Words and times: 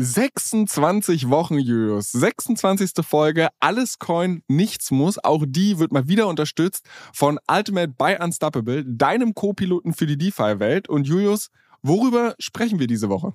26 0.00 1.28
Wochen, 1.28 1.58
Julius. 1.58 2.12
26. 2.12 3.04
Folge, 3.04 3.48
alles 3.58 3.98
Coin, 3.98 4.44
nichts 4.46 4.92
muss. 4.92 5.18
Auch 5.18 5.44
die 5.44 5.80
wird 5.80 5.90
mal 5.90 6.06
wieder 6.06 6.28
unterstützt 6.28 6.86
von 7.12 7.40
Ultimate 7.50 7.88
by 7.98 8.16
Unstoppable, 8.22 8.84
deinem 8.86 9.34
Co-Piloten 9.34 9.92
für 9.92 10.06
die 10.06 10.16
DeFi-Welt. 10.16 10.88
Und 10.88 11.08
Julius, 11.08 11.48
worüber 11.82 12.36
sprechen 12.38 12.78
wir 12.78 12.86
diese 12.86 13.08
Woche? 13.08 13.34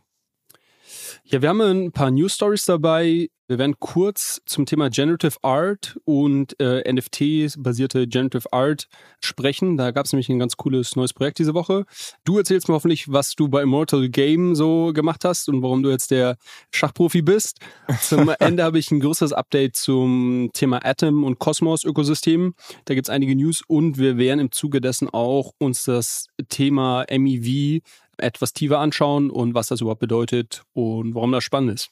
Ja, 1.26 1.42
wir 1.42 1.50
haben 1.50 1.62
ein 1.62 1.92
paar 1.94 2.12
News 2.12 2.36
Stories 2.36 2.66
dabei. 2.66 3.30
Wir 3.48 3.58
werden 3.58 3.76
kurz 3.80 4.42
zum 4.46 4.66
Thema 4.66 4.90
Generative 4.90 5.38
Art 5.42 5.98
und 6.04 6.60
äh, 6.60 6.92
NFT-basierte 6.92 8.08
Generative 8.08 8.52
Art 8.52 8.90
sprechen. 9.22 9.78
Da 9.78 9.92
gab 9.92 10.06
es 10.06 10.12
nämlich 10.12 10.28
ein 10.30 10.40
ganz 10.40 10.58
cooles 10.58 10.98
neues 10.98 11.14
Projekt 11.14 11.40
diese 11.40 11.54
Woche. 11.54 11.86
Du 12.26 12.38
erzählst 12.38 12.68
mir 12.68 12.74
hoffentlich, 12.74 13.12
was 13.12 13.36
du 13.36 13.48
bei 13.48 13.62
Immortal 13.62 14.10
Game 14.10 14.56
so 14.56 14.92
gemacht 14.94 15.24
hast 15.24 15.48
und 15.48 15.62
warum 15.62 15.82
du 15.82 15.92
jetzt 15.92 16.12
der 16.12 16.38
Schachprofi 16.72 17.22
bist. 17.22 17.60
Zum 18.02 18.30
Ende 18.40 18.64
habe 18.64 18.80
ich 18.80 18.92
ein 18.92 19.00
größeres 19.00 19.32
Update 19.32 19.78
zum 19.78 20.50
Thema 20.54 20.86
Atom 20.86 21.24
und 21.24 21.40
Cosmos-Ökosystem. 21.40 22.54
Da 22.86 22.96
gibt 22.96 23.08
es 23.08 23.14
einige 23.14 23.36
News 23.36 23.62
und 23.66 23.98
wir 23.98 24.18
werden 24.18 24.40
im 24.40 24.52
Zuge 24.52 24.82
dessen 24.82 25.10
auch 25.10 25.54
uns 25.58 25.86
das 25.86 26.28
Thema 26.50 27.06
MEV 27.10 27.82
etwas 28.18 28.54
tiefer 28.54 28.80
anschauen 28.80 29.30
und 29.30 29.54
was 29.54 29.68
das 29.68 29.82
überhaupt 29.82 30.00
bedeutet 30.00 30.64
und 30.74 31.16
warum 31.16 31.32
das 31.32 31.44
spannend 31.44 31.74
ist. 31.74 31.92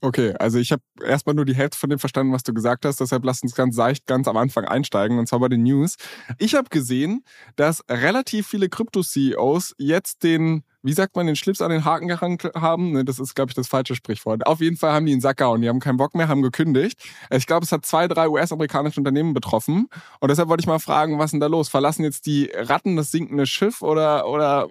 Okay, 0.00 0.34
also 0.38 0.58
ich 0.58 0.72
habe 0.72 0.82
erstmal 1.04 1.34
nur 1.34 1.44
die 1.44 1.54
Hälfte 1.54 1.78
von 1.78 1.90
dem 1.90 1.98
verstanden, 1.98 2.32
was 2.32 2.42
du 2.42 2.52
gesagt 2.52 2.84
hast. 2.84 3.00
Deshalb 3.00 3.24
lass 3.24 3.42
uns 3.42 3.54
ganz 3.54 3.74
seicht 3.74 4.06
ganz 4.06 4.28
am 4.28 4.36
Anfang 4.36 4.64
einsteigen 4.64 5.18
und 5.18 5.26
zwar 5.26 5.40
bei 5.40 5.48
den 5.48 5.62
News. 5.62 5.96
Ich 6.38 6.54
habe 6.54 6.68
gesehen, 6.68 7.24
dass 7.56 7.82
relativ 7.88 8.46
viele 8.46 8.68
Krypto-CEOs 8.68 9.74
jetzt 9.78 10.22
den, 10.22 10.64
wie 10.82 10.92
sagt 10.92 11.16
man, 11.16 11.26
den 11.26 11.36
Schlips 11.36 11.62
an 11.62 11.70
den 11.70 11.84
Haken 11.84 12.08
gehangen 12.08 12.38
haben. 12.54 12.92
Ne, 12.92 13.04
das 13.04 13.18
ist, 13.18 13.34
glaube 13.34 13.50
ich, 13.50 13.54
das 13.54 13.68
falsche 13.68 13.94
Sprichwort. 13.94 14.46
Auf 14.46 14.60
jeden 14.60 14.76
Fall 14.76 14.92
haben 14.92 15.06
die 15.06 15.12
einen 15.12 15.20
Sack 15.20 15.40
und 15.40 15.62
die 15.62 15.68
haben 15.68 15.80
keinen 15.80 15.96
Bock 15.96 16.14
mehr, 16.14 16.28
haben 16.28 16.42
gekündigt. 16.42 17.00
Ich 17.30 17.46
glaube, 17.46 17.64
es 17.64 17.72
hat 17.72 17.86
zwei, 17.86 18.06
drei 18.08 18.28
US-amerikanische 18.28 19.00
Unternehmen 19.00 19.34
betroffen. 19.34 19.88
Und 20.20 20.30
deshalb 20.30 20.48
wollte 20.48 20.62
ich 20.62 20.66
mal 20.66 20.78
fragen, 20.78 21.18
was 21.18 21.26
ist 21.26 21.32
denn 21.32 21.40
da 21.40 21.46
los? 21.46 21.68
Verlassen 21.68 22.04
jetzt 22.04 22.26
die 22.26 22.50
Ratten 22.54 22.96
das 22.96 23.10
sinkende 23.10 23.46
Schiff 23.46 23.82
oder, 23.82 24.28
oder 24.28 24.68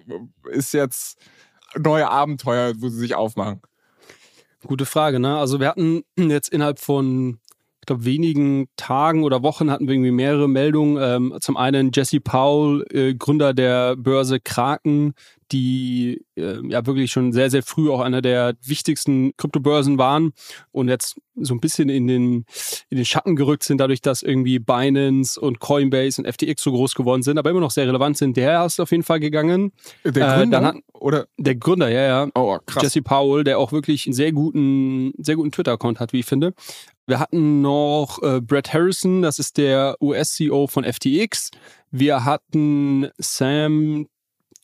ist 0.50 0.72
jetzt 0.72 1.18
neue 1.76 2.08
Abenteuer, 2.08 2.74
wo 2.78 2.88
sie 2.88 2.98
sich 2.98 3.14
aufmachen? 3.14 3.60
Gute 4.66 4.86
Frage, 4.86 5.20
ne? 5.20 5.38
Also 5.38 5.60
wir 5.60 5.68
hatten 5.68 6.02
jetzt 6.18 6.48
innerhalb 6.48 6.78
von, 6.80 7.38
ich 7.86 7.88
glaube, 7.88 8.04
wenigen 8.04 8.66
Tagen 8.74 9.22
oder 9.22 9.44
Wochen 9.44 9.70
hatten 9.70 9.86
wir 9.86 9.94
irgendwie 9.94 10.10
mehrere 10.10 10.48
Meldungen. 10.48 10.98
Ähm, 11.00 11.38
zum 11.40 11.56
einen 11.56 11.92
Jesse 11.94 12.18
Powell, 12.18 12.84
äh, 12.90 13.14
Gründer 13.14 13.54
der 13.54 13.94
Börse 13.94 14.40
Kraken, 14.40 15.14
die 15.52 16.24
äh, 16.36 16.58
ja 16.68 16.84
wirklich 16.84 17.12
schon 17.12 17.32
sehr, 17.32 17.48
sehr 17.48 17.62
früh 17.62 17.88
auch 17.88 18.00
einer 18.00 18.22
der 18.22 18.54
wichtigsten 18.64 19.36
Kryptobörsen 19.36 19.98
waren 19.98 20.32
und 20.72 20.88
jetzt 20.88 21.20
so 21.36 21.54
ein 21.54 21.60
bisschen 21.60 21.88
in 21.88 22.08
den, 22.08 22.44
in 22.88 22.96
den 22.96 23.04
Schatten 23.04 23.36
gerückt 23.36 23.62
sind, 23.62 23.78
dadurch, 23.78 24.00
dass 24.00 24.22
irgendwie 24.22 24.58
Binance 24.58 25.40
und 25.40 25.60
Coinbase 25.60 26.20
und 26.20 26.28
FTX 26.28 26.64
so 26.64 26.72
groß 26.72 26.96
geworden 26.96 27.22
sind, 27.22 27.38
aber 27.38 27.50
immer 27.50 27.60
noch 27.60 27.70
sehr 27.70 27.86
relevant 27.86 28.16
sind. 28.16 28.36
Der 28.36 28.64
ist 28.66 28.80
auf 28.80 28.90
jeden 28.90 29.04
Fall 29.04 29.20
gegangen. 29.20 29.70
Der 30.04 30.10
äh, 30.10 30.38
Gründer? 30.38 30.60
Äh, 30.60 30.64
hat, 30.64 30.76
oder? 30.94 31.26
Der 31.36 31.54
Gründer, 31.54 31.88
ja, 31.88 32.02
ja. 32.02 32.28
Oh, 32.34 32.58
krass. 32.66 32.82
Jesse 32.82 33.02
Powell, 33.02 33.44
der 33.44 33.60
auch 33.60 33.70
wirklich 33.70 34.06
einen 34.06 34.14
sehr 34.14 34.32
guten, 34.32 35.12
sehr 35.18 35.36
guten 35.36 35.52
Twitter-Account 35.52 36.00
hat, 36.00 36.12
wie 36.12 36.20
ich 36.20 36.26
finde. 36.26 36.54
Wir 37.06 37.20
hatten 37.20 37.62
noch 37.62 38.20
äh, 38.22 38.40
Brett 38.40 38.72
Harrison, 38.72 39.22
das 39.22 39.38
ist 39.38 39.58
der 39.58 39.96
US-CEO 40.00 40.66
von 40.66 40.84
FTX. 40.84 41.52
Wir 41.92 42.24
hatten 42.24 43.08
Sam 43.18 44.08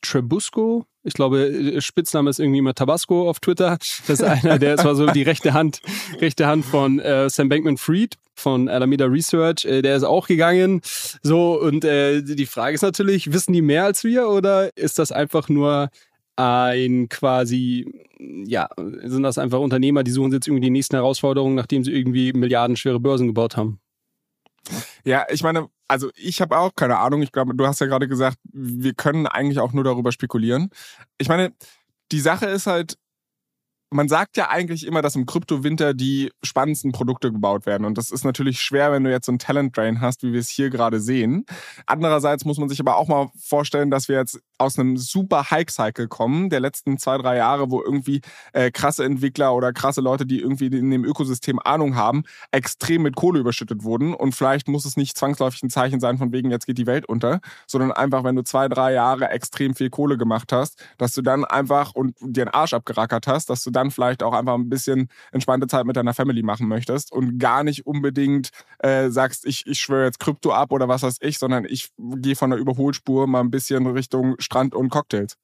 Trebusco. 0.00 0.84
Ich 1.04 1.14
glaube, 1.14 1.44
äh, 1.46 1.80
Spitzname 1.80 2.30
ist 2.30 2.40
irgendwie 2.40 2.58
immer 2.58 2.74
Tabasco 2.74 3.30
auf 3.30 3.38
Twitter. 3.38 3.78
Das 4.08 4.20
ist 4.20 4.24
einer, 4.24 4.58
der 4.58 4.74
ist 4.74 4.84
war 4.84 4.96
so 4.96 5.06
die 5.06 5.22
rechte 5.22 5.52
Hand, 5.52 5.82
rechte 6.20 6.46
Hand 6.46 6.64
von 6.64 6.98
äh, 6.98 7.30
Sam 7.30 7.48
Bankman-Fried 7.48 8.16
von 8.34 8.68
Alameda 8.68 9.04
Research. 9.04 9.64
Äh, 9.64 9.82
der 9.82 9.96
ist 9.96 10.02
auch 10.04 10.26
gegangen. 10.26 10.80
So 11.22 11.60
und 11.60 11.84
äh, 11.84 12.22
die 12.22 12.46
Frage 12.46 12.74
ist 12.74 12.82
natürlich, 12.82 13.32
wissen 13.32 13.52
die 13.52 13.62
mehr 13.62 13.84
als 13.84 14.02
wir 14.02 14.28
oder 14.28 14.76
ist 14.76 14.98
das 14.98 15.12
einfach 15.12 15.48
nur 15.48 15.90
ein 16.36 17.08
quasi, 17.08 18.06
ja, 18.18 18.68
sind 18.76 19.22
das 19.22 19.38
einfach 19.38 19.60
Unternehmer, 19.60 20.02
die 20.02 20.10
suchen 20.10 20.32
jetzt 20.32 20.46
irgendwie 20.46 20.66
die 20.66 20.70
nächsten 20.70 20.96
Herausforderungen, 20.96 21.54
nachdem 21.54 21.84
sie 21.84 21.92
irgendwie 21.92 22.32
milliardenschwere 22.32 23.00
Börsen 23.00 23.26
gebaut 23.26 23.56
haben? 23.56 23.80
Ja, 25.04 25.26
ich 25.30 25.42
meine, 25.42 25.68
also 25.88 26.10
ich 26.16 26.40
habe 26.40 26.56
auch 26.56 26.74
keine 26.74 26.98
Ahnung. 26.98 27.22
Ich 27.22 27.32
glaube, 27.32 27.54
du 27.54 27.66
hast 27.66 27.80
ja 27.80 27.86
gerade 27.86 28.08
gesagt, 28.08 28.38
wir 28.44 28.94
können 28.94 29.26
eigentlich 29.26 29.58
auch 29.58 29.72
nur 29.72 29.84
darüber 29.84 30.12
spekulieren. 30.12 30.70
Ich 31.18 31.28
meine, 31.28 31.52
die 32.12 32.20
Sache 32.20 32.46
ist 32.46 32.66
halt, 32.66 32.96
man 33.90 34.08
sagt 34.08 34.36
ja 34.36 34.48
eigentlich 34.48 34.86
immer, 34.86 35.02
dass 35.02 35.16
im 35.16 35.26
Kryptowinter 35.26 35.92
die 35.92 36.30
spannendsten 36.42 36.92
Produkte 36.92 37.30
gebaut 37.30 37.66
werden. 37.66 37.84
Und 37.84 37.98
das 37.98 38.10
ist 38.10 38.24
natürlich 38.24 38.60
schwer, 38.60 38.90
wenn 38.90 39.04
du 39.04 39.10
jetzt 39.10 39.26
so 39.26 39.32
einen 39.32 39.38
Talent 39.38 39.76
Drain 39.76 40.00
hast, 40.00 40.22
wie 40.22 40.32
wir 40.32 40.40
es 40.40 40.48
hier 40.48 40.70
gerade 40.70 40.98
sehen. 40.98 41.44
Andererseits 41.86 42.44
muss 42.44 42.58
man 42.58 42.68
sich 42.68 42.80
aber 42.80 42.96
auch 42.96 43.08
mal 43.08 43.30
vorstellen, 43.36 43.90
dass 43.90 44.08
wir 44.08 44.16
jetzt 44.16 44.40
aus 44.62 44.78
einem 44.78 44.96
super 44.96 45.50
Hike-Cycle 45.50 46.08
kommen, 46.08 46.50
der 46.50 46.60
letzten 46.60 46.98
zwei, 46.98 47.18
drei 47.18 47.36
Jahre, 47.36 47.70
wo 47.70 47.82
irgendwie 47.82 48.20
äh, 48.52 48.70
krasse 48.70 49.04
Entwickler 49.04 49.54
oder 49.54 49.72
krasse 49.72 50.00
Leute, 50.00 50.26
die 50.26 50.40
irgendwie 50.40 50.66
in 50.66 50.90
dem 50.90 51.04
Ökosystem 51.04 51.58
Ahnung 51.58 51.96
haben, 51.96 52.24
extrem 52.50 53.02
mit 53.02 53.16
Kohle 53.16 53.40
überschüttet 53.40 53.84
wurden. 53.84 54.14
Und 54.14 54.34
vielleicht 54.34 54.68
muss 54.68 54.84
es 54.84 54.96
nicht 54.96 55.16
zwangsläufig 55.16 55.62
ein 55.62 55.70
Zeichen 55.70 56.00
sein, 56.00 56.18
von 56.18 56.32
wegen, 56.32 56.50
jetzt 56.50 56.66
geht 56.66 56.78
die 56.78 56.86
Welt 56.86 57.06
unter, 57.06 57.40
sondern 57.66 57.92
einfach, 57.92 58.24
wenn 58.24 58.36
du 58.36 58.42
zwei, 58.42 58.68
drei 58.68 58.92
Jahre 58.92 59.30
extrem 59.30 59.74
viel 59.74 59.90
Kohle 59.90 60.16
gemacht 60.16 60.52
hast, 60.52 60.82
dass 60.98 61.12
du 61.12 61.22
dann 61.22 61.44
einfach 61.44 61.94
und 61.94 62.16
dir 62.20 62.44
einen 62.44 62.54
Arsch 62.54 62.74
abgerackert 62.74 63.26
hast, 63.26 63.50
dass 63.50 63.62
du 63.64 63.70
dann 63.70 63.90
vielleicht 63.90 64.22
auch 64.22 64.32
einfach 64.32 64.54
ein 64.54 64.68
bisschen 64.68 65.08
entspannte 65.32 65.66
Zeit 65.66 65.86
mit 65.86 65.96
deiner 65.96 66.14
Family 66.14 66.42
machen 66.42 66.68
möchtest 66.68 67.12
und 67.12 67.38
gar 67.38 67.64
nicht 67.64 67.86
unbedingt 67.86 68.50
äh, 68.78 69.10
sagst, 69.10 69.46
ich, 69.46 69.66
ich 69.66 69.80
schwöre 69.80 70.06
jetzt 70.06 70.20
Krypto 70.20 70.52
ab 70.52 70.72
oder 70.72 70.88
was 70.88 71.02
weiß 71.02 71.16
ich, 71.20 71.38
sondern 71.38 71.64
ich 71.64 71.90
gehe 71.98 72.36
von 72.36 72.50
der 72.50 72.58
Überholspur 72.58 73.26
mal 73.26 73.40
ein 73.40 73.50
bisschen 73.50 73.86
Richtung 73.86 74.36
Strand 74.52 74.74
und 74.74 74.90
Cocktails. 74.90 75.38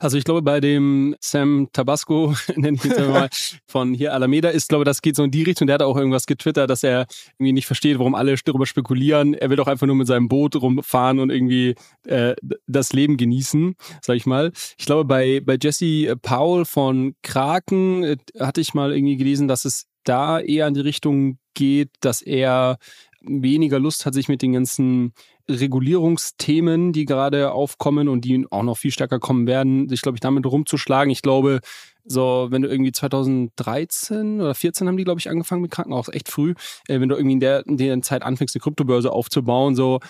Also 0.00 0.18
ich 0.18 0.24
glaube, 0.24 0.42
bei 0.42 0.58
dem 0.58 1.14
Sam 1.20 1.68
Tabasco, 1.72 2.34
nenne 2.56 2.76
ich 2.76 2.82
jetzt 2.82 2.98
mal, 2.98 3.28
von 3.66 3.94
hier 3.94 4.12
Alameda, 4.12 4.48
ist, 4.48 4.70
glaube 4.70 4.84
das 4.84 5.02
geht 5.02 5.14
so 5.14 5.22
in 5.22 5.30
die 5.30 5.44
Richtung. 5.44 5.68
Der 5.68 5.74
hat 5.74 5.82
auch 5.82 5.96
irgendwas 5.96 6.26
getwittert, 6.26 6.68
dass 6.68 6.82
er 6.82 7.06
irgendwie 7.38 7.52
nicht 7.52 7.66
versteht, 7.66 7.96
warum 8.00 8.16
alle 8.16 8.34
darüber 8.44 8.66
spekulieren. 8.66 9.34
Er 9.34 9.50
will 9.50 9.56
doch 9.56 9.68
einfach 9.68 9.86
nur 9.86 9.94
mit 9.94 10.08
seinem 10.08 10.26
Boot 10.26 10.56
rumfahren 10.56 11.20
und 11.20 11.30
irgendwie 11.30 11.76
äh, 12.06 12.34
das 12.66 12.92
Leben 12.92 13.16
genießen, 13.16 13.76
sag 14.02 14.16
ich 14.16 14.26
mal. 14.26 14.50
Ich 14.76 14.86
glaube, 14.86 15.04
bei, 15.04 15.40
bei 15.40 15.56
Jesse 15.62 16.16
Powell 16.16 16.64
von 16.64 17.14
Kraken 17.22 18.02
äh, 18.02 18.16
hatte 18.40 18.60
ich 18.60 18.74
mal 18.74 18.92
irgendwie 18.92 19.16
gelesen, 19.16 19.46
dass 19.46 19.64
es 19.64 19.86
da 20.02 20.40
eher 20.40 20.66
in 20.66 20.74
die 20.74 20.80
Richtung 20.80 21.38
geht, 21.54 21.90
dass 22.00 22.20
er 22.20 22.78
weniger 23.20 23.78
Lust 23.78 24.06
hat, 24.06 24.14
sich 24.14 24.28
mit 24.28 24.42
den 24.42 24.54
ganzen 24.54 25.12
Regulierungsthemen, 25.50 26.92
die 26.92 27.04
gerade 27.04 27.52
aufkommen 27.52 28.08
und 28.08 28.24
die 28.24 28.46
auch 28.50 28.62
noch 28.62 28.76
viel 28.76 28.90
stärker 28.90 29.18
kommen 29.18 29.46
werden, 29.46 29.88
sich, 29.88 30.02
glaube 30.02 30.16
ich, 30.16 30.20
damit 30.20 30.46
rumzuschlagen. 30.46 31.10
Ich 31.10 31.22
glaube, 31.22 31.60
so, 32.04 32.48
wenn 32.50 32.62
du 32.62 32.68
irgendwie 32.68 32.92
2013 32.92 34.40
oder 34.40 34.54
14 34.54 34.88
haben 34.88 34.96
die, 34.96 35.04
glaube 35.04 35.20
ich, 35.20 35.28
angefangen 35.28 35.62
mit 35.62 35.70
Krankenhaus, 35.70 36.08
echt 36.08 36.28
früh, 36.28 36.54
äh, 36.88 37.00
wenn 37.00 37.08
du 37.08 37.16
irgendwie 37.16 37.34
in 37.34 37.40
der, 37.40 37.66
in 37.66 37.76
der 37.76 38.00
Zeit 38.02 38.22
anfängst, 38.22 38.54
eine 38.54 38.60
Kryptobörse 38.60 39.12
aufzubauen, 39.12 39.74
so, 39.74 40.00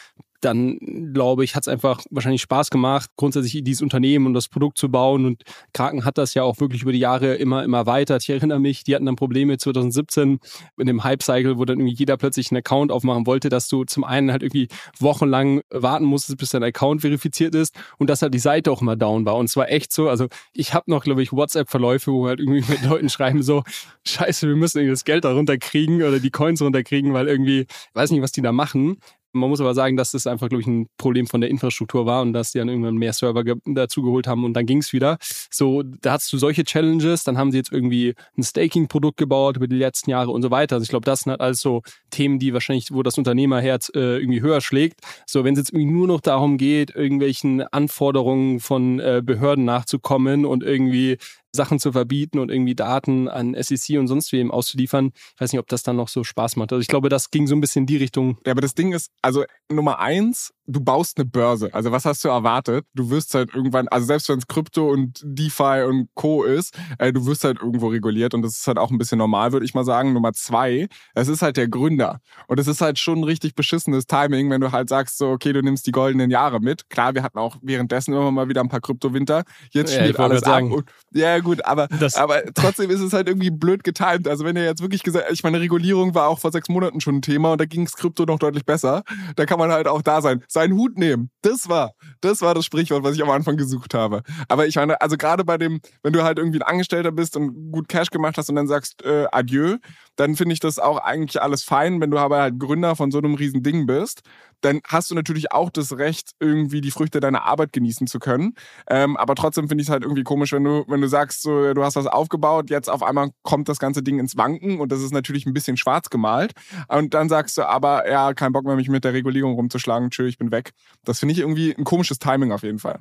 dann 0.40 0.78
glaube 1.12 1.44
ich, 1.44 1.54
hat 1.54 1.64
es 1.64 1.68
einfach 1.68 2.00
wahrscheinlich 2.10 2.42
Spaß 2.42 2.70
gemacht, 2.70 3.10
grundsätzlich 3.16 3.62
dieses 3.64 3.82
Unternehmen 3.82 4.26
und 4.26 4.34
das 4.34 4.48
Produkt 4.48 4.78
zu 4.78 4.90
bauen. 4.90 5.26
Und 5.26 5.42
Kraken 5.72 6.04
hat 6.04 6.18
das 6.18 6.34
ja 6.34 6.42
auch 6.42 6.60
wirklich 6.60 6.82
über 6.82 6.92
die 6.92 6.98
Jahre 6.98 7.34
immer, 7.34 7.64
immer 7.64 7.86
weiter. 7.86 8.16
Ich 8.16 8.30
erinnere 8.30 8.60
mich, 8.60 8.84
die 8.84 8.94
hatten 8.94 9.06
dann 9.06 9.16
Probleme 9.16 9.58
2017 9.58 10.38
in 10.76 10.86
dem 10.86 11.04
Hype-Cycle, 11.04 11.58
wo 11.58 11.64
dann 11.64 11.80
irgendwie 11.80 11.96
jeder 11.96 12.16
plötzlich 12.16 12.50
einen 12.50 12.58
Account 12.58 12.92
aufmachen 12.92 13.26
wollte, 13.26 13.48
dass 13.48 13.68
du 13.68 13.84
zum 13.84 14.04
einen 14.04 14.30
halt 14.30 14.42
irgendwie 14.42 14.68
wochenlang 14.98 15.62
warten 15.70 16.04
musstest, 16.04 16.38
bis 16.38 16.50
dein 16.50 16.62
Account 16.62 17.00
verifiziert 17.00 17.54
ist 17.54 17.74
und 17.98 18.08
dass 18.08 18.22
halt 18.22 18.34
die 18.34 18.38
Seite 18.38 18.70
auch 18.70 18.80
immer 18.80 18.96
down 18.96 19.26
war. 19.26 19.36
Und 19.36 19.48
zwar 19.48 19.70
echt 19.70 19.92
so, 19.92 20.08
also 20.08 20.28
ich 20.52 20.74
habe 20.74 20.90
noch, 20.90 21.02
glaube 21.02 21.22
ich, 21.22 21.32
WhatsApp-Verläufe, 21.32 22.12
wo 22.12 22.28
halt 22.28 22.40
irgendwie 22.40 22.64
mit 22.68 22.84
Leuten 22.84 23.08
schreiben 23.08 23.42
so, 23.42 23.64
scheiße, 24.04 24.46
wir 24.46 24.56
müssen 24.56 24.78
irgendwie 24.78 24.92
das 24.92 25.04
Geld 25.04 25.24
da 25.24 25.32
runterkriegen 25.32 26.02
oder 26.02 26.20
die 26.20 26.30
Coins 26.30 26.62
runterkriegen, 26.62 27.12
weil 27.12 27.28
irgendwie, 27.28 27.66
weiß 27.94 28.10
nicht, 28.10 28.22
was 28.22 28.32
die 28.32 28.42
da 28.42 28.52
machen. 28.52 28.98
Man 29.32 29.50
muss 29.50 29.60
aber 29.60 29.74
sagen, 29.74 29.96
dass 29.96 30.12
das 30.12 30.26
einfach, 30.26 30.48
glaube 30.48 30.62
ich, 30.62 30.66
ein 30.66 30.88
Problem 30.96 31.26
von 31.26 31.40
der 31.40 31.50
Infrastruktur 31.50 32.06
war 32.06 32.22
und 32.22 32.32
dass 32.32 32.52
die 32.52 32.58
dann 32.58 32.68
irgendwann 32.68 32.96
mehr 32.96 33.12
Server 33.12 33.44
dazu 33.66 34.02
geholt 34.02 34.26
haben 34.26 34.44
und 34.44 34.54
dann 34.54 34.66
ging 34.66 34.78
es 34.78 34.92
wieder. 34.92 35.18
So, 35.50 35.82
da 35.82 36.12
hattest 36.12 36.32
du 36.32 36.38
solche 36.38 36.64
Challenges, 36.64 37.24
dann 37.24 37.36
haben 37.36 37.50
sie 37.50 37.58
jetzt 37.58 37.72
irgendwie 37.72 38.14
ein 38.36 38.42
Staking-Produkt 38.42 39.18
gebaut 39.18 39.56
über 39.56 39.68
die 39.68 39.76
letzten 39.76 40.10
Jahre 40.10 40.30
und 40.30 40.42
so 40.42 40.50
weiter. 40.50 40.76
Also 40.76 40.84
ich 40.84 40.90
glaube, 40.90 41.04
das 41.04 41.20
sind 41.20 41.30
halt 41.30 41.40
alles 41.40 41.60
so 41.60 41.82
Themen, 42.10 42.38
die 42.38 42.52
wahrscheinlich, 42.52 42.92
wo 42.92 43.02
das 43.02 43.18
Unternehmerherz 43.18 43.90
äh, 43.94 44.18
irgendwie 44.18 44.40
höher 44.40 44.60
schlägt. 44.60 45.00
So, 45.26 45.44
wenn 45.44 45.54
es 45.54 45.60
jetzt 45.60 45.70
irgendwie 45.72 45.92
nur 45.92 46.06
noch 46.06 46.20
darum 46.20 46.56
geht, 46.56 46.94
irgendwelchen 46.94 47.62
Anforderungen 47.62 48.60
von 48.60 48.98
äh, 49.00 49.22
Behörden 49.24 49.64
nachzukommen 49.64 50.46
und 50.46 50.62
irgendwie 50.62 51.18
Sachen 51.52 51.78
zu 51.78 51.92
verbieten 51.92 52.38
und 52.38 52.50
irgendwie 52.50 52.74
Daten 52.74 53.28
an 53.28 53.56
SEC 53.60 53.98
und 53.98 54.08
sonst 54.08 54.32
wem 54.32 54.50
auszuliefern. 54.50 55.12
Ich 55.34 55.40
weiß 55.40 55.52
nicht, 55.52 55.60
ob 55.60 55.68
das 55.68 55.82
dann 55.82 55.96
noch 55.96 56.08
so 56.08 56.24
Spaß 56.24 56.56
macht. 56.56 56.72
Also 56.72 56.80
ich 56.80 56.88
glaube, 56.88 57.08
das 57.08 57.30
ging 57.30 57.46
so 57.46 57.54
ein 57.54 57.60
bisschen 57.60 57.82
in 57.82 57.86
die 57.86 57.96
Richtung. 57.96 58.38
Ja, 58.44 58.52
aber 58.52 58.60
das 58.60 58.74
Ding 58.74 58.92
ist, 58.92 59.10
also 59.22 59.44
Nummer 59.70 59.98
eins, 59.98 60.52
du 60.68 60.80
baust 60.80 61.18
eine 61.18 61.24
Börse. 61.24 61.72
Also 61.72 61.90
was 61.90 62.04
hast 62.04 62.22
du 62.24 62.28
erwartet? 62.28 62.84
Du 62.94 63.10
wirst 63.10 63.34
halt 63.34 63.54
irgendwann, 63.54 63.88
also 63.88 64.06
selbst 64.06 64.28
wenn 64.28 64.38
es 64.38 64.46
Krypto 64.46 64.90
und 64.90 65.20
DeFi 65.24 65.84
und 65.86 66.08
Co. 66.14 66.44
ist, 66.44 66.78
äh, 66.98 67.12
du 67.12 67.26
wirst 67.26 67.44
halt 67.44 67.58
irgendwo 67.60 67.88
reguliert 67.88 68.34
und 68.34 68.42
das 68.42 68.58
ist 68.58 68.66
halt 68.66 68.78
auch 68.78 68.90
ein 68.90 68.98
bisschen 68.98 69.18
normal, 69.18 69.52
würde 69.52 69.64
ich 69.64 69.74
mal 69.74 69.84
sagen. 69.84 70.12
Nummer 70.12 70.32
zwei, 70.34 70.88
es 71.14 71.28
ist 71.28 71.42
halt 71.42 71.56
der 71.56 71.68
Gründer. 71.68 72.20
Und 72.46 72.60
es 72.60 72.68
ist 72.68 72.80
halt 72.80 72.98
schon 72.98 73.20
ein 73.20 73.24
richtig 73.24 73.54
beschissenes 73.54 74.06
Timing, 74.06 74.50
wenn 74.50 74.60
du 74.60 74.70
halt 74.70 74.90
sagst, 74.90 75.18
so, 75.18 75.30
okay, 75.30 75.52
du 75.52 75.62
nimmst 75.62 75.86
die 75.86 75.92
goldenen 75.92 76.30
Jahre 76.30 76.60
mit. 76.60 76.90
Klar, 76.90 77.14
wir 77.14 77.22
hatten 77.22 77.38
auch 77.38 77.56
währenddessen 77.62 78.12
immer 78.12 78.30
mal 78.30 78.48
wieder 78.48 78.60
ein 78.60 78.68
paar 78.68 78.80
Kryptowinter. 78.80 79.44
Jetzt 79.70 79.94
ja, 79.94 80.04
steht 80.04 80.18
alles 80.20 80.42
ab. 80.42 80.62
Und, 80.62 80.84
ja, 81.12 81.38
gut, 81.38 81.64
aber, 81.64 81.88
aber 82.14 82.42
trotzdem 82.54 82.90
ist 82.90 83.00
es 83.00 83.14
halt 83.14 83.28
irgendwie 83.28 83.50
blöd 83.50 83.84
getimt. 83.84 84.28
Also 84.28 84.44
wenn 84.44 84.56
ihr 84.56 84.64
jetzt 84.64 84.82
wirklich 84.82 85.02
gesagt, 85.02 85.26
ich 85.32 85.42
meine, 85.42 85.60
Regulierung 85.60 86.14
war 86.14 86.28
auch 86.28 86.38
vor 86.38 86.52
sechs 86.52 86.68
Monaten 86.68 87.00
schon 87.00 87.16
ein 87.16 87.22
Thema 87.22 87.52
und 87.52 87.60
da 87.60 87.64
ging 87.64 87.86
es 87.86 87.96
Krypto 87.96 88.24
noch 88.26 88.38
deutlich 88.38 88.66
besser. 88.66 89.02
Da 89.36 89.46
kann 89.46 89.58
man 89.58 89.72
halt 89.72 89.88
auch 89.88 90.02
da 90.02 90.20
sein. 90.20 90.42
Seinen 90.58 90.76
Hut 90.76 90.98
nehmen. 90.98 91.30
Das 91.42 91.68
war, 91.68 91.92
das 92.20 92.42
war 92.42 92.52
das 92.52 92.64
Sprichwort, 92.64 93.04
was 93.04 93.14
ich 93.14 93.22
am 93.22 93.30
Anfang 93.30 93.56
gesucht 93.56 93.94
habe. 93.94 94.22
Aber 94.48 94.66
ich 94.66 94.74
meine, 94.74 95.00
also 95.00 95.16
gerade 95.16 95.44
bei 95.44 95.56
dem, 95.56 95.80
wenn 96.02 96.12
du 96.12 96.24
halt 96.24 96.38
irgendwie 96.38 96.58
ein 96.58 96.66
Angestellter 96.66 97.12
bist 97.12 97.36
und 97.36 97.70
gut 97.70 97.88
Cash 97.88 98.10
gemacht 98.10 98.36
hast 98.36 98.48
und 98.48 98.56
dann 98.56 98.66
sagst 98.66 99.04
äh, 99.04 99.26
Adieu, 99.30 99.76
dann 100.16 100.34
finde 100.34 100.54
ich 100.54 100.58
das 100.58 100.80
auch 100.80 100.98
eigentlich 100.98 101.40
alles 101.40 101.62
fein. 101.62 102.00
Wenn 102.00 102.10
du 102.10 102.18
aber 102.18 102.40
halt 102.40 102.58
Gründer 102.58 102.96
von 102.96 103.12
so 103.12 103.18
einem 103.18 103.34
riesen 103.34 103.62
Ding 103.62 103.86
bist, 103.86 104.22
dann 104.60 104.80
hast 104.86 105.10
du 105.10 105.14
natürlich 105.14 105.52
auch 105.52 105.70
das 105.70 105.96
Recht, 105.96 106.32
irgendwie 106.40 106.80
die 106.80 106.90
Früchte 106.90 107.20
deiner 107.20 107.44
Arbeit 107.44 107.72
genießen 107.72 108.06
zu 108.06 108.18
können. 108.18 108.54
Ähm, 108.88 109.16
aber 109.16 109.34
trotzdem 109.34 109.68
finde 109.68 109.82
ich 109.82 109.88
es 109.88 109.92
halt 109.92 110.02
irgendwie 110.02 110.24
komisch, 110.24 110.52
wenn 110.52 110.64
du, 110.64 110.84
wenn 110.88 111.00
du 111.00 111.08
sagst, 111.08 111.42
so, 111.42 111.74
du 111.74 111.84
hast 111.84 111.96
was 111.96 112.06
aufgebaut, 112.06 112.70
jetzt 112.70 112.90
auf 112.90 113.02
einmal 113.02 113.30
kommt 113.42 113.68
das 113.68 113.78
ganze 113.78 114.02
Ding 114.02 114.18
ins 114.18 114.36
Wanken 114.36 114.80
und 114.80 114.90
das 114.90 115.00
ist 115.00 115.12
natürlich 115.12 115.46
ein 115.46 115.52
bisschen 115.52 115.76
schwarz 115.76 116.10
gemalt. 116.10 116.52
Und 116.88 117.14
dann 117.14 117.28
sagst 117.28 117.56
du 117.58 117.62
aber, 117.62 118.08
ja, 118.10 118.34
kein 118.34 118.52
Bock 118.52 118.64
mehr, 118.64 118.76
mich 118.76 118.88
mit 118.88 119.04
der 119.04 119.12
Regulierung 119.12 119.54
rumzuschlagen, 119.54 120.10
tschö, 120.10 120.26
ich 120.26 120.38
bin 120.38 120.50
weg. 120.50 120.72
Das 121.04 121.20
finde 121.20 121.32
ich 121.32 121.38
irgendwie 121.38 121.74
ein 121.76 121.84
komisches 121.84 122.18
Timing 122.18 122.52
auf 122.52 122.62
jeden 122.62 122.78
Fall. 122.78 123.00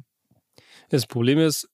Das 0.89 1.05
Problem 1.05 1.39
ist, 1.39 1.67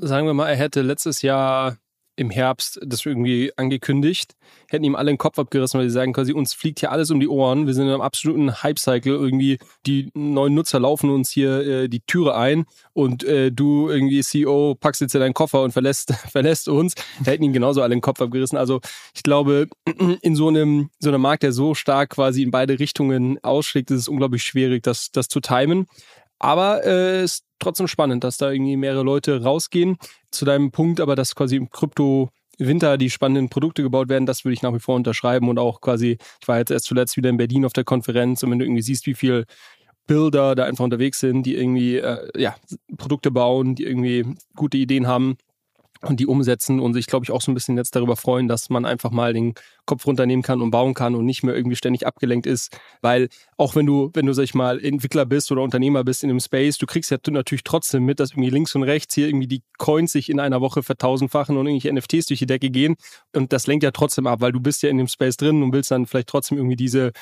sagen 0.00 0.26
wir 0.26 0.34
mal, 0.34 0.48
er 0.48 0.56
hätte 0.56 0.82
letztes 0.82 1.22
Jahr 1.22 1.76
im 2.22 2.30
Herbst 2.30 2.80
das 2.84 3.04
irgendwie 3.04 3.52
angekündigt, 3.56 4.34
hätten 4.68 4.84
ihm 4.84 4.94
alle 4.94 5.10
den 5.10 5.18
Kopf 5.18 5.38
abgerissen, 5.38 5.78
weil 5.78 5.88
sie 5.88 5.92
sagen 5.92 6.12
quasi, 6.12 6.32
uns 6.32 6.54
fliegt 6.54 6.80
hier 6.80 6.92
alles 6.92 7.10
um 7.10 7.20
die 7.20 7.28
Ohren, 7.28 7.66
wir 7.66 7.74
sind 7.74 7.86
in 7.86 7.92
einem 7.92 8.00
absoluten 8.00 8.62
Hype-Cycle, 8.62 9.12
irgendwie 9.12 9.58
die 9.86 10.10
neuen 10.14 10.54
Nutzer 10.54 10.80
laufen 10.80 11.10
uns 11.10 11.30
hier 11.30 11.60
äh, 11.66 11.88
die 11.88 12.00
Türe 12.00 12.34
ein 12.34 12.64
und 12.92 13.24
äh, 13.24 13.50
du 13.50 13.90
irgendwie 13.90 14.22
CEO 14.22 14.76
packst 14.78 15.00
jetzt 15.00 15.14
in 15.14 15.20
deinen 15.20 15.34
Koffer 15.34 15.62
und 15.62 15.72
verlässt, 15.72 16.14
verlässt 16.30 16.68
uns, 16.68 16.94
hätten 17.24 17.42
ihn 17.42 17.52
genauso 17.52 17.82
alle 17.82 17.94
den 17.94 18.00
Kopf 18.00 18.20
abgerissen. 18.20 18.56
Also 18.56 18.80
ich 19.14 19.22
glaube, 19.22 19.66
in 20.22 20.36
so 20.36 20.48
einem, 20.48 20.90
so 21.00 21.10
einem 21.10 21.20
Markt, 21.20 21.42
der 21.42 21.52
so 21.52 21.74
stark 21.74 22.10
quasi 22.10 22.42
in 22.42 22.50
beide 22.50 22.78
Richtungen 22.78 23.38
ausschlägt, 23.42 23.90
ist 23.90 24.00
es 24.00 24.08
unglaublich 24.08 24.44
schwierig, 24.44 24.82
das, 24.84 25.10
das 25.10 25.28
zu 25.28 25.40
timen. 25.40 25.86
Aber 26.42 26.84
es 26.84 26.86
äh, 26.86 27.24
ist 27.24 27.44
trotzdem 27.60 27.86
spannend, 27.86 28.24
dass 28.24 28.36
da 28.36 28.50
irgendwie 28.50 28.76
mehrere 28.76 29.04
Leute 29.04 29.42
rausgehen. 29.42 29.96
Zu 30.30 30.44
deinem 30.44 30.72
Punkt, 30.72 31.00
aber 31.00 31.14
dass 31.14 31.34
quasi 31.34 31.56
im 31.56 31.70
Krypto 31.70 32.30
Winter 32.58 32.98
die 32.98 33.10
spannenden 33.10 33.48
Produkte 33.48 33.82
gebaut 33.82 34.08
werden, 34.08 34.26
das 34.26 34.44
würde 34.44 34.54
ich 34.54 34.62
nach 34.62 34.74
wie 34.74 34.80
vor 34.80 34.96
unterschreiben 34.96 35.48
und 35.48 35.58
auch 35.58 35.80
quasi, 35.80 36.18
ich 36.40 36.48
war 36.48 36.58
jetzt 36.58 36.70
erst 36.70 36.86
zuletzt 36.86 37.16
wieder 37.16 37.30
in 37.30 37.36
Berlin 37.36 37.64
auf 37.64 37.72
der 37.72 37.84
Konferenz 37.84 38.42
und 38.42 38.50
wenn 38.50 38.58
du 38.58 38.64
irgendwie 38.64 38.82
siehst, 38.82 39.06
wie 39.06 39.14
viel 39.14 39.46
Bilder 40.06 40.54
da 40.54 40.64
einfach 40.64 40.84
unterwegs 40.84 41.20
sind, 41.20 41.44
die 41.44 41.56
irgendwie 41.56 41.96
äh, 41.96 42.28
ja, 42.36 42.56
Produkte 42.98 43.30
bauen, 43.30 43.74
die 43.74 43.84
irgendwie 43.84 44.34
gute 44.56 44.76
Ideen 44.76 45.06
haben, 45.06 45.36
und 46.04 46.18
die 46.18 46.26
umsetzen 46.26 46.80
und 46.80 46.94
sich, 46.94 47.06
glaube 47.06 47.24
ich, 47.24 47.30
auch 47.30 47.40
so 47.40 47.50
ein 47.50 47.54
bisschen 47.54 47.76
jetzt 47.76 47.94
darüber 47.94 48.16
freuen, 48.16 48.48
dass 48.48 48.70
man 48.70 48.84
einfach 48.84 49.10
mal 49.10 49.32
den 49.32 49.54
Kopf 49.86 50.06
runternehmen 50.06 50.42
kann 50.42 50.60
und 50.60 50.70
bauen 50.70 50.94
kann 50.94 51.14
und 51.14 51.24
nicht 51.24 51.42
mehr 51.42 51.54
irgendwie 51.54 51.76
ständig 51.76 52.06
abgelenkt 52.06 52.46
ist. 52.46 52.76
Weil 53.00 53.28
auch 53.56 53.76
wenn 53.76 53.86
du, 53.86 54.10
wenn 54.14 54.26
du, 54.26 54.32
sag 54.32 54.44
ich 54.44 54.54
mal, 54.54 54.84
Entwickler 54.84 55.26
bist 55.26 55.52
oder 55.52 55.62
Unternehmer 55.62 56.02
bist 56.04 56.22
in 56.22 56.28
dem 56.28 56.40
Space, 56.40 56.78
du 56.78 56.86
kriegst 56.86 57.10
ja 57.10 57.18
natürlich 57.30 57.64
trotzdem 57.64 58.04
mit, 58.04 58.20
dass 58.20 58.32
irgendwie 58.32 58.50
links 58.50 58.74
und 58.74 58.82
rechts 58.82 59.14
hier 59.14 59.28
irgendwie 59.28 59.46
die 59.46 59.62
Coins 59.78 60.12
sich 60.12 60.28
in 60.28 60.40
einer 60.40 60.60
Woche 60.60 60.82
vertausendfachen 60.82 61.56
und 61.56 61.66
irgendwelche 61.66 61.94
NFTs 61.94 62.26
durch 62.26 62.40
die 62.40 62.46
Decke 62.46 62.70
gehen. 62.70 62.96
Und 63.34 63.52
das 63.52 63.66
lenkt 63.66 63.84
ja 63.84 63.92
trotzdem 63.92 64.26
ab, 64.26 64.40
weil 64.40 64.52
du 64.52 64.60
bist 64.60 64.82
ja 64.82 64.88
in 64.88 64.98
dem 64.98 65.08
Space 65.08 65.36
drin 65.36 65.62
und 65.62 65.72
willst 65.72 65.90
dann 65.90 66.06
vielleicht 66.06 66.28
trotzdem 66.28 66.58
irgendwie 66.58 66.76
diese 66.76 67.12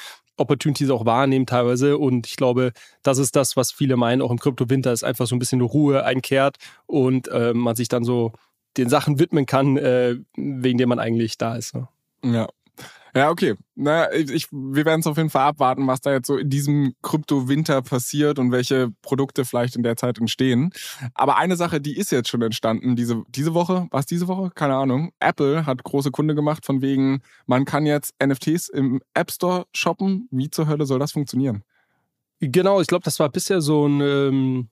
Opportunities 0.40 0.90
auch 0.90 1.04
wahrnehmen 1.04 1.46
teilweise. 1.46 1.98
Und 1.98 2.26
ich 2.26 2.36
glaube, 2.36 2.72
das 3.02 3.18
ist 3.18 3.36
das, 3.36 3.56
was 3.56 3.72
viele 3.72 3.96
meinen, 3.96 4.22
auch 4.22 4.30
im 4.30 4.38
Krypto-Winter, 4.38 4.92
ist 4.92 5.04
einfach 5.04 5.26
so 5.26 5.36
ein 5.36 5.38
bisschen 5.38 5.60
Ruhe 5.60 6.04
einkehrt 6.04 6.56
und 6.86 7.28
äh, 7.28 7.52
man 7.52 7.76
sich 7.76 7.88
dann 7.88 8.04
so 8.04 8.32
den 8.76 8.88
Sachen 8.88 9.18
widmen 9.18 9.46
kann, 9.46 9.76
äh, 9.76 10.16
wegen 10.36 10.78
dem 10.78 10.88
man 10.88 10.98
eigentlich 10.98 11.38
da 11.38 11.56
ist. 11.56 11.70
So. 11.70 11.88
Ja. 12.24 12.48
Ja, 13.14 13.30
okay. 13.30 13.56
Na, 13.74 14.12
ich, 14.12 14.46
wir 14.52 14.84
werden 14.84 15.00
es 15.00 15.06
auf 15.06 15.16
jeden 15.16 15.30
Fall 15.30 15.48
abwarten, 15.48 15.86
was 15.86 16.00
da 16.00 16.12
jetzt 16.12 16.28
so 16.28 16.36
in 16.36 16.48
diesem 16.48 16.94
Krypto-Winter 17.02 17.82
passiert 17.82 18.38
und 18.38 18.52
welche 18.52 18.92
Produkte 19.02 19.44
vielleicht 19.44 19.74
in 19.74 19.82
der 19.82 19.96
Zeit 19.96 20.18
entstehen. 20.18 20.72
Aber 21.14 21.36
eine 21.36 21.56
Sache, 21.56 21.80
die 21.80 21.96
ist 21.96 22.12
jetzt 22.12 22.28
schon 22.28 22.42
entstanden, 22.42 22.94
diese, 22.94 23.24
diese 23.28 23.52
Woche, 23.52 23.88
was 23.90 24.06
diese 24.06 24.28
Woche? 24.28 24.50
Keine 24.54 24.76
Ahnung. 24.76 25.12
Apple 25.18 25.66
hat 25.66 25.82
große 25.82 26.12
Kunde 26.12 26.34
gemacht, 26.34 26.64
von 26.64 26.82
wegen, 26.82 27.22
man 27.46 27.64
kann 27.64 27.84
jetzt 27.84 28.14
NFTs 28.24 28.68
im 28.68 29.00
App 29.14 29.32
Store 29.32 29.66
shoppen. 29.74 30.28
Wie 30.30 30.50
zur 30.50 30.68
Hölle 30.68 30.86
soll 30.86 31.00
das 31.00 31.12
funktionieren? 31.12 31.64
Genau, 32.38 32.80
ich 32.80 32.86
glaube, 32.86 33.04
das 33.04 33.18
war 33.18 33.28
bisher 33.28 33.60
so 33.60 33.86
ein 33.86 34.00
ähm, 34.00 34.68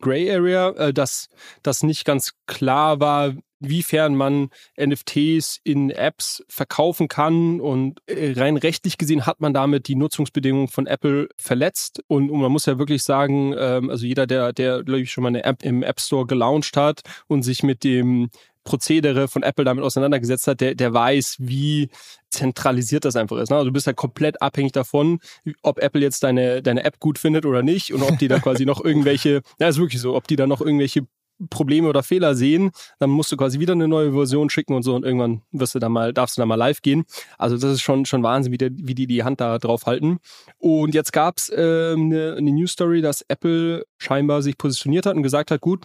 Gray 0.00 0.30
Area, 0.30 0.70
äh, 0.70 0.92
dass 0.92 1.28
das 1.62 1.82
nicht 1.82 2.04
ganz 2.04 2.32
klar 2.46 3.00
war, 3.00 3.34
wiefern 3.60 4.14
man 4.14 4.50
NFTs 4.80 5.60
in 5.64 5.90
Apps 5.90 6.44
verkaufen 6.48 7.08
kann 7.08 7.60
und 7.60 8.00
äh, 8.06 8.32
rein 8.36 8.56
rechtlich 8.56 8.98
gesehen 8.98 9.26
hat 9.26 9.40
man 9.40 9.52
damit 9.52 9.88
die 9.88 9.96
Nutzungsbedingungen 9.96 10.68
von 10.68 10.86
Apple 10.86 11.28
verletzt 11.36 12.02
und, 12.06 12.30
und 12.30 12.40
man 12.40 12.52
muss 12.52 12.66
ja 12.66 12.78
wirklich 12.78 13.02
sagen, 13.02 13.54
ähm, 13.58 13.90
also 13.90 14.06
jeder, 14.06 14.26
der, 14.26 14.52
der 14.52 14.84
glaube 14.84 15.00
ich 15.00 15.10
schon 15.10 15.22
mal 15.22 15.28
eine 15.28 15.44
App 15.44 15.64
im 15.64 15.82
App 15.82 16.00
Store 16.00 16.26
gelauncht 16.26 16.76
hat 16.76 17.02
und 17.26 17.42
sich 17.42 17.62
mit 17.62 17.84
dem 17.84 18.30
Prozedere 18.68 19.28
von 19.28 19.42
Apple 19.42 19.64
damit 19.64 19.82
auseinandergesetzt 19.82 20.46
hat, 20.46 20.60
der, 20.60 20.74
der 20.74 20.92
weiß, 20.92 21.36
wie 21.38 21.88
zentralisiert 22.28 23.06
das 23.06 23.16
einfach 23.16 23.38
ist. 23.38 23.48
Ne? 23.48 23.56
Also 23.56 23.68
du 23.68 23.72
bist 23.72 23.86
halt 23.86 23.96
komplett 23.96 24.42
abhängig 24.42 24.72
davon, 24.72 25.20
ob 25.62 25.78
Apple 25.78 26.02
jetzt 26.02 26.22
deine, 26.22 26.62
deine 26.62 26.84
App 26.84 27.00
gut 27.00 27.18
findet 27.18 27.46
oder 27.46 27.62
nicht 27.62 27.94
und 27.94 28.02
ob 28.02 28.18
die 28.18 28.28
da 28.28 28.40
quasi 28.40 28.66
noch 28.66 28.84
irgendwelche, 28.84 29.40
ja, 29.58 29.68
ist 29.68 29.78
wirklich 29.78 30.02
so, 30.02 30.14
ob 30.14 30.28
die 30.28 30.36
da 30.36 30.46
noch 30.46 30.60
irgendwelche 30.60 31.06
Probleme 31.48 31.88
oder 31.88 32.02
Fehler 32.02 32.34
sehen, 32.34 32.72
dann 32.98 33.08
musst 33.08 33.32
du 33.32 33.38
quasi 33.38 33.58
wieder 33.58 33.72
eine 33.72 33.88
neue 33.88 34.12
Version 34.12 34.50
schicken 34.50 34.74
und 34.74 34.82
so 34.82 34.94
und 34.94 35.02
irgendwann 35.02 35.40
wirst 35.50 35.74
du 35.74 35.78
da 35.78 35.88
mal, 35.88 36.12
darfst 36.12 36.36
du 36.36 36.42
da 36.42 36.46
mal 36.46 36.56
live 36.56 36.82
gehen. 36.82 37.04
Also 37.38 37.56
das 37.56 37.72
ist 37.72 37.80
schon, 37.80 38.04
schon 38.04 38.22
Wahnsinn, 38.22 38.52
wie, 38.52 38.58
der, 38.58 38.70
wie 38.74 38.94
die 38.94 39.06
die 39.06 39.24
Hand 39.24 39.40
da 39.40 39.56
drauf 39.58 39.86
halten. 39.86 40.18
Und 40.58 40.94
jetzt 40.94 41.14
gab's 41.14 41.48
äh, 41.48 41.94
eine, 41.96 42.34
eine 42.36 42.50
News 42.50 42.72
Story, 42.72 43.00
dass 43.00 43.24
Apple 43.28 43.86
scheinbar 43.96 44.42
sich 44.42 44.58
positioniert 44.58 45.06
hat 45.06 45.16
und 45.16 45.22
gesagt 45.22 45.50
hat, 45.50 45.62
gut, 45.62 45.84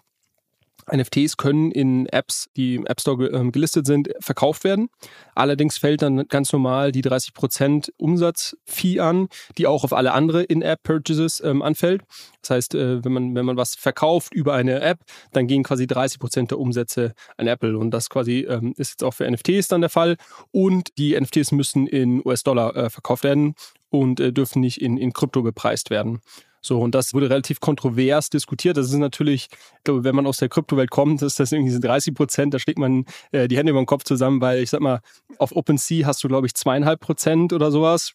NFTs 0.92 1.38
können 1.38 1.72
in 1.72 2.08
Apps, 2.08 2.50
die 2.56 2.76
im 2.76 2.86
App 2.86 3.02
Store 3.02 3.28
ähm, 3.28 3.52
gelistet 3.52 3.86
sind, 3.86 4.10
verkauft 4.20 4.64
werden. 4.64 4.90
Allerdings 5.36 5.78
fällt 5.78 6.02
dann 6.02 6.28
ganz 6.28 6.52
normal 6.54 6.92
die 6.92 7.04
30% 7.04 7.90
Umsatzfee 7.98 9.00
an, 9.00 9.28
die 9.58 9.68
auch 9.68 9.84
auf 9.84 9.94
alle 9.94 10.14
andere 10.14 10.44
In-App-Purchases 10.44 11.42
ähm, 11.44 11.62
anfällt. 11.62 12.02
Das 12.42 12.50
heißt, 12.52 12.76
äh, 12.76 13.04
wenn, 13.04 13.14
man, 13.14 13.36
wenn 13.36 13.46
man 13.46 13.58
was 13.58 13.76
verkauft 13.76 14.34
über 14.34 14.54
eine 14.54 14.82
App, 14.82 15.00
dann 15.32 15.48
gehen 15.48 15.64
quasi 15.64 15.86
30% 15.86 16.48
der 16.48 16.60
Umsätze 16.60 17.14
an 17.38 17.48
Apple. 17.48 17.78
Und 17.78 17.92
das 17.92 18.10
quasi 18.10 18.42
ähm, 18.42 18.74
ist 18.78 18.92
jetzt 18.92 19.04
auch 19.04 19.14
für 19.14 19.30
NFTs 19.30 19.68
dann 19.68 19.82
der 19.82 19.90
Fall. 19.90 20.18
Und 20.52 20.98
die 20.98 21.20
NFTs 21.20 21.52
müssen 21.52 21.88
in 21.88 22.26
US-Dollar 22.26 22.76
äh, 22.76 22.90
verkauft 22.90 23.24
werden 23.24 23.56
und 23.90 24.20
äh, 24.20 24.34
dürfen 24.34 24.60
nicht 24.60 24.82
in, 24.82 24.98
in 24.98 25.14
Krypto 25.14 25.42
bepreist 25.42 25.90
werden. 25.90 26.22
So, 26.66 26.80
und 26.80 26.96
das 26.96 27.14
wurde 27.14 27.30
relativ 27.30 27.60
kontrovers 27.60 28.30
diskutiert. 28.30 28.78
Das 28.78 28.88
ist 28.88 28.94
natürlich, 28.94 29.50
ich 29.52 29.84
glaube, 29.84 30.06
wenn 30.06 30.16
man 30.16 30.26
aus 30.26 30.38
der 30.38 30.48
Kryptowelt 30.48 30.90
kommt, 30.90 31.22
ist 31.22 31.40
das 31.40 31.52
irgendwie 31.52 31.78
30 31.78 32.14
Prozent, 32.14 32.54
da 32.54 32.60
schlägt 32.60 32.80
man 32.80 33.06
äh, 33.34 33.50
die 33.50 33.58
Hände 33.58 33.72
über 33.72 33.82
den 33.82 33.86
Kopf 33.86 34.06
zusammen, 34.06 34.40
weil 34.40 34.64
ich 34.64 34.70
sag 34.70 34.80
mal, 34.80 35.02
auf 35.40 35.54
OpenSea 35.54 36.08
hast 36.08 36.24
du, 36.24 36.30
glaube 36.30 36.48
ich, 36.48 36.54
zweieinhalb 36.54 37.02
Prozent 37.02 37.52
oder 37.52 37.70
sowas. 37.70 38.14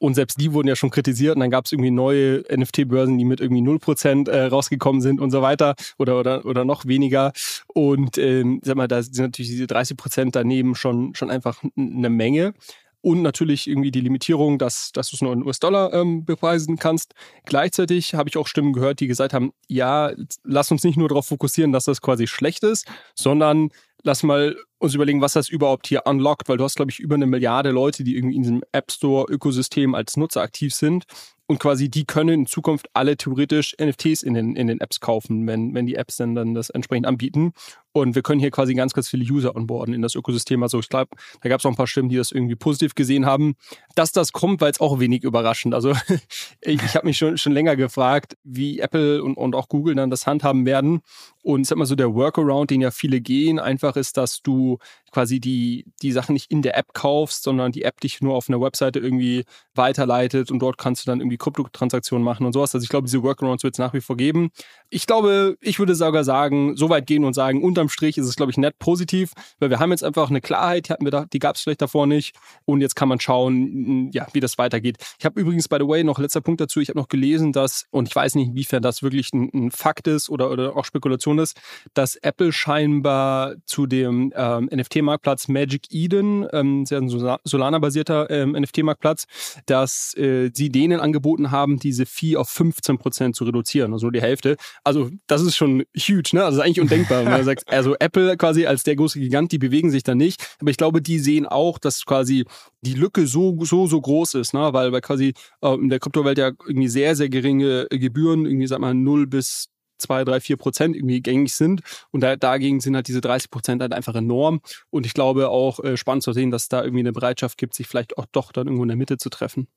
Und 0.00 0.14
selbst 0.14 0.40
die 0.40 0.52
wurden 0.52 0.68
ja 0.68 0.76
schon 0.76 0.90
kritisiert 0.90 1.34
und 1.34 1.40
dann 1.40 1.50
gab 1.50 1.64
es 1.64 1.72
irgendwie 1.72 1.90
neue 1.90 2.44
NFT-Börsen, 2.54 3.18
die 3.18 3.24
mit 3.24 3.40
irgendwie 3.40 3.62
0% 3.62 4.28
äh, 4.28 4.46
rausgekommen 4.46 5.00
sind 5.00 5.20
und 5.20 5.30
so 5.30 5.42
weiter 5.42 5.74
oder, 5.98 6.18
oder, 6.18 6.44
oder 6.46 6.64
noch 6.64 6.86
weniger. 6.86 7.32
Und 7.66 8.18
ähm, 8.18 8.60
sag 8.62 8.76
mal, 8.76 8.88
da 8.88 9.02
sind 9.02 9.18
natürlich 9.18 9.50
diese 9.50 9.64
30% 9.64 10.30
daneben 10.32 10.74
schon, 10.74 11.14
schon 11.14 11.30
einfach 11.30 11.62
eine 11.76 12.10
Menge. 12.10 12.54
Und 13.00 13.22
natürlich 13.22 13.68
irgendwie 13.68 13.90
die 13.90 14.00
Limitierung, 14.00 14.58
dass, 14.58 14.90
dass 14.92 15.10
du 15.10 15.16
es 15.16 15.22
nur 15.22 15.32
in 15.32 15.44
US-Dollar 15.44 15.92
ähm, 15.92 16.24
bepreisen 16.24 16.78
kannst. 16.78 17.14
Gleichzeitig 17.44 18.14
habe 18.14 18.28
ich 18.28 18.36
auch 18.36 18.46
Stimmen 18.46 18.72
gehört, 18.72 19.00
die 19.00 19.06
gesagt 19.06 19.32
haben, 19.32 19.52
ja, 19.68 20.12
lass 20.42 20.70
uns 20.70 20.84
nicht 20.84 20.96
nur 20.96 21.08
darauf 21.08 21.26
fokussieren, 21.26 21.72
dass 21.72 21.84
das 21.84 22.00
quasi 22.00 22.26
schlecht 22.26 22.64
ist, 22.64 22.86
sondern 23.14 23.70
lass 24.02 24.22
mal 24.22 24.56
uns 24.78 24.94
überlegen, 24.94 25.20
was 25.20 25.32
das 25.32 25.48
überhaupt 25.48 25.86
hier 25.86 26.02
unlockt, 26.06 26.48
weil 26.48 26.56
du 26.56 26.64
hast, 26.64 26.76
glaube 26.76 26.90
ich, 26.90 27.00
über 27.00 27.16
eine 27.16 27.26
Milliarde 27.26 27.70
Leute, 27.70 28.04
die 28.04 28.16
irgendwie 28.16 28.36
in 28.36 28.42
diesem 28.42 28.62
App 28.72 28.92
Store-Ökosystem 28.92 29.94
als 29.94 30.16
Nutzer 30.16 30.42
aktiv 30.42 30.74
sind. 30.74 31.04
Und 31.46 31.58
quasi 31.58 31.88
die 31.88 32.04
können 32.04 32.40
in 32.40 32.46
Zukunft 32.46 32.88
alle 32.92 33.16
theoretisch 33.16 33.74
NFTs 33.80 34.22
in 34.22 34.34
den, 34.34 34.54
in 34.54 34.66
den 34.66 34.80
Apps 34.80 35.00
kaufen, 35.00 35.46
wenn, 35.46 35.74
wenn 35.74 35.86
die 35.86 35.94
Apps 35.94 36.16
dann, 36.16 36.34
dann 36.34 36.54
das 36.54 36.68
entsprechend 36.68 37.06
anbieten. 37.06 37.52
Und 38.00 38.14
wir 38.14 38.22
können 38.22 38.40
hier 38.40 38.50
quasi 38.50 38.74
ganz, 38.74 38.92
ganz 38.92 39.08
viele 39.08 39.24
User 39.24 39.54
onboarden 39.54 39.94
in 39.94 40.02
das 40.02 40.14
Ökosystem. 40.14 40.62
Also 40.62 40.78
ich 40.80 40.88
glaube, 40.88 41.10
da 41.40 41.48
gab 41.48 41.60
es 41.60 41.66
auch 41.66 41.70
ein 41.70 41.76
paar 41.76 41.86
Stimmen, 41.86 42.08
die 42.08 42.16
das 42.16 42.32
irgendwie 42.32 42.56
positiv 42.56 42.94
gesehen 42.94 43.26
haben. 43.26 43.54
Dass 43.94 44.12
das 44.12 44.32
kommt, 44.32 44.60
war 44.60 44.68
jetzt 44.68 44.80
auch 44.80 45.00
wenig 45.00 45.24
überraschend. 45.24 45.74
Also 45.74 45.92
ich, 46.60 46.82
ich 46.82 46.94
habe 46.94 47.06
mich 47.06 47.18
schon, 47.18 47.38
schon 47.38 47.52
länger 47.52 47.76
gefragt, 47.76 48.36
wie 48.44 48.80
Apple 48.80 49.22
und, 49.22 49.36
und 49.36 49.54
auch 49.54 49.68
Google 49.68 49.94
dann 49.94 50.10
das 50.10 50.26
handhaben 50.26 50.66
werden. 50.66 51.00
Und 51.42 51.62
ich 51.62 51.68
sag 51.68 51.78
mal 51.78 51.86
so, 51.86 51.94
der 51.94 52.14
Workaround, 52.14 52.70
den 52.70 52.80
ja 52.80 52.90
viele 52.90 53.20
gehen, 53.20 53.58
einfach 53.58 53.96
ist, 53.96 54.16
dass 54.16 54.42
du 54.42 54.78
quasi 55.10 55.40
die, 55.40 55.86
die 56.02 56.12
Sachen 56.12 56.34
nicht 56.34 56.50
in 56.50 56.62
der 56.62 56.76
App 56.76 56.92
kaufst, 56.92 57.42
sondern 57.42 57.72
die 57.72 57.82
App 57.82 58.00
dich 58.00 58.20
nur 58.20 58.34
auf 58.34 58.48
einer 58.48 58.60
Webseite 58.60 58.98
irgendwie 58.98 59.44
weiterleitet 59.74 60.50
und 60.50 60.58
dort 60.58 60.78
kannst 60.78 61.06
du 61.06 61.10
dann 61.10 61.20
irgendwie 61.20 61.38
Kryptotransaktionen 61.38 62.24
machen 62.24 62.44
und 62.44 62.52
sowas. 62.52 62.74
Also 62.74 62.84
ich 62.84 62.90
glaube, 62.90 63.06
diese 63.06 63.22
Workarounds 63.22 63.64
wird 63.64 63.74
es 63.74 63.78
nach 63.78 63.94
wie 63.94 64.00
vor 64.00 64.16
geben. 64.16 64.50
Ich 64.90 65.06
glaube, 65.06 65.56
ich 65.60 65.78
würde 65.78 65.94
sogar 65.94 66.24
sagen, 66.24 66.76
so 66.76 66.90
weit 66.90 67.06
gehen 67.06 67.24
und 67.24 67.34
sagen, 67.34 67.62
unterm 67.62 67.87
Strich 67.88 68.18
ist 68.18 68.26
es, 68.26 68.36
glaube 68.36 68.50
ich, 68.50 68.58
nett 68.58 68.78
positiv, 68.78 69.32
weil 69.58 69.70
wir 69.70 69.78
haben 69.78 69.90
jetzt 69.90 70.04
einfach 70.04 70.30
eine 70.30 70.40
Klarheit, 70.40 70.88
die, 70.88 70.92
hatten 70.92 71.04
wir 71.04 71.10
da, 71.10 71.26
die 71.32 71.38
gab 71.38 71.56
es 71.56 71.62
vielleicht 71.62 71.82
davor 71.82 72.06
nicht. 72.06 72.34
Und 72.64 72.80
jetzt 72.80 72.96
kann 72.96 73.08
man 73.08 73.20
schauen, 73.20 74.10
ja, 74.12 74.26
wie 74.32 74.40
das 74.40 74.58
weitergeht. 74.58 74.96
Ich 75.18 75.24
habe 75.24 75.40
übrigens, 75.40 75.68
by 75.68 75.76
the 75.80 75.88
way, 75.88 76.04
noch 76.04 76.18
letzter 76.18 76.40
Punkt 76.40 76.60
dazu, 76.60 76.80
ich 76.80 76.88
habe 76.88 76.98
noch 76.98 77.08
gelesen, 77.08 77.52
dass, 77.52 77.86
und 77.90 78.08
ich 78.08 78.14
weiß 78.14 78.34
nicht, 78.34 78.48
inwiefern 78.48 78.82
das 78.82 79.02
wirklich 79.02 79.32
ein, 79.32 79.50
ein 79.54 79.70
Fakt 79.70 80.06
ist 80.06 80.28
oder, 80.28 80.50
oder 80.50 80.76
auch 80.76 80.84
Spekulation 80.84 81.38
ist, 81.38 81.60
dass 81.94 82.16
Apple 82.16 82.52
scheinbar 82.52 83.54
zu 83.64 83.86
dem 83.86 84.32
ähm, 84.36 84.68
NFT-Marktplatz 84.72 85.48
Magic 85.48 85.86
Eden, 85.90 86.46
ähm, 86.52 86.86
sehr 86.86 86.98
ein 86.98 87.08
Solana-basierter 87.08 88.30
ähm, 88.30 88.52
NFT-Marktplatz, 88.52 89.26
dass 89.66 90.16
äh, 90.16 90.50
sie 90.52 90.70
denen 90.70 91.00
angeboten 91.00 91.50
haben, 91.50 91.78
diese 91.78 92.06
Fee 92.06 92.36
auf 92.36 92.50
15% 92.50 93.32
zu 93.32 93.44
reduzieren, 93.44 93.92
also 93.92 94.10
die 94.10 94.20
Hälfte. 94.20 94.56
Also 94.84 95.10
das 95.26 95.42
ist 95.42 95.56
schon 95.56 95.84
huge, 95.96 96.30
ne? 96.32 96.44
Also 96.44 96.60
eigentlich 96.60 96.80
undenkbar. 96.88 97.24
wenn 97.24 97.32
man 97.32 97.44
sagt, 97.44 97.64
also 97.78 97.96
Apple 97.98 98.36
quasi 98.36 98.66
als 98.66 98.82
der 98.82 98.96
große 98.96 99.18
Gigant, 99.18 99.52
die 99.52 99.58
bewegen 99.58 99.90
sich 99.90 100.02
da 100.02 100.14
nicht. 100.14 100.56
Aber 100.60 100.70
ich 100.70 100.76
glaube, 100.76 101.00
die 101.00 101.18
sehen 101.18 101.46
auch, 101.46 101.78
dass 101.78 102.04
quasi 102.04 102.44
die 102.82 102.94
Lücke 102.94 103.26
so, 103.26 103.56
so, 103.64 103.86
so 103.86 104.00
groß 104.00 104.34
ist, 104.34 104.52
ne? 104.52 104.72
weil, 104.72 104.92
weil 104.92 105.00
quasi 105.00 105.32
äh, 105.62 105.74
in 105.74 105.88
der 105.88 106.00
Kryptowelt 106.00 106.38
ja 106.38 106.52
irgendwie 106.66 106.88
sehr, 106.88 107.16
sehr 107.16 107.28
geringe 107.28 107.86
Gebühren, 107.90 108.44
irgendwie 108.46 108.66
sag 108.66 108.80
mal 108.80 108.94
0 108.94 109.26
bis 109.26 109.68
zwei, 109.98 110.24
drei, 110.24 110.40
vier 110.40 110.56
Prozent 110.56 110.96
irgendwie 110.96 111.20
gängig 111.20 111.54
sind. 111.54 111.82
Und 112.10 112.22
da, 112.22 112.36
dagegen 112.36 112.80
sind 112.80 112.94
halt 112.94 113.08
diese 113.08 113.20
30 113.20 113.50
Prozent 113.50 113.82
halt 113.82 113.92
einfach 113.92 114.14
enorm. 114.14 114.60
Und 114.90 115.06
ich 115.06 115.14
glaube 115.14 115.48
auch 115.48 115.80
äh, 115.80 115.96
spannend 115.96 116.22
zu 116.22 116.32
sehen, 116.32 116.50
dass 116.50 116.68
da 116.68 116.82
irgendwie 116.82 117.00
eine 117.00 117.12
Bereitschaft 117.12 117.58
gibt, 117.58 117.74
sich 117.74 117.86
vielleicht 117.86 118.18
auch 118.18 118.26
doch 118.32 118.52
dann 118.52 118.66
irgendwo 118.66 118.84
in 118.84 118.88
der 118.88 118.96
Mitte 118.96 119.18
zu 119.18 119.28
treffen. 119.30 119.68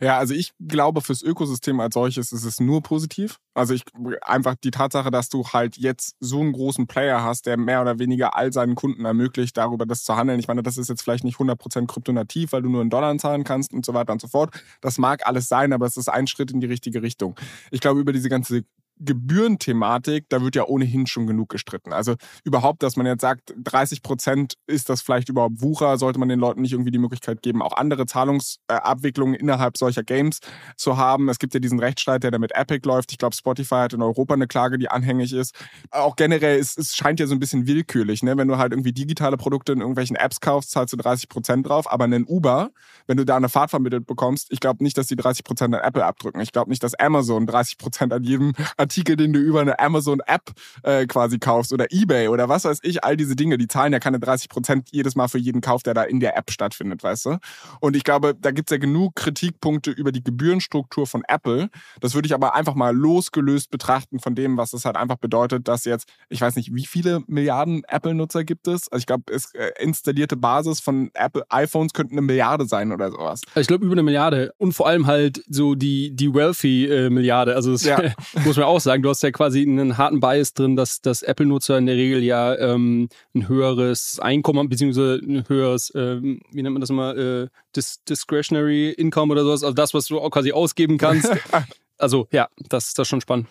Ja, 0.00 0.18
also 0.18 0.34
ich 0.34 0.52
glaube, 0.60 1.00
fürs 1.00 1.22
Ökosystem 1.22 1.80
als 1.80 1.94
solches 1.94 2.32
ist 2.32 2.44
es 2.44 2.60
nur 2.60 2.82
positiv. 2.82 3.38
Also 3.54 3.74
ich 3.74 3.84
einfach 4.22 4.54
die 4.56 4.70
Tatsache, 4.70 5.10
dass 5.10 5.28
du 5.28 5.46
halt 5.46 5.76
jetzt 5.76 6.16
so 6.20 6.40
einen 6.40 6.52
großen 6.52 6.86
Player 6.86 7.22
hast, 7.22 7.46
der 7.46 7.56
mehr 7.56 7.80
oder 7.80 7.98
weniger 7.98 8.36
all 8.36 8.52
seinen 8.52 8.74
Kunden 8.74 9.04
ermöglicht, 9.04 9.56
darüber 9.56 9.86
das 9.86 10.04
zu 10.04 10.16
handeln. 10.16 10.40
Ich 10.40 10.48
meine, 10.48 10.62
das 10.62 10.76
ist 10.76 10.88
jetzt 10.88 11.02
vielleicht 11.02 11.24
nicht 11.24 11.38
100% 11.38 11.86
kryptonativ, 11.86 12.52
weil 12.52 12.62
du 12.62 12.68
nur 12.68 12.82
in 12.82 12.90
Dollar 12.90 13.16
zahlen 13.18 13.44
kannst 13.44 13.72
und 13.72 13.86
so 13.86 13.94
weiter 13.94 14.12
und 14.12 14.20
so 14.20 14.28
fort. 14.28 14.54
Das 14.80 14.98
mag 14.98 15.26
alles 15.26 15.48
sein, 15.48 15.72
aber 15.72 15.86
es 15.86 15.96
ist 15.96 16.08
ein 16.08 16.26
Schritt 16.26 16.50
in 16.50 16.60
die 16.60 16.66
richtige 16.66 17.02
Richtung. 17.02 17.38
Ich 17.70 17.80
glaube, 17.80 18.00
über 18.00 18.12
diese 18.12 18.28
ganze 18.28 18.64
Gebührenthematik, 18.98 20.26
da 20.28 20.42
wird 20.42 20.56
ja 20.56 20.64
ohnehin 20.66 21.06
schon 21.06 21.26
genug 21.26 21.48
gestritten. 21.48 21.92
Also 21.92 22.14
überhaupt, 22.44 22.82
dass 22.82 22.96
man 22.96 23.06
jetzt 23.06 23.22
sagt, 23.22 23.54
30 23.56 24.02
Prozent 24.02 24.54
ist 24.66 24.88
das 24.88 25.02
vielleicht 25.02 25.28
überhaupt 25.28 25.60
Wucher, 25.60 25.98
sollte 25.98 26.18
man 26.18 26.28
den 26.28 26.38
Leuten 26.38 26.62
nicht 26.62 26.72
irgendwie 26.72 26.90
die 26.90 26.98
Möglichkeit 26.98 27.42
geben, 27.42 27.62
auch 27.62 27.76
andere 27.76 28.06
Zahlungsabwicklungen 28.06 29.34
innerhalb 29.34 29.76
solcher 29.76 30.02
Games 30.02 30.40
zu 30.76 30.96
haben. 30.96 31.28
Es 31.28 31.38
gibt 31.38 31.54
ja 31.54 31.60
diesen 31.60 31.80
Rechtsstreit, 31.80 32.22
der 32.22 32.30
da 32.30 32.38
mit 32.38 32.52
Epic 32.54 32.86
läuft. 32.86 33.12
Ich 33.12 33.18
glaube, 33.18 33.34
Spotify 33.34 33.76
hat 33.76 33.92
in 33.92 34.02
Europa 34.02 34.34
eine 34.34 34.46
Klage, 34.46 34.78
die 34.78 34.88
anhängig 34.88 35.32
ist. 35.32 35.54
Auch 35.90 36.16
generell, 36.16 36.58
es, 36.58 36.76
es 36.76 36.94
scheint 36.94 37.20
ja 37.20 37.26
so 37.26 37.34
ein 37.34 37.40
bisschen 37.40 37.66
willkürlich, 37.66 38.22
ne? 38.22 38.36
Wenn 38.36 38.48
du 38.48 38.58
halt 38.58 38.72
irgendwie 38.72 38.92
digitale 38.92 39.36
Produkte 39.36 39.72
in 39.72 39.80
irgendwelchen 39.80 40.16
Apps 40.16 40.40
kaufst, 40.40 40.70
zahlst 40.70 40.92
du 40.92 40.96
30 40.96 41.28
Prozent 41.28 41.68
drauf, 41.68 41.90
aber 41.90 42.04
einen 42.04 42.24
Uber, 42.26 42.70
wenn 43.06 43.16
du 43.16 43.24
da 43.24 43.36
eine 43.36 43.48
Fahrt 43.48 43.70
vermittelt 43.70 44.06
bekommst, 44.06 44.48
ich 44.50 44.60
glaube 44.60 44.82
nicht, 44.84 44.96
dass 44.96 45.06
die 45.06 45.16
30 45.16 45.44
Prozent 45.44 45.74
an 45.74 45.80
Apple 45.82 46.04
abdrücken. 46.04 46.40
Ich 46.40 46.52
glaube 46.52 46.70
nicht, 46.70 46.82
dass 46.82 46.94
Amazon 46.94 47.46
30 47.46 47.78
Prozent 47.78 48.12
an 48.12 48.22
jedem 48.22 48.52
Artikel, 48.84 49.16
den 49.16 49.32
du 49.32 49.40
über 49.40 49.60
eine 49.60 49.78
Amazon-App 49.78 50.52
äh, 50.82 51.06
quasi 51.06 51.38
kaufst 51.38 51.72
oder 51.72 51.86
Ebay 51.90 52.28
oder 52.28 52.48
was 52.48 52.64
weiß 52.64 52.80
ich, 52.82 53.02
all 53.02 53.16
diese 53.16 53.34
Dinge, 53.34 53.58
die 53.58 53.66
zahlen 53.66 53.92
ja 53.92 53.98
keine 53.98 54.20
30 54.20 54.48
Prozent 54.48 54.88
jedes 54.92 55.16
Mal 55.16 55.28
für 55.28 55.38
jeden 55.38 55.60
Kauf, 55.60 55.82
der 55.82 55.94
da 55.94 56.02
in 56.02 56.20
der 56.20 56.36
App 56.36 56.50
stattfindet, 56.50 57.02
weißt 57.02 57.26
du? 57.26 57.38
Und 57.80 57.96
ich 57.96 58.04
glaube, 58.04 58.34
da 58.38 58.50
gibt's 58.50 58.70
ja 58.70 58.78
genug 58.78 59.16
Kritikpunkte 59.16 59.90
über 59.90 60.12
die 60.12 60.22
Gebührenstruktur 60.22 61.06
von 61.06 61.22
Apple. 61.28 61.70
Das 62.00 62.14
würde 62.14 62.26
ich 62.26 62.34
aber 62.34 62.54
einfach 62.54 62.74
mal 62.74 62.94
losgelöst 62.94 63.70
betrachten 63.70 64.20
von 64.20 64.34
dem, 64.34 64.56
was 64.56 64.72
es 64.72 64.84
halt 64.84 64.96
einfach 64.96 65.16
bedeutet, 65.16 65.66
dass 65.68 65.84
jetzt, 65.84 66.08
ich 66.28 66.40
weiß 66.40 66.56
nicht, 66.56 66.74
wie 66.74 66.86
viele 66.86 67.22
Milliarden 67.26 67.82
Apple-Nutzer 67.88 68.44
gibt 68.44 68.68
es? 68.68 68.88
Also 68.92 69.00
ich 69.00 69.06
glaube, 69.06 69.32
es 69.32 69.54
äh, 69.54 69.70
installierte 69.80 70.36
Basis 70.36 70.80
von 70.80 71.10
Apple 71.14 71.44
iPhones 71.48 71.92
könnten 71.92 72.14
eine 72.14 72.22
Milliarde 72.22 72.66
sein 72.66 72.92
oder 72.92 73.10
sowas. 73.10 73.40
Ich 73.54 73.66
glaube, 73.66 73.84
über 73.84 73.94
eine 73.94 74.02
Milliarde. 74.02 74.52
Und 74.58 74.72
vor 74.72 74.86
allem 74.86 75.06
halt 75.06 75.42
so 75.48 75.74
die, 75.74 76.14
die 76.14 76.34
wealthy 76.34 76.86
äh, 76.86 77.10
Milliarde. 77.10 77.56
Also 77.56 77.72
das 77.72 77.84
ja. 77.84 77.98
muss 78.44 78.56
man 78.56 78.66
auch 78.66 78.73
sagen, 78.80 79.02
du 79.02 79.08
hast 79.08 79.22
ja 79.22 79.30
quasi 79.30 79.62
einen 79.62 79.96
harten 79.98 80.20
Bias 80.20 80.54
drin, 80.54 80.76
dass, 80.76 81.00
dass 81.00 81.22
Apple-Nutzer 81.22 81.78
in 81.78 81.86
der 81.86 81.96
Regel 81.96 82.22
ja 82.22 82.56
ähm, 82.56 83.08
ein 83.34 83.48
höheres 83.48 84.18
Einkommen 84.20 84.68
beziehungsweise 84.68 85.20
ein 85.22 85.48
höheres, 85.48 85.92
ähm, 85.94 86.40
wie 86.50 86.62
nennt 86.62 86.72
man 86.72 86.80
das 86.80 86.90
immer, 86.90 87.16
äh, 87.16 87.48
Dis 87.76 88.02
Discretionary 88.04 88.90
Income 88.90 89.32
oder 89.32 89.42
sowas, 89.42 89.62
also 89.62 89.74
das, 89.74 89.94
was 89.94 90.06
du 90.06 90.20
auch 90.20 90.30
quasi 90.30 90.52
ausgeben 90.52 90.98
kannst. 90.98 91.30
also 91.98 92.28
ja, 92.32 92.48
das, 92.68 92.94
das 92.94 93.06
ist 93.06 93.08
schon 93.08 93.20
spannend. 93.20 93.48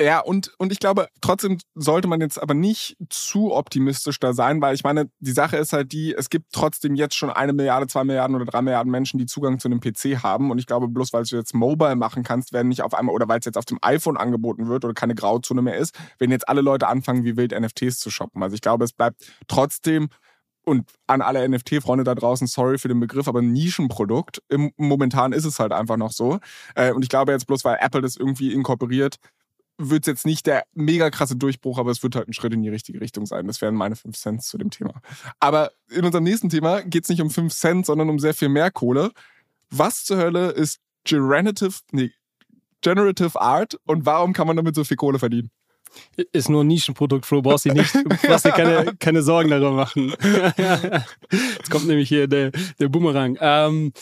Ja, 0.00 0.20
und, 0.20 0.52
und 0.58 0.72
ich 0.72 0.78
glaube, 0.78 1.08
trotzdem 1.20 1.58
sollte 1.74 2.08
man 2.08 2.20
jetzt 2.20 2.40
aber 2.40 2.54
nicht 2.54 2.96
zu 3.10 3.52
optimistisch 3.52 4.18
da 4.18 4.32
sein, 4.32 4.60
weil 4.60 4.74
ich 4.74 4.84
meine, 4.84 5.10
die 5.18 5.32
Sache 5.32 5.56
ist 5.56 5.72
halt 5.72 5.92
die, 5.92 6.14
es 6.14 6.30
gibt 6.30 6.46
trotzdem 6.52 6.94
jetzt 6.94 7.14
schon 7.14 7.30
eine 7.30 7.52
Milliarde, 7.52 7.86
zwei 7.86 8.04
Milliarden 8.04 8.36
oder 8.36 8.46
drei 8.46 8.62
Milliarden 8.62 8.90
Menschen, 8.90 9.18
die 9.18 9.26
Zugang 9.26 9.58
zu 9.58 9.68
einem 9.68 9.80
PC 9.80 10.22
haben. 10.22 10.50
Und 10.50 10.58
ich 10.58 10.66
glaube, 10.66 10.88
bloß 10.88 11.12
weil 11.12 11.24
du 11.24 11.36
jetzt 11.36 11.54
Mobile 11.54 11.96
machen 11.96 12.22
kannst, 12.22 12.52
werden 12.52 12.68
nicht 12.68 12.82
auf 12.82 12.94
einmal, 12.94 13.14
oder 13.14 13.28
weil 13.28 13.40
es 13.40 13.44
jetzt 13.46 13.58
auf 13.58 13.64
dem 13.64 13.78
iPhone 13.82 14.16
angeboten 14.16 14.68
wird 14.68 14.84
oder 14.84 14.94
keine 14.94 15.14
Grauzone 15.14 15.62
mehr 15.62 15.76
ist, 15.76 15.98
werden 16.18 16.30
jetzt 16.30 16.48
alle 16.48 16.60
Leute 16.60 16.88
anfangen, 16.88 17.24
wie 17.24 17.36
wild 17.36 17.52
NFTs 17.58 17.98
zu 17.98 18.10
shoppen. 18.10 18.42
Also 18.42 18.54
ich 18.54 18.62
glaube, 18.62 18.84
es 18.84 18.92
bleibt 18.92 19.24
trotzdem 19.48 20.08
und 20.64 20.90
an 21.06 21.20
alle 21.20 21.46
NFT-Freunde 21.46 22.04
da 22.04 22.14
draußen, 22.14 22.46
sorry 22.46 22.78
für 22.78 22.88
den 22.88 23.00
Begriff, 23.00 23.28
aber 23.28 23.40
ein 23.40 23.52
Nischenprodukt. 23.52 24.42
Im, 24.48 24.72
momentan 24.76 25.32
ist 25.32 25.44
es 25.44 25.58
halt 25.58 25.72
einfach 25.72 25.96
noch 25.96 26.12
so. 26.12 26.38
Äh, 26.74 26.92
und 26.92 27.02
ich 27.02 27.08
glaube 27.08 27.32
jetzt 27.32 27.46
bloß, 27.46 27.64
weil 27.64 27.78
Apple 27.80 28.00
das 28.00 28.16
irgendwie 28.16 28.52
inkorporiert, 28.52 29.16
wird 29.78 30.04
es 30.04 30.06
jetzt 30.06 30.26
nicht 30.26 30.46
der 30.46 30.64
mega 30.72 31.10
krasse 31.10 31.36
Durchbruch, 31.36 31.78
aber 31.78 31.90
es 31.90 32.02
wird 32.02 32.14
halt 32.16 32.28
ein 32.28 32.32
Schritt 32.32 32.52
in 32.52 32.62
die 32.62 32.68
richtige 32.68 33.00
Richtung 33.00 33.26
sein. 33.26 33.46
Das 33.46 33.60
wären 33.60 33.74
meine 33.74 33.96
5 33.96 34.16
Cent 34.16 34.42
zu 34.42 34.58
dem 34.58 34.70
Thema. 34.70 35.00
Aber 35.40 35.72
in 35.90 36.04
unserem 36.04 36.24
nächsten 36.24 36.48
Thema 36.48 36.82
geht 36.82 37.04
es 37.04 37.08
nicht 37.08 37.20
um 37.20 37.30
5 37.30 37.52
Cent, 37.52 37.86
sondern 37.86 38.08
um 38.08 38.18
sehr 38.18 38.34
viel 38.34 38.48
mehr 38.48 38.70
Kohle. 38.70 39.10
Was 39.70 40.04
zur 40.04 40.18
Hölle 40.18 40.50
ist 40.50 40.80
Generative, 41.04 41.74
nee, 41.90 42.12
Generative 42.80 43.40
Art 43.40 43.78
und 43.86 44.06
warum 44.06 44.32
kann 44.32 44.46
man 44.46 44.56
damit 44.56 44.74
so 44.74 44.84
viel 44.84 44.96
Kohle 44.96 45.18
verdienen? 45.18 45.50
Ist 46.32 46.48
nur 46.48 46.64
ein 46.64 46.66
Nischenprodukt, 46.66 47.24
Flo, 47.24 47.40
brauchst 47.40 47.66
du 47.66 47.72
nicht, 47.72 47.92
brauchst 48.22 48.44
dir 48.44 48.52
keine, 48.52 48.94
keine 48.98 49.22
Sorgen 49.22 49.50
darüber 49.50 49.72
machen. 49.72 50.12
Jetzt 51.30 51.70
kommt 51.70 51.86
nämlich 51.86 52.08
hier 52.08 52.26
der, 52.26 52.50
der 52.78 52.88
Boomerang. 52.88 53.38
Ähm, 53.40 53.92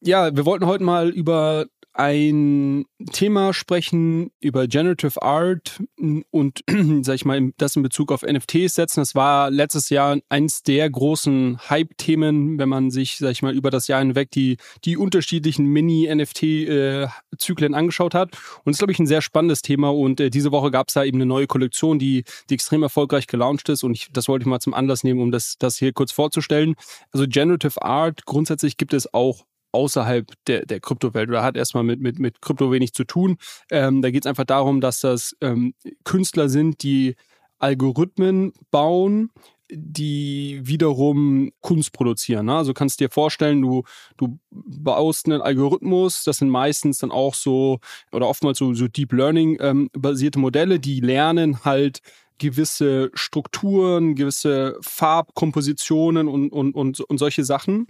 ja, 0.00 0.34
wir 0.34 0.44
wollten 0.44 0.66
heute 0.66 0.84
mal 0.84 1.08
über 1.08 1.66
ein 1.98 2.84
Thema 3.12 3.54
sprechen 3.54 4.30
über 4.40 4.66
Generative 4.66 5.22
Art 5.22 5.82
und, 6.30 6.62
sag 7.02 7.14
ich 7.14 7.24
mal, 7.24 7.52
das 7.56 7.76
in 7.76 7.82
Bezug 7.82 8.12
auf 8.12 8.22
NFTs 8.22 8.74
setzen. 8.74 9.00
Das 9.00 9.14
war 9.14 9.50
letztes 9.50 9.88
Jahr 9.88 10.18
eins 10.28 10.62
der 10.62 10.90
großen 10.90 11.58
Hype-Themen, 11.70 12.58
wenn 12.58 12.68
man 12.68 12.90
sich, 12.90 13.16
sag 13.16 13.30
ich 13.30 13.42
mal, 13.42 13.54
über 13.54 13.70
das 13.70 13.88
Jahr 13.88 14.00
hinweg 14.00 14.30
die, 14.30 14.58
die 14.84 14.96
unterschiedlichen 14.96 15.66
Mini-NFT-Zyklen 15.66 17.72
äh, 17.72 17.76
angeschaut 17.76 18.14
hat. 18.14 18.36
Und 18.58 18.66
das 18.66 18.74
ist, 18.74 18.78
glaube 18.78 18.92
ich, 18.92 18.98
ein 18.98 19.06
sehr 19.06 19.22
spannendes 19.22 19.62
Thema. 19.62 19.88
Und 19.88 20.20
äh, 20.20 20.28
diese 20.28 20.52
Woche 20.52 20.70
gab 20.70 20.88
es 20.88 20.94
da 20.94 21.04
eben 21.04 21.16
eine 21.16 21.26
neue 21.26 21.46
Kollektion, 21.46 21.98
die, 21.98 22.24
die 22.50 22.54
extrem 22.54 22.82
erfolgreich 22.82 23.26
gelauncht 23.26 23.68
ist. 23.70 23.82
Und 23.82 23.94
ich, 23.94 24.08
das 24.12 24.28
wollte 24.28 24.42
ich 24.42 24.46
mal 24.46 24.60
zum 24.60 24.74
Anlass 24.74 25.02
nehmen, 25.02 25.20
um 25.20 25.30
das, 25.30 25.56
das 25.58 25.78
hier 25.78 25.92
kurz 25.92 26.12
vorzustellen. 26.12 26.74
Also 27.12 27.26
Generative 27.26 27.80
Art, 27.80 28.26
grundsätzlich 28.26 28.76
gibt 28.76 28.92
es 28.92 29.12
auch 29.14 29.46
außerhalb 29.76 30.32
der, 30.46 30.66
der 30.66 30.80
Kryptowelt 30.80 31.28
oder 31.28 31.42
hat 31.42 31.56
erstmal 31.56 31.84
mit, 31.84 32.00
mit, 32.00 32.18
mit 32.18 32.42
Krypto 32.42 32.72
wenig 32.72 32.92
zu 32.92 33.04
tun. 33.04 33.36
Ähm, 33.70 34.02
da 34.02 34.10
geht 34.10 34.24
es 34.24 34.28
einfach 34.28 34.44
darum, 34.44 34.80
dass 34.80 35.00
das 35.00 35.36
ähm, 35.40 35.74
Künstler 36.04 36.48
sind, 36.48 36.82
die 36.82 37.14
Algorithmen 37.58 38.52
bauen, 38.70 39.30
die 39.70 40.60
wiederum 40.62 41.50
Kunst 41.60 41.92
produzieren. 41.92 42.46
Ne? 42.46 42.56
Also 42.56 42.72
kannst 42.72 43.00
dir 43.00 43.10
vorstellen, 43.10 43.62
du, 43.62 43.82
du 44.16 44.38
baust 44.50 45.26
einen 45.26 45.42
Algorithmus, 45.42 46.24
das 46.24 46.38
sind 46.38 46.50
meistens 46.50 46.98
dann 46.98 47.10
auch 47.10 47.34
so 47.34 47.80
oder 48.12 48.28
oftmals 48.28 48.58
so, 48.58 48.74
so 48.74 48.88
Deep 48.88 49.12
Learning 49.12 49.58
ähm, 49.60 49.90
basierte 49.92 50.38
Modelle, 50.38 50.78
die 50.78 51.00
lernen 51.00 51.64
halt 51.64 52.00
gewisse 52.38 53.10
Strukturen, 53.14 54.14
gewisse 54.14 54.76
Farbkompositionen 54.82 56.28
und, 56.28 56.50
und, 56.50 56.74
und, 56.74 57.00
und 57.00 57.18
solche 57.18 57.44
Sachen. 57.44 57.86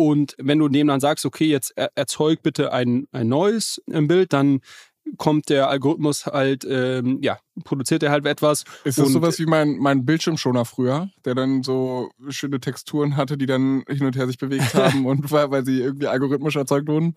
Und 0.00 0.36
wenn 0.38 0.60
du 0.60 0.68
dem 0.68 0.86
dann 0.86 1.00
sagst, 1.00 1.26
okay, 1.26 1.46
jetzt 1.46 1.76
erzeug 1.96 2.40
bitte 2.44 2.72
ein, 2.72 3.08
ein 3.10 3.26
neues 3.26 3.82
ähm, 3.90 4.06
Bild, 4.06 4.32
dann 4.32 4.60
kommt 5.16 5.48
der 5.48 5.68
Algorithmus 5.68 6.26
halt, 6.26 6.64
ähm, 6.70 7.18
ja, 7.20 7.40
produziert 7.64 8.04
er 8.04 8.12
halt 8.12 8.24
etwas. 8.24 8.62
Ist 8.84 8.98
das 8.98 9.08
sowas 9.08 9.40
wie 9.40 9.46
mein, 9.46 9.78
mein 9.78 10.04
Bildschirmschoner 10.04 10.64
früher, 10.64 11.10
der 11.24 11.34
dann 11.34 11.64
so 11.64 12.10
schöne 12.28 12.60
Texturen 12.60 13.16
hatte, 13.16 13.36
die 13.36 13.46
dann 13.46 13.82
hin 13.88 14.06
und 14.06 14.14
her 14.14 14.28
sich 14.28 14.38
bewegt 14.38 14.72
haben 14.74 15.04
und 15.04 15.32
weil, 15.32 15.50
weil 15.50 15.64
sie 15.64 15.80
irgendwie 15.80 16.06
algorithmisch 16.06 16.54
erzeugt 16.54 16.86
wurden? 16.86 17.14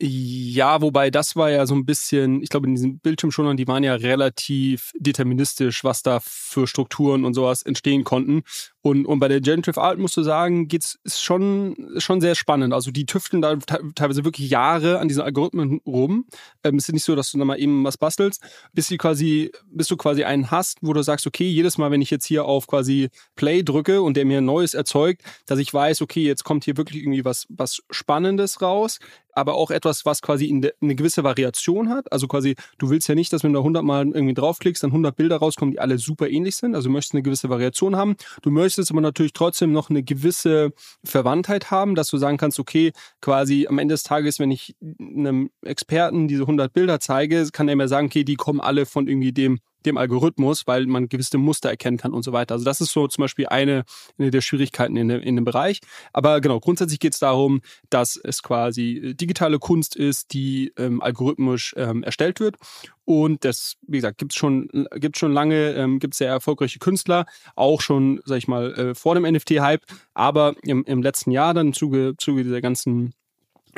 Ja, 0.00 0.80
wobei 0.80 1.10
das 1.10 1.36
war 1.36 1.50
ja 1.50 1.66
so 1.66 1.74
ein 1.74 1.84
bisschen, 1.84 2.42
ich 2.42 2.48
glaube, 2.48 2.66
in 2.66 2.74
diesen 2.74 2.98
Bildschirmschonern, 2.98 3.58
die 3.58 3.68
waren 3.68 3.84
ja 3.84 3.94
relativ 3.94 4.90
deterministisch, 4.98 5.84
was 5.84 6.02
da 6.02 6.18
für 6.20 6.66
Strukturen 6.66 7.26
und 7.26 7.34
sowas 7.34 7.62
entstehen 7.62 8.04
konnten. 8.04 8.42
Und, 8.82 9.06
und 9.06 9.20
bei 9.20 9.28
der 9.28 9.40
Generative 9.40 9.80
Art 9.80 9.98
musst 9.98 10.16
du 10.16 10.22
sagen, 10.22 10.66
geht's 10.66 10.98
ist 11.04 11.22
schon, 11.22 11.76
schon 11.98 12.20
sehr 12.20 12.34
spannend. 12.34 12.74
Also 12.74 12.90
die 12.90 13.06
tüfteln 13.06 13.40
da 13.40 13.56
teilweise 13.94 14.24
wirklich 14.24 14.50
Jahre 14.50 14.98
an 14.98 15.06
diesen 15.06 15.22
Algorithmen 15.22 15.80
rum. 15.86 16.26
Ähm, 16.64 16.76
es 16.76 16.88
ist 16.88 16.92
nicht 16.92 17.04
so, 17.04 17.14
dass 17.14 17.30
du 17.30 17.38
da 17.38 17.44
mal 17.44 17.60
eben 17.60 17.84
was 17.84 17.96
bastelst, 17.96 18.42
bis, 18.72 18.88
die 18.88 18.98
quasi, 18.98 19.52
bis 19.66 19.86
du 19.86 19.96
quasi 19.96 20.24
einen 20.24 20.50
hast, 20.50 20.78
wo 20.82 20.92
du 20.92 21.02
sagst, 21.02 21.26
okay, 21.28 21.48
jedes 21.48 21.78
Mal, 21.78 21.92
wenn 21.92 22.02
ich 22.02 22.10
jetzt 22.10 22.26
hier 22.26 22.44
auf 22.44 22.66
quasi 22.66 23.10
Play 23.36 23.62
drücke 23.62 24.02
und 24.02 24.16
der 24.16 24.24
mir 24.24 24.38
ein 24.38 24.44
neues 24.44 24.74
erzeugt, 24.74 25.22
dass 25.46 25.60
ich 25.60 25.72
weiß, 25.72 26.02
okay, 26.02 26.24
jetzt 26.24 26.42
kommt 26.42 26.64
hier 26.64 26.76
wirklich 26.76 27.02
irgendwie 27.02 27.24
was, 27.24 27.46
was 27.50 27.82
Spannendes 27.90 28.60
raus 28.60 28.98
aber 29.32 29.54
auch 29.54 29.70
etwas, 29.70 30.04
was 30.04 30.22
quasi 30.22 30.48
eine 30.80 30.94
gewisse 30.94 31.24
Variation 31.24 31.88
hat. 31.88 32.12
Also 32.12 32.28
quasi, 32.28 32.54
du 32.78 32.90
willst 32.90 33.08
ja 33.08 33.14
nicht, 33.14 33.32
dass 33.32 33.42
wenn 33.42 33.52
du 33.52 33.58
da 33.58 33.60
100 33.60 33.82
Mal 33.82 34.06
irgendwie 34.08 34.34
draufklickst, 34.34 34.82
dann 34.82 34.90
100 34.90 35.16
Bilder 35.16 35.36
rauskommen, 35.38 35.72
die 35.72 35.80
alle 35.80 35.98
super 35.98 36.28
ähnlich 36.28 36.56
sind. 36.56 36.74
Also 36.74 36.88
du 36.88 36.92
möchtest 36.92 37.14
eine 37.14 37.22
gewisse 37.22 37.48
Variation 37.48 37.96
haben. 37.96 38.16
Du 38.42 38.50
möchtest 38.50 38.71
möchtest 38.72 38.90
aber 38.90 39.00
natürlich 39.00 39.32
trotzdem 39.32 39.72
noch 39.72 39.90
eine 39.90 40.02
gewisse 40.02 40.72
Verwandtheit 41.04 41.70
haben, 41.70 41.94
dass 41.94 42.08
du 42.08 42.16
sagen 42.16 42.38
kannst, 42.38 42.58
okay, 42.58 42.92
quasi 43.20 43.66
am 43.68 43.78
Ende 43.78 43.94
des 43.94 44.02
Tages, 44.02 44.38
wenn 44.38 44.50
ich 44.50 44.76
einem 44.80 45.50
Experten 45.62 46.28
diese 46.28 46.42
100 46.42 46.72
Bilder 46.72 46.98
zeige, 47.00 47.46
kann 47.52 47.68
er 47.68 47.76
mir 47.76 47.88
sagen, 47.88 48.06
okay, 48.06 48.24
die 48.24 48.36
kommen 48.36 48.60
alle 48.60 48.86
von 48.86 49.08
irgendwie 49.08 49.32
dem 49.32 49.60
dem 49.86 49.96
Algorithmus, 49.96 50.66
weil 50.66 50.86
man 50.86 51.08
gewisse 51.08 51.38
Muster 51.38 51.70
erkennen 51.70 51.96
kann 51.96 52.12
und 52.12 52.22
so 52.22 52.32
weiter. 52.32 52.54
Also 52.54 52.64
das 52.64 52.80
ist 52.80 52.92
so 52.92 53.06
zum 53.08 53.22
Beispiel 53.22 53.46
eine, 53.46 53.84
eine 54.18 54.30
der 54.30 54.40
Schwierigkeiten 54.40 54.96
in, 54.96 55.10
in 55.10 55.36
dem 55.36 55.44
Bereich. 55.44 55.80
Aber 56.12 56.40
genau, 56.40 56.60
grundsätzlich 56.60 57.00
geht 57.00 57.14
es 57.14 57.18
darum, 57.18 57.60
dass 57.90 58.16
es 58.16 58.42
quasi 58.42 58.98
äh, 58.98 59.14
digitale 59.14 59.58
Kunst 59.58 59.96
ist, 59.96 60.32
die 60.32 60.72
ähm, 60.76 61.00
algorithmisch 61.02 61.74
ähm, 61.76 62.02
erstellt 62.02 62.40
wird. 62.40 62.56
Und 63.04 63.44
das, 63.44 63.76
wie 63.86 63.98
gesagt, 63.98 64.18
gibt 64.18 64.32
es 64.32 64.36
schon, 64.36 64.68
gibt's 64.94 65.18
schon 65.18 65.32
lange, 65.32 65.72
ähm, 65.72 65.98
gibt 65.98 66.14
es 66.14 66.18
sehr 66.18 66.28
erfolgreiche 66.28 66.78
Künstler, 66.78 67.26
auch 67.56 67.80
schon, 67.80 68.20
sag 68.24 68.38
ich 68.38 68.48
mal, 68.48 68.72
äh, 68.74 68.94
vor 68.94 69.14
dem 69.14 69.24
NFT-Hype. 69.24 69.82
Aber 70.14 70.54
im, 70.62 70.84
im 70.84 71.02
letzten 71.02 71.32
Jahr 71.32 71.54
dann 71.54 71.68
im 71.68 71.72
Zuge, 71.72 72.14
Zuge 72.16 72.44
dieser 72.44 72.60
ganzen 72.60 73.12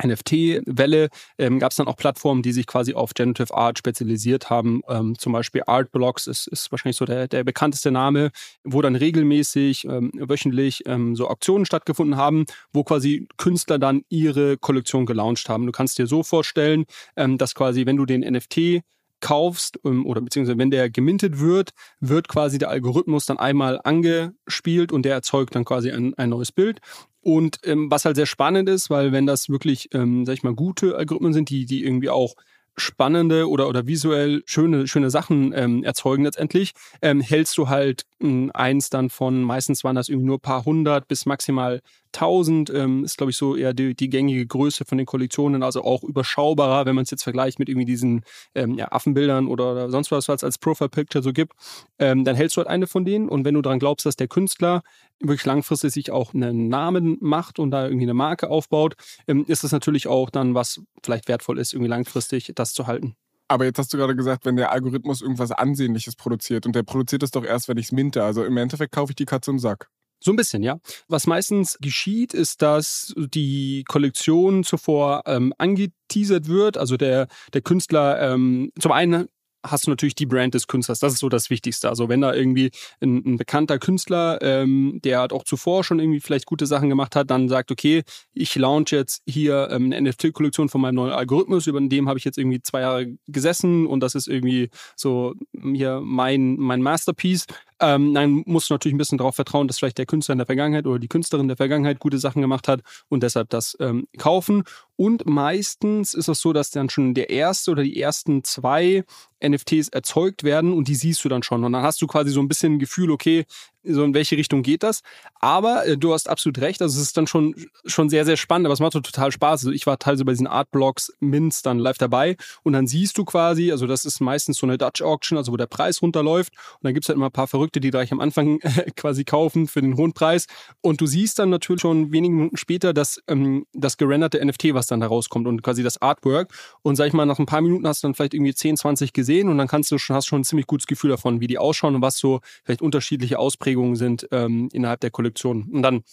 NFT-Welle 0.03 1.09
ähm, 1.37 1.59
gab 1.59 1.71
es 1.71 1.77
dann 1.77 1.87
auch 1.87 1.95
Plattformen, 1.95 2.41
die 2.41 2.51
sich 2.51 2.67
quasi 2.67 2.93
auf 2.93 3.13
Generative 3.13 3.53
Art 3.53 3.77
spezialisiert 3.77 4.49
haben. 4.49 4.81
Ähm, 4.87 5.17
zum 5.17 5.33
Beispiel 5.33 5.63
Artblocks 5.65 6.27
ist, 6.27 6.47
ist 6.47 6.71
wahrscheinlich 6.71 6.97
so 6.97 7.05
der, 7.05 7.27
der 7.27 7.43
bekannteste 7.43 7.91
Name, 7.91 8.31
wo 8.63 8.81
dann 8.81 8.95
regelmäßig, 8.95 9.85
ähm, 9.85 10.11
wöchentlich 10.15 10.83
ähm, 10.85 11.15
so 11.15 11.27
Auktionen 11.27 11.65
stattgefunden 11.65 12.17
haben, 12.17 12.45
wo 12.73 12.83
quasi 12.83 13.27
Künstler 13.37 13.79
dann 13.79 14.03
ihre 14.09 14.57
Kollektion 14.57 15.05
gelauncht 15.05 15.49
haben. 15.49 15.65
Du 15.65 15.71
kannst 15.71 15.97
dir 15.97 16.07
so 16.07 16.23
vorstellen, 16.23 16.85
ähm, 17.15 17.37
dass 17.37 17.55
quasi, 17.55 17.85
wenn 17.85 17.97
du 17.97 18.05
den 18.05 18.21
NFT 18.21 18.81
kaufst 19.19 19.79
ähm, 19.85 20.05
oder 20.05 20.21
beziehungsweise 20.21 20.57
wenn 20.57 20.71
der 20.71 20.89
gemintet 20.89 21.39
wird, 21.39 21.71
wird 21.99 22.27
quasi 22.27 22.57
der 22.57 22.69
Algorithmus 22.69 23.25
dann 23.25 23.37
einmal 23.37 23.79
angespielt 23.83 24.91
und 24.91 25.03
der 25.03 25.13
erzeugt 25.13 25.55
dann 25.55 25.65
quasi 25.65 25.91
ein, 25.91 26.13
ein 26.15 26.29
neues 26.29 26.51
Bild. 26.51 26.79
Und 27.21 27.59
ähm, 27.63 27.89
was 27.89 28.05
halt 28.05 28.15
sehr 28.15 28.27
spannend 28.27 28.69
ist, 28.69 28.89
weil 28.89 29.11
wenn 29.11 29.25
das 29.25 29.49
wirklich, 29.49 29.89
ähm, 29.93 30.25
sag 30.25 30.33
ich 30.33 30.43
mal, 30.43 30.53
gute 30.53 30.95
Algorithmen 30.95 31.33
sind, 31.33 31.49
die, 31.49 31.65
die 31.65 31.83
irgendwie 31.83 32.09
auch 32.09 32.35
spannende 32.77 33.49
oder, 33.49 33.67
oder 33.67 33.87
visuell 33.87 34.43
schöne, 34.45 34.87
schöne 34.87 35.09
Sachen 35.09 35.53
ähm, 35.55 35.83
erzeugen 35.83 36.23
letztendlich, 36.23 36.73
ähm, 37.01 37.21
hältst 37.21 37.57
du 37.57 37.69
halt 37.69 38.05
ähm, 38.21 38.51
eins 38.53 38.89
dann 38.89 39.09
von, 39.09 39.41
meistens 39.43 39.83
waren 39.83 39.95
das 39.95 40.09
irgendwie 40.09 40.27
nur 40.27 40.37
ein 40.37 40.41
paar 40.41 40.65
hundert 40.65 41.07
bis 41.07 41.25
maximal 41.25 41.81
1000 42.15 42.69
ähm, 42.69 43.03
ist, 43.03 43.17
glaube 43.17 43.31
ich, 43.31 43.37
so 43.37 43.55
eher 43.55 43.73
die, 43.73 43.93
die, 43.93 44.09
gängige 44.09 44.45
Größe 44.47 44.85
von 44.85 44.97
den 44.97 45.05
Kollektionen, 45.05 45.63
also 45.63 45.83
auch 45.83 46.03
überschaubarer, 46.03 46.85
wenn 46.85 46.95
man 46.95 47.03
es 47.03 47.11
jetzt 47.11 47.23
vergleicht 47.23 47.59
mit 47.59 47.69
irgendwie 47.69 47.85
diesen 47.85 48.23
ähm, 48.55 48.75
ja, 48.75 48.91
Affenbildern 48.91 49.47
oder, 49.47 49.73
oder, 49.73 49.89
sonst 49.89 50.11
was, 50.11 50.27
was 50.27 50.37
es 50.37 50.43
als 50.43 50.57
Profile 50.57 50.89
Picture 50.89 51.23
so 51.23 51.33
gibt. 51.33 51.53
Ähm, 51.99 52.23
dann 52.23 52.35
hältst 52.35 52.55
du 52.55 52.59
halt 52.59 52.69
eine 52.69 52.87
von 52.87 53.05
denen 53.05 53.29
und 53.29 53.45
wenn 53.45 53.53
du 53.53 53.61
daran 53.61 53.79
glaubst, 53.79 54.05
dass 54.05 54.15
der 54.15 54.27
Künstler 54.27 54.81
wirklich 55.19 55.45
langfristig 55.45 55.93
sich 55.93 56.11
auch 56.11 56.33
einen 56.33 56.67
Namen 56.67 57.17
macht 57.21 57.59
und 57.59 57.71
da 57.71 57.85
irgendwie 57.85 58.05
eine 58.05 58.13
Marke 58.13 58.49
aufbaut, 58.49 58.95
ähm, 59.27 59.45
ist 59.47 59.63
das 59.63 59.71
natürlich 59.71 60.07
auch 60.07 60.29
dann, 60.29 60.55
was 60.55 60.81
vielleicht 61.03 61.27
wertvoll 61.27 61.59
ist, 61.59 61.73
irgendwie 61.73 61.89
langfristig 61.89 62.51
das 62.55 62.73
zu 62.73 62.87
halten. 62.87 63.15
Aber 63.47 63.65
jetzt 63.65 63.77
hast 63.77 63.93
du 63.93 63.97
gerade 63.97 64.15
gesagt, 64.15 64.45
wenn 64.45 64.55
der 64.55 64.71
Algorithmus 64.71 65.21
irgendwas 65.21 65.51
Ansehnliches 65.51 66.15
produziert 66.15 66.65
und 66.65 66.75
der 66.75 66.83
produziert 66.83 67.21
es 67.21 67.31
doch 67.31 67.43
erst, 67.43 67.67
wenn 67.67 67.77
ich 67.77 67.87
es 67.87 67.91
minte. 67.91 68.23
Also 68.23 68.43
im 68.43 68.57
Endeffekt 68.57 68.91
kaufe 68.91 69.11
ich 69.11 69.15
die 69.15 69.25
Katze 69.25 69.51
im 69.51 69.59
Sack. 69.59 69.89
So 70.19 70.31
ein 70.31 70.35
bisschen, 70.35 70.63
ja. 70.63 70.79
Was 71.07 71.27
meistens 71.27 71.77
geschieht, 71.81 72.33
ist, 72.33 72.63
dass 72.63 73.13
die 73.15 73.83
Kollektion 73.87 74.63
zuvor 74.63 75.21
ähm, 75.27 75.53
angeteasert 75.59 76.47
wird. 76.47 76.77
Also 76.77 76.97
der, 76.97 77.27
der 77.53 77.61
Künstler 77.61 78.19
ähm, 78.33 78.71
zum 78.79 78.91
einen 78.91 79.27
hast 79.71 79.87
du 79.87 79.91
natürlich 79.91 80.15
die 80.15 80.25
Brand 80.25 80.53
des 80.53 80.67
Künstlers. 80.67 80.99
Das 80.99 81.13
ist 81.13 81.19
so 81.19 81.29
das 81.29 81.49
Wichtigste. 81.49 81.89
Also 81.89 82.09
wenn 82.09 82.21
da 82.21 82.33
irgendwie 82.33 82.71
ein, 83.01 83.17
ein 83.25 83.37
bekannter 83.37 83.79
Künstler, 83.79 84.39
ähm, 84.41 84.99
der 85.03 85.19
hat 85.19 85.33
auch 85.33 85.43
zuvor 85.43 85.83
schon 85.83 85.99
irgendwie 85.99 86.19
vielleicht 86.19 86.45
gute 86.45 86.65
Sachen 86.65 86.89
gemacht 86.89 87.15
hat, 87.15 87.29
dann 87.29 87.49
sagt, 87.49 87.71
okay, 87.71 88.03
ich 88.33 88.55
launch 88.55 88.91
jetzt 88.91 89.21
hier 89.25 89.69
ähm, 89.71 89.91
eine 89.91 90.09
NFT-Kollektion 90.09 90.69
von 90.69 90.81
meinem 90.81 90.95
neuen 90.95 91.13
Algorithmus, 91.13 91.67
über 91.67 91.81
dem 91.81 92.07
habe 92.07 92.19
ich 92.19 92.25
jetzt 92.25 92.37
irgendwie 92.37 92.61
zwei 92.61 92.81
Jahre 92.81 93.07
gesessen 93.27 93.87
und 93.87 93.99
das 93.99 94.15
ist 94.15 94.27
irgendwie 94.27 94.69
so 94.95 95.33
hier 95.53 96.01
mein, 96.01 96.55
mein 96.57 96.81
Masterpiece. 96.81 97.45
Ähm, 97.81 98.13
dann 98.13 98.43
musst 98.45 98.69
du 98.69 98.73
natürlich 98.73 98.95
ein 98.95 98.97
bisschen 98.97 99.17
darauf 99.17 99.35
vertrauen, 99.35 99.67
dass 99.67 99.79
vielleicht 99.79 99.97
der 99.97 100.05
Künstler 100.05 100.33
in 100.33 100.39
der 100.39 100.45
Vergangenheit 100.45 100.85
oder 100.87 100.99
die 100.99 101.09
Künstlerin 101.09 101.47
der 101.47 101.57
Vergangenheit 101.57 101.99
gute 101.99 102.19
Sachen 102.19 102.41
gemacht 102.41 102.67
hat 102.67 102.81
und 103.09 103.21
deshalb 103.21 103.49
das 103.49 103.75
ähm, 103.79 104.07
kaufen. 104.17 104.63
Und 104.95 105.25
meistens 105.25 106.13
ist 106.13 106.29
es 106.29 106.39
so, 106.39 106.53
dass 106.53 106.71
dann 106.71 106.89
schon 106.89 107.13
der 107.13 107.29
erste 107.29 107.71
oder 107.71 107.83
die 107.83 107.99
ersten 107.99 108.43
zwei 108.45 109.03
NFTs 109.45 109.89
erzeugt 109.89 110.43
werden 110.43 110.71
und 110.71 110.87
die 110.87 110.95
siehst 110.95 111.23
du 111.25 111.29
dann 111.29 111.43
schon. 111.43 111.63
Und 111.63 111.73
dann 111.73 111.83
hast 111.83 112.01
du 112.01 112.07
quasi 112.07 112.31
so 112.31 112.39
ein 112.39 112.47
bisschen 112.47 112.73
ein 112.73 112.79
Gefühl, 112.79 113.11
okay, 113.11 113.45
so 113.87 114.03
in 114.03 114.13
welche 114.13 114.37
Richtung 114.37 114.63
geht 114.63 114.83
das. 114.83 115.01
Aber 115.39 115.85
äh, 115.85 115.97
du 115.97 116.13
hast 116.13 116.29
absolut 116.29 116.59
recht, 116.59 116.81
also 116.81 116.95
es 116.97 117.07
ist 117.07 117.17
dann 117.17 117.27
schon, 117.27 117.55
schon 117.85 118.09
sehr, 118.09 118.25
sehr 118.25 118.37
spannend, 118.37 118.67
aber 118.67 118.73
es 118.73 118.79
macht 118.79 118.93
total 118.93 119.31
Spaß. 119.31 119.61
Also 119.61 119.71
ich 119.71 119.85
war 119.85 119.99
teilweise 119.99 120.25
bei 120.25 120.31
diesen 120.31 120.47
Artblocks 120.47 121.13
Mints 121.19 121.61
dann 121.61 121.79
live 121.79 121.97
dabei 121.97 122.37
und 122.63 122.73
dann 122.73 122.87
siehst 122.87 123.17
du 123.17 123.25
quasi, 123.25 123.71
also 123.71 123.87
das 123.87 124.05
ist 124.05 124.19
meistens 124.21 124.57
so 124.57 124.65
eine 124.65 124.77
Dutch 124.77 125.01
Auction, 125.01 125.37
also 125.37 125.51
wo 125.51 125.57
der 125.57 125.67
Preis 125.67 126.01
runterläuft 126.01 126.53
und 126.53 126.83
dann 126.83 126.93
gibt's 126.93 127.09
halt 127.09 127.17
immer 127.17 127.27
ein 127.27 127.31
paar 127.31 127.47
Verrückte, 127.47 127.79
die 127.79 127.91
gleich 127.91 128.11
am 128.11 128.19
Anfang 128.19 128.59
äh, 128.61 128.91
quasi 128.95 129.23
kaufen 129.23 129.67
für 129.67 129.81
den 129.81 129.97
hohen 129.97 130.13
Preis 130.13 130.47
und 130.81 131.01
du 131.01 131.05
siehst 131.05 131.39
dann 131.39 131.49
natürlich 131.49 131.81
schon 131.81 132.11
wenige 132.11 132.33
Minuten 132.33 132.57
später 132.57 132.93
das, 132.93 133.21
ähm, 133.27 133.65
das 133.73 133.97
gerenderte 133.97 134.43
NFT, 134.43 134.73
was 134.73 134.87
dann 134.87 134.99
da 134.99 135.07
rauskommt 135.07 135.47
und 135.47 135.61
quasi 135.61 135.83
das 135.83 136.01
Artwork 136.01 136.53
und 136.81 136.95
sag 136.95 137.07
ich 137.07 137.13
mal, 137.13 137.25
nach 137.25 137.39
ein 137.39 137.45
paar 137.45 137.61
Minuten 137.61 137.87
hast 137.87 138.03
du 138.03 138.07
dann 138.07 138.15
vielleicht 138.15 138.33
irgendwie 138.33 138.53
10, 138.53 138.77
20 138.77 139.13
gesehen 139.13 139.49
und 139.49 139.57
dann 139.57 139.67
kannst 139.67 139.91
du 139.91 139.97
schon, 139.97 140.15
hast 140.15 140.27
schon 140.27 140.41
ein 140.41 140.43
ziemlich 140.43 140.67
gutes 140.67 140.87
Gefühl 140.87 141.11
davon, 141.11 141.41
wie 141.41 141.47
die 141.47 141.57
ausschauen 141.57 141.95
und 141.95 142.01
was 142.01 142.17
so 142.17 142.41
vielleicht 142.63 142.81
unterschiedliche 142.81 143.39
Ausprägungen 143.39 143.74
Ausprägungen 143.75 143.95
sind 143.95 144.27
ähm, 144.31 144.69
innerhalb 144.71 145.01
der 145.01 145.11
Kollektion. 145.11 145.69
Und 145.71 145.81
dann, 145.81 146.03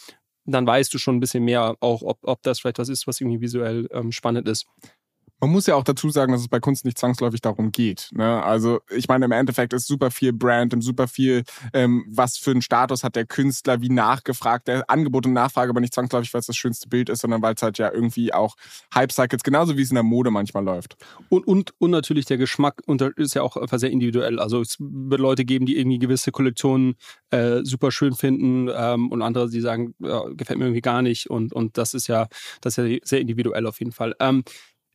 dann 0.45 0.67
weißt 0.67 0.93
du 0.93 0.99
schon 0.99 1.17
ein 1.17 1.21
bisschen 1.21 1.45
mehr 1.45 1.77
auch, 1.81 2.03
ob, 2.03 2.19
ob 2.23 2.43
das 2.43 2.61
vielleicht 2.61 2.79
was 2.79 2.89
ist, 2.89 3.07
was 3.07 3.21
irgendwie 3.21 3.41
visuell 3.41 3.89
ähm, 3.93 4.13
spannend 4.13 4.49
ist. 4.49 4.67
Man 5.43 5.51
muss 5.51 5.67
ja 5.67 5.75
auch 5.75 5.83
dazu 5.83 6.09
sagen, 6.09 6.31
dass 6.31 6.43
es 6.43 6.47
bei 6.47 6.61
Kunst 6.61 6.85
nicht 6.85 6.97
zwangsläufig 6.97 7.41
darum 7.41 7.73
geht. 7.73 8.11
Ne? 8.13 8.41
Also 8.45 8.79
ich 8.89 9.09
meine, 9.09 9.25
im 9.25 9.33
Endeffekt 9.33 9.73
ist 9.73 9.89
super 9.89 10.13
viel 10.13 10.33
Brand 10.33 10.73
und 10.73 10.83
super 10.83 11.09
viel, 11.09 11.43
ähm, 11.73 12.05
was 12.09 12.39
für 12.39 12.53
einen 12.53 12.63
Status 12.63 13.03
hat 13.03 13.17
der 13.17 13.27
Künstler, 13.27 13.81
wie 13.81 13.89
nachgefragt, 13.89 14.69
der 14.69 14.89
Angebot 14.89 15.27
und 15.27 15.33
Nachfrage, 15.33 15.71
aber 15.71 15.81
nicht 15.81 15.95
zwangsläufig, 15.95 16.33
weil 16.33 16.39
es 16.43 16.47
das 16.47 16.55
schönste 16.55 16.89
Bild 16.89 17.09
ist, 17.09 17.23
sondern 17.23 17.43
weil 17.43 17.55
es 17.55 17.63
halt 17.63 17.77
ja 17.79 17.93
irgendwie 17.93 18.33
auch 18.33 18.55
Hype-Cycles, 18.95 19.43
genauso 19.43 19.77
wie 19.77 19.83
es 19.83 19.91
in 19.91 19.97
der 19.97 20.05
Mode 20.05 20.31
manchmal 20.31 20.63
läuft. 20.63 20.97
Und, 21.29 21.45
und, 21.45 21.75
und 21.79 21.91
natürlich 21.91 22.27
der 22.27 22.39
Geschmack 22.39 22.81
ist 23.17 23.35
ja 23.35 23.43
auch 23.43 23.57
einfach 23.57 23.81
sehr 23.81 23.91
individuell. 23.91 24.39
Also 24.39 24.61
es 24.61 24.77
wird 24.79 25.21
Leute 25.21 25.45
geben, 25.45 25.67
die 25.67 25.77
irgendwie 25.77 25.99
gewisse 25.99 26.31
Kollektionen 26.31 26.95
äh, 27.31 27.65
super 27.65 27.91
schön 27.91 28.15
finden 28.15 28.71
ähm, 28.73 29.11
und 29.11 29.23
andere, 29.23 29.51
die 29.51 29.61
sagen, 29.61 29.97
ja, 29.99 30.23
gefällt 30.37 30.61
mir 30.61 30.67
irgendwie 30.67 30.83
gar 30.83 31.03
nicht. 31.03 31.29
Und, 31.29 31.53
und 31.53 31.79
das 31.79 31.95
ist 31.95 32.07
ja, 32.07 32.29
das 32.61 32.79
ist 32.79 32.87
ja 32.87 32.99
sehr 33.03 33.21
individuell 33.21 33.67
auf 33.67 33.81
jeden 33.81 33.91
Fall. 33.91 34.15
Ähm, 34.21 34.45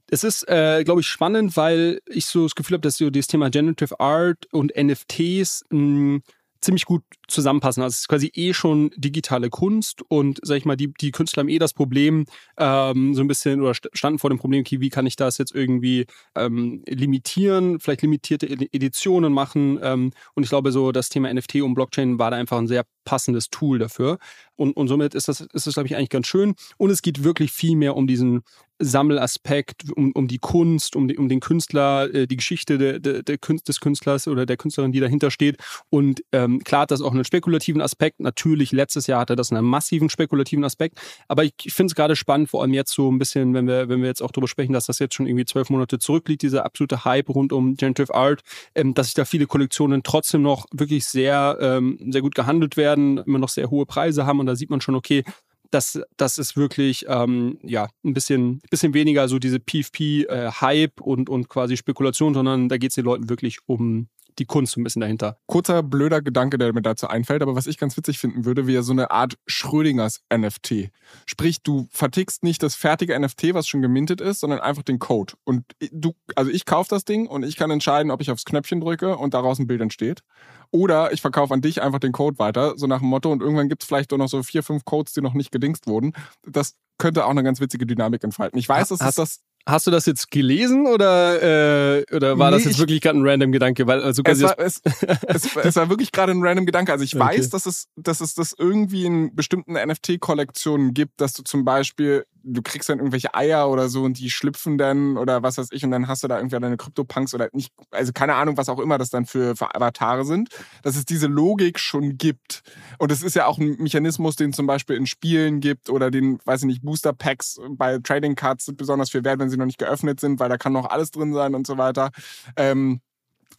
es 0.09 0.23
ist, 0.23 0.47
äh, 0.47 0.83
glaube 0.83 1.01
ich, 1.01 1.07
spannend, 1.07 1.57
weil 1.57 2.01
ich 2.07 2.25
so 2.25 2.43
das 2.43 2.55
Gefühl 2.55 2.75
habe, 2.75 2.81
dass 2.81 2.97
so 2.97 3.09
dieses 3.09 3.27
Thema 3.27 3.49
Generative 3.49 3.99
Art 3.99 4.45
und 4.51 4.71
NFTs 4.75 5.65
mh, 5.69 5.77
hm, 5.79 6.21
ziemlich 6.61 6.85
gut 6.85 7.03
zusammenpassen. 7.27 7.83
Also 7.83 7.93
es 7.93 7.99
ist 8.01 8.07
quasi 8.07 8.31
eh 8.33 8.53
schon 8.53 8.91
digitale 8.95 9.49
Kunst 9.49 10.01
und 10.07 10.39
sag 10.41 10.57
ich 10.57 10.65
mal, 10.65 10.75
die, 10.75 10.93
die 10.93 11.11
Künstler 11.11 11.41
haben 11.41 11.49
eh 11.49 11.59
das 11.59 11.73
Problem, 11.73 12.25
ähm, 12.57 13.13
so 13.13 13.21
ein 13.21 13.27
bisschen 13.27 13.61
oder 13.61 13.73
standen 13.93 14.19
vor 14.19 14.29
dem 14.29 14.39
Problem, 14.39 14.61
okay, 14.61 14.79
wie 14.79 14.89
kann 14.89 15.05
ich 15.05 15.15
das 15.15 15.37
jetzt 15.37 15.53
irgendwie 15.53 16.05
ähm, 16.35 16.83
limitieren, 16.87 17.79
vielleicht 17.79 18.01
limitierte 18.01 18.47
Editionen 18.47 19.33
machen. 19.33 19.79
Ähm, 19.81 20.11
und 20.33 20.43
ich 20.43 20.49
glaube, 20.49 20.71
so 20.71 20.91
das 20.91 21.09
Thema 21.09 21.33
NFT 21.33 21.61
und 21.61 21.73
Blockchain 21.73 22.19
war 22.19 22.31
da 22.31 22.37
einfach 22.37 22.57
ein 22.57 22.67
sehr 22.67 22.85
passendes 23.05 23.49
Tool 23.49 23.79
dafür. 23.79 24.17
Und, 24.55 24.75
und 24.75 24.87
somit 24.87 25.15
ist 25.15 25.27
das, 25.27 25.41
ist 25.41 25.67
das, 25.67 25.73
glaube 25.75 25.87
ich, 25.87 25.95
eigentlich 25.95 26.09
ganz 26.09 26.27
schön. 26.27 26.55
Und 26.77 26.89
es 26.89 27.01
geht 27.01 27.23
wirklich 27.23 27.51
viel 27.51 27.75
mehr 27.75 27.95
um 27.95 28.07
diesen 28.07 28.41
Sammelaspekt, 28.79 29.91
um, 29.95 30.11
um 30.11 30.27
die 30.27 30.37
Kunst, 30.37 30.95
um, 30.95 31.07
die, 31.07 31.17
um 31.17 31.29
den 31.29 31.39
Künstler, 31.39 32.13
äh, 32.13 32.27
die 32.27 32.37
Geschichte 32.37 32.77
de, 32.77 32.99
de, 32.99 33.23
de 33.23 33.37
Künst, 33.37 33.67
des 33.67 33.79
Künstlers 33.79 34.27
oder 34.27 34.45
der 34.45 34.57
Künstlerin, 34.57 34.91
die 34.91 34.99
dahinter 34.99 35.31
steht. 35.31 35.57
Und 35.89 36.23
ähm, 36.31 36.63
klar 36.63 36.81
hat 36.81 36.91
das 36.91 37.01
auch 37.01 37.11
einen 37.11 37.25
spekulativen 37.25 37.81
Aspekt. 37.81 38.19
Natürlich, 38.19 38.71
letztes 38.71 39.07
Jahr 39.07 39.21
hatte 39.21 39.35
das 39.35 39.51
einen 39.51 39.65
massiven 39.65 40.09
spekulativen 40.09 40.63
Aspekt. 40.63 40.99
Aber 41.27 41.43
ich, 41.43 41.53
ich 41.63 41.73
finde 41.73 41.91
es 41.91 41.95
gerade 41.95 42.15
spannend, 42.15 42.49
vor 42.49 42.61
allem 42.61 42.73
jetzt 42.73 42.93
so 42.93 43.11
ein 43.11 43.17
bisschen, 43.17 43.53
wenn 43.53 43.67
wir, 43.67 43.89
wenn 43.89 44.01
wir 44.01 44.07
jetzt 44.07 44.21
auch 44.21 44.31
darüber 44.31 44.47
sprechen, 44.47 44.73
dass 44.73 44.85
das 44.85 44.99
jetzt 44.99 45.15
schon 45.15 45.27
irgendwie 45.27 45.45
zwölf 45.45 45.69
Monate 45.69 45.99
zurückliegt, 45.99 46.41
dieser 46.41 46.65
absolute 46.65 47.05
Hype 47.05 47.29
rund 47.29 47.53
um 47.53 47.75
Generative 47.75 48.13
Art, 48.13 48.41
ähm, 48.75 48.93
dass 48.93 49.07
sich 49.07 49.15
da 49.15 49.25
viele 49.25 49.47
Kollektionen 49.47 50.03
trotzdem 50.03 50.41
noch 50.41 50.65
wirklich 50.71 51.05
sehr, 51.05 51.57
ähm, 51.61 51.97
sehr 52.11 52.21
gut 52.21 52.35
gehandelt 52.35 52.77
werden, 52.77 53.17
immer 53.19 53.39
noch 53.39 53.49
sehr 53.49 53.69
hohe 53.69 53.85
Preise 53.85 54.25
haben. 54.25 54.39
Und 54.39 54.45
da 54.45 54.55
sieht 54.55 54.69
man 54.69 54.81
schon, 54.81 54.95
okay, 54.95 55.23
das, 55.71 55.99
das 56.17 56.37
ist 56.37 56.55
wirklich 56.55 57.05
ähm, 57.07 57.59
ja, 57.63 57.89
ein 58.03 58.13
bisschen, 58.13 58.61
bisschen 58.69 58.93
weniger 58.93 59.27
so 59.27 59.39
diese 59.39 59.59
PFP-Hype 59.59 60.99
äh, 60.99 61.03
und, 61.03 61.29
und 61.29 61.49
quasi 61.49 61.77
Spekulation, 61.77 62.33
sondern 62.33 62.69
da 62.69 62.77
geht 62.77 62.91
es 62.91 62.95
den 62.95 63.05
Leuten 63.05 63.29
wirklich 63.29 63.59
um 63.65 64.07
die 64.39 64.45
Kunst 64.45 64.77
ein 64.77 64.83
bisschen 64.83 65.01
dahinter. 65.01 65.37
Kurzer 65.47 65.83
blöder 65.83 66.21
Gedanke, 66.21 66.57
der 66.57 66.73
mir 66.73 66.81
dazu 66.81 67.07
einfällt, 67.07 67.41
aber 67.41 67.55
was 67.55 67.67
ich 67.67 67.77
ganz 67.77 67.97
witzig 67.97 68.19
finden 68.19 68.45
würde, 68.45 68.67
wäre 68.67 68.83
so 68.83 68.91
eine 68.91 69.11
Art 69.11 69.37
Schrödingers 69.47 70.21
NFT. 70.33 70.91
Sprich, 71.25 71.61
du 71.63 71.87
vertickst 71.91 72.43
nicht 72.43 72.63
das 72.63 72.75
fertige 72.75 73.17
NFT, 73.19 73.53
was 73.53 73.67
schon 73.67 73.81
gemintet 73.81 74.21
ist, 74.21 74.39
sondern 74.39 74.59
einfach 74.59 74.83
den 74.83 74.99
Code. 74.99 75.33
Und 75.43 75.65
du, 75.91 76.13
also 76.35 76.51
ich 76.51 76.65
kaufe 76.65 76.89
das 76.89 77.05
Ding 77.05 77.27
und 77.27 77.43
ich 77.43 77.55
kann 77.55 77.71
entscheiden, 77.71 78.11
ob 78.11 78.21
ich 78.21 78.31
aufs 78.31 78.45
Knöpfchen 78.45 78.81
drücke 78.81 79.17
und 79.17 79.33
daraus 79.33 79.59
ein 79.59 79.67
Bild 79.67 79.81
entsteht. 79.81 80.23
Oder 80.71 81.13
ich 81.13 81.21
verkaufe 81.21 81.53
an 81.53 81.61
dich 81.61 81.81
einfach 81.81 81.99
den 81.99 82.11
Code 82.11 82.39
weiter, 82.39 82.73
so 82.77 82.87
nach 82.87 82.99
dem 82.99 83.07
Motto, 83.07 83.31
und 83.31 83.41
irgendwann 83.41 83.69
gibt 83.69 83.83
es 83.83 83.87
vielleicht 83.87 84.11
auch 84.11 84.17
noch 84.17 84.27
so 84.27 84.43
vier, 84.43 84.63
fünf 84.63 84.85
Codes, 84.85 85.13
die 85.13 85.21
noch 85.21 85.33
nicht 85.33 85.51
gedingst 85.51 85.87
wurden. 85.87 86.13
Das 86.45 86.75
könnte 86.97 87.25
auch 87.25 87.29
eine 87.29 87.43
ganz 87.43 87.59
witzige 87.59 87.85
Dynamik 87.85 88.23
entfalten. 88.23 88.57
Ich 88.59 88.67
weiß, 88.67 88.89
das 88.89 89.01
ist 89.01 89.17
das. 89.17 89.41
Hast 89.67 89.85
du 89.85 89.91
das 89.91 90.05
jetzt 90.05 90.31
gelesen 90.31 90.87
oder, 90.87 91.99
äh, 91.99 92.05
oder 92.15 92.39
war 92.39 92.51
nee, 92.51 92.57
das 92.57 92.63
jetzt 92.63 92.79
wirklich 92.79 93.01
gerade 93.01 93.19
ein 93.19 93.27
random 93.27 93.51
Gedanke? 93.51 93.85
Weil, 93.85 94.01
also 94.01 94.21
es, 94.23 94.41
war, 94.41 94.57
es, 94.59 94.81
es, 95.27 95.55
es, 95.57 95.75
war 95.75 95.89
wirklich 95.89 96.13
gerade 96.13 96.31
ein 96.31 96.41
random 96.41 96.65
Gedanke. 96.65 96.93
Also 96.93 97.03
ich 97.03 97.13
okay. 97.15 97.37
weiß, 97.37 97.49
dass 97.49 97.65
es, 97.65 97.89
dass 97.97 98.21
es 98.21 98.33
das 98.33 98.55
irgendwie 98.57 99.05
in 99.05 99.35
bestimmten 99.35 99.73
NFT-Kollektionen 99.73 100.93
gibt, 100.93 101.19
dass 101.19 101.33
du 101.33 101.43
zum 101.43 101.65
Beispiel 101.65 102.25
du 102.47 102.61
kriegst 102.61 102.89
dann 102.89 102.99
irgendwelche 102.99 103.33
Eier 103.35 103.69
oder 103.69 103.89
so 103.89 104.03
und 104.03 104.19
die 104.19 104.29
schlüpfen 104.29 104.77
dann 104.77 105.17
oder 105.17 105.43
was 105.43 105.57
weiß 105.57 105.67
ich 105.71 105.83
und 105.83 105.91
dann 105.91 106.07
hast 106.07 106.23
du 106.23 106.27
da 106.27 106.37
irgendwie 106.37 106.59
deine 106.59 106.77
Krypto-Punks 106.77 107.33
oder 107.33 107.49
nicht, 107.51 107.73
also 107.91 108.13
keine 108.13 108.35
Ahnung, 108.35 108.57
was 108.57 108.69
auch 108.69 108.79
immer 108.79 108.97
das 108.97 109.09
dann 109.09 109.25
für, 109.25 109.55
für 109.55 109.75
Avatare 109.75 110.25
sind, 110.25 110.49
dass 110.81 110.95
es 110.95 111.05
diese 111.05 111.27
Logik 111.27 111.79
schon 111.79 112.17
gibt. 112.17 112.61
Und 112.97 113.11
es 113.11 113.21
ist 113.21 113.35
ja 113.35 113.45
auch 113.45 113.57
ein 113.57 113.75
Mechanismus, 113.79 114.35
den 114.35 114.53
zum 114.53 114.65
Beispiel 114.65 114.95
in 114.95 115.05
Spielen 115.05 115.59
gibt 115.59 115.89
oder 115.89 116.09
den, 116.09 116.39
weiß 116.45 116.61
ich 116.61 116.67
nicht, 116.67 116.83
Booster-Packs 116.83 117.59
bei 117.71 117.99
Trading 117.99 118.35
Cards 118.35 118.65
sind 118.65 118.77
besonders 118.77 119.11
viel 119.11 119.23
wert, 119.23 119.39
wenn 119.39 119.49
sie 119.49 119.57
noch 119.57 119.65
nicht 119.65 119.79
geöffnet 119.79 120.19
sind, 120.19 120.39
weil 120.39 120.49
da 120.49 120.57
kann 120.57 120.73
noch 120.73 120.89
alles 120.89 121.11
drin 121.11 121.33
sein 121.33 121.53
und 121.53 121.67
so 121.67 121.77
weiter. 121.77 122.11
Ähm, 122.55 123.01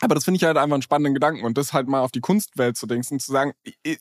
aber 0.00 0.14
das 0.14 0.24
finde 0.24 0.36
ich 0.36 0.44
halt 0.44 0.56
einfach 0.56 0.74
einen 0.74 0.82
spannenden 0.82 1.14
Gedanken 1.14 1.44
und 1.44 1.58
das 1.58 1.72
halt 1.72 1.88
mal 1.88 2.00
auf 2.00 2.12
die 2.12 2.20
Kunstwelt 2.20 2.76
zu 2.76 2.86
denken 2.86 3.14
und 3.14 3.20
zu 3.20 3.32
sagen, 3.32 3.52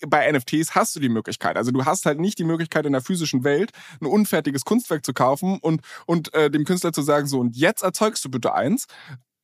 bei 0.07 0.31
NFTs 0.31 0.75
hast 0.75 0.95
du 0.95 0.99
die 0.99 1.09
Möglichkeit. 1.09 1.57
Also 1.57 1.71
du 1.71 1.85
hast 1.85 2.05
halt 2.05 2.19
nicht 2.19 2.39
die 2.39 2.43
Möglichkeit 2.43 2.85
in 2.85 2.93
der 2.93 3.01
physischen 3.01 3.43
Welt 3.43 3.71
ein 4.01 4.05
unfertiges 4.05 4.65
Kunstwerk 4.65 5.05
zu 5.05 5.13
kaufen 5.13 5.59
und, 5.59 5.81
und 6.05 6.33
äh, 6.33 6.49
dem 6.49 6.65
Künstler 6.65 6.93
zu 6.93 7.01
sagen, 7.01 7.27
so 7.27 7.39
und 7.39 7.55
jetzt 7.55 7.83
erzeugst 7.83 8.23
du 8.25 8.29
bitte 8.29 8.53
eins. 8.53 8.85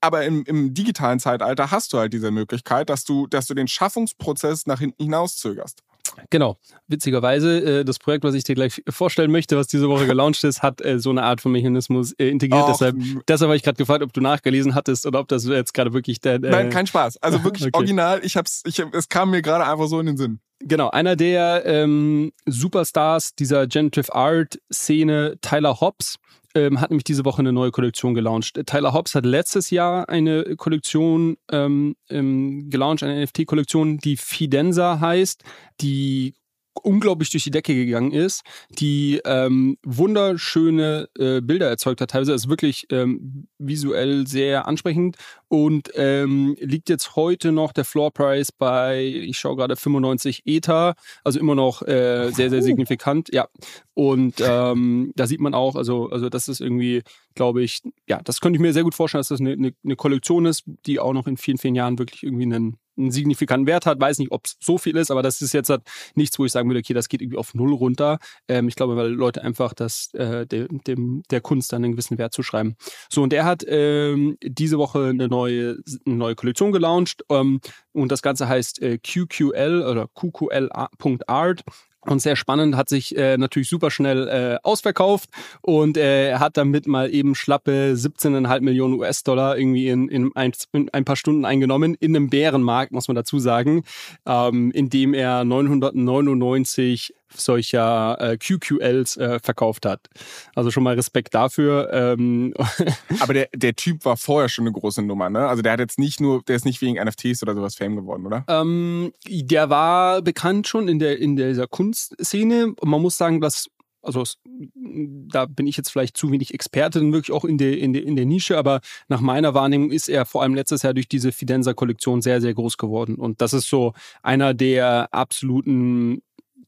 Aber 0.02 0.26
im, 0.26 0.44
im 0.44 0.74
digitalen 0.74 1.20
Zeitalter 1.20 1.72
hast 1.72 1.94
du 1.94 1.98
halt 1.98 2.12
diese 2.12 2.30
Möglichkeit, 2.30 2.90
dass 2.90 3.06
du, 3.06 3.26
dass 3.26 3.48
du 3.48 3.54
den 3.54 3.70
Schaffungsprozess 3.70 4.66
nach 4.66 4.80
hinten 4.80 5.04
hinaus 5.04 5.38
zögerst. 5.38 5.82
Genau. 6.30 6.58
Witzigerweise, 6.88 7.80
äh, 7.80 7.86
das 7.86 8.00
Projekt, 8.00 8.24
was 8.24 8.34
ich 8.36 8.44
dir 8.44 8.56
gleich 8.56 8.82
vorstellen 8.90 9.32
möchte, 9.32 9.58
was 9.58 9.68
diese 9.68 9.90
Woche 9.90 10.06
gelauncht 10.06 10.44
ist, 10.44 10.62
hat 10.62 10.84
äh, 10.84 11.00
so 11.00 11.10
eine 11.10 11.24
Art 11.24 11.42
von 11.42 11.52
Mechanismus 11.52 12.14
äh, 12.14 12.30
integriert. 12.30 12.64
Och. 12.64 12.72
Deshalb, 12.72 12.98
deshalb 13.28 13.50
habe 13.50 13.56
ich 13.56 13.64
gerade 13.64 13.78
gefragt, 13.78 14.04
ob 14.04 14.14
du 14.14 14.22
nachgelesen 14.22 14.76
hattest 14.76 15.06
oder 15.06 15.20
ob 15.20 15.28
das 15.28 15.46
jetzt 15.46 15.74
gerade 15.74 15.94
wirklich 15.94 16.20
der. 16.22 16.40
Nein, 16.40 16.70
kein 16.70 16.88
Spaß. 16.88 17.18
Also 17.18 17.44
wirklich 17.44 17.64
okay. 17.64 17.78
original. 17.78 18.22
Ich 18.24 18.38
hab's, 18.38 18.64
ich, 18.66 18.80
es 18.80 19.10
kam 19.10 19.32
mir 19.32 19.42
gerade 19.42 19.66
einfach 19.66 19.88
so 19.88 20.00
in 20.00 20.08
den 20.08 20.18
Sinn. 20.18 20.40
Genau, 20.60 20.90
einer 20.90 21.16
der 21.16 21.66
ähm, 21.66 22.32
Superstars 22.46 23.36
dieser 23.36 23.68
Generative 23.68 24.14
Art 24.16 24.60
Szene, 24.72 25.38
Tyler 25.42 25.82
Hobbs, 25.82 26.18
ähm, 26.56 26.80
hat 26.80 26.90
nämlich 26.90 27.04
diese 27.04 27.26
Woche 27.26 27.40
eine 27.40 27.54
neue 27.54 27.72
Kollektion 27.72 28.14
gelauncht. 28.14 28.60
Tyler 28.66 28.94
Hobbs 28.94 29.16
hat 29.16 29.26
letztes 29.26 29.70
Jahr 29.70 30.10
eine 30.10 30.56
Kollektion 30.56 31.38
ähm, 31.52 31.96
ähm, 32.10 32.70
gelauncht, 32.70 33.04
eine 33.04 33.24
NFT-Kollektion, 33.24 33.98
die 33.98 34.18
Fidenza 34.18 35.00
heißt, 35.00 35.44
die 35.82 36.36
unglaublich 36.82 37.30
durch 37.30 37.44
die 37.44 37.52
Decke 37.52 37.74
gegangen 37.74 38.12
ist, 38.12 38.44
die 38.70 39.22
ähm, 39.26 39.78
wunderschöne 39.84 41.10
äh, 41.18 41.42
Bilder 41.42 41.70
erzeugt 41.70 42.02
hat. 42.02 42.12
Teilweise 42.12 42.34
ist 42.34 42.50
wirklich 42.50 42.88
ähm, 42.90 43.48
visuell 43.60 44.28
sehr 44.28 44.68
ansprechend 44.68 45.18
und 45.48 45.92
ähm, 45.96 46.56
liegt 46.60 46.90
jetzt 46.90 47.16
heute 47.16 47.52
noch 47.52 47.74
der 47.74 47.86
Floor 47.86 48.12
Price 48.12 48.52
bei, 48.52 49.04
ich 49.06 49.38
schaue 49.38 49.56
gerade 49.56 49.76
95 49.76 50.44
Ether, 50.46 50.96
also 51.24 51.40
immer 51.40 51.56
noch 51.56 51.82
äh, 51.84 52.32
sehr, 52.32 52.50
sehr 52.50 52.64
signifikant. 52.64 53.34
Ja, 53.34 53.48
und 53.94 54.36
ähm, 54.40 55.12
da 55.16 55.28
sieht 55.28 55.40
man 55.40 55.54
auch, 55.54 55.76
also, 55.76 56.10
also 56.10 56.30
das 56.30 56.48
ist 56.48 56.60
irgendwie, 56.60 57.04
glaube 57.36 57.62
ich, 57.62 57.82
ja, 58.08 58.20
das 58.24 58.42
könnte 58.42 58.58
ich 58.58 58.62
mir 58.62 58.74
sehr 58.74 58.84
gut 58.84 58.96
vorstellen, 58.96 59.20
dass 59.20 59.28
das 59.28 59.40
eine, 59.40 59.52
eine, 59.52 59.74
eine 59.84 59.96
Kollektion 59.96 60.46
ist, 60.46 60.64
die 60.86 61.00
auch 61.00 61.14
noch 61.14 61.28
in 61.28 61.38
vielen, 61.38 61.58
vielen 61.58 61.76
Jahren 61.76 62.00
wirklich 62.00 62.24
irgendwie 62.24 62.44
einen 62.44 62.78
einen 62.98 63.12
signifikanten 63.12 63.68
Wert 63.68 63.86
hat. 63.86 64.00
Weiß 64.00 64.20
nicht, 64.20 64.32
ob 64.32 64.46
es 64.46 64.58
so 64.60 64.78
viel 64.78 64.98
ist, 64.98 65.12
aber 65.12 65.22
das 65.22 65.42
ist 65.42 65.54
jetzt 65.54 65.70
halt 65.70 65.82
nichts, 66.16 66.38
wo 66.40 66.46
ich 66.46 66.52
sagen 66.52 66.70
würde, 66.70 66.80
okay, 66.80 66.94
das 66.94 67.10
geht 67.10 67.22
irgendwie 67.22 67.38
auf 67.38 67.54
Null 67.54 67.74
runter. 67.74 68.20
Ähm, 68.48 68.68
ich 68.68 68.76
glaube, 68.76 68.96
weil 68.96 69.10
Leute 69.10 69.44
einfach 69.44 69.74
das, 69.74 70.14
äh, 70.14 70.46
dem, 70.46 70.84
dem, 70.84 71.24
der 71.30 71.42
Kunst 71.42 71.74
dann 71.74 71.84
einen 71.84 71.94
gewissen 71.94 72.18
Wert 72.18 72.34
zuschreiben. 72.34 72.76
So, 73.10 73.24
und 73.24 73.34
er 73.34 73.46
hat 73.46 73.64
ähm, 73.68 74.38
diese 74.42 74.78
Woche 74.78 75.08
eine 75.08 75.28
neue, 75.28 75.78
eine 76.06 76.16
neue 76.16 76.36
Kollektion 76.36 76.72
gelauncht 76.72 77.24
ähm, 77.30 77.62
und 77.92 78.12
das 78.12 78.22
Ganze 78.22 78.48
heißt 78.48 78.82
äh, 78.82 78.98
QQL 78.98 79.86
oder 79.88 80.08
QQL.art. 80.14 81.64
Und 82.06 82.22
sehr 82.22 82.36
spannend, 82.36 82.76
hat 82.76 82.90
sich 82.90 83.16
äh, 83.18 83.38
natürlich 83.38 83.70
super 83.70 83.90
schnell 83.90 84.28
äh, 84.28 84.58
ausverkauft 84.64 85.30
und 85.62 85.98
äh, 85.98 86.36
hat 86.36 86.58
damit 86.58 86.86
mal 86.88 87.14
eben 87.14 87.34
schlappe 87.36 87.94
17,5 87.96 88.62
Millionen 88.62 88.96
US-Dollar 88.96 89.58
irgendwie 89.58 89.88
in, 89.88 90.10
in, 90.10 90.32
ein, 90.36 90.52
in 90.74 90.90
ein 90.90 91.06
paar 91.06 91.16
Stunden 91.16 91.46
eingenommen, 91.46 91.96
in 92.00 92.16
einem 92.16 92.30
Bärenmarkt, 92.30 92.92
muss 92.92 93.08
man 93.08 93.16
dazu 93.16 93.40
sagen, 93.40 93.84
ähm, 94.26 94.72
in 94.72 94.90
dem 94.90 95.14
er 95.14 95.44
999 95.46 97.14
solcher 97.36 98.18
äh, 98.20 98.38
QQLs 98.38 99.18
äh, 99.18 99.40
verkauft 99.40 99.86
hat. 99.86 100.08
Also 100.56 100.72
schon 100.72 100.84
mal 100.84 100.96
Respekt 100.96 101.34
dafür. 101.34 101.90
Ähm. 101.92 102.54
Aber 103.20 103.34
der, 103.34 103.50
der 103.54 103.76
Typ 103.76 104.06
war 104.06 104.18
vorher 104.18 104.50
schon 104.50 104.66
eine 104.66 104.74
große 104.74 105.02
Nummer, 105.02 105.30
ne? 105.30 105.48
Also 105.48 105.62
der 105.62 105.74
hat 105.74 105.80
jetzt 105.80 106.00
nicht 106.00 106.20
nur, 106.20 106.44
der 106.44 106.56
ist 106.56 106.66
nicht 106.66 106.82
wegen 106.82 107.04
NFTs 107.04 107.44
oder 107.44 107.56
sowas 107.56 107.76
Fame 107.76 107.96
geworden, 107.96 108.26
oder? 108.26 108.46
Ähm, 108.48 109.14
der 109.28 109.70
war 109.70 110.22
bekannt 110.22 110.68
schon 110.68 110.88
in 110.88 111.00
der 111.00 111.20
in 111.20 111.36
dieser 111.36 111.68
Kunstszene. 111.68 112.74
Und 112.80 112.90
man 112.90 113.02
muss 113.02 113.18
sagen, 113.18 113.42
dass 113.42 113.68
also 114.04 114.24
da 114.44 115.46
bin 115.46 115.66
ich 115.66 115.78
jetzt 115.78 115.90
vielleicht 115.90 116.18
zu 116.18 116.32
wenig 116.32 116.54
Experte 116.54 117.02
wirklich 117.12 117.32
auch 117.32 117.46
in 117.46 117.58
der, 117.58 117.78
in, 117.78 117.94
der, 117.94 118.04
in 118.04 118.16
der 118.16 118.26
Nische, 118.26 118.58
aber 118.58 118.82
nach 119.08 119.22
meiner 119.22 119.54
Wahrnehmung 119.54 119.92
ist 119.92 120.10
er 120.10 120.26
vor 120.26 120.44
allem 120.44 120.54
letztes 120.54 120.84
Jahr 120.84 120.94
durch 120.94 121.08
diese 121.08 121.32
Fidenza-Kollektion 121.32 122.22
sehr, 122.22 122.42
sehr 122.42 122.54
groß 122.54 122.78
geworden. 122.78 123.16
Und 123.16 123.42
das 123.42 123.54
ist 123.54 123.68
so 123.68 123.94
einer 124.22 124.54
der 124.54 125.08
absoluten 125.12 126.22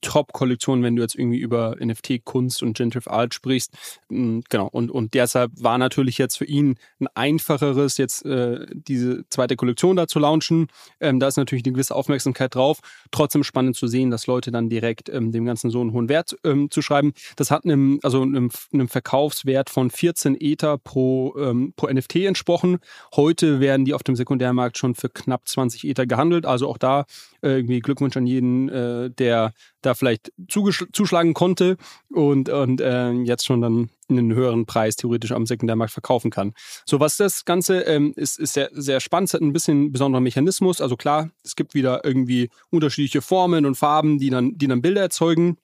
Top-Kollektion, 0.06 0.84
wenn 0.84 0.96
du 0.96 1.02
jetzt 1.02 1.16
irgendwie 1.16 1.40
über 1.40 1.76
NFT-Kunst 1.84 2.62
und 2.62 2.78
Generative 2.78 3.10
Art 3.10 3.34
sprichst. 3.34 3.74
Mm, 4.10 4.42
genau, 4.50 4.68
und, 4.68 4.92
und 4.92 5.16
deshalb 5.16 5.52
war 5.58 5.80
natürlich 5.80 6.20
jetzt 6.20 6.38
für 6.38 6.46
ihn 6.46 6.76
ein 7.00 7.08
einfacheres, 7.16 7.98
jetzt 7.98 8.24
äh, 8.24 8.68
diese 8.72 9.28
zweite 9.30 9.56
Kollektion 9.56 9.96
da 9.96 10.08
zu 10.08 10.20
launchen. 10.20 10.68
Ähm, 11.00 11.20
da 11.20 11.28
ist 11.28 11.38
natürlich 11.38 11.66
eine 11.66 11.74
gewisse 11.74 11.96
Aufmerksamkeit 11.96 12.54
drauf. 12.54 12.82
Trotzdem 13.10 13.44
spannend 13.44 13.76
zu 13.76 13.88
sehen, 13.88 14.12
dass 14.12 14.28
Leute 14.28 14.52
dann 14.52 14.70
direkt 14.70 15.10
ähm, 15.10 15.32
dem 15.32 15.44
Ganzen 15.44 15.72
so 15.72 15.82
einen 15.82 15.92
hohen 15.92 16.08
Wert 16.08 16.38
ähm, 16.44 16.70
zu 16.70 16.84
schreiben. 16.84 17.14
Das 17.36 17.50
hat 17.50 17.66
einem, 17.66 18.00
also 18.04 18.22
einem, 18.22 18.52
einem 18.72 18.88
Verkaufswert 18.88 19.72
von 19.72 19.90
14 19.90 20.38
Ether 20.40 20.78
pro, 20.78 21.36
ähm, 21.36 21.74
pro 21.76 21.88
NFT 21.88 22.18
entsprochen. 22.18 22.78
Heute 23.16 23.60
werden 23.60 23.86
die 23.86 23.96
auf 23.96 24.04
dem 24.04 24.16
Sekundärmarkt 24.16 24.78
schon 24.78 24.94
für 24.94 25.10
knapp 25.10 25.48
20 25.48 25.84
Ether 25.84 26.06
gehandelt. 26.06 26.46
Also 26.46 26.70
auch 26.70 26.78
da 26.78 27.06
äh, 27.42 27.56
irgendwie 27.56 27.80
Glückwunsch 27.80 28.16
an 28.18 28.28
jeden, 28.28 28.70
äh, 28.70 29.10
der 29.10 29.54
da 29.82 29.95
vielleicht 29.96 30.32
zuschlagen 30.48 31.34
konnte 31.34 31.78
und, 32.12 32.50
und 32.50 32.82
äh, 32.82 33.12
jetzt 33.12 33.46
schon 33.46 33.62
dann 33.62 33.90
einen 34.10 34.34
höheren 34.34 34.66
Preis 34.66 34.96
theoretisch 34.96 35.32
am 35.32 35.46
Sekundärmarkt 35.46 35.94
verkaufen 35.94 36.32
kann. 36.32 36.54
So, 36.86 37.00
was 37.00 37.18
das 37.18 37.46
Ganze 37.46 37.82
ähm, 37.82 38.14
ist, 38.16 38.40
ist 38.40 38.54
sehr, 38.54 38.70
sehr 38.74 39.00
spannend. 39.00 39.34
Hat 39.34 39.42
ein 39.42 39.54
bisschen 39.54 39.92
besonderer 39.92 40.22
Mechanismus. 40.22 40.82
Also 40.82 40.96
klar, 40.96 41.30
es 41.44 41.56
gibt 41.56 41.74
wieder 41.74 42.06
irgendwie 42.06 42.50
unterschiedliche 42.70 43.22
Formen 43.22 43.66
und 43.66 43.76
Farben, 43.76 44.20
die 44.20 44.30
dann, 44.30 44.58
die 44.58 44.68
dann 44.68 44.82
Bilder 44.82 45.02
erzeugen. 45.02 45.58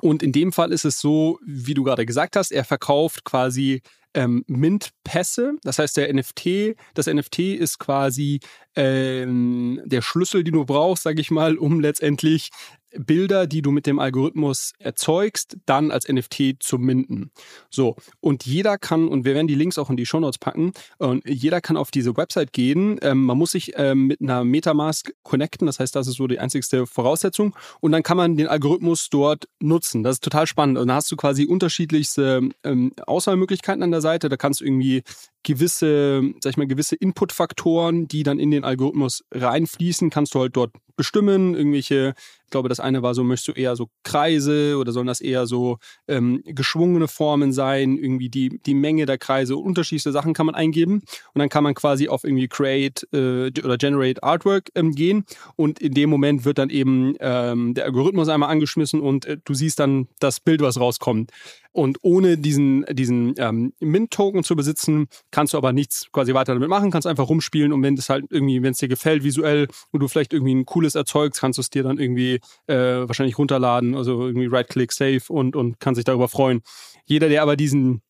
Und 0.00 0.22
in 0.22 0.32
dem 0.32 0.52
Fall 0.52 0.72
ist 0.72 0.84
es 0.84 1.00
so, 1.00 1.38
wie 1.44 1.74
du 1.74 1.82
gerade 1.82 2.06
gesagt 2.06 2.36
hast, 2.36 2.52
er 2.52 2.64
verkauft 2.64 3.24
quasi 3.24 3.82
ähm, 4.14 4.44
Mint-Pässe. 4.46 5.54
Das 5.62 5.78
heißt, 5.78 5.96
der 5.96 6.12
NFT, 6.12 6.76
das 6.94 7.06
NFT 7.06 7.40
ist 7.40 7.78
quasi 7.78 8.40
ähm, 8.74 9.80
der 9.84 10.02
Schlüssel, 10.02 10.44
den 10.44 10.54
du 10.54 10.64
brauchst, 10.64 11.02
sage 11.02 11.20
ich 11.20 11.30
mal, 11.30 11.56
um 11.56 11.80
letztendlich 11.80 12.50
Bilder, 12.96 13.46
die 13.46 13.62
du 13.62 13.70
mit 13.70 13.86
dem 13.86 13.98
Algorithmus 13.98 14.72
erzeugst, 14.78 15.56
dann 15.66 15.90
als 15.90 16.08
NFT 16.08 16.56
zu 16.60 16.78
minden. 16.78 17.30
So, 17.70 17.96
und 18.20 18.46
jeder 18.46 18.78
kann, 18.78 19.08
und 19.08 19.24
wir 19.24 19.34
werden 19.34 19.46
die 19.46 19.54
Links 19.54 19.78
auch 19.78 19.90
in 19.90 19.96
die 19.96 20.06
Shownotes 20.06 20.38
packen, 20.38 20.72
und 20.98 21.22
jeder 21.28 21.60
kann 21.60 21.76
auf 21.76 21.90
diese 21.90 22.16
Website 22.16 22.52
gehen. 22.52 22.98
Ähm, 23.02 23.24
man 23.24 23.38
muss 23.38 23.52
sich 23.52 23.72
ähm, 23.76 24.06
mit 24.06 24.20
einer 24.20 24.44
Metamask 24.44 25.12
connecten, 25.22 25.66
das 25.66 25.80
heißt, 25.80 25.94
das 25.94 26.08
ist 26.08 26.16
so 26.16 26.26
die 26.26 26.38
einzigste 26.38 26.86
Voraussetzung. 26.86 27.54
Und 27.80 27.92
dann 27.92 28.02
kann 28.02 28.16
man 28.16 28.36
den 28.36 28.48
Algorithmus 28.48 29.10
dort 29.10 29.48
nutzen. 29.60 30.02
Das 30.02 30.16
ist 30.16 30.24
total 30.24 30.46
spannend. 30.46 30.78
Und 30.78 30.88
dann 30.88 30.96
hast 30.96 31.10
du 31.10 31.16
quasi 31.16 31.44
unterschiedlichste 31.44 32.48
ähm, 32.64 32.92
Auswahlmöglichkeiten 33.06 33.82
an 33.82 33.90
der 33.90 34.00
Seite. 34.00 34.28
Da 34.28 34.36
kannst 34.36 34.60
du 34.60 34.64
irgendwie 34.64 35.02
gewisse, 35.42 36.22
sag 36.40 36.50
ich 36.50 36.56
mal, 36.56 36.66
gewisse 36.66 36.96
Inputfaktoren, 36.96 38.08
die 38.08 38.22
dann 38.22 38.38
in 38.38 38.50
den 38.50 38.64
Algorithmus 38.64 39.24
reinfließen, 39.32 40.10
kannst 40.10 40.34
du 40.34 40.40
halt 40.40 40.56
dort 40.56 40.72
bestimmen. 40.96 41.54
Irgendwelche, 41.54 42.14
ich 42.44 42.50
glaube, 42.50 42.68
das 42.68 42.77
eine 42.80 43.02
war 43.02 43.14
so, 43.14 43.24
möchtest 43.24 43.48
du 43.48 43.52
eher 43.52 43.76
so 43.76 43.88
Kreise 44.04 44.76
oder 44.78 44.92
sollen 44.92 45.06
das 45.06 45.20
eher 45.20 45.46
so 45.46 45.78
ähm, 46.06 46.42
geschwungene 46.44 47.08
Formen 47.08 47.52
sein? 47.52 47.96
Irgendwie 47.96 48.28
die, 48.28 48.60
die 48.64 48.74
Menge 48.74 49.06
der 49.06 49.18
Kreise, 49.18 49.56
unterschiedliche 49.56 50.12
Sachen 50.12 50.34
kann 50.34 50.46
man 50.46 50.54
eingeben. 50.54 51.02
Und 51.34 51.38
dann 51.38 51.48
kann 51.48 51.64
man 51.64 51.74
quasi 51.74 52.08
auf 52.08 52.24
irgendwie 52.24 52.48
Create 52.48 53.06
äh, 53.12 53.50
oder 53.64 53.76
Generate 53.78 54.22
Artwork 54.22 54.70
ähm, 54.74 54.94
gehen. 54.94 55.24
Und 55.56 55.78
in 55.80 55.94
dem 55.94 56.10
Moment 56.10 56.44
wird 56.44 56.58
dann 56.58 56.70
eben 56.70 57.14
ähm, 57.20 57.74
der 57.74 57.84
Algorithmus 57.84 58.28
einmal 58.28 58.50
angeschmissen 58.50 59.00
und 59.00 59.26
äh, 59.26 59.38
du 59.44 59.54
siehst 59.54 59.78
dann 59.78 60.08
das 60.20 60.40
Bild, 60.40 60.60
was 60.60 60.80
rauskommt. 60.80 61.32
Und 61.78 61.98
ohne 62.02 62.36
diesen, 62.36 62.84
diesen 62.90 63.34
ähm, 63.38 63.72
Mint-Token 63.78 64.42
zu 64.42 64.56
besitzen, 64.56 65.06
kannst 65.30 65.54
du 65.54 65.58
aber 65.58 65.72
nichts 65.72 66.10
quasi 66.10 66.34
weiter 66.34 66.52
damit 66.54 66.68
machen, 66.68 66.90
kannst 66.90 67.06
einfach 67.06 67.28
rumspielen 67.28 67.72
und 67.72 67.84
wenn 67.84 67.94
es 67.94 68.08
halt 68.08 68.24
irgendwie, 68.30 68.64
wenn 68.64 68.72
es 68.72 68.78
dir 68.78 68.88
gefällt 68.88 69.22
visuell 69.22 69.68
und 69.92 70.00
du 70.00 70.08
vielleicht 70.08 70.32
irgendwie 70.32 70.56
ein 70.56 70.66
cooles 70.66 70.96
erzeugst, 70.96 71.40
kannst 71.40 71.56
du 71.56 71.60
es 71.60 71.70
dir 71.70 71.84
dann 71.84 71.98
irgendwie 71.98 72.40
äh, 72.66 72.74
wahrscheinlich 72.74 73.38
runterladen, 73.38 73.94
also 73.94 74.26
irgendwie 74.26 74.48
Right-Click, 74.48 74.90
Save 74.90 75.20
und, 75.28 75.54
und 75.54 75.78
kann 75.78 75.94
sich 75.94 76.02
darüber 76.02 76.26
freuen. 76.26 76.62
Jeder, 77.04 77.28
der 77.28 77.42
aber 77.42 77.54
diesen 77.54 78.02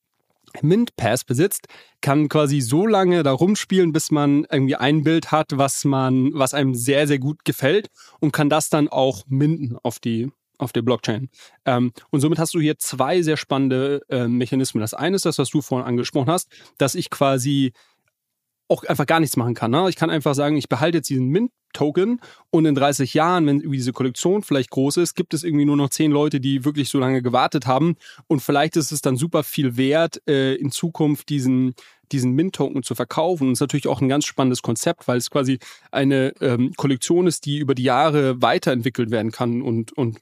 Mint 0.62 0.96
Pass 0.96 1.24
besitzt, 1.24 1.66
kann 2.00 2.31
quasi 2.31 2.62
so 2.62 2.87
lange 2.87 3.22
da 3.22 3.33
rumspielen, 3.33 3.92
bis 3.92 4.11
man 4.11 4.46
irgendwie 4.50 4.76
ein 4.76 5.04
Bild 5.04 5.31
hat, 5.31 5.59
was 5.59 5.85
man, 5.85 6.31
was 6.33 6.54
einem 6.54 6.74
sehr, 6.74 7.07
sehr 7.07 7.18
gut 7.18 7.44
gefällt 7.44 7.88
und 8.18 8.33
kann 8.33 8.48
das 8.48 8.70
dann 8.70 8.88
auch 8.88 9.24
minden 9.28 9.76
auf 9.83 9.98
die, 9.98 10.31
auf 10.58 10.72
der 10.72 10.82
Blockchain. 10.82 11.28
Ähm, 11.64 11.92
und 12.10 12.20
somit 12.20 12.38
hast 12.38 12.54
du 12.54 12.60
hier 12.60 12.78
zwei 12.78 13.22
sehr 13.22 13.36
spannende 13.36 14.02
äh, 14.08 14.28
Mechanismen. 14.28 14.80
Das 14.80 14.94
eine 14.94 15.16
ist 15.16 15.24
das, 15.24 15.38
was 15.38 15.50
du 15.50 15.62
vorhin 15.62 15.86
angesprochen 15.86 16.30
hast, 16.30 16.48
dass 16.76 16.94
ich 16.94 17.10
quasi 17.10 17.72
auch 18.68 18.84
einfach 18.84 19.06
gar 19.06 19.20
nichts 19.20 19.36
machen 19.36 19.54
kann. 19.54 19.70
Ne? 19.70 19.86
Ich 19.88 19.96
kann 19.96 20.10
einfach 20.10 20.34
sagen, 20.34 20.56
ich 20.56 20.68
behalte 20.68 20.98
jetzt 20.98 21.08
diesen 21.08 21.28
Mint-Token 21.28 22.20
und 22.50 22.66
in 22.66 22.74
30 22.74 23.14
Jahren, 23.14 23.46
wenn 23.46 23.60
diese 23.60 23.92
Kollektion 23.92 24.42
vielleicht 24.42 24.70
groß 24.70 24.98
ist, 24.98 25.14
gibt 25.14 25.32
es 25.32 25.42
irgendwie 25.42 25.64
nur 25.64 25.76
noch 25.76 25.88
zehn 25.88 26.10
Leute, 26.10 26.38
die 26.38 26.66
wirklich 26.66 26.90
so 26.90 26.98
lange 26.98 27.22
gewartet 27.22 27.66
haben. 27.66 27.96
Und 28.26 28.40
vielleicht 28.40 28.76
ist 28.76 28.92
es 28.92 29.00
dann 29.00 29.16
super 29.16 29.42
viel 29.42 29.78
wert, 29.78 30.20
äh, 30.28 30.54
in 30.54 30.70
Zukunft 30.70 31.30
diesen 31.30 31.74
diesen 32.12 32.32
Mint-Token 32.32 32.82
zu 32.82 32.94
verkaufen. 32.94 33.44
Und 33.44 33.50
das 33.50 33.56
ist 33.58 33.60
natürlich 33.60 33.86
auch 33.86 34.00
ein 34.00 34.08
ganz 34.08 34.24
spannendes 34.24 34.62
Konzept, 34.62 35.08
weil 35.08 35.18
es 35.18 35.30
quasi 35.30 35.58
eine 35.90 36.32
ähm, 36.40 36.72
Kollektion 36.76 37.26
ist, 37.26 37.44
die 37.44 37.58
über 37.58 37.74
die 37.74 37.82
Jahre 37.82 38.40
weiterentwickelt 38.40 39.10
werden 39.10 39.30
kann 39.30 39.62
und, 39.62 39.92
und 39.92 40.18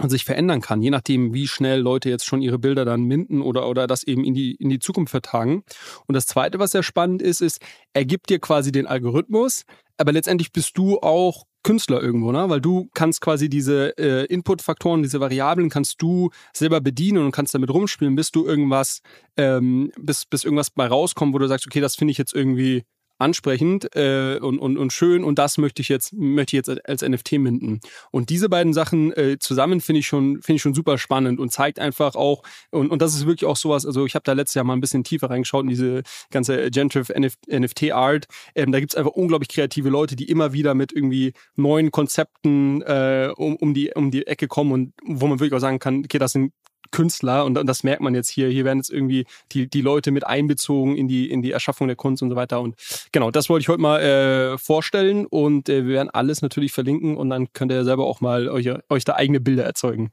und 0.00 0.10
sich 0.10 0.24
verändern 0.24 0.60
kann, 0.60 0.82
je 0.82 0.90
nachdem, 0.90 1.34
wie 1.34 1.46
schnell 1.46 1.80
Leute 1.80 2.08
jetzt 2.08 2.24
schon 2.24 2.42
ihre 2.42 2.58
Bilder 2.58 2.84
dann 2.84 3.02
minden 3.04 3.42
oder, 3.42 3.68
oder 3.68 3.86
das 3.86 4.02
eben 4.04 4.24
in 4.24 4.34
die, 4.34 4.54
in 4.54 4.68
die 4.68 4.78
Zukunft 4.78 5.10
vertagen. 5.10 5.64
Und 6.06 6.14
das 6.14 6.26
Zweite, 6.26 6.58
was 6.58 6.70
sehr 6.70 6.82
spannend 6.82 7.22
ist, 7.22 7.40
ist, 7.40 7.60
er 7.92 8.04
gibt 8.04 8.30
dir 8.30 8.38
quasi 8.38 8.72
den 8.72 8.86
Algorithmus, 8.86 9.64
aber 9.96 10.12
letztendlich 10.12 10.52
bist 10.52 10.76
du 10.78 10.98
auch 11.00 11.44
Künstler 11.62 12.02
irgendwo, 12.02 12.32
ne? 12.32 12.48
Weil 12.48 12.60
du 12.60 12.88
kannst 12.92 13.20
quasi 13.20 13.48
diese 13.48 13.96
äh, 13.96 14.24
Input-Faktoren, 14.26 15.02
diese 15.02 15.20
Variablen 15.20 15.70
kannst 15.70 16.02
du 16.02 16.30
selber 16.52 16.80
bedienen 16.80 17.24
und 17.24 17.30
kannst 17.30 17.54
damit 17.54 17.70
rumspielen, 17.70 18.16
bis 18.16 18.32
du 18.32 18.44
irgendwas, 18.44 19.00
ähm, 19.36 19.92
bis, 19.96 20.26
bis 20.26 20.42
irgendwas 20.44 20.70
bei 20.70 20.86
rauskommt, 20.86 21.32
wo 21.34 21.38
du 21.38 21.46
sagst, 21.46 21.66
okay, 21.66 21.80
das 21.80 21.94
finde 21.94 22.10
ich 22.10 22.18
jetzt 22.18 22.34
irgendwie 22.34 22.82
ansprechend 23.22 23.94
äh, 23.94 24.38
und, 24.40 24.58
und, 24.58 24.76
und 24.76 24.92
schön 24.92 25.24
und 25.24 25.38
das 25.38 25.58
möchte 25.58 25.80
ich 25.80 25.88
jetzt, 25.88 26.12
möchte 26.12 26.56
ich 26.56 26.66
jetzt 26.66 26.88
als 26.88 27.02
NFT 27.02 27.32
minden. 27.32 27.80
Und 28.10 28.30
diese 28.30 28.48
beiden 28.48 28.72
Sachen 28.72 29.12
äh, 29.12 29.38
zusammen 29.38 29.80
finde 29.80 30.00
ich 30.00 30.06
schon, 30.06 30.42
finde 30.42 30.56
ich 30.56 30.62
schon 30.62 30.74
super 30.74 30.98
spannend 30.98 31.40
und 31.40 31.50
zeigt 31.52 31.78
einfach 31.78 32.14
auch, 32.14 32.42
und, 32.70 32.90
und 32.90 33.00
das 33.00 33.14
ist 33.14 33.26
wirklich 33.26 33.48
auch 33.48 33.56
sowas, 33.56 33.86
also 33.86 34.04
ich 34.04 34.14
habe 34.14 34.24
da 34.24 34.32
letztes 34.32 34.54
Jahr 34.54 34.64
mal 34.64 34.74
ein 34.74 34.80
bisschen 34.80 35.04
tiefer 35.04 35.30
reingeschaut 35.30 35.62
in 35.62 35.70
diese 35.70 36.02
ganze 36.30 36.70
Gentrive 36.70 37.12
NFT-Art. 37.18 38.26
Ähm, 38.54 38.72
da 38.72 38.80
gibt 38.80 38.92
es 38.92 38.96
einfach 38.96 39.12
unglaublich 39.12 39.48
kreative 39.48 39.88
Leute, 39.88 40.16
die 40.16 40.28
immer 40.28 40.52
wieder 40.52 40.74
mit 40.74 40.92
irgendwie 40.92 41.32
neuen 41.56 41.90
Konzepten 41.90 42.82
äh, 42.82 43.30
um, 43.36 43.56
um, 43.56 43.74
die, 43.74 43.92
um 43.94 44.10
die 44.10 44.26
Ecke 44.26 44.48
kommen 44.48 44.72
und 44.72 44.92
wo 45.04 45.26
man 45.26 45.38
wirklich 45.38 45.56
auch 45.56 45.60
sagen 45.60 45.78
kann, 45.78 46.02
okay, 46.04 46.18
das 46.18 46.32
sind 46.32 46.52
Künstler 46.90 47.44
und, 47.44 47.54
das 47.54 47.84
merkt 47.84 48.02
man 48.02 48.14
jetzt 48.14 48.28
hier. 48.28 48.48
Hier 48.48 48.64
werden 48.64 48.78
jetzt 48.78 48.90
irgendwie 48.90 49.24
die, 49.52 49.68
die 49.68 49.80
Leute 49.80 50.10
mit 50.10 50.26
einbezogen 50.26 50.96
in 50.96 51.08
die, 51.08 51.30
in 51.30 51.42
die 51.42 51.52
Erschaffung 51.52 51.86
der 51.86 51.96
Kunst 51.96 52.22
und 52.22 52.30
so 52.30 52.36
weiter. 52.36 52.60
Und 52.60 52.76
genau, 53.12 53.30
das 53.30 53.48
wollte 53.48 53.62
ich 53.62 53.68
heute 53.68 53.80
mal 53.80 54.00
äh, 54.00 54.58
vorstellen 54.58 55.26
und 55.26 55.68
äh, 55.68 55.86
wir 55.86 55.94
werden 55.94 56.10
alles 56.10 56.42
natürlich 56.42 56.72
verlinken 56.72 57.16
und 57.16 57.30
dann 57.30 57.52
könnt 57.52 57.72
ihr 57.72 57.84
selber 57.84 58.06
auch 58.06 58.20
mal 58.20 58.48
euch, 58.48 58.68
euch 58.90 59.04
da 59.04 59.14
eigene 59.14 59.40
Bilder 59.40 59.64
erzeugen. 59.64 60.10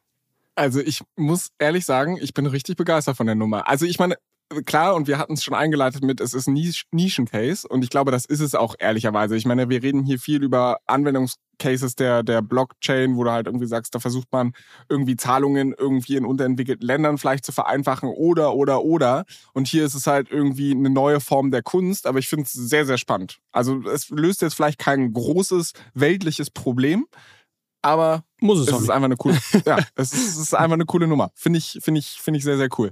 Also 0.56 0.82
ich 0.82 1.02
muss 1.16 1.52
ehrlich 1.58 1.86
sagen, 1.86 2.18
ich 2.22 2.34
bin 2.34 2.46
richtig 2.46 2.76
begeistert 2.76 3.16
von 3.16 3.26
der 3.26 3.36
Nummer. 3.36 3.68
Also 3.68 3.86
ich 3.86 3.98
meine, 3.98 4.16
klar, 4.66 4.96
und 4.96 5.08
wir 5.08 5.18
hatten 5.18 5.34
es 5.34 5.44
schon 5.44 5.54
eingeleitet 5.54 6.04
mit, 6.04 6.20
es 6.20 6.34
ist 6.34 6.48
ein 6.48 6.54
Nischen-Case 6.92 7.68
und 7.68 7.84
ich 7.84 7.90
glaube, 7.90 8.12
das 8.12 8.26
ist 8.26 8.42
es 8.42 8.56
auch 8.56 8.76
ehrlicherweise. 8.78 9.36
Ich 9.36 9.46
meine, 9.46 9.70
wir 9.70 9.82
reden 9.84 10.04
hier 10.04 10.20
viel 10.20 10.44
über 10.44 10.80
Anwendungscases 11.60 11.96
der, 11.96 12.24
der 12.24 12.42
Blockchain, 12.42 13.16
wo 13.16 13.24
du 13.24 13.32
halt 13.32 13.48
irgendwie 13.48 13.68
sagst, 13.68 13.94
da 13.94 14.00
versucht 14.00 14.28
man 14.32 14.54
irgendwie 14.88 15.16
Zahlungen 15.16 15.74
irgendwie 15.78 16.16
in 16.16 16.26
unterentwickelten 16.26 16.86
Ländern 16.86 17.18
vielleicht 17.18 17.46
zu 17.46 17.52
vereinfachen 17.52 18.10
oder, 18.10 18.56
oder, 18.56 18.84
oder. 18.84 19.26
Und 19.54 19.68
hier 19.68 19.86
ist 19.86 19.94
es 19.94 20.08
halt 20.08 20.32
irgendwie 20.32 20.72
eine 20.72 20.90
neue 20.90 21.20
Form 21.20 21.52
der 21.52 21.62
Kunst, 21.62 22.08
aber 22.08 22.20
ich 22.20 22.28
finde 22.28 22.44
es 22.44 22.54
sehr, 22.54 22.86
sehr 22.86 22.98
spannend. 22.98 23.40
Also 23.52 23.82
es 23.88 24.10
löst 24.10 24.42
jetzt 24.42 24.56
vielleicht 24.56 24.80
kein 24.80 25.14
großes 25.14 25.74
weltliches 25.94 26.50
Problem, 26.50 27.06
aber 27.82 28.24
muss 28.42 28.60
es, 28.60 28.68
es 28.68 28.82
ist 28.82 28.90
einfach 28.90 29.06
eine 29.06 29.18
coole, 29.18 29.38
ja, 29.66 29.78
es 29.96 30.14
ist, 30.14 30.30
es 30.30 30.38
ist 30.38 30.54
einfach 30.54 30.74
eine 30.74 30.86
coole 30.86 31.08
Nummer. 31.08 31.32
Finde 31.36 31.60
ich, 31.60 31.80
finde 31.82 32.00
ich, 32.00 32.20
finde 32.22 32.38
ich 32.38 32.44
sehr, 32.44 32.58
sehr 32.58 32.70
cool. 32.78 32.92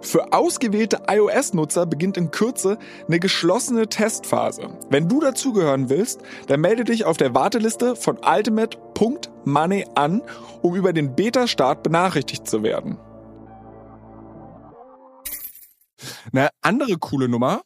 Für 0.00 0.32
ausgewählte 0.32 1.02
iOS-Nutzer 1.08 1.86
beginnt 1.86 2.16
in 2.16 2.30
Kürze 2.30 2.78
eine 3.06 3.18
geschlossene 3.18 3.88
Testphase. 3.88 4.68
Wenn 4.90 5.08
du 5.08 5.20
dazugehören 5.20 5.88
willst, 5.88 6.20
dann 6.46 6.60
melde 6.60 6.84
dich 6.84 7.04
auf 7.04 7.16
der 7.16 7.34
Warteliste 7.34 7.96
von 7.96 8.18
ultimate.money 8.24 9.86
an, 9.94 10.22
um 10.62 10.74
über 10.76 10.92
den 10.92 11.14
Beta-Start 11.16 11.82
benachrichtigt 11.82 12.46
zu 12.46 12.62
werden. 12.62 12.98
Eine 16.32 16.50
andere 16.60 16.96
coole 16.98 17.28
Nummer 17.28 17.62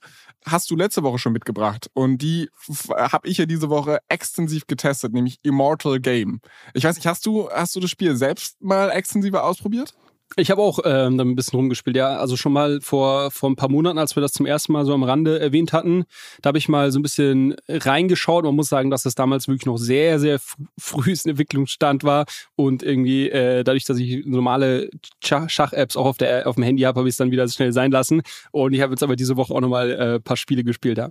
hast 0.47 0.71
du 0.71 0.77
letzte 0.77 1.03
Woche 1.03 1.19
schon 1.19 1.33
mitgebracht 1.33 1.91
und 1.93 2.19
die 2.19 2.49
habe 2.91 3.29
ich 3.29 3.39
ja 3.39 3.47
diese 3.47 3.71
Woche 3.71 3.99
extensiv 4.09 4.67
getestet, 4.67 5.13
nämlich 5.13 5.39
Immortal 5.43 6.01
Game. 6.01 6.41
Ich 6.75 6.85
weiß 6.85 6.97
nicht, 6.97 7.07
hast 7.07 7.27
du 7.27 7.49
hast 7.51 7.77
du 7.77 7.81
das 7.81 7.91
Spiel 7.91 8.17
selbst 8.17 8.61
mal 8.61 8.91
extensiver 8.91 9.45
ausprobiert? 9.45 9.95
Ich 10.37 10.51
habe 10.51 10.63
auch 10.63 10.79
ähm, 10.85 11.21
ein 11.21 11.37
bisschen 11.37 11.59
rumgespielt, 11.59 11.97
ja. 11.97 12.17
Also 12.17 12.37
schon 12.37 12.53
mal 12.53 12.81
vor, 12.81 13.31
vor 13.31 13.51
ein 13.51 13.57
paar 13.57 13.69
Monaten, 13.69 13.99
als 13.99 14.17
wir 14.17 14.21
das 14.21 14.33
zum 14.33 14.47
ersten 14.47 14.73
Mal 14.73 14.85
so 14.85 14.95
am 14.95 15.03
Rande 15.03 15.39
erwähnt 15.39 15.73
hatten, 15.73 16.05
da 16.41 16.49
habe 16.49 16.59
ich 16.59 16.69
mal 16.69 16.91
so 16.91 16.99
ein 16.99 17.03
bisschen 17.03 17.55
reingeschaut. 17.69 18.45
Man 18.45 18.55
muss 18.55 18.69
sagen, 18.69 18.91
dass 18.91 19.03
das 19.03 19.15
damals 19.15 19.49
wirklich 19.49 19.67
noch 19.67 19.77
sehr, 19.77 20.19
sehr 20.19 20.41
frühes 20.79 21.27
Entwicklungsstand 21.27 22.05
war. 22.05 22.25
Und 22.57 22.83
irgendwie, 22.83 23.29
äh, 23.29 23.63
dadurch, 23.63 23.85
dass 23.85 23.99
ich 23.99 24.25
normale 24.25 24.89
Schach-Apps 25.23 25.97
auch 25.97 26.07
auf, 26.07 26.19
der, 26.19 26.47
auf 26.47 26.55
dem 26.55 26.65
Handy 26.65 26.83
habe, 26.83 27.01
habe 27.01 27.09
ich 27.09 27.15
es 27.15 27.19
dann 27.19 27.31
wieder 27.31 27.47
schnell 27.49 27.73
sein 27.73 27.91
lassen. 27.91 28.23
Und 28.53 28.73
ich 28.73 28.81
habe 28.81 28.93
jetzt 28.93 29.03
aber 29.03 29.17
diese 29.17 29.37
Woche 29.37 29.53
auch 29.53 29.61
nochmal 29.61 29.91
äh, 29.91 30.21
paar 30.21 30.37
Spiele 30.37 30.65
gespielt, 30.65 30.99
ja. 30.99 31.11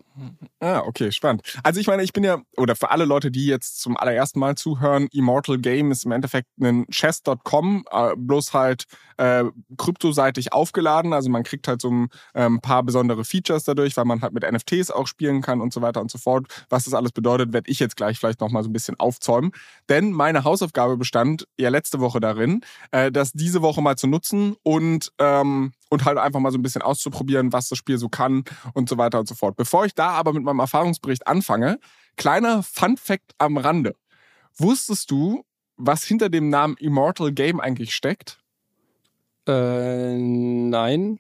Ah, 0.60 0.80
okay, 0.86 1.12
spannend. 1.12 1.42
Also 1.64 1.80
ich 1.80 1.88
meine, 1.88 2.04
ich 2.04 2.14
bin 2.14 2.24
ja, 2.24 2.42
oder 2.58 2.76
für 2.76 2.90
alle 2.90 3.06
Leute, 3.06 3.30
die 3.30 3.46
jetzt 3.46 3.82
zum 3.82 3.98
allerersten 3.98 4.40
Mal 4.40 4.56
zuhören, 4.56 5.08
Immortal 5.12 5.60
Game 5.60 5.92
ist 5.92 6.06
im 6.06 6.12
Endeffekt 6.12 6.48
ein 6.60 6.88
Chess.com, 6.90 7.86
äh, 7.92 8.16
bloß 8.16 8.54
halt 8.54 8.86
äh, 9.18 9.44
kryptoseitig 9.78 10.54
aufgeladen. 10.54 11.14
Also 11.14 11.30
man 11.30 11.44
kriegt 11.44 11.68
halt 11.68 11.82
so 11.82 11.90
ein 11.90 12.10
ähm, 12.34 12.62
paar 12.62 12.84
besondere 12.84 13.24
Features 13.26 13.64
dadurch, 13.64 13.98
weil 13.98 14.06
man 14.06 14.22
halt 14.22 14.34
mit 14.34 14.50
NFTs 14.50 14.92
auch 14.92 15.08
spielen 15.08 15.42
kann 15.42 15.62
und 15.62 15.74
so 15.74 15.82
weiter 15.82 16.02
und 16.02 16.12
so 16.12 16.18
fort. 16.18 16.48
Was 16.70 16.86
das 16.86 16.94
alles 16.94 17.12
bedeutet, 17.12 17.54
werde 17.54 17.70
ich 17.70 17.80
jetzt 17.80 17.96
gleich 17.96 18.20
vielleicht 18.20 18.42
nochmal 18.42 18.64
so 18.64 18.70
ein 18.70 18.74
bisschen 18.74 19.00
aufzäumen. 19.00 19.52
Denn 19.90 20.12
meine 20.12 20.44
Hausaufgabe 20.44 20.98
bestand 20.98 21.48
ja 21.58 21.70
letzte 21.70 22.00
Woche 22.00 22.20
darin, 22.20 22.62
äh, 22.92 23.12
das 23.12 23.32
diese 23.34 23.62
Woche 23.62 23.82
mal 23.82 23.98
zu 23.98 24.08
nutzen 24.08 24.56
und 24.64 25.12
ähm, 25.20 25.74
und 25.90 26.06
halt 26.06 26.18
einfach 26.18 26.40
mal 26.40 26.52
so 26.52 26.58
ein 26.58 26.62
bisschen 26.62 26.82
auszuprobieren, 26.82 27.52
was 27.52 27.68
das 27.68 27.78
Spiel 27.78 27.98
so 27.98 28.08
kann 28.08 28.46
und 28.74 28.88
so 28.88 28.98
weiter 28.98 29.20
und 29.20 29.28
so 29.28 29.36
fort. 29.36 29.58
Bevor 29.58 29.86
ich 29.86 29.94
da 29.94 30.12
aber 30.12 30.32
mit 30.32 30.44
meinem 30.44 30.60
Erfahrungsbericht 30.60 31.28
anfange, 31.28 31.80
kleiner 32.16 32.64
Fun 32.64 32.98
Fact 32.98 33.34
am 33.38 33.58
Rande. 33.58 33.96
Wusstest 34.58 35.12
du, 35.12 35.44
was 35.76 36.04
hinter 36.04 36.30
dem 36.30 36.50
Namen 36.50 36.78
Immortal 36.78 37.32
Game 37.34 37.60
eigentlich 37.60 37.94
steckt? 37.94 38.40
Äh, 39.52 40.16
nein. 40.18 41.20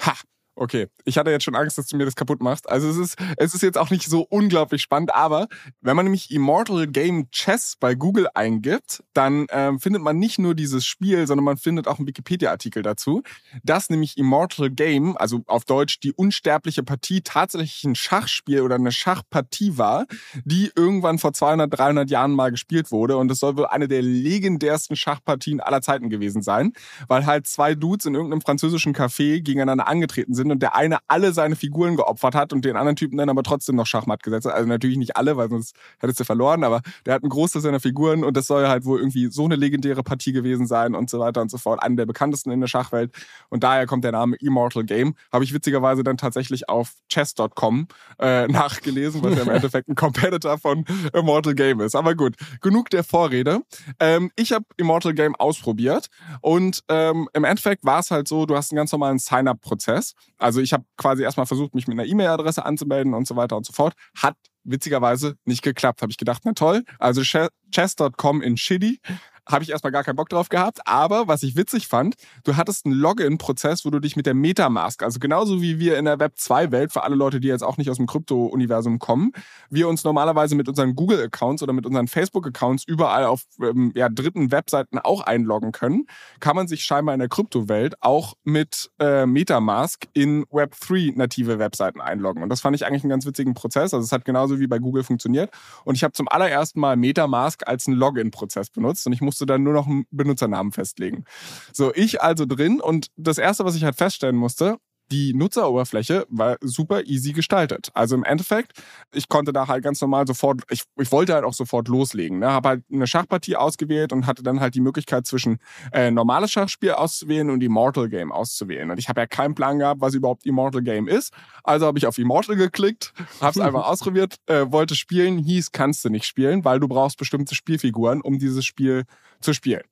Ha, 0.00 0.14
Okay, 0.58 0.88
ich 1.04 1.18
hatte 1.18 1.30
jetzt 1.30 1.44
schon 1.44 1.54
Angst, 1.54 1.76
dass 1.76 1.86
du 1.86 1.98
mir 1.98 2.06
das 2.06 2.16
kaputt 2.16 2.40
machst. 2.40 2.66
Also 2.66 2.88
es 2.88 2.96
ist, 2.96 3.18
es 3.36 3.54
ist 3.54 3.62
jetzt 3.62 3.76
auch 3.76 3.90
nicht 3.90 4.08
so 4.08 4.22
unglaublich 4.22 4.80
spannend, 4.80 5.14
aber 5.14 5.48
wenn 5.82 5.96
man 5.96 6.06
nämlich 6.06 6.30
Immortal 6.30 6.86
Game 6.86 7.30
Chess 7.30 7.76
bei 7.78 7.94
Google 7.94 8.26
eingibt, 8.32 9.04
dann 9.12 9.46
ähm, 9.50 9.78
findet 9.80 10.00
man 10.00 10.18
nicht 10.18 10.38
nur 10.38 10.54
dieses 10.54 10.86
Spiel, 10.86 11.26
sondern 11.26 11.44
man 11.44 11.58
findet 11.58 11.86
auch 11.86 11.98
einen 11.98 12.08
Wikipedia-Artikel 12.08 12.82
dazu, 12.82 13.22
dass 13.64 13.90
nämlich 13.90 14.16
Immortal 14.16 14.70
Game, 14.70 15.14
also 15.18 15.42
auf 15.46 15.66
Deutsch 15.66 16.00
die 16.00 16.14
unsterbliche 16.14 16.82
Partie, 16.82 17.20
tatsächlich 17.20 17.84
ein 17.84 17.94
Schachspiel 17.94 18.62
oder 18.62 18.76
eine 18.76 18.92
Schachpartie 18.92 19.76
war, 19.76 20.06
die 20.46 20.72
irgendwann 20.74 21.18
vor 21.18 21.34
200, 21.34 21.78
300 21.78 22.08
Jahren 22.10 22.32
mal 22.32 22.50
gespielt 22.50 22.90
wurde 22.90 23.18
und 23.18 23.30
es 23.30 23.40
soll 23.40 23.58
wohl 23.58 23.66
eine 23.66 23.88
der 23.88 24.00
legendärsten 24.00 24.96
Schachpartien 24.96 25.60
aller 25.60 25.82
Zeiten 25.82 26.08
gewesen 26.08 26.40
sein, 26.40 26.72
weil 27.08 27.26
halt 27.26 27.46
zwei 27.46 27.74
Dudes 27.74 28.06
in 28.06 28.14
irgendeinem 28.14 28.40
französischen 28.40 28.94
Café 28.94 29.42
gegeneinander 29.42 29.86
angetreten 29.86 30.32
sind 30.32 30.45
sind 30.46 30.52
und 30.52 30.62
der 30.62 30.74
eine 30.74 30.98
alle 31.08 31.32
seine 31.32 31.56
Figuren 31.56 31.96
geopfert 31.96 32.34
hat 32.34 32.52
und 32.52 32.64
den 32.64 32.76
anderen 32.76 32.96
Typen 32.96 33.18
dann 33.18 33.28
aber 33.28 33.42
trotzdem 33.42 33.76
noch 33.76 33.86
Schachmatt 33.86 34.22
gesetzt 34.22 34.46
hat. 34.46 34.54
Also 34.54 34.68
natürlich 34.68 34.96
nicht 34.96 35.16
alle, 35.16 35.36
weil 35.36 35.48
sonst 35.48 35.76
hättest 35.98 36.20
du 36.20 36.24
verloren, 36.24 36.64
aber 36.64 36.82
der 37.04 37.14
hat 37.14 37.22
einen 37.22 37.30
Großteil 37.30 37.62
seiner 37.62 37.80
Figuren 37.80 38.24
und 38.24 38.36
das 38.36 38.46
soll 38.46 38.66
halt 38.68 38.84
wohl 38.84 38.98
irgendwie 38.98 39.28
so 39.30 39.44
eine 39.44 39.56
legendäre 39.56 40.02
Partie 40.02 40.32
gewesen 40.32 40.66
sein 40.66 40.94
und 40.94 41.10
so 41.10 41.18
weiter 41.18 41.42
und 41.42 41.50
so 41.50 41.58
fort. 41.58 41.82
Eine 41.82 41.96
der 41.96 42.06
bekanntesten 42.06 42.50
in 42.50 42.60
der 42.60 42.68
Schachwelt 42.68 43.12
und 43.48 43.62
daher 43.64 43.86
kommt 43.86 44.04
der 44.04 44.12
Name 44.12 44.36
Immortal 44.36 44.84
Game. 44.84 45.14
Habe 45.32 45.44
ich 45.44 45.52
witzigerweise 45.52 46.02
dann 46.02 46.16
tatsächlich 46.16 46.68
auf 46.68 46.94
chess.com 47.08 47.88
äh, 48.18 48.46
nachgelesen, 48.48 49.22
was 49.22 49.36
ja 49.36 49.42
im 49.42 49.50
Endeffekt 49.50 49.88
ein 49.88 49.94
Competitor 49.94 50.58
von 50.58 50.84
Immortal 51.12 51.54
Game 51.54 51.80
ist. 51.80 51.94
Aber 51.94 52.14
gut, 52.14 52.36
genug 52.60 52.90
der 52.90 53.04
Vorrede. 53.04 53.60
Ähm, 54.00 54.30
ich 54.36 54.52
habe 54.52 54.64
Immortal 54.76 55.14
Game 55.14 55.34
ausprobiert 55.36 56.08
und 56.40 56.82
ähm, 56.88 57.28
im 57.32 57.44
Endeffekt 57.44 57.84
war 57.84 58.00
es 58.00 58.10
halt 58.10 58.28
so, 58.28 58.46
du 58.46 58.56
hast 58.56 58.72
einen 58.72 58.76
ganz 58.76 58.92
normalen 58.92 59.18
Sign-up-Prozess. 59.18 60.14
Also 60.38 60.60
ich 60.60 60.72
habe 60.72 60.84
quasi 60.96 61.22
erstmal 61.22 61.46
versucht, 61.46 61.74
mich 61.74 61.86
mit 61.86 61.98
einer 61.98 62.08
E-Mail-Adresse 62.08 62.64
anzumelden 62.64 63.14
und 63.14 63.26
so 63.26 63.36
weiter 63.36 63.56
und 63.56 63.66
so 63.66 63.72
fort. 63.72 63.94
Hat 64.16 64.36
witzigerweise 64.64 65.36
nicht 65.44 65.62
geklappt. 65.62 66.02
Habe 66.02 66.10
ich 66.10 66.18
gedacht, 66.18 66.42
na 66.44 66.52
toll. 66.52 66.84
Also 66.98 67.22
chess.com 67.22 68.42
in 68.42 68.56
Shitty 68.56 69.00
habe 69.46 69.62
ich 69.62 69.70
erstmal 69.70 69.92
gar 69.92 70.04
keinen 70.04 70.16
Bock 70.16 70.28
drauf 70.28 70.48
gehabt. 70.48 70.80
Aber 70.86 71.28
was 71.28 71.42
ich 71.42 71.56
witzig 71.56 71.88
fand, 71.88 72.16
du 72.44 72.56
hattest 72.56 72.86
einen 72.86 72.94
Login-Prozess, 72.94 73.84
wo 73.84 73.90
du 73.90 74.00
dich 74.00 74.16
mit 74.16 74.26
der 74.26 74.34
Metamask, 74.34 75.02
also 75.02 75.18
genauso 75.18 75.62
wie 75.62 75.78
wir 75.78 75.98
in 75.98 76.04
der 76.04 76.18
Web 76.18 76.34
2-Welt, 76.38 76.92
für 76.92 77.02
alle 77.02 77.14
Leute, 77.14 77.40
die 77.40 77.48
jetzt 77.48 77.62
auch 77.62 77.76
nicht 77.76 77.90
aus 77.90 77.96
dem 77.96 78.06
Krypto-Universum 78.06 78.98
kommen, 78.98 79.32
wir 79.70 79.88
uns 79.88 80.04
normalerweise 80.04 80.54
mit 80.56 80.68
unseren 80.68 80.94
Google-Accounts 80.94 81.62
oder 81.62 81.72
mit 81.72 81.86
unseren 81.86 82.08
Facebook-Accounts 82.08 82.84
überall 82.86 83.24
auf 83.24 83.42
ähm, 83.62 83.92
ja, 83.94 84.08
dritten 84.08 84.50
Webseiten 84.50 84.98
auch 84.98 85.20
einloggen 85.20 85.72
können, 85.72 86.06
kann 86.40 86.56
man 86.56 86.66
sich 86.66 86.82
scheinbar 86.84 87.14
in 87.14 87.20
der 87.20 87.28
Kryptowelt 87.28 88.02
auch 88.02 88.34
mit 88.44 88.90
äh, 88.98 89.26
Metamask 89.26 90.06
in 90.12 90.44
Web 90.50 90.74
3 90.80 91.12
native 91.14 91.58
Webseiten 91.58 92.00
einloggen. 92.00 92.42
Und 92.42 92.48
das 92.48 92.60
fand 92.60 92.74
ich 92.74 92.86
eigentlich 92.86 93.04
einen 93.04 93.10
ganz 93.10 93.26
witzigen 93.26 93.54
Prozess. 93.54 93.94
Also 93.94 94.04
es 94.04 94.12
hat 94.12 94.24
genauso 94.24 94.58
wie 94.58 94.66
bei 94.66 94.78
Google 94.78 95.04
funktioniert. 95.04 95.50
Und 95.84 95.94
ich 95.94 96.04
habe 96.04 96.12
zum 96.12 96.28
allerersten 96.28 96.80
Mal 96.80 96.96
Metamask 96.96 97.66
als 97.66 97.86
einen 97.86 97.96
Login-Prozess 97.96 98.70
benutzt 98.70 99.06
und 99.06 99.12
ich 99.12 99.20
musste 99.20 99.35
musst 99.36 99.42
du 99.42 99.44
dann 99.46 99.62
nur 99.62 99.74
noch 99.74 99.86
einen 99.86 100.06
Benutzernamen 100.10 100.72
festlegen. 100.72 101.24
So, 101.72 101.92
ich 101.94 102.22
also 102.22 102.46
drin 102.46 102.80
und 102.80 103.08
das 103.16 103.36
erste, 103.36 103.66
was 103.66 103.76
ich 103.76 103.84
halt 103.84 103.96
feststellen 103.96 104.36
musste, 104.36 104.78
die 105.10 105.34
Nutzeroberfläche 105.34 106.26
war 106.28 106.56
super 106.60 107.04
easy 107.04 107.32
gestaltet. 107.32 107.90
Also 107.94 108.16
im 108.16 108.24
Endeffekt, 108.24 108.72
ich 109.12 109.28
konnte 109.28 109.52
da 109.52 109.68
halt 109.68 109.84
ganz 109.84 110.00
normal 110.00 110.26
sofort, 110.26 110.62
ich, 110.70 110.82
ich 110.98 111.12
wollte 111.12 111.34
halt 111.34 111.44
auch 111.44 111.52
sofort 111.52 111.88
loslegen. 111.88 112.40
Ne? 112.40 112.50
Habe 112.50 112.68
halt 112.68 112.84
eine 112.92 113.06
Schachpartie 113.06 113.56
ausgewählt 113.56 114.12
und 114.12 114.26
hatte 114.26 114.42
dann 114.42 114.60
halt 114.60 114.74
die 114.74 114.80
Möglichkeit 114.80 115.26
zwischen 115.26 115.58
äh, 115.92 116.10
normales 116.10 116.50
Schachspiel 116.50 116.92
auszuwählen 116.92 117.50
und 117.50 117.62
Immortal 117.62 118.08
Game 118.08 118.32
auszuwählen. 118.32 118.90
Und 118.90 118.98
ich 118.98 119.08
habe 119.08 119.20
ja 119.20 119.26
keinen 119.26 119.54
Plan 119.54 119.78
gehabt, 119.78 120.00
was 120.00 120.14
überhaupt 120.14 120.44
Immortal 120.44 120.82
Game 120.82 121.06
ist. 121.06 121.32
Also 121.62 121.86
habe 121.86 121.98
ich 121.98 122.06
auf 122.06 122.18
Immortal 122.18 122.56
geklickt, 122.56 123.12
habe 123.40 123.58
es 123.58 123.64
einfach 123.64 123.86
ausprobiert, 123.86 124.36
äh, 124.46 124.66
wollte 124.70 124.96
spielen, 124.96 125.38
hieß, 125.38 125.72
kannst 125.72 126.04
du 126.04 126.10
nicht 126.10 126.26
spielen, 126.26 126.64
weil 126.64 126.80
du 126.80 126.88
brauchst 126.88 127.18
bestimmte 127.18 127.54
Spielfiguren, 127.54 128.20
um 128.20 128.38
dieses 128.38 128.64
Spiel 128.64 129.04
zu 129.40 129.52
spielen. 129.52 129.82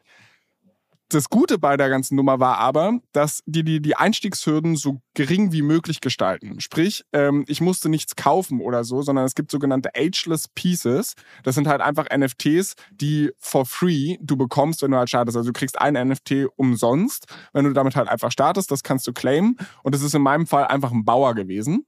Das 1.14 1.30
Gute 1.30 1.60
bei 1.60 1.76
der 1.76 1.90
ganzen 1.90 2.16
Nummer 2.16 2.40
war 2.40 2.58
aber, 2.58 2.98
dass 3.12 3.40
die 3.46 3.62
die, 3.62 3.80
die 3.80 3.94
Einstiegshürden 3.94 4.74
so 4.74 5.00
gering 5.14 5.52
wie 5.52 5.62
möglich 5.62 6.00
gestalten. 6.00 6.60
Sprich, 6.60 7.04
ähm, 7.12 7.44
ich 7.46 7.60
musste 7.60 7.88
nichts 7.88 8.16
kaufen 8.16 8.60
oder 8.60 8.82
so, 8.82 9.00
sondern 9.00 9.24
es 9.24 9.36
gibt 9.36 9.52
sogenannte 9.52 9.90
Ageless 9.94 10.48
Pieces. 10.48 11.14
Das 11.44 11.54
sind 11.54 11.68
halt 11.68 11.82
einfach 11.82 12.06
NFTs, 12.12 12.74
die 12.90 13.30
for 13.38 13.64
free 13.64 14.16
du 14.22 14.36
bekommst, 14.36 14.82
wenn 14.82 14.90
du 14.90 14.96
halt 14.96 15.08
startest. 15.08 15.36
Also 15.36 15.50
du 15.50 15.52
kriegst 15.52 15.80
ein 15.80 15.94
NFT 15.94 16.46
umsonst, 16.56 17.26
wenn 17.52 17.64
du 17.64 17.72
damit 17.72 17.94
halt 17.94 18.08
einfach 18.08 18.32
startest. 18.32 18.72
Das 18.72 18.82
kannst 18.82 19.06
du 19.06 19.12
claimen. 19.12 19.56
Und 19.84 19.94
das 19.94 20.02
ist 20.02 20.16
in 20.16 20.22
meinem 20.22 20.48
Fall 20.48 20.66
einfach 20.66 20.90
ein 20.90 21.04
Bauer 21.04 21.36
gewesen 21.36 21.86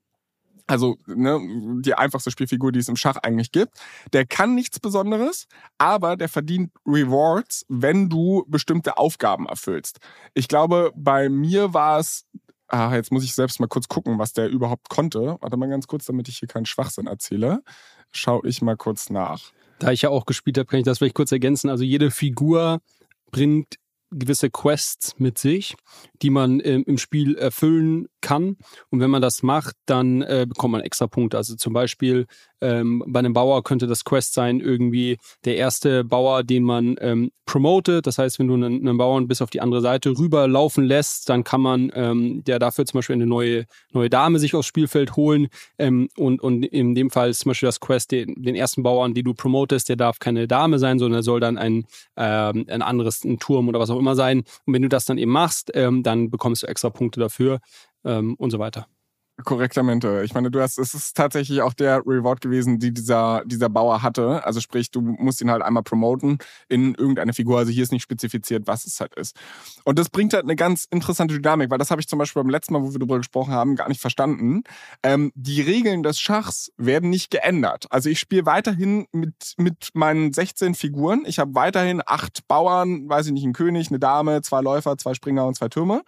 also 0.66 0.96
ne, 1.06 1.40
die 1.80 1.94
einfachste 1.94 2.30
Spielfigur, 2.30 2.72
die 2.72 2.80
es 2.80 2.88
im 2.88 2.96
Schach 2.96 3.16
eigentlich 3.16 3.52
gibt. 3.52 3.78
Der 4.12 4.26
kann 4.26 4.54
nichts 4.54 4.80
Besonderes, 4.80 5.46
aber 5.78 6.16
der 6.16 6.28
verdient 6.28 6.72
Rewards, 6.86 7.64
wenn 7.68 8.08
du 8.08 8.44
bestimmte 8.48 8.98
Aufgaben 8.98 9.46
erfüllst. 9.46 9.98
Ich 10.34 10.48
glaube, 10.48 10.92
bei 10.96 11.28
mir 11.28 11.72
war 11.72 11.98
es, 12.00 12.26
ah, 12.68 12.94
jetzt 12.94 13.12
muss 13.12 13.24
ich 13.24 13.34
selbst 13.34 13.60
mal 13.60 13.68
kurz 13.68 13.88
gucken, 13.88 14.18
was 14.18 14.32
der 14.32 14.48
überhaupt 14.48 14.88
konnte. 14.88 15.36
Warte 15.40 15.56
mal 15.56 15.68
ganz 15.68 15.86
kurz, 15.86 16.06
damit 16.06 16.28
ich 16.28 16.38
hier 16.38 16.48
keinen 16.48 16.66
Schwachsinn 16.66 17.06
erzähle. 17.06 17.62
Schau 18.12 18.42
ich 18.44 18.62
mal 18.62 18.76
kurz 18.76 19.10
nach. 19.10 19.52
Da 19.78 19.92
ich 19.92 20.02
ja 20.02 20.10
auch 20.10 20.24
gespielt 20.24 20.58
habe, 20.58 20.66
kann 20.66 20.80
ich 20.80 20.86
das 20.86 20.98
vielleicht 20.98 21.14
kurz 21.14 21.32
ergänzen. 21.32 21.68
Also 21.68 21.84
jede 21.84 22.10
Figur 22.10 22.80
bringt 23.30 23.76
gewisse 24.10 24.50
Quests 24.50 25.14
mit 25.18 25.38
sich, 25.38 25.74
die 26.22 26.30
man 26.30 26.60
äh, 26.60 26.80
im 26.80 26.98
Spiel 26.98 27.36
erfüllen 27.36 28.06
kann. 28.20 28.56
Und 28.90 29.00
wenn 29.00 29.10
man 29.10 29.22
das 29.22 29.42
macht, 29.42 29.76
dann 29.86 30.22
äh, 30.22 30.46
bekommt 30.48 30.72
man 30.72 30.80
extra 30.80 31.06
Punkte. 31.06 31.36
Also 31.36 31.56
zum 31.56 31.72
Beispiel 31.72 32.26
ähm, 32.60 33.02
bei 33.06 33.18
einem 33.18 33.32
Bauer 33.32 33.62
könnte 33.62 33.86
das 33.86 34.04
Quest 34.04 34.34
sein, 34.34 34.60
irgendwie 34.60 35.18
der 35.44 35.56
erste 35.56 36.04
Bauer, 36.04 36.42
den 36.42 36.62
man 36.62 36.96
ähm, 37.00 37.30
promotet. 37.44 38.06
Das 38.06 38.18
heißt, 38.18 38.38
wenn 38.38 38.48
du 38.48 38.54
einen, 38.54 38.86
einen, 38.86 38.98
Bauern 38.98 39.28
bis 39.28 39.42
auf 39.42 39.50
die 39.50 39.60
andere 39.60 39.80
Seite 39.80 40.10
rüberlaufen 40.18 40.84
lässt, 40.84 41.28
dann 41.28 41.44
kann 41.44 41.60
man 41.60 41.92
ähm, 41.94 42.42
der 42.44 42.58
dafür 42.58 42.86
zum 42.86 42.98
Beispiel 42.98 43.14
eine 43.14 43.26
neue, 43.26 43.66
neue 43.92 44.10
Dame 44.10 44.38
sich 44.38 44.54
aufs 44.54 44.66
Spielfeld 44.66 45.16
holen. 45.16 45.48
Ähm, 45.78 46.08
und, 46.16 46.42
und 46.42 46.64
in 46.64 46.94
dem 46.94 47.10
Fall 47.10 47.32
zum 47.34 47.50
Beispiel 47.50 47.68
das 47.68 47.80
Quest, 47.80 48.10
den, 48.10 48.34
den 48.42 48.54
ersten 48.54 48.82
Bauern, 48.82 49.14
den 49.14 49.24
du 49.24 49.34
promotest, 49.34 49.88
der 49.88 49.96
darf 49.96 50.18
keine 50.18 50.48
Dame 50.48 50.78
sein, 50.78 50.98
sondern 50.98 51.20
er 51.20 51.22
soll 51.22 51.40
dann 51.40 51.58
ein, 51.58 51.84
ähm, 52.16 52.66
ein 52.68 52.82
anderes, 52.82 53.24
ein 53.24 53.38
Turm 53.38 53.68
oder 53.68 53.78
was 53.78 53.90
auch 53.90 53.98
immer 53.98 54.16
sein. 54.16 54.42
Und 54.64 54.74
wenn 54.74 54.82
du 54.82 54.88
das 54.88 55.04
dann 55.04 55.18
eben 55.18 55.32
machst, 55.32 55.70
ähm, 55.74 56.02
dann 56.02 56.30
bekommst 56.30 56.62
du 56.62 56.66
extra 56.66 56.90
Punkte 56.90 57.20
dafür 57.20 57.60
ähm, 58.04 58.34
und 58.34 58.50
so 58.50 58.58
weiter. 58.58 58.86
Korrektamente. 59.44 60.22
Ich 60.24 60.32
meine, 60.32 60.50
du 60.50 60.62
hast, 60.62 60.78
es 60.78 60.94
ist 60.94 61.14
tatsächlich 61.14 61.60
auch 61.60 61.74
der 61.74 61.98
Reward 62.06 62.40
gewesen, 62.40 62.78
die 62.78 62.94
dieser, 62.94 63.42
dieser 63.44 63.68
Bauer 63.68 64.02
hatte. 64.02 64.42
Also 64.46 64.60
sprich, 64.60 64.90
du 64.90 65.02
musst 65.02 65.42
ihn 65.42 65.50
halt 65.50 65.62
einmal 65.62 65.82
promoten 65.82 66.38
in 66.68 66.94
irgendeine 66.94 67.34
Figur. 67.34 67.58
Also 67.58 67.70
hier 67.70 67.82
ist 67.82 67.92
nicht 67.92 68.02
spezifiziert, 68.02 68.66
was 68.66 68.86
es 68.86 68.98
halt 68.98 69.14
ist. 69.14 69.36
Und 69.84 69.98
das 69.98 70.08
bringt 70.08 70.32
halt 70.32 70.44
eine 70.44 70.56
ganz 70.56 70.86
interessante 70.90 71.34
Dynamik, 71.34 71.70
weil 71.70 71.76
das 71.76 71.90
habe 71.90 72.00
ich 72.00 72.08
zum 72.08 72.18
Beispiel 72.18 72.42
beim 72.42 72.50
letzten 72.50 72.72
Mal, 72.72 72.82
wo 72.82 72.92
wir 72.92 72.98
darüber 72.98 73.18
gesprochen 73.18 73.52
haben, 73.52 73.76
gar 73.76 73.88
nicht 73.88 74.00
verstanden. 74.00 74.62
Ähm, 75.02 75.32
die 75.34 75.60
Regeln 75.60 76.02
des 76.02 76.18
Schachs 76.18 76.72
werden 76.78 77.10
nicht 77.10 77.30
geändert. 77.30 77.86
Also 77.90 78.08
ich 78.08 78.18
spiele 78.18 78.46
weiterhin 78.46 79.06
mit, 79.12 79.52
mit 79.58 79.90
meinen 79.92 80.32
16 80.32 80.74
Figuren. 80.74 81.24
Ich 81.26 81.38
habe 81.38 81.54
weiterhin 81.54 82.00
acht 82.06 82.48
Bauern, 82.48 83.06
weiß 83.06 83.26
ich 83.26 83.32
nicht, 83.32 83.44
ein 83.44 83.52
König, 83.52 83.88
eine 83.88 83.98
Dame, 83.98 84.40
zwei 84.40 84.62
Läufer, 84.62 84.96
zwei 84.96 85.12
Springer 85.12 85.46
und 85.46 85.56
zwei 85.56 85.68
Türme. 85.68 86.02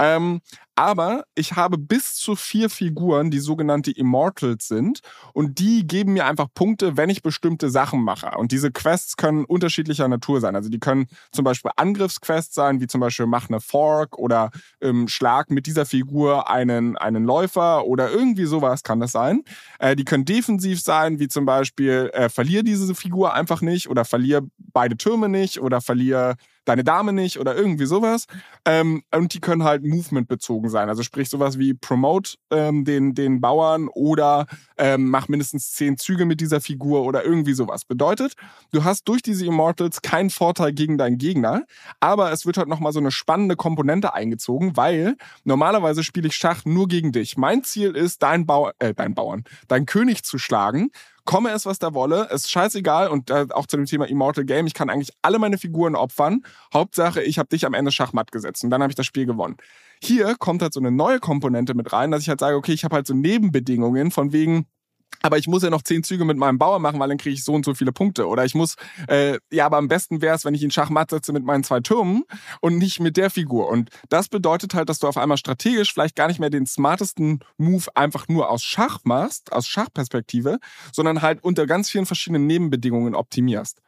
Ähm, 0.00 0.40
aber 0.76 1.24
ich 1.34 1.52
habe 1.52 1.78
bis 1.78 2.14
zu 2.14 2.36
vier 2.36 2.68
Figuren, 2.68 3.30
die 3.30 3.38
sogenannte 3.38 3.90
Immortals 3.90 4.68
sind. 4.68 5.00
Und 5.32 5.58
die 5.58 5.86
geben 5.86 6.14
mir 6.14 6.26
einfach 6.26 6.48
Punkte, 6.52 6.96
wenn 6.96 7.10
ich 7.10 7.22
bestimmte 7.22 7.70
Sachen 7.70 8.02
mache. 8.02 8.32
Und 8.36 8.52
diese 8.52 8.72
Quests 8.72 9.16
können 9.16 9.44
unterschiedlicher 9.44 10.08
Natur 10.08 10.40
sein. 10.40 10.56
Also 10.56 10.70
die 10.70 10.80
können 10.80 11.06
zum 11.32 11.44
Beispiel 11.44 11.70
Angriffsquests 11.76 12.54
sein, 12.54 12.80
wie 12.80 12.86
zum 12.86 13.00
Beispiel 13.00 13.26
mach 13.26 13.48
eine 13.48 13.60
Fork 13.60 14.18
oder 14.18 14.50
ähm, 14.80 15.08
schlag 15.08 15.50
mit 15.50 15.66
dieser 15.66 15.86
Figur 15.86 16.50
einen, 16.50 16.96
einen 16.96 17.24
Läufer 17.24 17.86
oder 17.86 18.10
irgendwie 18.10 18.46
sowas 18.46 18.82
kann 18.82 19.00
das 19.00 19.12
sein. 19.12 19.42
Äh, 19.78 19.96
die 19.96 20.04
können 20.04 20.24
defensiv 20.24 20.80
sein, 20.80 21.18
wie 21.20 21.28
zum 21.28 21.46
Beispiel 21.46 22.10
äh, 22.12 22.28
verlier 22.28 22.62
diese 22.62 22.94
Figur 22.94 23.34
einfach 23.34 23.60
nicht 23.60 23.88
oder 23.88 24.04
verlier 24.04 24.42
beide 24.58 24.96
Türme 24.96 25.28
nicht 25.28 25.60
oder 25.60 25.80
verlier 25.80 26.36
deine 26.64 26.84
Dame 26.84 27.12
nicht 27.12 27.38
oder 27.38 27.54
irgendwie 27.54 27.86
sowas. 27.86 28.26
Ähm, 28.64 29.02
und 29.14 29.34
die 29.34 29.40
können 29.40 29.64
halt 29.64 29.84
Movement 29.84 30.28
bezogen 30.28 30.68
sein. 30.68 30.88
Also 30.88 31.02
sprich 31.02 31.28
sowas 31.28 31.58
wie 31.58 31.74
Promote 31.74 32.36
ähm, 32.50 32.84
den, 32.84 33.14
den 33.14 33.40
Bauern 33.40 33.88
oder 33.88 34.46
ähm, 34.78 35.10
mach 35.10 35.28
mindestens 35.28 35.72
zehn 35.72 35.96
Züge 35.96 36.24
mit 36.24 36.40
dieser 36.40 36.60
Figur 36.60 37.04
oder 37.04 37.24
irgendwie 37.24 37.54
sowas. 37.54 37.84
Bedeutet, 37.84 38.34
du 38.72 38.84
hast 38.84 39.04
durch 39.04 39.22
diese 39.22 39.46
Immortals 39.46 40.02
keinen 40.02 40.30
Vorteil 40.30 40.72
gegen 40.72 40.98
deinen 40.98 41.18
Gegner, 41.18 41.64
aber 42.00 42.32
es 42.32 42.46
wird 42.46 42.56
halt 42.56 42.68
nochmal 42.68 42.92
so 42.92 43.00
eine 43.00 43.10
spannende 43.10 43.56
Komponente 43.56 44.14
eingezogen, 44.14 44.76
weil 44.76 45.16
normalerweise 45.44 46.02
spiele 46.02 46.28
ich 46.28 46.36
Schach 46.36 46.64
nur 46.64 46.88
gegen 46.88 47.12
dich. 47.12 47.36
Mein 47.36 47.62
Ziel 47.64 47.96
ist, 47.96 48.22
dein 48.22 48.46
Bauer, 48.46 48.72
äh, 48.78 48.94
dein 48.94 49.14
Bauern, 49.14 49.44
dein 49.68 49.86
König 49.86 50.24
zu 50.24 50.38
schlagen 50.38 50.90
komme 51.24 51.50
es, 51.50 51.66
was 51.66 51.78
da 51.78 51.94
wolle, 51.94 52.28
ist 52.30 52.50
scheißegal 52.50 53.08
und 53.08 53.30
äh, 53.30 53.46
auch 53.50 53.66
zu 53.66 53.76
dem 53.76 53.86
Thema 53.86 54.06
Immortal 54.06 54.44
Game, 54.44 54.66
ich 54.66 54.74
kann 54.74 54.90
eigentlich 54.90 55.14
alle 55.22 55.38
meine 55.38 55.58
Figuren 55.58 55.96
opfern. 55.96 56.44
Hauptsache, 56.72 57.22
ich 57.22 57.38
habe 57.38 57.48
dich 57.48 57.66
am 57.66 57.74
Ende 57.74 57.92
Schachmatt 57.92 58.32
gesetzt 58.32 58.64
und 58.64 58.70
dann 58.70 58.82
habe 58.82 58.90
ich 58.90 58.96
das 58.96 59.06
Spiel 59.06 59.26
gewonnen. 59.26 59.56
Hier 60.02 60.34
kommt 60.36 60.62
halt 60.62 60.74
so 60.74 60.80
eine 60.80 60.90
neue 60.90 61.20
Komponente 61.20 61.74
mit 61.74 61.92
rein, 61.92 62.10
dass 62.10 62.22
ich 62.22 62.28
halt 62.28 62.40
sage, 62.40 62.56
okay, 62.56 62.72
ich 62.72 62.84
habe 62.84 62.96
halt 62.96 63.06
so 63.06 63.14
Nebenbedingungen 63.14 64.10
von 64.10 64.32
wegen, 64.32 64.66
aber 65.24 65.38
ich 65.38 65.48
muss 65.48 65.62
ja 65.62 65.70
noch 65.70 65.80
zehn 65.80 66.02
Züge 66.02 66.26
mit 66.26 66.36
meinem 66.36 66.58
Bauer 66.58 66.78
machen, 66.80 67.00
weil 67.00 67.08
dann 67.08 67.16
kriege 67.16 67.32
ich 67.32 67.44
so 67.44 67.54
und 67.54 67.64
so 67.64 67.72
viele 67.72 67.92
Punkte. 67.92 68.28
Oder 68.28 68.44
ich 68.44 68.54
muss, 68.54 68.74
äh, 69.08 69.38
ja, 69.50 69.64
aber 69.64 69.78
am 69.78 69.88
besten 69.88 70.20
wäre 70.20 70.36
es, 70.36 70.44
wenn 70.44 70.52
ich 70.52 70.62
ihn 70.62 70.70
Schachmatt 70.70 71.10
setze 71.10 71.32
mit 71.32 71.44
meinen 71.44 71.64
zwei 71.64 71.80
Türmen 71.80 72.24
und 72.60 72.76
nicht 72.76 73.00
mit 73.00 73.16
der 73.16 73.30
Figur. 73.30 73.70
Und 73.70 73.88
das 74.10 74.28
bedeutet 74.28 74.74
halt, 74.74 74.90
dass 74.90 74.98
du 74.98 75.08
auf 75.08 75.16
einmal 75.16 75.38
strategisch 75.38 75.94
vielleicht 75.94 76.14
gar 76.14 76.28
nicht 76.28 76.40
mehr 76.40 76.50
den 76.50 76.66
smartesten 76.66 77.40
Move 77.56 77.84
einfach 77.94 78.28
nur 78.28 78.50
aus 78.50 78.62
Schach 78.62 78.98
machst, 79.04 79.50
aus 79.50 79.66
Schachperspektive, 79.66 80.58
sondern 80.92 81.22
halt 81.22 81.42
unter 81.42 81.66
ganz 81.66 81.88
vielen 81.88 82.04
verschiedenen 82.04 82.46
Nebenbedingungen 82.46 83.14
optimierst. 83.14 83.80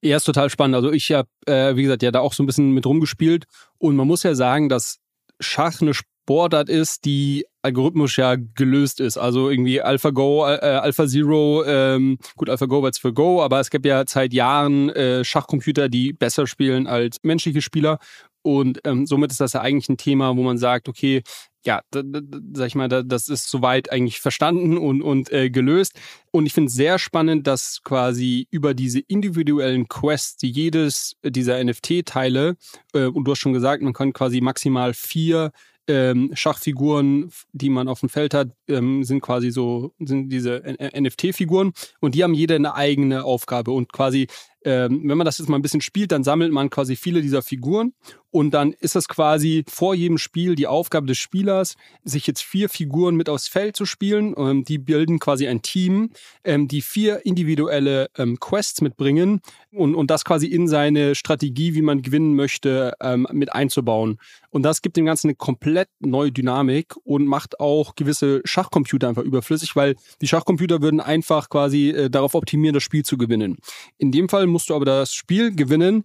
Ja, 0.00 0.16
ist 0.16 0.24
total 0.24 0.48
spannend. 0.48 0.76
Also 0.76 0.90
ich 0.90 1.12
habe, 1.12 1.28
äh, 1.44 1.76
wie 1.76 1.82
gesagt, 1.82 2.02
ja 2.02 2.10
da 2.10 2.20
auch 2.20 2.32
so 2.32 2.42
ein 2.42 2.46
bisschen 2.46 2.70
mit 2.70 2.86
rumgespielt 2.86 3.44
und 3.76 3.94
man 3.94 4.06
muss 4.06 4.22
ja 4.22 4.34
sagen, 4.34 4.70
dass 4.70 5.00
Schach 5.38 5.82
eine 5.82 5.92
Sportart 5.92 6.70
ist, 6.70 7.04
die 7.04 7.44
algorithmisch 7.68 8.18
ja 8.18 8.36
gelöst 8.36 9.00
ist. 9.00 9.18
Also 9.18 9.50
irgendwie 9.50 9.80
AlphaGo, 9.80 10.46
äh, 10.46 10.58
AlphaZero, 10.58 11.64
ähm, 11.66 12.18
gut, 12.36 12.48
AlphaGo 12.48 12.82
war 12.82 12.88
jetzt 12.88 13.00
für 13.00 13.12
Go, 13.12 13.42
aber 13.42 13.60
es 13.60 13.70
gibt 13.70 13.86
ja 13.86 14.04
seit 14.06 14.32
Jahren 14.32 14.88
äh, 14.90 15.24
Schachcomputer, 15.24 15.88
die 15.88 16.12
besser 16.12 16.46
spielen 16.46 16.86
als 16.86 17.18
menschliche 17.22 17.62
Spieler. 17.62 17.98
Und 18.42 18.80
ähm, 18.84 19.04
somit 19.04 19.30
ist 19.30 19.40
das 19.40 19.52
ja 19.52 19.60
eigentlich 19.60 19.88
ein 19.88 19.98
Thema, 19.98 20.36
wo 20.36 20.42
man 20.42 20.56
sagt, 20.58 20.88
okay, 20.88 21.22
ja, 21.66 21.82
da, 21.90 22.02
da, 22.02 22.20
sag 22.54 22.68
ich 22.68 22.74
mal, 22.74 22.88
da, 22.88 23.02
das 23.02 23.28
ist 23.28 23.50
soweit 23.50 23.92
eigentlich 23.92 24.20
verstanden 24.20 24.78
und, 24.78 25.02
und 25.02 25.30
äh, 25.32 25.50
gelöst. 25.50 26.00
Und 26.30 26.46
ich 26.46 26.54
finde 26.54 26.68
es 26.68 26.74
sehr 26.74 26.98
spannend, 26.98 27.46
dass 27.46 27.82
quasi 27.84 28.46
über 28.50 28.72
diese 28.72 29.00
individuellen 29.00 29.88
Quests, 29.88 30.36
die 30.38 30.50
jedes 30.50 31.16
dieser 31.22 31.62
NFT-Teile, 31.62 32.56
äh, 32.94 33.06
und 33.06 33.24
du 33.24 33.32
hast 33.32 33.40
schon 33.40 33.52
gesagt, 33.52 33.82
man 33.82 33.92
kann 33.92 34.14
quasi 34.14 34.40
maximal 34.40 34.94
vier 34.94 35.52
ähm, 35.88 36.30
Schachfiguren, 36.34 37.32
die 37.52 37.70
man 37.70 37.88
auf 37.88 38.00
dem 38.00 38.08
Feld 38.08 38.34
hat, 38.34 38.50
ähm, 38.68 39.04
sind 39.04 39.20
quasi 39.20 39.50
so, 39.50 39.92
sind 39.98 40.28
diese 40.28 40.62
NFT-Figuren 40.94 41.72
und 42.00 42.14
die 42.14 42.22
haben 42.22 42.34
jede 42.34 42.54
eine 42.54 42.74
eigene 42.74 43.24
Aufgabe 43.24 43.72
und 43.72 43.92
quasi 43.92 44.28
ähm, 44.64 45.02
wenn 45.04 45.18
man 45.18 45.24
das 45.24 45.38
jetzt 45.38 45.48
mal 45.48 45.56
ein 45.56 45.62
bisschen 45.62 45.80
spielt, 45.80 46.12
dann 46.12 46.24
sammelt 46.24 46.52
man 46.52 46.70
quasi 46.70 46.96
viele 46.96 47.22
dieser 47.22 47.42
Figuren 47.42 47.92
und 48.30 48.52
dann 48.52 48.72
ist 48.72 48.96
es 48.96 49.08
quasi 49.08 49.64
vor 49.68 49.94
jedem 49.94 50.18
Spiel 50.18 50.54
die 50.54 50.66
Aufgabe 50.66 51.06
des 51.06 51.18
Spielers, 51.18 51.76
sich 52.04 52.26
jetzt 52.26 52.42
vier 52.42 52.68
Figuren 52.68 53.16
mit 53.16 53.28
aufs 53.28 53.48
Feld 53.48 53.76
zu 53.76 53.86
spielen. 53.86 54.34
Ähm, 54.36 54.64
die 54.64 54.78
bilden 54.78 55.18
quasi 55.18 55.48
ein 55.48 55.62
Team, 55.62 56.10
ähm, 56.44 56.68
die 56.68 56.82
vier 56.82 57.24
individuelle 57.24 58.08
Quests 58.40 58.80
mitbringen 58.80 59.40
und, 59.72 59.94
und 59.94 60.10
das 60.10 60.24
quasi 60.24 60.46
in 60.46 60.68
seine 60.68 61.14
Strategie, 61.14 61.74
wie 61.74 61.82
man 61.82 62.02
gewinnen 62.02 62.34
möchte, 62.34 62.94
mit 63.32 63.52
einzubauen. 63.52 64.18
Und 64.50 64.62
das 64.62 64.82
gibt 64.82 64.96
dem 64.96 65.04
Ganzen 65.04 65.28
eine 65.28 65.34
komplett 65.34 65.88
neue 66.00 66.32
Dynamik 66.32 66.94
und 67.04 67.26
macht 67.26 67.60
auch 67.60 67.94
gewisse 67.94 68.40
Schachcomputer 68.44 69.08
einfach 69.08 69.22
überflüssig, 69.22 69.76
weil 69.76 69.94
die 70.20 70.28
Schachcomputer 70.28 70.80
würden 70.80 71.00
einfach 71.00 71.48
quasi 71.50 71.90
äh, 71.90 72.10
darauf 72.10 72.34
optimieren, 72.34 72.74
das 72.74 72.82
Spiel 72.82 73.04
zu 73.04 73.18
gewinnen. 73.18 73.58
In 73.98 74.10
dem 74.10 74.28
Fall 74.28 74.46
musst 74.48 74.70
du 74.70 74.74
aber 74.74 74.84
das 74.84 75.12
Spiel 75.12 75.54
gewinnen 75.54 76.04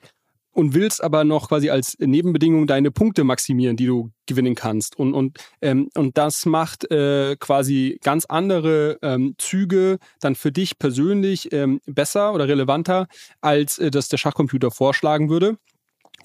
und 0.53 0.73
willst 0.73 1.03
aber 1.03 1.23
noch 1.23 1.49
quasi 1.49 1.69
als 1.69 1.97
Nebenbedingung 1.99 2.67
deine 2.67 2.91
Punkte 2.91 3.23
maximieren, 3.23 3.75
die 3.75 3.87
du 3.87 4.11
gewinnen 4.27 4.55
kannst. 4.55 4.95
Und, 4.95 5.13
und, 5.13 5.39
ähm, 5.61 5.89
und 5.95 6.17
das 6.17 6.45
macht 6.45 6.89
äh, 6.91 7.35
quasi 7.39 7.97
ganz 8.03 8.25
andere 8.25 8.99
ähm, 9.01 9.35
Züge 9.37 9.97
dann 10.21 10.35
für 10.35 10.51
dich 10.51 10.77
persönlich 10.77 11.51
ähm, 11.51 11.81
besser 11.85 12.33
oder 12.33 12.47
relevanter, 12.47 13.07
als 13.41 13.79
äh, 13.79 13.91
das 13.91 14.09
der 14.09 14.17
Schachcomputer 14.17 14.71
vorschlagen 14.71 15.29
würde. 15.29 15.57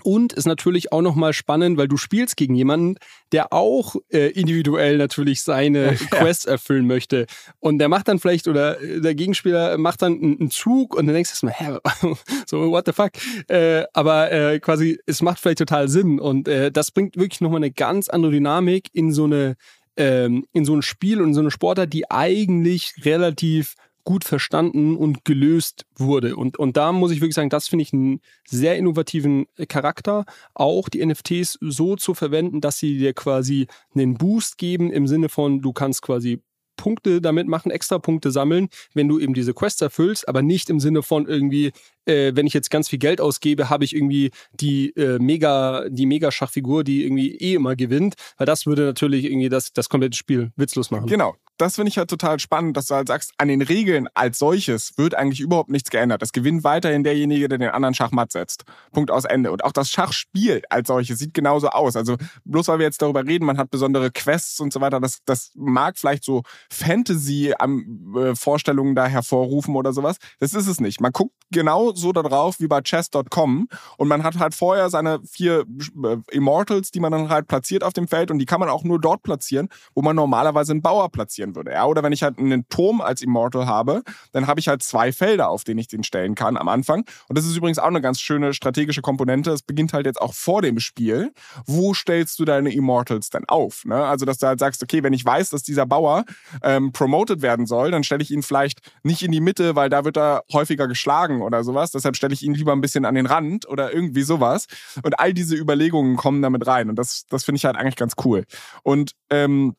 Und 0.02 0.32
ist 0.32 0.46
natürlich 0.46 0.92
auch 0.92 1.02
nochmal 1.02 1.32
spannend, 1.32 1.78
weil 1.78 1.88
du 1.88 1.96
spielst 1.96 2.36
gegen 2.36 2.54
jemanden, 2.54 2.96
der 3.32 3.52
auch 3.52 3.96
äh, 4.10 4.30
individuell 4.30 4.96
natürlich 4.98 5.42
seine 5.42 5.94
Quests 6.10 6.44
erfüllen 6.44 6.86
möchte. 6.86 7.26
Und 7.60 7.78
der 7.78 7.88
macht 7.88 8.08
dann 8.08 8.18
vielleicht, 8.18 8.48
oder 8.48 8.80
äh, 8.80 9.00
der 9.00 9.14
Gegenspieler 9.14 9.78
macht 9.78 10.02
dann 10.02 10.14
einen 10.14 10.50
Zug 10.50 10.94
und 10.94 11.06
dann 11.06 11.14
denkst 11.14 11.40
du 11.40 11.46
mal, 11.46 11.54
hä, 11.56 11.78
so, 12.46 12.70
what 12.70 12.86
the 12.86 12.92
fuck? 12.92 13.10
Äh, 13.48 13.84
aber 13.92 14.30
äh, 14.30 14.60
quasi, 14.60 14.98
es 15.06 15.22
macht 15.22 15.40
vielleicht 15.40 15.58
total 15.58 15.88
Sinn. 15.88 16.20
Und 16.20 16.48
äh, 16.48 16.70
das 16.70 16.90
bringt 16.90 17.16
wirklich 17.16 17.40
nochmal 17.40 17.58
eine 17.58 17.70
ganz 17.70 18.08
andere 18.08 18.32
Dynamik 18.32 18.88
in 18.92 19.12
so 19.12 19.24
eine 19.24 19.56
ähm, 19.98 20.46
in 20.52 20.64
so 20.64 20.74
ein 20.74 20.82
Spiel 20.82 21.20
und 21.20 21.28
in 21.28 21.34
so 21.34 21.40
eine 21.40 21.50
Sportart, 21.50 21.92
die 21.92 22.08
eigentlich 22.08 22.94
relativ 23.04 23.74
gut 24.08 24.24
verstanden 24.24 24.96
und 24.96 25.26
gelöst 25.26 25.84
wurde. 25.94 26.34
Und, 26.34 26.58
und 26.58 26.78
da 26.78 26.92
muss 26.92 27.10
ich 27.10 27.20
wirklich 27.20 27.34
sagen, 27.34 27.50
das 27.50 27.68
finde 27.68 27.82
ich 27.82 27.92
einen 27.92 28.22
sehr 28.48 28.78
innovativen 28.78 29.44
Charakter, 29.68 30.24
auch 30.54 30.88
die 30.88 31.04
NFTs 31.04 31.58
so 31.60 31.94
zu 31.94 32.14
verwenden, 32.14 32.62
dass 32.62 32.78
sie 32.78 32.96
dir 32.96 33.12
quasi 33.12 33.66
einen 33.94 34.14
Boost 34.14 34.56
geben 34.56 34.90
im 34.90 35.06
Sinne 35.06 35.28
von, 35.28 35.60
du 35.60 35.74
kannst 35.74 36.00
quasi 36.00 36.40
Punkte 36.78 37.20
damit 37.20 37.48
machen, 37.48 37.70
extra 37.70 37.98
Punkte 37.98 38.30
sammeln, 38.30 38.68
wenn 38.94 39.08
du 39.08 39.18
eben 39.18 39.34
diese 39.34 39.52
Quests 39.52 39.82
erfüllst, 39.82 40.26
aber 40.26 40.40
nicht 40.40 40.70
im 40.70 40.80
Sinne 40.80 41.02
von 41.02 41.26
irgendwie 41.26 41.72
äh, 42.08 42.34
wenn 42.34 42.46
ich 42.46 42.54
jetzt 42.54 42.70
ganz 42.70 42.88
viel 42.88 42.98
Geld 42.98 43.20
ausgebe, 43.20 43.70
habe 43.70 43.84
ich 43.84 43.94
irgendwie 43.94 44.30
die 44.52 44.90
äh, 44.96 45.18
mega, 45.18 45.88
die 45.88 46.06
Mega-Schachfigur, 46.06 46.84
die 46.84 47.04
irgendwie 47.04 47.36
eh 47.36 47.54
immer 47.54 47.76
gewinnt, 47.76 48.14
weil 48.36 48.46
das 48.46 48.66
würde 48.66 48.84
natürlich 48.84 49.24
irgendwie 49.24 49.48
das, 49.48 49.72
das 49.72 49.88
komplette 49.88 50.16
Spiel 50.16 50.50
witzlos 50.56 50.90
machen. 50.90 51.06
Genau 51.06 51.36
das 51.58 51.74
finde 51.74 51.90
ich 51.90 51.98
halt 51.98 52.08
total 52.08 52.38
spannend, 52.38 52.76
dass 52.76 52.86
du 52.86 52.94
halt 52.94 53.08
sagst, 53.08 53.32
an 53.36 53.48
den 53.48 53.62
Regeln 53.62 54.08
als 54.14 54.38
solches 54.38 54.96
wird 54.96 55.16
eigentlich 55.16 55.40
überhaupt 55.40 55.70
nichts 55.70 55.90
geändert. 55.90 56.22
Es 56.22 56.30
gewinnt 56.32 56.62
weiterhin 56.64 57.02
derjenige, 57.02 57.48
der 57.48 57.58
den 57.58 57.70
anderen 57.70 57.94
Schachmatt 57.94 58.30
setzt. 58.32 58.62
Punkt 58.92 59.10
aus 59.10 59.24
Ende. 59.24 59.50
Und 59.50 59.64
auch 59.64 59.72
das 59.72 59.90
Schachspiel 59.90 60.62
als 60.70 60.86
solches 60.86 61.18
sieht 61.18 61.34
genauso 61.34 61.70
aus. 61.70 61.96
Also 61.96 62.16
bloß 62.44 62.68
weil 62.68 62.78
wir 62.78 62.86
jetzt 62.86 63.02
darüber 63.02 63.26
reden, 63.26 63.44
man 63.44 63.58
hat 63.58 63.70
besondere 63.70 64.12
Quests 64.12 64.60
und 64.60 64.72
so 64.72 64.80
weiter, 64.80 65.00
das, 65.00 65.18
das 65.24 65.50
mag 65.56 65.98
vielleicht 65.98 66.22
so 66.24 66.44
Fantasy-Vorstellungen 66.70 68.94
da 68.94 69.06
hervorrufen 69.06 69.74
oder 69.74 69.92
sowas. 69.92 70.18
Das 70.38 70.54
ist 70.54 70.68
es 70.68 70.78
nicht. 70.80 71.00
Man 71.00 71.10
guckt 71.12 71.34
genau 71.50 71.92
so 71.98 72.12
da 72.12 72.22
drauf 72.22 72.60
wie 72.60 72.68
bei 72.68 72.80
chess.com 72.82 73.68
und 73.96 74.08
man 74.08 74.22
hat 74.22 74.38
halt 74.38 74.54
vorher 74.54 74.90
seine 74.90 75.20
vier 75.24 75.64
äh, 76.04 76.16
Immortals, 76.30 76.90
die 76.90 77.00
man 77.00 77.12
dann 77.12 77.28
halt 77.28 77.48
platziert 77.48 77.84
auf 77.84 77.92
dem 77.92 78.08
Feld 78.08 78.30
und 78.30 78.38
die 78.38 78.46
kann 78.46 78.60
man 78.60 78.68
auch 78.68 78.84
nur 78.84 79.00
dort 79.00 79.22
platzieren, 79.22 79.68
wo 79.94 80.02
man 80.02 80.14
normalerweise 80.14 80.72
einen 80.72 80.82
Bauer 80.82 81.08
platziert 81.10 81.38
passieren 81.38 81.54
würde. 81.54 81.72
Ja? 81.72 81.86
Oder 81.86 82.02
wenn 82.02 82.12
ich 82.12 82.22
halt 82.22 82.38
einen 82.38 82.68
Turm 82.68 83.00
als 83.00 83.22
Immortal 83.22 83.66
habe, 83.66 84.02
dann 84.32 84.46
habe 84.46 84.60
ich 84.60 84.68
halt 84.68 84.82
zwei 84.82 85.12
Felder, 85.12 85.48
auf 85.48 85.64
denen 85.64 85.78
ich 85.78 85.88
den 85.88 86.02
stellen 86.02 86.34
kann 86.34 86.56
am 86.56 86.68
Anfang. 86.68 87.04
Und 87.28 87.38
das 87.38 87.46
ist 87.46 87.56
übrigens 87.56 87.78
auch 87.78 87.86
eine 87.86 88.00
ganz 88.00 88.20
schöne 88.20 88.54
strategische 88.54 89.02
Komponente. 89.02 89.50
Es 89.50 89.62
beginnt 89.62 89.92
halt 89.92 90.06
jetzt 90.06 90.20
auch 90.20 90.34
vor 90.34 90.62
dem 90.62 90.80
Spiel. 90.80 91.32
Wo 91.66 91.94
stellst 91.94 92.38
du 92.38 92.44
deine 92.44 92.72
Immortals 92.72 93.30
denn 93.30 93.44
auf? 93.46 93.84
Ne? 93.84 93.96
Also, 93.96 94.26
dass 94.26 94.38
du 94.38 94.46
halt 94.46 94.58
sagst, 94.58 94.82
okay, 94.82 95.02
wenn 95.02 95.12
ich 95.12 95.24
weiß, 95.24 95.50
dass 95.50 95.62
dieser 95.62 95.86
Bauer 95.86 96.24
ähm, 96.62 96.92
promoted 96.92 97.42
werden 97.42 97.66
soll, 97.66 97.90
dann 97.90 98.04
stelle 98.04 98.22
ich 98.22 98.30
ihn 98.30 98.42
vielleicht 98.42 98.80
nicht 99.02 99.22
in 99.22 99.32
die 99.32 99.40
Mitte, 99.40 99.76
weil 99.76 99.90
da 99.90 100.04
wird 100.04 100.16
er 100.16 100.44
häufiger 100.52 100.88
geschlagen 100.88 101.42
oder 101.42 101.64
sowas. 101.64 101.87
Deshalb 101.90 102.16
stelle 102.16 102.34
ich 102.34 102.42
ihn 102.42 102.54
lieber 102.54 102.72
ein 102.72 102.80
bisschen 102.80 103.04
an 103.04 103.14
den 103.14 103.26
Rand 103.26 103.68
oder 103.68 103.92
irgendwie 103.92 104.22
sowas. 104.22 104.66
Und 105.02 105.18
all 105.18 105.34
diese 105.34 105.56
Überlegungen 105.56 106.16
kommen 106.16 106.42
damit 106.42 106.66
rein. 106.66 106.88
Und 106.88 106.96
das, 106.96 107.24
das 107.28 107.44
finde 107.44 107.58
ich 107.58 107.64
halt 107.64 107.76
eigentlich 107.76 107.96
ganz 107.96 108.14
cool. 108.24 108.44
Und 108.82 109.12
ähm, 109.30 109.74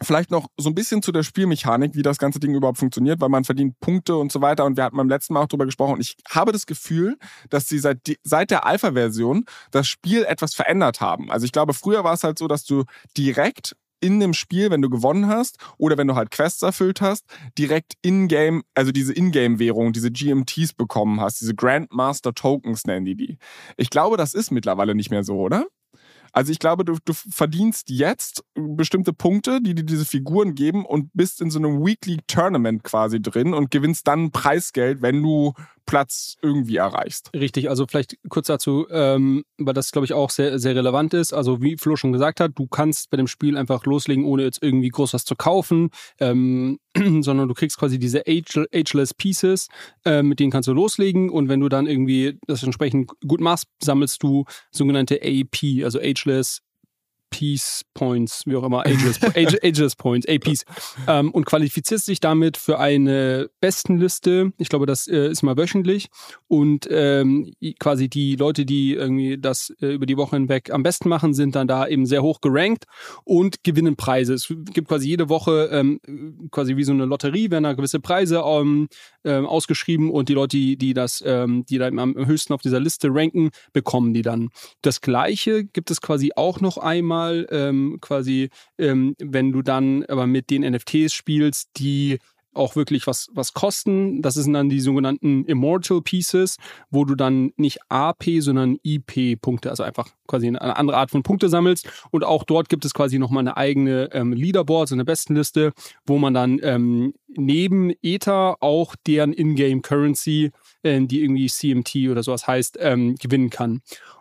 Vielleicht 0.00 0.30
noch 0.30 0.46
so 0.56 0.70
ein 0.70 0.76
bisschen 0.76 1.02
zu 1.02 1.10
der 1.10 1.24
Spielmechanik, 1.24 1.94
wie 1.94 2.02
das 2.02 2.18
ganze 2.18 2.38
Ding 2.38 2.54
überhaupt 2.54 2.78
funktioniert, 2.78 3.20
weil 3.20 3.30
man 3.30 3.42
verdient 3.42 3.80
Punkte 3.80 4.16
und 4.16 4.30
so 4.30 4.40
weiter. 4.40 4.64
Und 4.64 4.76
wir 4.76 4.84
hatten 4.84 4.96
beim 4.96 5.08
letzten 5.08 5.34
Mal 5.34 5.42
auch 5.42 5.48
drüber 5.48 5.66
gesprochen. 5.66 6.00
Ich 6.00 6.16
habe 6.28 6.52
das 6.52 6.66
Gefühl, 6.66 7.16
dass 7.50 7.68
sie 7.68 7.80
seit, 7.80 7.98
seit 8.22 8.52
der 8.52 8.64
Alpha-Version 8.64 9.44
das 9.72 9.88
Spiel 9.88 10.24
etwas 10.24 10.54
verändert 10.54 11.00
haben. 11.00 11.32
Also 11.32 11.46
ich 11.46 11.52
glaube, 11.52 11.74
früher 11.74 12.04
war 12.04 12.12
es 12.12 12.22
halt 12.22 12.38
so, 12.38 12.46
dass 12.46 12.64
du 12.64 12.84
direkt 13.16 13.74
in 14.00 14.20
dem 14.20 14.34
Spiel, 14.34 14.70
wenn 14.70 14.82
du 14.82 14.90
gewonnen 14.90 15.26
hast 15.26 15.58
oder 15.76 15.96
wenn 15.96 16.08
du 16.08 16.14
halt 16.14 16.30
Quests 16.30 16.62
erfüllt 16.62 17.00
hast, 17.00 17.24
direkt 17.58 17.94
in-game, 18.02 18.62
also 18.74 18.92
diese 18.92 19.12
In-game-Währung, 19.12 19.92
diese 19.92 20.10
GMTs 20.10 20.72
bekommen 20.74 21.20
hast, 21.20 21.40
diese 21.40 21.54
Grandmaster 21.54 22.34
Tokens 22.34 22.84
nennen 22.84 23.04
die 23.04 23.16
die. 23.16 23.38
Ich 23.76 23.90
glaube, 23.90 24.16
das 24.16 24.34
ist 24.34 24.50
mittlerweile 24.50 24.94
nicht 24.94 25.10
mehr 25.10 25.24
so, 25.24 25.38
oder? 25.38 25.66
Also 26.32 26.52
ich 26.52 26.58
glaube, 26.58 26.84
du, 26.84 26.98
du 27.04 27.12
verdienst 27.14 27.90
jetzt 27.90 28.44
bestimmte 28.54 29.12
Punkte, 29.12 29.60
die 29.62 29.74
dir 29.74 29.84
diese 29.84 30.04
Figuren 30.04 30.54
geben 30.54 30.84
und 30.84 31.10
bist 31.14 31.40
in 31.40 31.50
so 31.50 31.58
einem 31.58 31.84
Weekly 31.84 32.18
Tournament 32.26 32.84
quasi 32.84 33.20
drin 33.20 33.54
und 33.54 33.70
gewinnst 33.70 34.06
dann 34.06 34.30
Preisgeld, 34.30 35.02
wenn 35.02 35.22
du 35.22 35.54
Platz 35.88 36.36
irgendwie 36.42 36.76
erreichst. 36.76 37.30
Richtig, 37.34 37.70
also 37.70 37.86
vielleicht 37.88 38.18
kurz 38.28 38.46
dazu, 38.48 38.86
ähm, 38.90 39.44
weil 39.56 39.72
das, 39.72 39.90
glaube 39.90 40.04
ich, 40.04 40.12
auch 40.12 40.28
sehr, 40.28 40.58
sehr 40.58 40.76
relevant 40.76 41.14
ist. 41.14 41.32
Also 41.32 41.62
wie 41.62 41.78
Flo 41.78 41.96
schon 41.96 42.12
gesagt 42.12 42.40
hat, 42.40 42.52
du 42.56 42.66
kannst 42.66 43.08
bei 43.08 43.16
dem 43.16 43.26
Spiel 43.26 43.56
einfach 43.56 43.86
loslegen, 43.86 44.26
ohne 44.26 44.42
jetzt 44.42 44.62
irgendwie 44.62 44.90
groß 44.90 45.14
was 45.14 45.24
zu 45.24 45.34
kaufen, 45.34 45.88
ähm, 46.20 46.78
sondern 47.22 47.48
du 47.48 47.54
kriegst 47.54 47.78
quasi 47.78 47.98
diese 47.98 48.24
Age 48.28 48.66
Ageless 48.72 49.14
Pieces, 49.14 49.68
äh, 50.04 50.22
mit 50.22 50.40
denen 50.40 50.50
kannst 50.50 50.68
du 50.68 50.74
loslegen 50.74 51.30
und 51.30 51.48
wenn 51.48 51.60
du 51.60 51.70
dann 51.70 51.86
irgendwie 51.86 52.38
das 52.46 52.62
entsprechend 52.62 53.10
gut 53.26 53.40
machst, 53.40 53.64
sammelst 53.82 54.22
du 54.22 54.44
sogenannte 54.70 55.20
AP, 55.22 55.84
also 55.84 55.98
Ageless 55.98 56.60
Peace 57.30 57.82
Points, 57.94 58.42
wie 58.46 58.56
auch 58.56 58.64
immer, 58.64 58.86
Ageless, 58.86 59.20
Ageless 59.62 59.96
Points, 59.96 60.26
APs, 60.28 60.64
ähm, 61.06 61.30
und 61.30 61.44
qualifizierst 61.44 62.08
dich 62.08 62.20
damit 62.20 62.56
für 62.56 62.78
eine 62.78 63.50
Bestenliste. 63.60 64.52
Ich 64.58 64.68
glaube, 64.68 64.86
das 64.86 65.06
äh, 65.06 65.30
ist 65.30 65.42
mal 65.42 65.56
wöchentlich. 65.56 66.08
Und 66.46 66.88
ähm, 66.90 67.52
quasi 67.78 68.08
die 68.08 68.36
Leute, 68.36 68.64
die 68.64 68.94
irgendwie 68.94 69.38
das 69.38 69.72
äh, 69.80 69.94
über 69.94 70.06
die 70.06 70.16
Woche 70.16 70.36
hinweg 70.36 70.70
am 70.72 70.82
besten 70.82 71.08
machen, 71.08 71.34
sind 71.34 71.54
dann 71.54 71.68
da 71.68 71.86
eben 71.86 72.06
sehr 72.06 72.22
hoch 72.22 72.40
gerankt 72.40 72.84
und 73.24 73.62
gewinnen 73.64 73.96
Preise. 73.96 74.34
Es 74.34 74.52
gibt 74.72 74.88
quasi 74.88 75.08
jede 75.08 75.28
Woche 75.28 75.68
ähm, 75.72 76.00
quasi 76.50 76.76
wie 76.76 76.84
so 76.84 76.92
eine 76.92 77.04
Lotterie, 77.04 77.50
werden 77.50 77.64
da 77.64 77.72
gewisse 77.72 78.00
Preise 78.00 78.42
ähm, 78.44 78.88
ähm, 79.24 79.46
ausgeschrieben 79.46 80.10
und 80.10 80.28
die 80.28 80.34
Leute, 80.34 80.56
die, 80.56 80.76
die 80.76 80.94
das, 80.94 81.22
ähm, 81.26 81.64
die 81.66 81.78
da 81.78 81.88
am 81.88 82.14
höchsten 82.16 82.52
auf 82.52 82.62
dieser 82.62 82.80
Liste 82.80 83.08
ranken, 83.10 83.50
bekommen 83.72 84.14
die 84.14 84.22
dann. 84.22 84.50
Das 84.82 85.00
gleiche 85.00 85.64
gibt 85.64 85.90
es 85.90 86.00
quasi 86.00 86.32
auch 86.36 86.60
noch 86.60 86.78
einmal, 86.78 87.17
ähm, 87.26 87.98
quasi, 88.00 88.50
ähm, 88.78 89.14
wenn 89.18 89.52
du 89.52 89.62
dann 89.62 90.04
aber 90.06 90.26
mit 90.26 90.50
den 90.50 90.62
NFTs 90.62 91.12
spielst, 91.12 91.70
die 91.76 92.18
auch 92.58 92.76
wirklich 92.76 93.06
was, 93.06 93.28
was 93.32 93.54
kosten. 93.54 94.20
Das 94.20 94.34
sind 94.34 94.52
dann 94.52 94.68
die 94.68 94.80
sogenannten 94.80 95.44
Immortal 95.44 96.02
Pieces, 96.02 96.56
wo 96.90 97.04
du 97.04 97.14
dann 97.14 97.52
nicht 97.56 97.78
AP, 97.88 98.24
sondern 98.40 98.78
IP-Punkte, 98.82 99.70
also 99.70 99.82
einfach 99.82 100.08
quasi 100.26 100.48
eine 100.48 100.76
andere 100.76 100.96
Art 100.96 101.10
von 101.10 101.22
Punkte 101.22 101.48
sammelst. 101.48 101.88
Und 102.10 102.24
auch 102.24 102.44
dort 102.44 102.68
gibt 102.68 102.84
es 102.84 102.92
quasi 102.92 103.18
nochmal 103.18 103.42
eine 103.42 103.56
eigene 103.56 104.10
ähm, 104.12 104.32
Leaderboard, 104.32 104.88
so 104.88 104.94
eine 104.94 105.04
Bestenliste, 105.04 105.72
wo 106.06 106.18
man 106.18 106.34
dann 106.34 106.58
ähm, 106.62 107.14
neben 107.28 107.92
Ether 108.02 108.56
auch 108.60 108.94
deren 109.06 109.32
Ingame 109.32 109.80
Currency, 109.80 110.50
äh, 110.82 111.00
die 111.00 111.22
irgendwie 111.22 111.46
CMT 111.46 112.10
oder 112.10 112.22
sowas 112.22 112.46
heißt, 112.46 112.78
ähm, 112.80 113.14
gewinnen 113.16 113.50
kann. 113.50 113.80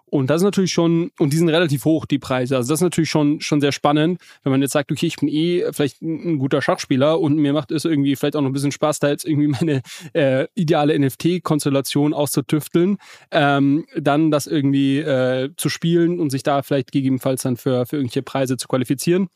Und 0.10 0.30
das 0.30 0.38
ist 0.38 0.46
natürlich 0.46 0.72
schon, 0.72 1.12
und 1.20 1.34
die 1.34 1.38
sind 1.38 1.50
relativ 1.50 1.84
hoch, 1.84 2.06
die 2.06 2.18
Preise. 2.18 2.56
Also 2.56 2.70
das 2.70 2.80
ist 2.80 2.84
natürlich 2.84 3.10
schon, 3.10 3.42
schon 3.42 3.60
sehr 3.60 3.74
spannend, 3.74 4.22
wenn 4.44 4.52
man 4.52 4.62
jetzt 4.62 4.72
sagt, 4.72 4.90
okay, 4.90 5.06
ich 5.06 5.18
bin 5.18 5.28
eh 5.28 5.66
vielleicht 5.72 6.02
ein 6.02 6.40
guter 6.40 6.62
Schachspieler 6.62 7.20
und 7.20 7.36
mir 7.36 7.52
macht 7.52 7.72
es 7.72 7.84
irgendwie 7.84 8.16
vielleicht 8.16 8.38
auch 8.38 8.42
noch 8.42 8.50
ein 8.50 8.54
bisschen 8.54 8.72
Spaß, 8.72 9.00
da 9.00 9.10
jetzt 9.10 9.26
irgendwie 9.26 9.48
meine 9.60 9.82
äh, 10.14 10.48
ideale 10.56 10.98
NFT-Konstellation 10.98 12.14
auszutüfteln, 12.14 12.98
ähm, 13.32 13.86
dann 13.98 14.32
das 14.32 14.48
irgendwie 14.48 15.00
äh, 15.00 15.50
zu 15.58 15.68
spielen 15.68 16.22
und 16.22 16.30
sich 16.30 16.44
da 16.44 16.62
vielleicht 16.62 16.94
gegebenenfalls 16.94 17.42
dann 17.42 17.58
für, 17.58 17.86
für 17.86 17.98
irgendwelche 17.98 18.24
Preise 18.24 18.56
zu 18.56 18.70
qualifizieren. 18.70 19.28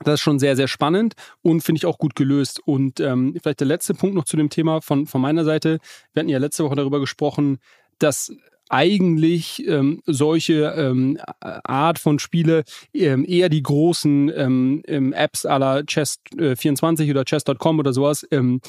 Das 0.00 0.14
ist 0.14 0.20
schon 0.20 0.38
sehr, 0.38 0.56
sehr 0.56 0.68
spannend 0.68 1.14
und 1.42 1.60
finde 1.62 1.78
ich 1.78 1.86
auch 1.86 1.98
gut 1.98 2.16
gelöst. 2.16 2.60
Und 2.64 3.00
ähm, 3.00 3.36
vielleicht 3.40 3.60
der 3.60 3.66
letzte 3.66 3.94
Punkt 3.94 4.14
noch 4.14 4.24
zu 4.24 4.36
dem 4.36 4.50
Thema 4.50 4.80
von, 4.80 5.06
von 5.06 5.20
meiner 5.20 5.44
Seite. 5.44 5.78
Wir 6.12 6.20
hatten 6.20 6.28
ja 6.28 6.38
letzte 6.38 6.64
Woche 6.64 6.74
darüber 6.76 7.00
gesprochen, 7.00 7.58
dass 7.98 8.32
eigentlich 8.68 9.66
ähm, 9.66 10.02
solche 10.06 10.74
ähm, 10.76 11.18
Art 11.40 11.98
von 11.98 12.18
Spiele 12.18 12.64
ähm, 12.92 13.24
eher 13.26 13.48
die 13.48 13.62
großen 13.62 14.32
ähm, 14.34 14.82
ähm 14.86 15.12
Apps 15.12 15.46
aller 15.46 15.80
Chess24 15.80 17.06
äh, 17.06 17.10
oder 17.10 17.24
Chess.com 17.24 17.78
oder 17.78 17.92
sowas 17.92 18.26
ähm, 18.30 18.60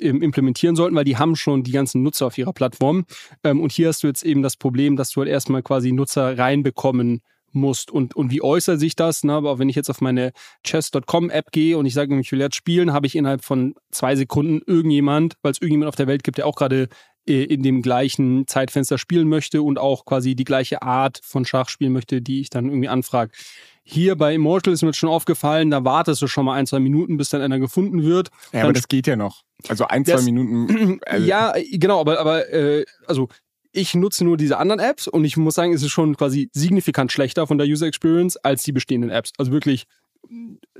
ähm, 0.00 0.22
implementieren 0.22 0.76
sollten, 0.76 0.96
weil 0.96 1.04
die 1.04 1.16
haben 1.16 1.36
schon 1.36 1.62
die 1.62 1.72
ganzen 1.72 2.02
Nutzer 2.02 2.26
auf 2.26 2.38
ihrer 2.38 2.52
Plattform. 2.52 3.06
Ähm, 3.42 3.60
und 3.60 3.72
hier 3.72 3.88
hast 3.88 4.02
du 4.02 4.06
jetzt 4.06 4.24
eben 4.24 4.42
das 4.42 4.56
Problem, 4.56 4.96
dass 4.96 5.10
du 5.10 5.20
halt 5.20 5.28
erstmal 5.28 5.62
quasi 5.62 5.92
Nutzer 5.92 6.38
reinbekommen 6.38 7.22
musst. 7.54 7.90
Und, 7.90 8.14
und 8.14 8.30
wie 8.30 8.42
äußert 8.42 8.80
sich 8.80 8.96
das? 8.96 9.24
Ne? 9.24 9.32
Aber 9.32 9.58
wenn 9.58 9.68
ich 9.68 9.76
jetzt 9.76 9.90
auf 9.90 10.00
meine 10.00 10.32
chess.com 10.64 11.30
App 11.30 11.52
gehe 11.52 11.78
und 11.78 11.86
ich 11.86 11.94
sage, 11.94 12.18
ich 12.18 12.32
will 12.32 12.40
jetzt 12.40 12.56
spielen, 12.56 12.92
habe 12.92 13.06
ich 13.06 13.16
innerhalb 13.16 13.44
von 13.44 13.74
zwei 13.90 14.16
Sekunden 14.16 14.60
irgendjemand, 14.66 15.36
weil 15.42 15.52
es 15.52 15.58
irgendjemand 15.60 15.88
auf 15.88 15.96
der 15.96 16.06
Welt 16.06 16.24
gibt, 16.24 16.38
der 16.38 16.46
auch 16.46 16.56
gerade 16.56 16.88
in 17.26 17.62
dem 17.62 17.82
gleichen 17.82 18.46
Zeitfenster 18.46 18.98
spielen 18.98 19.28
möchte 19.28 19.62
und 19.62 19.78
auch 19.78 20.04
quasi 20.04 20.34
die 20.34 20.44
gleiche 20.44 20.82
Art 20.82 21.20
von 21.22 21.44
Schach 21.44 21.68
spielen 21.68 21.92
möchte, 21.92 22.20
die 22.20 22.40
ich 22.40 22.50
dann 22.50 22.66
irgendwie 22.66 22.88
anfrage. 22.88 23.32
Hier 23.82 24.16
bei 24.16 24.34
Immortal 24.34 24.72
ist 24.72 24.82
mir 24.82 24.94
schon 24.94 25.10
aufgefallen, 25.10 25.70
da 25.70 25.84
wartest 25.84 26.22
du 26.22 26.26
schon 26.26 26.46
mal 26.46 26.54
ein, 26.54 26.66
zwei 26.66 26.80
Minuten, 26.80 27.16
bis 27.16 27.28
dann 27.28 27.42
einer 27.42 27.58
gefunden 27.58 28.02
wird. 28.02 28.30
Ja, 28.52 28.62
aber 28.62 28.72
das 28.72 28.88
geht 28.88 29.06
ja 29.06 29.16
noch. 29.16 29.42
Also 29.68 29.86
ein, 29.86 30.04
zwei 30.04 30.22
Minuten. 30.22 31.00
Äh, 31.06 31.20
ja, 31.20 31.52
genau, 31.72 32.00
aber, 32.00 32.18
aber 32.18 32.50
äh, 32.52 32.84
also 33.06 33.28
ich 33.72 33.94
nutze 33.94 34.24
nur 34.24 34.36
diese 34.36 34.58
anderen 34.58 34.80
Apps 34.80 35.08
und 35.08 35.24
ich 35.24 35.36
muss 35.36 35.54
sagen, 35.54 35.72
es 35.74 35.82
ist 35.82 35.90
schon 35.90 36.16
quasi 36.16 36.48
signifikant 36.52 37.12
schlechter 37.12 37.46
von 37.46 37.58
der 37.58 37.66
User 37.66 37.86
Experience 37.86 38.36
als 38.36 38.62
die 38.62 38.72
bestehenden 38.72 39.10
Apps. 39.10 39.32
Also 39.36 39.52
wirklich, 39.52 39.84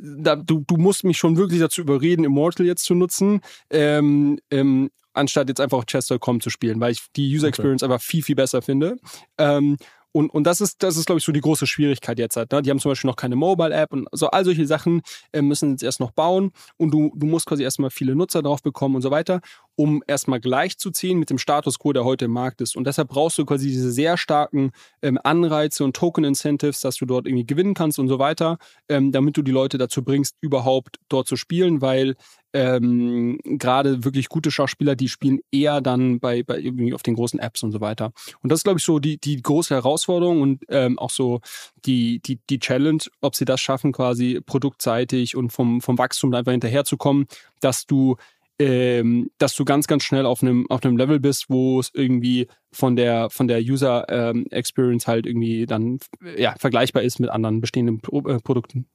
da, 0.00 0.36
du, 0.36 0.64
du 0.66 0.76
musst 0.76 1.04
mich 1.04 1.18
schon 1.18 1.36
wirklich 1.36 1.60
dazu 1.60 1.80
überreden, 1.80 2.24
Immortal 2.24 2.64
jetzt 2.64 2.84
zu 2.84 2.94
nutzen. 2.94 3.40
Ähm, 3.70 4.38
ähm, 4.50 4.90
anstatt 5.14 5.48
jetzt 5.48 5.60
einfach 5.60 5.78
auf 5.78 5.86
chess.com 5.86 6.40
zu 6.40 6.50
spielen, 6.50 6.80
weil 6.80 6.92
ich 6.92 7.00
die 7.16 7.34
User 7.34 7.48
Experience 7.48 7.82
okay. 7.82 7.92
einfach 7.92 8.04
viel, 8.04 8.22
viel 8.22 8.36
besser 8.36 8.62
finde. 8.62 8.96
Ähm, 9.38 9.76
und, 10.16 10.30
und 10.30 10.44
das 10.44 10.60
ist, 10.60 10.80
das 10.84 10.96
ist, 10.96 11.06
glaube 11.06 11.18
ich, 11.18 11.24
so 11.24 11.32
die 11.32 11.40
große 11.40 11.66
Schwierigkeit 11.66 12.20
jetzt 12.20 12.36
halt. 12.36 12.52
Ne? 12.52 12.62
Die 12.62 12.70
haben 12.70 12.78
zum 12.78 12.92
Beispiel 12.92 13.08
noch 13.08 13.16
keine 13.16 13.34
Mobile-App 13.34 13.92
und 13.92 14.06
so 14.12 14.28
all 14.28 14.44
solche 14.44 14.64
Sachen 14.64 15.02
äh, 15.32 15.42
müssen 15.42 15.72
jetzt 15.72 15.82
erst 15.82 15.98
noch 15.98 16.12
bauen 16.12 16.52
und 16.76 16.92
du, 16.92 17.10
du 17.16 17.26
musst 17.26 17.46
quasi 17.46 17.64
erstmal 17.64 17.90
viele 17.90 18.14
Nutzer 18.14 18.40
drauf 18.40 18.62
bekommen 18.62 18.94
und 18.94 19.02
so 19.02 19.10
weiter. 19.10 19.40
Um 19.76 20.02
erstmal 20.06 20.40
gleichzuziehen 20.40 21.18
mit 21.18 21.30
dem 21.30 21.38
Status 21.38 21.78
quo, 21.78 21.92
der 21.92 22.04
heute 22.04 22.26
im 22.26 22.30
Markt 22.30 22.60
ist. 22.60 22.76
Und 22.76 22.86
deshalb 22.86 23.08
brauchst 23.08 23.38
du 23.38 23.44
quasi 23.44 23.68
diese 23.68 23.90
sehr 23.90 24.16
starken 24.16 24.70
ähm, 25.02 25.18
Anreize 25.22 25.84
und 25.84 25.96
Token-Incentives, 25.96 26.80
dass 26.80 26.96
du 26.96 27.06
dort 27.06 27.26
irgendwie 27.26 27.46
gewinnen 27.46 27.74
kannst 27.74 27.98
und 27.98 28.08
so 28.08 28.18
weiter, 28.18 28.58
ähm, 28.88 29.12
damit 29.12 29.36
du 29.36 29.42
die 29.42 29.52
Leute 29.52 29.78
dazu 29.78 30.04
bringst, 30.04 30.36
überhaupt 30.40 30.98
dort 31.08 31.26
zu 31.26 31.36
spielen, 31.36 31.80
weil 31.80 32.14
ähm, 32.54 33.38
gerade 33.44 34.04
wirklich 34.04 34.28
gute 34.28 34.52
Schauspieler, 34.52 34.94
die 34.94 35.08
spielen 35.08 35.40
eher 35.50 35.80
dann 35.80 36.20
bei, 36.20 36.44
bei 36.44 36.58
irgendwie 36.60 36.94
auf 36.94 37.02
den 37.02 37.16
großen 37.16 37.40
Apps 37.40 37.64
und 37.64 37.72
so 37.72 37.80
weiter. 37.80 38.12
Und 38.42 38.52
das 38.52 38.60
ist, 38.60 38.64
glaube 38.64 38.78
ich, 38.78 38.84
so 38.84 39.00
die, 39.00 39.18
die 39.18 39.42
große 39.42 39.74
Herausforderung 39.74 40.40
und 40.40 40.62
ähm, 40.68 40.96
auch 40.98 41.10
so 41.10 41.40
die, 41.84 42.20
die, 42.20 42.38
die 42.48 42.60
Challenge, 42.60 43.02
ob 43.20 43.34
sie 43.34 43.44
das 43.44 43.60
schaffen, 43.60 43.90
quasi 43.90 44.40
produktseitig 44.40 45.34
und 45.34 45.50
vom, 45.50 45.80
vom 45.80 45.98
Wachstum 45.98 46.32
einfach 46.32 46.52
hinterherzukommen, 46.52 47.26
dass 47.60 47.86
du 47.86 48.16
ähm, 48.58 49.30
dass 49.38 49.54
du 49.54 49.64
ganz, 49.64 49.86
ganz 49.86 50.04
schnell 50.04 50.26
auf 50.26 50.42
einem, 50.42 50.66
auf 50.70 50.82
Level 50.96 51.20
bist, 51.20 51.46
wo 51.48 51.80
es 51.80 51.90
irgendwie 51.92 52.46
von 52.72 52.96
der, 52.96 53.30
von 53.30 53.48
der 53.48 53.60
User 53.60 54.06
ähm, 54.08 54.46
Experience 54.50 55.06
halt 55.06 55.26
irgendwie 55.26 55.66
dann 55.66 55.98
ja, 56.36 56.54
vergleichbar 56.58 57.02
ist 57.02 57.18
mit 57.18 57.30
anderen 57.30 57.60
bestehenden 57.60 58.00
Pro 58.00 58.20
äh, 58.28 58.38
Produkten. 58.40 58.86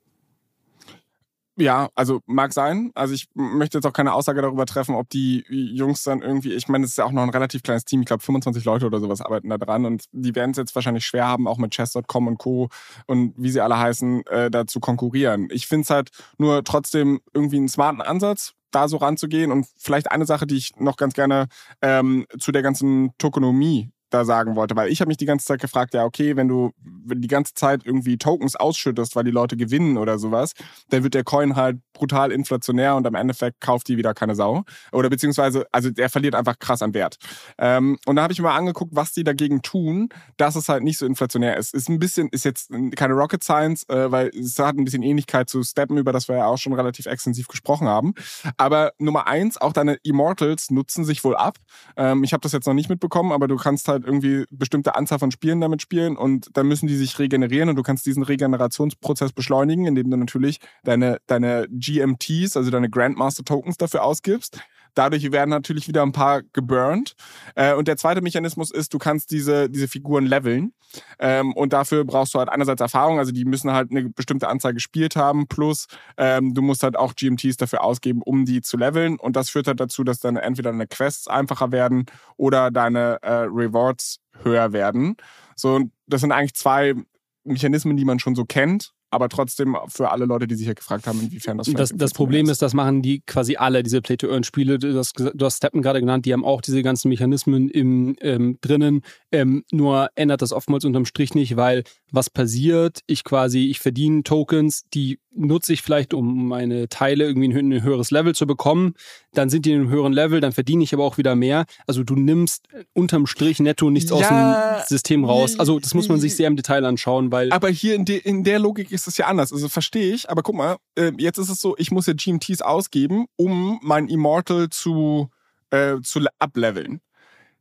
Ja, 1.61 1.89
also 1.93 2.21
mag 2.25 2.53
sein. 2.53 2.91
Also 2.95 3.13
ich 3.13 3.27
möchte 3.33 3.77
jetzt 3.77 3.85
auch 3.85 3.91
keine 3.91 4.13
Aussage 4.13 4.41
darüber 4.41 4.65
treffen, 4.65 4.95
ob 4.95 5.09
die 5.09 5.43
Jungs 5.49 6.03
dann 6.03 6.21
irgendwie, 6.21 6.53
ich 6.53 6.69
meine, 6.69 6.85
es 6.85 6.91
ist 6.91 6.97
ja 6.97 7.03
auch 7.03 7.11
noch 7.11 7.21
ein 7.21 7.29
relativ 7.31 7.63
kleines 7.63 7.83
Team, 7.83 7.99
ich 7.99 8.05
glaube 8.07 8.23
25 8.23 8.63
Leute 8.63 8.85
oder 8.85 9.01
sowas 9.01 9.19
arbeiten 9.19 9.49
da 9.49 9.57
dran 9.57 9.85
und 9.85 10.05
die 10.13 10.33
werden 10.35 10.51
es 10.51 10.57
jetzt 10.57 10.73
wahrscheinlich 10.73 11.05
schwer 11.05 11.27
haben, 11.27 11.49
auch 11.49 11.57
mit 11.57 11.71
Chess.com 11.71 12.27
und 12.27 12.37
Co. 12.37 12.69
und 13.07 13.33
wie 13.35 13.49
sie 13.49 13.59
alle 13.59 13.77
heißen, 13.77 14.25
äh, 14.27 14.49
da 14.49 14.67
zu 14.67 14.79
konkurrieren. 14.79 15.49
Ich 15.51 15.67
finde 15.67 15.83
es 15.83 15.89
halt 15.89 16.11
nur 16.37 16.63
trotzdem 16.63 17.19
irgendwie 17.33 17.57
einen 17.57 17.67
smarten 17.67 18.01
Ansatz, 18.01 18.53
da 18.71 18.87
so 18.87 18.95
ranzugehen 18.95 19.51
und 19.51 19.67
vielleicht 19.77 20.11
eine 20.11 20.25
Sache, 20.25 20.47
die 20.47 20.55
ich 20.55 20.77
noch 20.77 20.95
ganz 20.95 21.13
gerne 21.13 21.47
ähm, 21.81 22.25
zu 22.39 22.53
der 22.53 22.61
ganzen 22.61 23.11
Tokenomie 23.17 23.91
da 24.09 24.25
sagen 24.25 24.55
wollte, 24.55 24.75
weil 24.75 24.91
ich 24.91 25.01
habe 25.01 25.09
mich 25.09 25.17
die 25.17 25.25
ganze 25.25 25.45
Zeit 25.45 25.61
gefragt, 25.61 25.93
ja, 25.93 26.05
okay, 26.05 26.35
wenn 26.35 26.47
du 26.47 26.71
die 26.79 27.27
ganze 27.27 27.53
Zeit 27.53 27.85
irgendwie 27.85 28.17
Tokens 28.17 28.55
ausschüttest, 28.55 29.15
weil 29.15 29.23
die 29.23 29.31
Leute 29.31 29.57
gewinnen 29.57 29.97
oder 29.97 30.19
sowas, 30.19 30.53
dann 30.89 31.03
wird 31.03 31.13
der 31.13 31.23
Coin 31.23 31.55
halt 31.55 31.79
brutal 31.93 32.31
inflationär 32.31 32.95
und 32.95 33.05
am 33.05 33.15
Endeffekt 33.15 33.61
kauft 33.61 33.87
die 33.87 33.97
wieder 33.97 34.13
keine 34.13 34.35
Sau. 34.35 34.63
Oder 34.91 35.09
beziehungsweise, 35.09 35.67
also 35.71 35.89
der 35.89 36.09
verliert 36.09 36.35
einfach 36.35 36.57
krass 36.57 36.81
an 36.81 36.93
Wert. 36.93 37.17
Ähm, 37.57 37.97
und 38.05 38.15
da 38.15 38.23
habe 38.23 38.33
ich 38.33 38.39
mir 38.39 38.47
mal 38.47 38.57
angeguckt, 38.57 38.95
was 38.95 39.11
die 39.11 39.23
dagegen 39.23 39.61
tun, 39.61 40.09
dass 40.37 40.55
es 40.55 40.69
halt 40.69 40.83
nicht 40.83 40.97
so 40.97 41.05
inflationär 41.05 41.57
ist. 41.57 41.73
Ist 41.73 41.89
ein 41.89 41.99
bisschen, 41.99 42.29
ist 42.29 42.45
jetzt 42.45 42.71
keine 42.95 43.13
Rocket 43.13 43.43
Science, 43.43 43.83
äh, 43.89 44.11
weil 44.11 44.29
es 44.29 44.57
hat 44.57 44.77
ein 44.77 44.85
bisschen 44.85 45.03
Ähnlichkeit 45.03 45.49
zu 45.49 45.61
Steppen, 45.63 45.97
über 45.97 46.13
das 46.13 46.27
wir 46.27 46.37
ja 46.37 46.45
auch 46.45 46.57
schon 46.57 46.73
relativ 46.73 47.05
extensiv 47.05 47.47
gesprochen 47.47 47.87
haben. 47.87 48.13
Aber 48.57 48.93
Nummer 48.97 49.27
eins, 49.27 49.59
auch 49.59 49.73
deine 49.73 49.95
Immortals 50.03 50.71
nutzen 50.71 51.03
sich 51.03 51.23
wohl 51.23 51.35
ab. 51.35 51.57
Ähm, 51.97 52.23
ich 52.23 52.33
habe 52.33 52.41
das 52.41 52.53
jetzt 52.53 52.65
noch 52.65 52.73
nicht 52.73 52.89
mitbekommen, 52.89 53.31
aber 53.31 53.47
du 53.47 53.57
kannst 53.57 53.87
halt 53.87 53.98
irgendwie 54.05 54.45
bestimmte 54.49 54.95
Anzahl 54.95 55.19
von 55.19 55.31
Spielen 55.31 55.61
damit 55.61 55.81
spielen 55.81 56.17
und 56.17 56.49
dann 56.53 56.67
müssen 56.67 56.87
die 56.87 56.95
sich 56.95 57.17
regenerieren 57.19 57.69
und 57.69 57.75
du 57.75 57.83
kannst 57.83 58.05
diesen 58.05 58.23
Regenerationsprozess 58.23 59.33
beschleunigen, 59.33 59.85
indem 59.85 60.09
du 60.09 60.17
natürlich 60.17 60.59
deine, 60.83 61.19
deine 61.27 61.67
GMTs, 61.69 62.57
also 62.57 62.71
deine 62.71 62.89
Grandmaster 62.89 63.43
Tokens 63.43 63.77
dafür 63.77 64.03
ausgibst. 64.03 64.59
Dadurch 64.95 65.31
werden 65.31 65.49
natürlich 65.49 65.87
wieder 65.87 66.03
ein 66.03 66.11
paar 66.11 66.41
geburnt. 66.53 67.15
Äh, 67.55 67.73
und 67.73 67.87
der 67.87 67.97
zweite 67.97 68.21
Mechanismus 68.21 68.71
ist, 68.71 68.93
du 68.93 68.97
kannst 68.97 69.31
diese, 69.31 69.69
diese 69.69 69.87
Figuren 69.87 70.25
leveln. 70.25 70.73
Ähm, 71.19 71.53
und 71.53 71.73
dafür 71.73 72.03
brauchst 72.05 72.33
du 72.33 72.39
halt 72.39 72.49
einerseits 72.49 72.81
Erfahrung, 72.81 73.19
also 73.19 73.31
die 73.31 73.45
müssen 73.45 73.71
halt 73.71 73.91
eine 73.91 74.09
bestimmte 74.09 74.47
Anzahl 74.47 74.73
gespielt 74.73 75.15
haben, 75.15 75.47
plus 75.47 75.87
ähm, 76.17 76.53
du 76.53 76.61
musst 76.61 76.83
halt 76.83 76.97
auch 76.97 77.15
GMTs 77.15 77.57
dafür 77.57 77.83
ausgeben, 77.83 78.21
um 78.23 78.45
die 78.45 78.61
zu 78.61 78.77
leveln. 78.77 79.19
Und 79.19 79.35
das 79.35 79.49
führt 79.49 79.67
halt 79.67 79.79
dazu, 79.79 80.03
dass 80.03 80.19
dann 80.19 80.37
entweder 80.37 80.71
deine 80.71 80.87
Quests 80.87 81.27
einfacher 81.27 81.71
werden 81.71 82.05
oder 82.37 82.71
deine 82.71 83.19
äh, 83.21 83.31
Rewards 83.31 84.19
höher 84.43 84.73
werden. 84.73 85.15
So, 85.55 85.81
das 86.07 86.21
sind 86.21 86.31
eigentlich 86.31 86.55
zwei 86.55 86.95
Mechanismen, 87.43 87.97
die 87.97 88.05
man 88.05 88.19
schon 88.19 88.35
so 88.35 88.45
kennt 88.45 88.93
aber 89.11 89.29
trotzdem 89.29 89.75
für 89.87 90.11
alle 90.11 90.25
Leute, 90.25 90.47
die 90.47 90.55
sich 90.55 90.67
ja 90.67 90.73
gefragt 90.73 91.07
haben, 91.07 91.19
inwiefern 91.19 91.57
das 91.57 91.67
Das, 91.71 91.93
das 91.95 92.13
Problem 92.13 92.45
ist. 92.45 92.53
ist, 92.53 92.61
das 92.61 92.73
machen 92.73 93.01
die 93.01 93.21
quasi 93.21 93.55
alle, 93.55 93.83
diese 93.83 94.01
Play-to-Earn-Spiele. 94.01 94.79
Du 94.79 94.97
hast, 94.97 95.17
du 95.17 95.45
hast 95.45 95.57
Steppen 95.57 95.81
gerade 95.81 95.99
genannt, 95.99 96.25
die 96.25 96.33
haben 96.33 96.45
auch 96.45 96.61
diese 96.61 96.83
ganzen 96.83 97.09
Mechanismen 97.09 97.69
im, 97.69 98.15
ähm, 98.21 98.57
drinnen. 98.61 99.01
Ähm, 99.31 99.63
nur 99.71 100.09
ändert 100.15 100.41
das 100.41 100.53
oftmals 100.53 100.85
unterm 100.85 101.05
Strich 101.05 101.33
nicht, 101.35 101.55
weil 101.55 101.83
was 102.11 102.29
passiert, 102.29 103.01
ich 103.07 103.23
quasi, 103.23 103.65
ich 103.65 103.79
verdiene 103.79 104.23
Tokens, 104.23 104.85
die 104.93 105.19
nutze 105.31 105.73
ich 105.73 105.81
vielleicht, 105.81 106.13
um 106.13 106.47
meine 106.47 106.89
Teile 106.89 107.25
irgendwie 107.25 107.49
in 107.59 107.73
ein 107.73 107.83
höheres 107.83 108.11
Level 108.11 108.33
zu 108.33 108.47
bekommen. 108.47 108.95
Dann 109.33 109.49
sind 109.49 109.65
die 109.65 109.71
in 109.71 109.81
einem 109.81 109.89
höheren 109.89 110.11
Level, 110.11 110.41
dann 110.41 110.51
verdiene 110.51 110.83
ich 110.83 110.93
aber 110.93 111.03
auch 111.03 111.17
wieder 111.17 111.35
mehr. 111.35 111.65
Also 111.85 112.03
du 112.03 112.15
nimmst 112.15 112.67
unterm 112.93 113.27
Strich 113.27 113.59
netto 113.59 113.89
nichts 113.89 114.09
ja, 114.09 114.17
aus 114.17 114.27
dem 114.27 114.87
System 114.87 115.23
raus. 115.23 115.59
Also 115.59 115.79
das 115.79 115.93
muss 115.93 116.09
man 116.09 116.19
sich 116.19 116.35
sehr 116.35 116.47
im 116.47 116.55
Detail 116.55 116.83
anschauen, 116.85 117.31
weil. 117.31 117.51
Aber 117.51 117.69
hier 117.69 117.95
in, 117.95 118.05
de, 118.05 118.17
in 118.17 118.43
der 118.43 118.59
Logik 118.59 118.91
ist 118.91 118.98
es 119.07 119.17
ja 119.17 119.27
anders. 119.27 119.53
Also 119.53 119.69
verstehe 119.69 120.13
ich, 120.13 120.29
aber 120.29 120.43
guck 120.43 120.55
mal, 120.55 120.77
äh, 120.95 121.11
jetzt 121.17 121.37
ist 121.37 121.49
es 121.49 121.61
so, 121.61 121.75
ich 121.77 121.91
muss 121.91 122.07
ja 122.07 122.13
GMTs 122.13 122.61
ausgeben, 122.61 123.25
um 123.35 123.79
mein 123.81 124.07
Immortal 124.07 124.69
zu, 124.69 125.29
äh, 125.71 125.97
zu 126.01 126.21
ableveln 126.39 127.01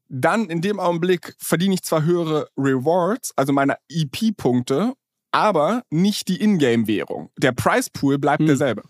dann 0.09 0.49
in 0.49 0.61
dem 0.61 0.81
Augenblick 0.81 1.35
verdiene 1.39 1.75
ich 1.75 1.83
zwar 1.83 2.03
höhere 2.05 2.49
Rewards, 2.57 3.33
also 3.37 3.53
meine 3.53 3.77
EP-Punkte, 3.91 4.95
aber 5.31 5.83
nicht 5.91 6.29
die 6.29 6.41
Ingame-Währung. 6.41 7.31
Der 7.37 7.53
Price 7.53 7.91
Pool 7.91 8.19
bleibt 8.19 8.41
hm. 8.41 8.47
derselbe. 8.47 8.83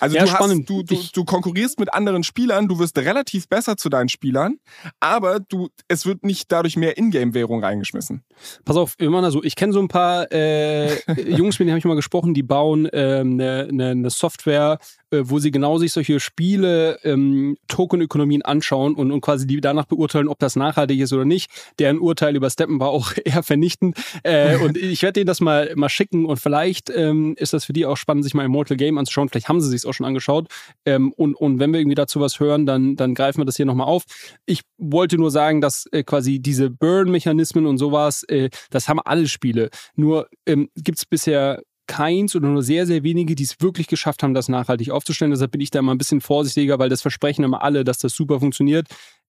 Also 0.00 0.16
ja, 0.16 0.24
du, 0.24 0.32
hast, 0.32 0.68
du, 0.68 0.82
du, 0.82 0.96
du, 1.12 1.24
konkurrierst 1.24 1.78
mit 1.78 1.92
anderen 1.92 2.24
Spielern, 2.24 2.68
du 2.68 2.78
wirst 2.78 2.96
relativ 2.98 3.48
besser 3.48 3.76
zu 3.76 3.88
deinen 3.88 4.08
Spielern, 4.08 4.56
aber 5.00 5.40
du, 5.40 5.68
es 5.88 6.06
wird 6.06 6.24
nicht 6.24 6.50
dadurch 6.50 6.76
mehr 6.76 6.96
Ingame-Währung 6.98 7.62
reingeschmissen. 7.62 8.24
Pass 8.64 8.76
auf, 8.76 8.94
immer 8.98 9.22
also 9.22 9.42
ich 9.42 9.56
kenne 9.56 9.72
so 9.72 9.80
ein 9.80 9.88
paar 9.88 10.30
äh, 10.32 10.94
Jungs, 11.30 11.58
mit 11.58 11.66
denen 11.66 11.72
habe 11.72 11.78
ich 11.78 11.84
mal 11.84 11.96
gesprochen, 11.96 12.34
die 12.34 12.42
bauen 12.42 12.88
eine 12.88 13.20
ähm, 13.20 13.36
ne, 13.36 13.68
ne, 13.70 13.94
ne 13.94 14.10
Software, 14.10 14.78
wo 15.10 15.38
sie 15.38 15.50
genau 15.50 15.78
sich 15.78 15.92
solche 15.92 16.20
Spiele, 16.20 16.98
ähm, 17.04 17.56
Tokenökonomien 17.68 18.42
anschauen 18.42 18.94
und, 18.94 19.10
und 19.10 19.20
quasi 19.20 19.46
die 19.46 19.60
danach 19.60 19.86
beurteilen, 19.86 20.28
ob 20.28 20.38
das 20.38 20.56
nachhaltig 20.56 21.00
ist 21.00 21.12
oder 21.12 21.24
nicht. 21.24 21.50
Deren 21.78 21.98
Urteil 21.98 22.36
über 22.36 22.50
Steppen 22.50 22.80
war 22.80 22.88
auch 22.88 23.12
eher 23.24 23.42
vernichtend. 23.42 23.96
Äh, 24.22 24.56
und 24.56 24.76
ich 24.76 25.02
werde 25.02 25.14
denen 25.14 25.26
das 25.26 25.40
mal, 25.40 25.72
mal 25.76 25.88
schicken 25.88 26.26
und 26.26 26.38
vielleicht 26.38 26.90
ähm, 26.90 27.34
ist 27.36 27.52
das 27.52 27.64
für 27.64 27.72
die 27.72 27.86
auch 27.86 27.96
spannend, 27.96 28.24
sich 28.24 28.34
mal 28.34 28.44
Immortal 28.44 28.76
Game 28.76 28.98
anzuschauen. 28.98 29.28
Vielleicht 29.28 29.48
haben 29.48 29.60
sie 29.60 29.68
sich 29.68 29.86
auch 29.86 29.92
schon 29.92 30.06
angeschaut. 30.06 30.48
Ähm, 30.84 31.12
und, 31.12 31.34
und 31.34 31.58
wenn 31.58 31.72
wir 31.72 31.80
irgendwie 31.80 31.94
dazu 31.94 32.20
was 32.20 32.40
hören, 32.40 32.66
dann, 32.66 32.96
dann 32.96 33.14
greifen 33.14 33.40
wir 33.40 33.44
das 33.44 33.56
hier 33.56 33.66
nochmal 33.66 33.86
auf. 33.86 34.04
Ich 34.46 34.62
wollte 34.78 35.16
nur 35.16 35.30
sagen, 35.30 35.60
dass 35.60 35.86
äh, 35.92 36.02
quasi 36.02 36.40
diese 36.40 36.70
Burn-Mechanismen 36.70 37.66
und 37.66 37.78
sowas, 37.78 38.22
äh, 38.24 38.50
das 38.70 38.88
haben 38.88 39.00
alle 39.00 39.28
Spiele. 39.28 39.70
Nur 39.94 40.28
ähm, 40.46 40.68
gibt 40.76 40.98
es 40.98 41.06
bisher 41.06 41.62
keins 41.90 42.36
oder 42.36 42.48
nur 42.48 42.62
sehr, 42.62 42.86
sehr 42.86 43.02
wenige, 43.02 43.34
die 43.34 43.42
es 43.42 43.60
wirklich 43.60 43.88
geschafft 43.88 44.22
haben, 44.22 44.32
das 44.32 44.48
nachhaltig 44.48 44.90
aufzustellen. 44.90 45.32
Deshalb 45.32 45.50
bin 45.50 45.60
ich 45.60 45.70
da 45.70 45.82
mal 45.82 45.92
ein 45.92 45.98
bisschen 45.98 46.20
vorsichtiger, 46.20 46.78
weil 46.78 46.88
das 46.88 47.02
versprechen 47.02 47.42
immer 47.44 47.62
alle, 47.62 47.82
dass 47.82 47.98
das 47.98 48.14
super 48.14 48.38
funktioniert. 48.38 48.86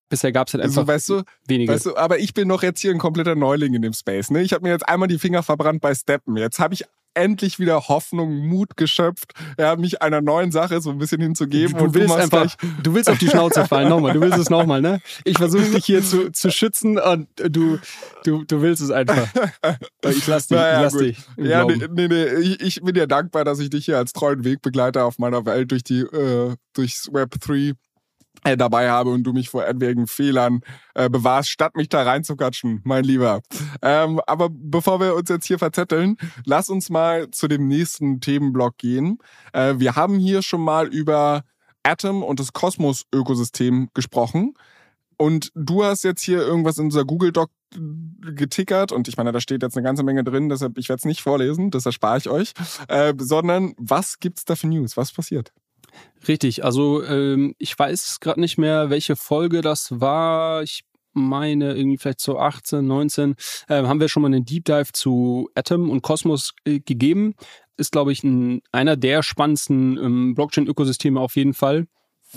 Bisher 0.08 0.30
gab 0.30 0.46
es 0.46 0.54
halt 0.54 0.62
also, 0.62 0.80
einfach 0.80 0.92
also, 0.92 1.14
weißt 1.16 1.26
du, 1.26 1.32
wenige. 1.48 1.72
Weißt 1.72 1.86
du, 1.86 1.96
aber 1.96 2.20
ich 2.20 2.34
bin 2.34 2.46
noch 2.46 2.62
jetzt 2.62 2.80
hier 2.80 2.92
ein 2.92 2.98
kompletter 2.98 3.34
Neuling 3.34 3.74
in 3.74 3.82
dem 3.82 3.92
Space. 3.92 4.30
Ne? 4.30 4.42
Ich 4.42 4.52
habe 4.52 4.62
mir 4.62 4.70
jetzt 4.70 4.88
einmal 4.88 5.08
die 5.08 5.18
Finger 5.18 5.42
verbrannt 5.42 5.80
bei 5.80 5.94
Steppen. 5.94 6.36
Jetzt 6.36 6.60
habe 6.60 6.74
ich 6.74 6.84
endlich 7.14 7.58
wieder 7.58 7.88
Hoffnung, 7.88 8.46
Mut 8.46 8.76
geschöpft, 8.76 9.32
ja, 9.58 9.76
mich 9.76 10.02
einer 10.02 10.20
neuen 10.20 10.50
Sache 10.52 10.80
so 10.80 10.90
ein 10.90 10.98
bisschen 10.98 11.20
hinzugeben. 11.20 11.76
Du, 11.76 11.86
du 11.86 11.94
willst 11.94 12.14
einfach, 12.14 12.54
du 12.82 12.94
willst 12.94 13.10
auf 13.10 13.18
die 13.18 13.28
Schnauze 13.28 13.66
fallen, 13.66 13.88
nochmal, 13.88 14.12
du 14.12 14.20
willst 14.20 14.38
es 14.38 14.50
nochmal, 14.50 14.80
ne? 14.80 15.00
Ich 15.24 15.36
versuche 15.38 15.64
dich 15.64 15.84
hier 15.84 16.02
zu, 16.02 16.30
zu 16.30 16.50
schützen 16.50 16.98
und 16.98 17.28
du, 17.36 17.78
du, 18.24 18.44
du 18.44 18.62
willst 18.62 18.82
es 18.82 18.90
einfach. 18.90 19.28
Ich 20.04 20.26
lass 20.26 20.48
dich, 20.48 20.56
naja, 20.56 20.78
ich 20.78 20.82
lass 20.82 20.96
dich. 20.96 21.18
Ja, 21.36 21.64
nee, 21.64 21.76
nee, 21.90 22.08
nee, 22.08 22.24
ich, 22.40 22.60
ich 22.60 22.82
bin 22.82 22.94
dir 22.94 23.06
dankbar, 23.06 23.44
dass 23.44 23.60
ich 23.60 23.70
dich 23.70 23.84
hier 23.84 23.98
als 23.98 24.12
treuen 24.12 24.44
Wegbegleiter 24.44 25.04
auf 25.04 25.18
meiner 25.18 25.46
Welt 25.46 25.70
durch 25.70 25.84
die, 25.84 26.00
äh, 26.00 26.54
durchs 26.74 27.12
Web 27.12 27.30
3 27.40 27.54
äh, 27.54 27.74
dabei 28.44 28.90
habe 28.90 29.10
und 29.10 29.22
du 29.24 29.32
mich 29.32 29.48
vor 29.48 29.66
etwaigen 29.66 30.06
Fehlern 30.06 30.60
äh, 30.94 31.08
bewahrst, 31.08 31.50
statt 31.50 31.76
mich 31.76 31.88
da 31.88 32.02
reinzukatschen, 32.02 32.80
mein 32.84 33.04
Lieber. 33.04 33.40
Ähm, 33.82 34.20
aber 34.26 34.48
bevor 34.50 35.00
wir 35.00 35.14
uns 35.14 35.28
jetzt 35.28 35.46
hier 35.46 35.58
verzetteln, 35.58 36.16
lass 36.44 36.68
uns 36.68 36.90
mal 36.90 37.30
zu 37.30 37.48
dem 37.48 37.68
nächsten 37.68 38.20
Themenblock 38.20 38.78
gehen. 38.78 39.18
Äh, 39.52 39.74
wir 39.78 39.96
haben 39.96 40.18
hier 40.18 40.42
schon 40.42 40.62
mal 40.62 40.88
über 40.88 41.42
Atom 41.82 42.22
und 42.22 42.40
das 42.40 42.52
Kosmos-Ökosystem 42.52 43.88
gesprochen. 43.94 44.54
Und 45.16 45.50
du 45.54 45.84
hast 45.84 46.02
jetzt 46.02 46.22
hier 46.22 46.38
irgendwas 46.38 46.78
in 46.78 46.86
unser 46.86 47.04
Google 47.04 47.32
Doc 47.32 47.50
getickert 48.20 48.92
und 48.92 49.08
ich 49.08 49.16
meine, 49.16 49.32
da 49.32 49.40
steht 49.40 49.62
jetzt 49.62 49.76
eine 49.76 49.84
ganze 49.84 50.02
Menge 50.02 50.24
drin, 50.24 50.48
deshalb 50.48 50.76
ich 50.78 50.88
werde 50.88 50.98
es 50.98 51.04
nicht 51.04 51.22
vorlesen, 51.22 51.70
das 51.70 51.86
erspare 51.86 52.18
ich 52.18 52.28
euch, 52.28 52.52
äh, 52.88 53.14
sondern 53.16 53.74
was 53.78 54.18
gibt's 54.18 54.44
da 54.44 54.56
für 54.56 54.66
News? 54.66 54.96
Was 54.96 55.12
passiert? 55.12 55.52
Richtig, 56.28 56.64
also 56.64 57.04
ähm, 57.04 57.54
ich 57.58 57.78
weiß 57.78 58.20
gerade 58.20 58.40
nicht 58.40 58.58
mehr, 58.58 58.90
welche 58.90 59.16
Folge 59.16 59.60
das 59.60 60.00
war. 60.00 60.62
Ich 60.62 60.84
meine, 61.12 61.74
irgendwie 61.74 61.98
vielleicht 61.98 62.20
so 62.20 62.38
18, 62.38 62.86
19, 62.86 63.34
äh, 63.68 63.82
haben 63.82 64.00
wir 64.00 64.08
schon 64.08 64.22
mal 64.22 64.28
einen 64.28 64.44
Deep 64.44 64.64
Dive 64.64 64.92
zu 64.92 65.50
Atom 65.54 65.90
und 65.90 66.02
Cosmos 66.02 66.54
äh, 66.64 66.80
gegeben. 66.80 67.34
Ist, 67.76 67.92
glaube 67.92 68.12
ich, 68.12 68.22
ein, 68.22 68.62
einer 68.70 68.96
der 68.96 69.22
spannendsten 69.22 69.98
ähm, 69.98 70.34
Blockchain-Ökosysteme 70.34 71.20
auf 71.20 71.36
jeden 71.36 71.54
Fall. 71.54 71.86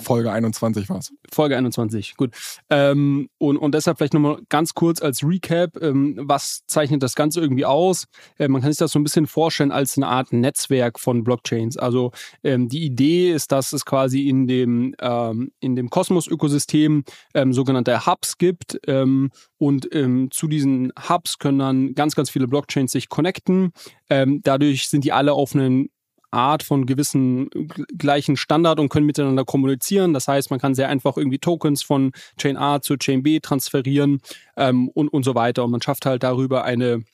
Folge 0.02 0.30
21 0.30 0.88
war 0.88 0.98
es. 0.98 1.12
Folge 1.32 1.56
21, 1.56 2.16
gut. 2.16 2.34
Ähm, 2.68 3.28
und, 3.38 3.56
und 3.56 3.74
deshalb 3.74 3.96
vielleicht 3.98 4.14
nochmal 4.14 4.40
ganz 4.48 4.74
kurz 4.74 5.00
als 5.00 5.22
Recap, 5.22 5.80
ähm, 5.80 6.18
was 6.22 6.64
zeichnet 6.66 7.02
das 7.02 7.14
Ganze 7.14 7.40
irgendwie 7.40 7.64
aus? 7.64 8.06
Äh, 8.38 8.48
man 8.48 8.60
kann 8.60 8.70
sich 8.70 8.78
das 8.78 8.92
so 8.92 8.98
ein 8.98 9.04
bisschen 9.04 9.26
vorstellen 9.26 9.72
als 9.72 9.96
eine 9.96 10.08
Art 10.08 10.32
Netzwerk 10.32 11.00
von 11.00 11.24
Blockchains. 11.24 11.78
Also 11.78 12.12
ähm, 12.44 12.68
die 12.68 12.84
Idee 12.84 13.32
ist, 13.32 13.52
dass 13.52 13.72
es 13.72 13.84
quasi 13.84 14.28
in 14.28 14.46
dem, 14.46 14.94
ähm, 15.00 15.52
in 15.60 15.76
dem 15.76 15.88
Kosmos-Ökosystem 15.88 17.04
ähm, 17.34 17.52
sogenannte 17.52 18.06
Hubs 18.06 18.38
gibt 18.38 18.78
ähm, 18.86 19.30
und 19.58 19.88
zu 20.30 20.48
diesen 20.48 20.92
Hubs 21.08 21.38
können 21.38 21.58
dann 21.58 21.94
ganz, 21.94 22.14
ganz 22.14 22.28
viele 22.28 22.46
Blockchains 22.46 22.92
sich 22.92 23.08
connecten. 23.08 23.72
Dadurch 24.08 24.88
sind 24.88 25.04
die 25.04 25.12
alle 25.12 25.32
auf 25.32 25.54
einen 25.54 25.88
Art 26.36 26.62
von 26.62 26.86
gewissen 26.86 27.48
gleichen 27.98 28.36
Standard 28.36 28.78
und 28.78 28.88
können 28.88 29.06
miteinander 29.06 29.44
kommunizieren. 29.44 30.12
Das 30.12 30.28
heißt, 30.28 30.50
man 30.50 30.60
kann 30.60 30.74
sehr 30.74 30.88
einfach 30.88 31.16
irgendwie 31.16 31.38
Tokens 31.38 31.82
von 31.82 32.12
Chain 32.38 32.56
A 32.56 32.80
zu 32.80 32.96
Chain 32.96 33.22
B 33.22 33.40
transferieren 33.40 34.20
ähm, 34.56 34.88
und, 34.90 35.08
und 35.08 35.24
so 35.24 35.34
weiter. 35.34 35.64
Und 35.64 35.70
man 35.70 35.82
schafft 35.82 36.06
halt 36.06 36.22
darüber 36.22 36.64
eine 36.64 37.04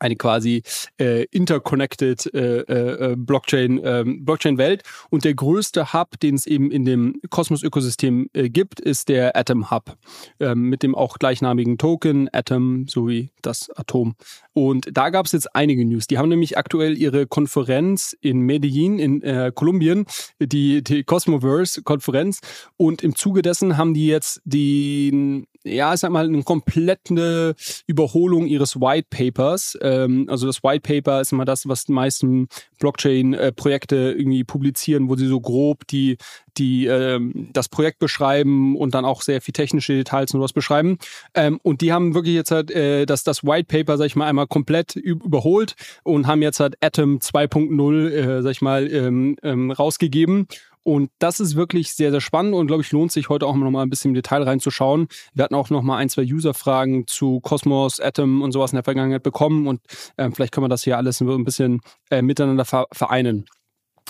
eine 0.00 0.16
quasi 0.16 0.62
äh, 0.98 1.24
interconnected 1.30 2.32
äh, 2.34 2.60
äh, 2.60 3.16
Blockchain 3.16 3.78
äh, 3.78 4.04
Blockchain 4.06 4.58
Welt 4.58 4.82
und 5.10 5.24
der 5.24 5.34
größte 5.34 5.92
Hub, 5.92 6.18
den 6.20 6.34
es 6.34 6.46
eben 6.46 6.70
in 6.70 6.84
dem 6.84 7.20
Cosmos 7.30 7.62
Ökosystem 7.62 8.28
äh, 8.32 8.48
gibt, 8.48 8.80
ist 8.80 9.08
der 9.08 9.36
Atom 9.36 9.70
Hub 9.70 9.96
äh, 10.40 10.54
mit 10.54 10.82
dem 10.82 10.94
auch 10.94 11.18
gleichnamigen 11.18 11.78
Token 11.78 12.28
Atom 12.32 12.86
sowie 12.88 13.30
das 13.42 13.70
Atom. 13.76 14.14
Und 14.52 14.88
da 14.92 15.10
gab 15.10 15.26
es 15.26 15.32
jetzt 15.32 15.54
einige 15.54 15.84
News. 15.84 16.06
Die 16.06 16.18
haben 16.18 16.28
nämlich 16.28 16.58
aktuell 16.58 16.98
ihre 16.98 17.26
Konferenz 17.26 18.16
in 18.20 18.40
Medellin 18.40 18.98
in 18.98 19.22
äh, 19.22 19.52
Kolumbien, 19.54 20.06
die 20.40 20.82
die 20.82 21.04
Cosmoverse 21.04 21.82
Konferenz 21.82 22.40
und 22.76 23.02
im 23.02 23.14
Zuge 23.14 23.42
dessen 23.42 23.76
haben 23.76 23.94
die 23.94 24.06
jetzt 24.06 24.40
die 24.44 25.46
ja, 25.64 25.94
ich 25.94 26.00
sag 26.00 26.10
mal, 26.10 26.26
eine 26.26 26.42
komplette 26.42 27.54
Überholung 27.86 28.46
ihres 28.46 28.80
White 28.80 29.08
Papers. 29.10 29.76
Ähm, 29.88 30.26
also 30.28 30.46
das 30.46 30.62
White 30.62 30.80
Paper 30.80 31.20
ist 31.20 31.32
immer 31.32 31.44
das, 31.44 31.68
was 31.68 31.84
die 31.84 31.92
meisten 31.92 32.48
Blockchain-Projekte 32.78 34.14
irgendwie 34.16 34.44
publizieren, 34.44 35.08
wo 35.08 35.16
sie 35.16 35.26
so 35.26 35.40
grob 35.40 35.86
die, 35.88 36.16
die 36.56 36.86
ähm, 36.86 37.48
das 37.52 37.68
Projekt 37.68 37.98
beschreiben 37.98 38.76
und 38.76 38.94
dann 38.94 39.04
auch 39.04 39.22
sehr 39.22 39.40
viel 39.40 39.52
technische 39.52 39.94
Details 39.94 40.34
und 40.34 40.40
was 40.40 40.52
beschreiben. 40.52 40.98
Ähm, 41.34 41.60
und 41.62 41.80
die 41.80 41.92
haben 41.92 42.14
wirklich 42.14 42.34
jetzt 42.34 42.50
halt 42.50 42.70
äh, 42.70 43.06
das, 43.06 43.24
das 43.24 43.44
White 43.44 43.66
Paper, 43.68 43.96
sag 43.96 44.06
ich 44.06 44.16
mal, 44.16 44.26
einmal 44.26 44.46
komplett 44.46 44.96
überholt 44.96 45.74
und 46.02 46.26
haben 46.26 46.42
jetzt 46.42 46.60
halt 46.60 46.76
Atom 46.82 47.18
2.0, 47.18 48.08
äh, 48.10 48.42
sag 48.42 48.50
ich 48.50 48.62
mal, 48.62 48.92
ähm, 48.92 49.36
ähm, 49.42 49.70
rausgegeben. 49.70 50.46
Und 50.88 51.10
das 51.18 51.38
ist 51.38 51.54
wirklich 51.54 51.92
sehr, 51.92 52.10
sehr 52.10 52.22
spannend 52.22 52.54
und 52.54 52.66
glaube 52.66 52.80
ich, 52.80 52.92
lohnt 52.92 53.12
sich 53.12 53.28
heute 53.28 53.44
auch 53.46 53.54
noch 53.54 53.70
mal 53.70 53.82
ein 53.82 53.90
bisschen 53.90 54.12
im 54.12 54.14
Detail 54.14 54.42
reinzuschauen. 54.44 55.08
Wir 55.34 55.44
hatten 55.44 55.54
auch 55.54 55.68
noch 55.68 55.82
mal 55.82 55.98
ein, 55.98 56.08
zwei 56.08 56.22
User-Fragen 56.22 57.06
zu 57.06 57.40
Cosmos, 57.40 58.00
Atom 58.00 58.40
und 58.40 58.52
sowas 58.52 58.72
in 58.72 58.76
der 58.76 58.84
Vergangenheit 58.84 59.22
bekommen 59.22 59.66
und 59.66 59.82
äh, 60.16 60.30
vielleicht 60.30 60.50
können 60.50 60.64
wir 60.64 60.70
das 60.70 60.84
hier 60.84 60.96
alles 60.96 61.20
ein 61.20 61.44
bisschen 61.44 61.82
äh, 62.08 62.22
miteinander 62.22 62.64
vereinen. 62.64 63.44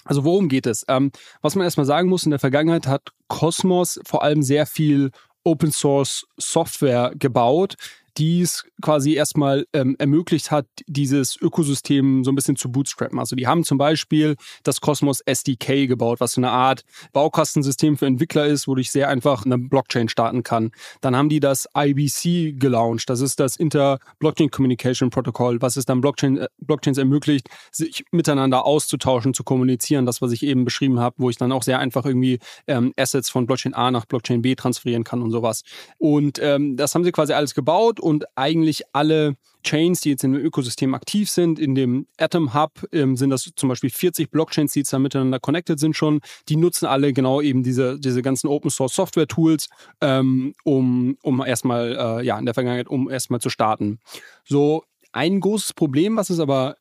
Also 0.04 0.22
worum 0.22 0.48
geht 0.48 0.66
es? 0.66 0.84
Ähm, 0.86 1.10
was 1.42 1.56
man 1.56 1.64
erstmal 1.64 1.84
sagen 1.84 2.08
muss, 2.08 2.22
in 2.22 2.30
der 2.30 2.38
Vergangenheit 2.38 2.86
hat 2.86 3.08
Cosmos 3.26 3.98
vor 4.06 4.22
allem 4.22 4.44
sehr 4.44 4.64
viel 4.64 5.10
Open 5.42 5.72
Source 5.72 6.26
Software 6.36 7.10
gebaut, 7.18 7.74
die 8.18 8.40
es 8.40 8.64
quasi 8.82 9.14
erstmal 9.14 9.66
ähm, 9.72 9.94
ermöglicht 9.98 10.50
hat, 10.50 10.66
dieses 10.86 11.36
Ökosystem 11.40 12.24
so 12.24 12.32
ein 12.32 12.34
bisschen 12.34 12.56
zu 12.56 12.70
bootstrappen. 12.70 13.18
Also 13.18 13.36
die 13.36 13.46
haben 13.46 13.64
zum 13.64 13.78
Beispiel 13.78 14.36
das 14.64 14.80
Cosmos 14.80 15.20
SDK 15.20 15.86
gebaut, 15.86 16.20
was 16.20 16.32
so 16.32 16.40
eine 16.40 16.50
Art 16.50 16.82
Baukastensystem 17.12 17.96
für 17.96 18.06
Entwickler 18.06 18.46
ist, 18.46 18.66
wodurch 18.66 18.88
ich 18.88 18.92
sehr 18.92 19.08
einfach 19.08 19.44
eine 19.44 19.58
Blockchain 19.58 20.08
starten 20.08 20.42
kann. 20.42 20.72
Dann 21.00 21.16
haben 21.16 21.28
die 21.28 21.40
das 21.40 21.68
IBC 21.76 22.58
gelauncht. 22.58 23.08
Das 23.08 23.20
ist 23.20 23.38
das 23.38 23.56
Inter-Blockchain 23.56 24.50
Communication 24.50 25.10
Protocol, 25.10 25.62
was 25.62 25.76
es 25.76 25.84
dann 25.84 26.00
Blockchain, 26.00 26.38
äh, 26.38 26.48
Blockchains 26.58 26.98
ermöglicht, 26.98 27.48
sich 27.70 28.04
miteinander 28.10 28.64
auszutauschen, 28.64 29.32
zu 29.32 29.44
kommunizieren. 29.44 30.06
Das, 30.06 30.20
was 30.20 30.32
ich 30.32 30.42
eben 30.42 30.64
beschrieben 30.64 30.98
habe, 30.98 31.16
wo 31.18 31.30
ich 31.30 31.36
dann 31.36 31.52
auch 31.52 31.62
sehr 31.62 31.78
einfach 31.78 32.04
irgendwie 32.04 32.40
ähm, 32.66 32.92
Assets 32.96 33.30
von 33.30 33.46
Blockchain 33.46 33.74
A 33.74 33.90
nach 33.90 34.06
Blockchain 34.06 34.42
B 34.42 34.56
transferieren 34.56 35.04
kann 35.04 35.22
und 35.22 35.30
sowas. 35.30 35.62
Und 35.98 36.40
ähm, 36.42 36.76
das 36.76 36.94
haben 36.94 37.04
sie 37.04 37.12
quasi 37.12 37.32
alles 37.32 37.54
gebaut 37.54 38.00
und 38.08 38.24
eigentlich 38.36 38.84
alle 38.94 39.36
Chains, 39.62 40.00
die 40.00 40.08
jetzt 40.10 40.22
dem 40.22 40.34
Ökosystem 40.34 40.94
aktiv 40.94 41.28
sind, 41.28 41.58
in 41.58 41.74
dem 41.74 42.06
Atom 42.16 42.54
Hub 42.54 42.88
ähm, 42.90 43.18
sind 43.18 43.28
das 43.28 43.50
zum 43.54 43.68
Beispiel 43.68 43.90
40 43.90 44.30
Blockchains, 44.30 44.72
die 44.72 44.78
jetzt 44.78 44.94
da 44.94 44.98
miteinander 44.98 45.38
connected 45.38 45.78
sind 45.78 45.94
schon. 45.94 46.22
Die 46.48 46.56
nutzen 46.56 46.86
alle 46.86 47.12
genau 47.12 47.42
eben 47.42 47.62
diese, 47.62 48.00
diese 48.00 48.22
ganzen 48.22 48.46
Open 48.46 48.70
Source 48.70 48.94
Software 48.94 49.26
Tools, 49.26 49.68
ähm, 50.00 50.54
um, 50.64 51.18
um 51.22 51.44
erstmal, 51.44 52.20
äh, 52.20 52.24
ja, 52.24 52.38
in 52.38 52.46
der 52.46 52.54
Vergangenheit, 52.54 52.88
um 52.88 53.10
erstmal 53.10 53.42
zu 53.42 53.50
starten. 53.50 53.98
So, 54.46 54.84
ein 55.12 55.40
großes 55.40 55.74
Problem, 55.74 56.16
was 56.16 56.30
es 56.30 56.40
aber 56.40 56.76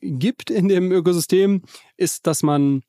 gibt 0.00 0.50
in 0.50 0.66
dem 0.66 0.90
Ökosystem, 0.90 1.62
ist, 1.96 2.26
dass 2.26 2.42
man 2.42 2.82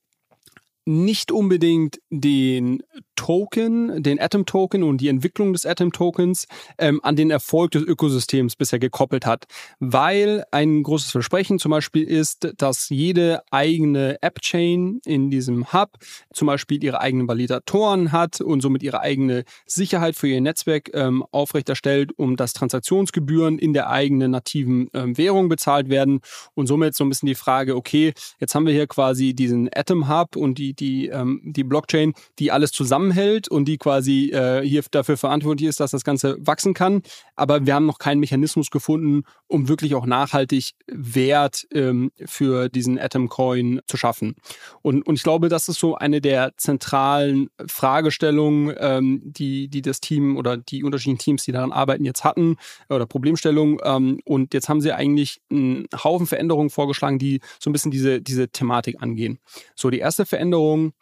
nicht 0.86 1.32
unbedingt 1.32 2.00
den 2.10 2.82
Token, 3.16 4.04
den 4.04 4.20
Atom-Token 4.20 4.84
und 4.84 5.00
die 5.00 5.08
Entwicklung 5.08 5.54
des 5.54 5.66
Atom-Tokens 5.66 6.48
ähm, 6.78 7.00
an 7.04 7.16
den 7.16 7.32
Erfolg 7.32 7.72
des 7.72 7.84
Ökosystems 7.84 8.56
bisher 8.56 8.80
gekoppelt 8.80 9.26
hat. 9.26 9.46
Weil 9.80 10.44
ein 10.52 10.84
großes 10.84 11.12
Versprechen 11.12 11.60
zum 11.60 11.72
Beispiel 11.72 12.04
ist, 12.04 12.54
dass 12.58 12.90
jede 12.90 13.44
eigene 13.52 14.18
App-Chain 14.22 15.00
in 15.06 15.30
diesem 15.30 15.74
Hub 15.74 15.98
zum 16.34 16.48
Beispiel 16.48 16.84
ihre 16.84 17.02
eigenen 17.02 17.28
Validatoren 17.28 18.12
hat 18.12 18.42
und 18.42 18.62
somit 18.62 18.84
ihre 18.84 19.00
eigene 19.00 19.44
Sicherheit 19.66 20.16
für 20.16 20.28
ihr 20.28 20.42
Netzwerk 20.42 20.90
ähm, 20.94 21.24
aufrechterstellt, 21.32 22.12
um 22.18 22.36
dass 22.36 22.54
Transaktionsgebühren 22.54 23.60
in 23.60 23.74
der 23.74 23.90
eigenen 23.90 24.32
nativen 24.32 24.90
ähm, 24.94 25.18
Währung 25.18 25.50
bezahlt 25.50 25.90
werden. 25.90 26.22
Und 26.54 26.68
somit 26.68 26.96
so 26.96 27.04
ein 27.04 27.10
bisschen 27.10 27.28
die 27.28 27.36
Frage, 27.36 27.76
okay, 27.76 28.14
jetzt 28.40 28.56
haben 28.56 28.66
wir 28.66 28.74
hier 28.74 28.88
quasi 28.88 29.34
diesen 29.34 29.70
Atom-Hub 29.74 30.36
und 30.36 30.58
die 30.58 30.74
die, 30.74 31.08
ähm, 31.08 31.42
die 31.44 31.64
Blockchain, 31.64 32.14
die 32.40 32.52
alles 32.52 32.72
zusammenhält 33.04 33.48
und 33.48 33.66
die 33.66 33.78
quasi 33.78 34.30
äh, 34.32 34.62
hier 34.66 34.84
dafür 34.92 35.18
verantwortlich 35.18 35.70
ist, 35.70 35.80
dass 35.80 35.92
das 35.92 36.04
Ganze 36.04 36.38
wachsen 36.40 36.74
kann. 36.74 37.02
Aber 37.36 37.66
wir 37.66 37.76
haben 37.76 37.86
noch 37.86 38.00
keinen 38.00 38.20
Mechanismus 38.20 38.70
gefunden, 38.70 39.24
um 39.48 39.68
wirklich 39.68 39.96
auch 39.96 40.06
nachhaltig 40.06 40.72
Wert 40.88 41.66
ähm, 41.74 42.12
für 42.26 42.70
diesen 42.70 43.00
Atom 43.00 43.30
Coin 43.30 43.82
zu 43.88 43.98
schaffen. 43.98 44.36
Und, 44.82 45.06
und 45.08 45.16
ich 45.16 45.24
glaube, 45.24 45.50
das 45.50 45.68
ist 45.68 45.80
so 45.80 45.96
eine 45.96 46.22
der 46.22 46.54
zentralen 46.58 47.50
Fragestellungen, 47.66 48.76
ähm, 48.80 49.22
die, 49.24 49.68
die 49.68 49.82
das 49.82 50.00
Team 50.00 50.38
oder 50.38 50.58
die 50.58 50.84
unterschiedlichen 50.84 51.20
Teams, 51.20 51.44
die 51.44 51.52
daran 51.52 51.72
arbeiten, 51.72 52.06
jetzt 52.06 52.24
hatten 52.24 52.58
oder 52.90 53.06
Problemstellungen. 53.06 53.78
Ähm, 53.84 54.20
und 54.26 54.54
jetzt 54.54 54.70
haben 54.70 54.82
sie 54.82 54.92
eigentlich 54.92 55.42
einen 55.52 55.88
Haufen 56.04 56.28
Veränderungen 56.28 56.70
vorgeschlagen, 56.70 57.20
die 57.20 57.42
so 57.60 57.70
ein 57.70 57.74
bisschen 57.74 57.92
diese, 57.92 58.22
diese 58.22 58.50
Thematik 58.50 59.02
angehen. 59.02 59.40
So, 59.76 59.90
die 59.90 60.00
erste 60.00 60.26
Veränderung 60.26 60.54
Veränderung 60.54 60.94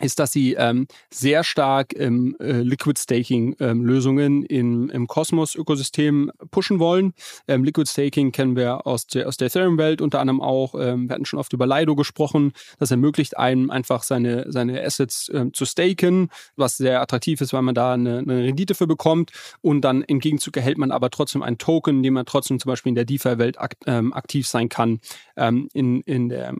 ist, 0.00 0.18
dass 0.18 0.32
sie 0.32 0.54
ähm, 0.54 0.86
sehr 1.10 1.44
stark 1.44 1.94
ähm, 1.98 2.36
äh, 2.40 2.60
Liquid 2.60 2.98
Staking 2.98 3.56
ähm, 3.60 3.84
Lösungen 3.84 4.42
in, 4.44 4.88
im 4.88 5.06
Cosmos-Ökosystem 5.06 6.30
pushen 6.50 6.78
wollen. 6.78 7.14
Ähm, 7.46 7.62
Liquid 7.64 7.88
Staking 7.88 8.32
kennen 8.32 8.56
wir 8.56 8.86
aus 8.86 9.06
der, 9.06 9.28
aus 9.28 9.36
der 9.36 9.46
Ethereum-Welt 9.46 10.00
unter 10.00 10.20
anderem 10.20 10.40
auch. 10.40 10.74
Ähm, 10.74 11.08
wir 11.08 11.14
hatten 11.14 11.24
schon 11.24 11.38
oft 11.38 11.52
über 11.52 11.66
Lido 11.66 11.94
gesprochen. 11.94 12.52
Das 12.78 12.90
ermöglicht 12.90 13.36
einem 13.36 13.70
einfach 13.70 14.02
seine, 14.02 14.50
seine 14.50 14.82
Assets 14.82 15.30
ähm, 15.32 15.52
zu 15.52 15.64
staken, 15.64 16.30
was 16.56 16.76
sehr 16.76 17.00
attraktiv 17.00 17.40
ist, 17.40 17.52
weil 17.52 17.62
man 17.62 17.74
da 17.74 17.92
eine, 17.94 18.18
eine 18.18 18.42
Rendite 18.42 18.74
für 18.74 18.86
bekommt. 18.86 19.30
Und 19.60 19.82
dann 19.82 20.02
im 20.02 20.18
Gegenzug 20.18 20.56
erhält 20.56 20.78
man 20.78 20.90
aber 20.90 21.10
trotzdem 21.10 21.42
einen 21.42 21.58
Token, 21.58 22.02
dem 22.02 22.14
man 22.14 22.26
trotzdem 22.26 22.58
zum 22.58 22.70
Beispiel 22.70 22.90
in 22.90 22.96
der 22.96 23.04
DeFi-Welt 23.04 23.60
ak 23.60 23.76
ähm, 23.86 24.12
aktiv 24.12 24.48
sein 24.48 24.68
kann. 24.68 25.00
Ähm, 25.36 25.68
in, 25.72 26.00
in 26.02 26.28
der 26.28 26.54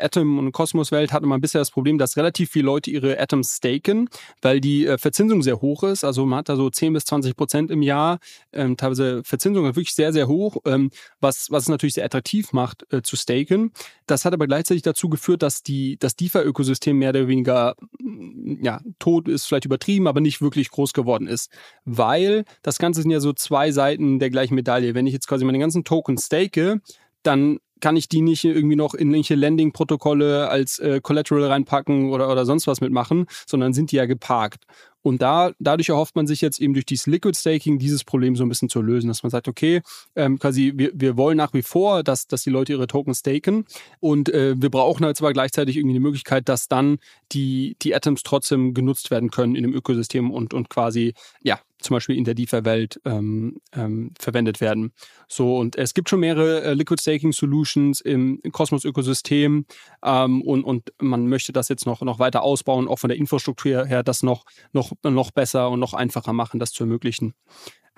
Atom- 0.00 0.38
und 0.38 0.52
Cosmos-Welt 0.52 1.12
hatte 1.12 1.26
man 1.26 1.40
bisher 1.40 1.60
das 1.60 1.70
Problem, 1.70 1.98
dass 1.98 2.16
relativ 2.16 2.50
viele 2.50 2.66
Leute 2.66 2.77
Leute 2.78 2.90
ihre 2.90 3.18
Atoms 3.20 3.56
staken, 3.56 4.08
weil 4.40 4.60
die 4.60 4.86
äh, 4.86 4.98
Verzinsung 4.98 5.42
sehr 5.42 5.60
hoch 5.60 5.82
ist. 5.82 6.04
Also 6.04 6.24
man 6.26 6.40
hat 6.40 6.48
da 6.48 6.56
so 6.56 6.70
10 6.70 6.92
bis 6.92 7.04
20 7.04 7.36
Prozent 7.36 7.70
im 7.70 7.82
Jahr. 7.82 8.18
Ähm, 8.52 8.76
teilweise 8.76 9.22
Verzinsung 9.24 9.66
ist 9.66 9.76
wirklich 9.76 9.94
sehr, 9.94 10.12
sehr 10.12 10.28
hoch, 10.28 10.58
ähm, 10.64 10.90
was, 11.20 11.50
was 11.50 11.64
es 11.64 11.68
natürlich 11.68 11.94
sehr 11.94 12.04
attraktiv 12.04 12.52
macht 12.52 12.86
äh, 12.92 13.02
zu 13.02 13.16
staken. 13.16 13.72
Das 14.06 14.24
hat 14.24 14.32
aber 14.32 14.46
gleichzeitig 14.46 14.82
dazu 14.82 15.08
geführt, 15.08 15.42
dass 15.42 15.62
die, 15.62 15.98
das 15.98 16.14
DeFi-Ökosystem 16.14 16.96
mehr 16.96 17.10
oder 17.10 17.26
weniger, 17.26 17.74
mm, 17.98 18.64
ja, 18.64 18.80
tot 18.98 19.28
ist 19.28 19.46
vielleicht 19.46 19.64
übertrieben, 19.64 20.06
aber 20.06 20.20
nicht 20.20 20.40
wirklich 20.40 20.70
groß 20.70 20.92
geworden 20.92 21.26
ist. 21.26 21.50
Weil 21.84 22.44
das 22.62 22.78
Ganze 22.78 23.02
sind 23.02 23.10
ja 23.10 23.20
so 23.20 23.32
zwei 23.32 23.72
Seiten 23.72 24.20
der 24.20 24.30
gleichen 24.30 24.54
Medaille. 24.54 24.94
Wenn 24.94 25.06
ich 25.06 25.12
jetzt 25.12 25.26
quasi 25.26 25.44
meine 25.44 25.58
ganzen 25.58 25.82
Tokens 25.82 26.26
stake, 26.26 26.80
dann 27.22 27.58
kann 27.80 27.96
ich 27.96 28.08
die 28.08 28.20
nicht 28.20 28.44
irgendwie 28.44 28.76
noch 28.76 28.94
in 28.94 29.08
irgendwelche 29.08 29.34
Landing-Protokolle 29.34 30.48
als 30.48 30.78
äh, 30.78 31.00
Collateral 31.02 31.44
reinpacken 31.44 32.10
oder, 32.10 32.30
oder 32.30 32.44
sonst 32.44 32.66
was 32.66 32.80
mitmachen, 32.80 33.26
sondern 33.46 33.72
sind 33.72 33.92
die 33.92 33.96
ja 33.96 34.06
geparkt. 34.06 34.64
Und 35.02 35.22
da, 35.22 35.52
dadurch 35.58 35.88
erhofft 35.88 36.16
man 36.16 36.26
sich 36.26 36.40
jetzt 36.40 36.60
eben 36.60 36.74
durch 36.74 36.84
dieses 36.84 37.06
Liquid 37.06 37.36
Staking 37.38 37.78
dieses 37.78 38.04
Problem 38.04 38.36
so 38.36 38.44
ein 38.44 38.48
bisschen 38.48 38.68
zu 38.68 38.82
lösen, 38.82 39.08
dass 39.08 39.22
man 39.22 39.30
sagt, 39.30 39.48
okay, 39.48 39.80
ähm, 40.16 40.38
quasi 40.38 40.72
wir, 40.74 40.90
wir 40.92 41.16
wollen 41.16 41.36
nach 41.36 41.54
wie 41.54 41.62
vor, 41.62 42.02
dass, 42.02 42.26
dass 42.26 42.42
die 42.42 42.50
Leute 42.50 42.72
ihre 42.72 42.88
Token 42.88 43.14
staken 43.14 43.64
und 44.00 44.28
äh, 44.28 44.54
wir 44.60 44.70
brauchen 44.70 45.06
halt 45.06 45.16
zwar 45.16 45.32
gleichzeitig 45.32 45.76
irgendwie 45.76 45.94
die 45.94 46.00
Möglichkeit, 46.00 46.48
dass 46.48 46.68
dann 46.68 46.98
die, 47.32 47.76
die 47.80 47.94
Atoms 47.94 48.22
trotzdem 48.22 48.74
genutzt 48.74 49.10
werden 49.10 49.30
können 49.30 49.54
in 49.54 49.62
dem 49.62 49.74
Ökosystem 49.74 50.30
und, 50.30 50.52
und 50.52 50.68
quasi, 50.68 51.14
ja, 51.42 51.60
zum 51.78 51.94
Beispiel 51.94 52.16
in 52.16 52.24
der 52.24 52.34
DeFi-Welt 52.34 53.00
ähm, 53.04 53.60
ähm, 53.72 54.12
verwendet 54.18 54.60
werden. 54.60 54.92
So, 55.28 55.56
und 55.56 55.76
es 55.76 55.94
gibt 55.94 56.08
schon 56.08 56.20
mehrere 56.20 56.62
äh, 56.62 56.74
Liquid 56.74 57.00
Staking 57.00 57.32
Solutions 57.32 58.00
im, 58.00 58.40
im 58.42 58.52
Cosmos-Ökosystem 58.52 59.66
ähm, 60.04 60.42
und, 60.42 60.64
und 60.64 60.92
man 61.00 61.28
möchte 61.28 61.52
das 61.52 61.68
jetzt 61.68 61.86
noch, 61.86 62.00
noch 62.02 62.18
weiter 62.18 62.42
ausbauen, 62.42 62.88
auch 62.88 62.98
von 62.98 63.08
der 63.08 63.18
Infrastruktur 63.18 63.86
her, 63.86 64.02
das 64.02 64.22
noch, 64.22 64.44
noch, 64.72 64.92
noch 65.02 65.30
besser 65.30 65.70
und 65.70 65.80
noch 65.80 65.94
einfacher 65.94 66.32
machen, 66.32 66.60
das 66.60 66.72
zu 66.72 66.84
ermöglichen. 66.84 67.34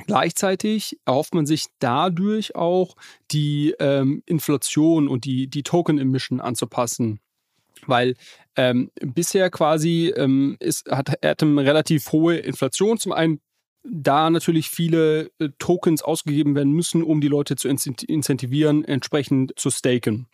Gleichzeitig 0.06 0.98
erhofft 1.04 1.34
man 1.34 1.46
sich 1.46 1.66
dadurch 1.78 2.54
auch 2.56 2.96
die 3.30 3.74
ähm, 3.78 4.22
Inflation 4.26 5.08
und 5.08 5.24
die, 5.24 5.48
die 5.48 5.62
Token-Emission 5.62 6.40
anzupassen. 6.40 7.20
Weil 7.86 8.14
ähm, 8.56 8.90
bisher 9.00 9.50
quasi 9.50 10.12
ähm, 10.14 10.56
ist, 10.60 10.90
hat 10.90 11.24
Atom 11.24 11.58
relativ 11.58 12.12
hohe 12.12 12.36
Inflation. 12.36 12.98
Zum 12.98 13.12
einen 13.12 13.40
da 13.82 14.30
natürlich 14.30 14.70
viele 14.70 15.30
äh, 15.38 15.48
Tokens 15.58 16.02
ausgegeben 16.02 16.54
werden 16.54 16.72
müssen, 16.72 17.02
um 17.02 17.20
die 17.20 17.28
Leute 17.28 17.56
zu 17.56 17.68
incentivieren, 17.68 18.84
entsprechend 18.84 19.52
zu 19.56 19.70
staken. 19.70 20.26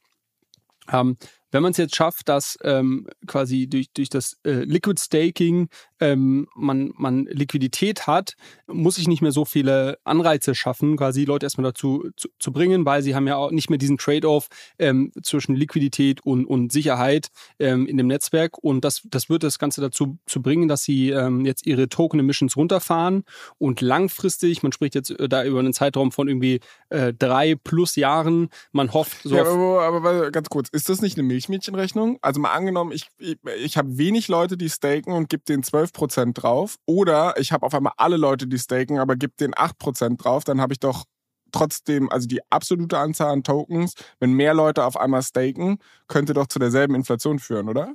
Ähm, 0.90 1.16
wenn 1.50 1.62
man 1.62 1.72
es 1.72 1.78
jetzt 1.78 1.96
schafft, 1.96 2.28
dass 2.28 2.58
ähm, 2.62 3.08
quasi 3.26 3.66
durch, 3.66 3.90
durch 3.92 4.08
das 4.08 4.38
äh, 4.44 4.64
Liquid 4.64 5.00
Staking 5.00 5.68
ähm, 6.00 6.46
man, 6.54 6.92
man 6.96 7.26
Liquidität 7.26 8.06
hat, 8.06 8.34
muss 8.66 8.98
ich 8.98 9.08
nicht 9.08 9.22
mehr 9.22 9.32
so 9.32 9.44
viele 9.44 9.98
Anreize 10.04 10.54
schaffen, 10.54 10.96
quasi 10.96 11.24
Leute 11.24 11.46
erstmal 11.46 11.64
dazu 11.64 12.10
zu, 12.16 12.28
zu 12.38 12.52
bringen, 12.52 12.84
weil 12.84 13.02
sie 13.02 13.14
haben 13.14 13.26
ja 13.26 13.36
auch 13.36 13.50
nicht 13.50 13.70
mehr 13.70 13.78
diesen 13.78 13.96
Trade-off 13.96 14.48
ähm, 14.78 15.12
zwischen 15.22 15.54
Liquidität 15.54 16.20
und, 16.24 16.44
und 16.44 16.72
Sicherheit 16.72 17.28
ähm, 17.58 17.86
in 17.86 17.96
dem 17.96 18.08
Netzwerk. 18.08 18.58
Und 18.58 18.84
das, 18.84 19.02
das 19.04 19.28
wird 19.28 19.42
das 19.42 19.58
Ganze 19.58 19.80
dazu 19.80 20.18
zu 20.26 20.42
bringen, 20.42 20.68
dass 20.68 20.82
sie 20.82 21.10
ähm, 21.10 21.46
jetzt 21.46 21.66
ihre 21.66 21.88
Token-Emissions 21.88 22.56
runterfahren 22.56 23.24
und 23.58 23.80
langfristig, 23.80 24.62
man 24.62 24.72
spricht 24.72 24.94
jetzt 24.94 25.10
äh, 25.10 25.28
da 25.28 25.44
über 25.44 25.60
einen 25.60 25.72
Zeitraum 25.72 26.12
von 26.12 26.28
irgendwie 26.28 26.60
äh, 26.90 27.12
drei 27.12 27.54
plus 27.54 27.96
Jahren, 27.96 28.48
man 28.72 28.92
hofft 28.92 29.22
so. 29.22 29.34
Ja, 29.34 29.42
aber, 29.42 29.82
aber, 29.82 29.96
aber 29.96 30.30
ganz 30.30 30.48
kurz, 30.48 30.68
ist 30.70 30.88
das 30.88 31.02
nicht 31.02 31.18
eine 31.18 31.26
Milchmädchenrechnung? 31.26 32.18
Also 32.22 32.40
mal 32.40 32.52
angenommen, 32.52 32.92
ich, 32.92 33.08
ich, 33.18 33.38
ich 33.58 33.76
habe 33.76 33.98
wenig 33.98 34.28
Leute, 34.28 34.56
die 34.56 34.70
staken 34.70 35.12
und 35.12 35.28
gebe 35.28 35.44
denen 35.44 35.62
12% 35.62 36.34
drauf. 36.34 36.76
Oder 36.86 37.34
ich 37.38 37.52
habe 37.52 37.66
auf 37.66 37.74
einmal 37.74 37.92
alle 37.96 38.16
Leute, 38.16 38.46
die 38.46 38.58
staken, 38.58 38.98
aber 38.98 39.16
gebe 39.16 39.34
denen 39.38 39.54
8% 39.54 40.16
drauf. 40.16 40.44
Dann 40.44 40.60
habe 40.60 40.72
ich 40.72 40.80
doch 40.80 41.04
trotzdem, 41.52 42.10
also 42.10 42.26
die 42.26 42.40
absolute 42.50 42.98
Anzahl 42.98 43.32
an 43.32 43.42
Tokens, 43.42 43.94
wenn 44.20 44.32
mehr 44.32 44.54
Leute 44.54 44.84
auf 44.84 44.96
einmal 44.96 45.22
staken, 45.22 45.78
könnte 46.08 46.34
doch 46.34 46.46
zu 46.46 46.58
derselben 46.58 46.94
Inflation 46.94 47.38
führen, 47.38 47.68
oder? 47.68 47.94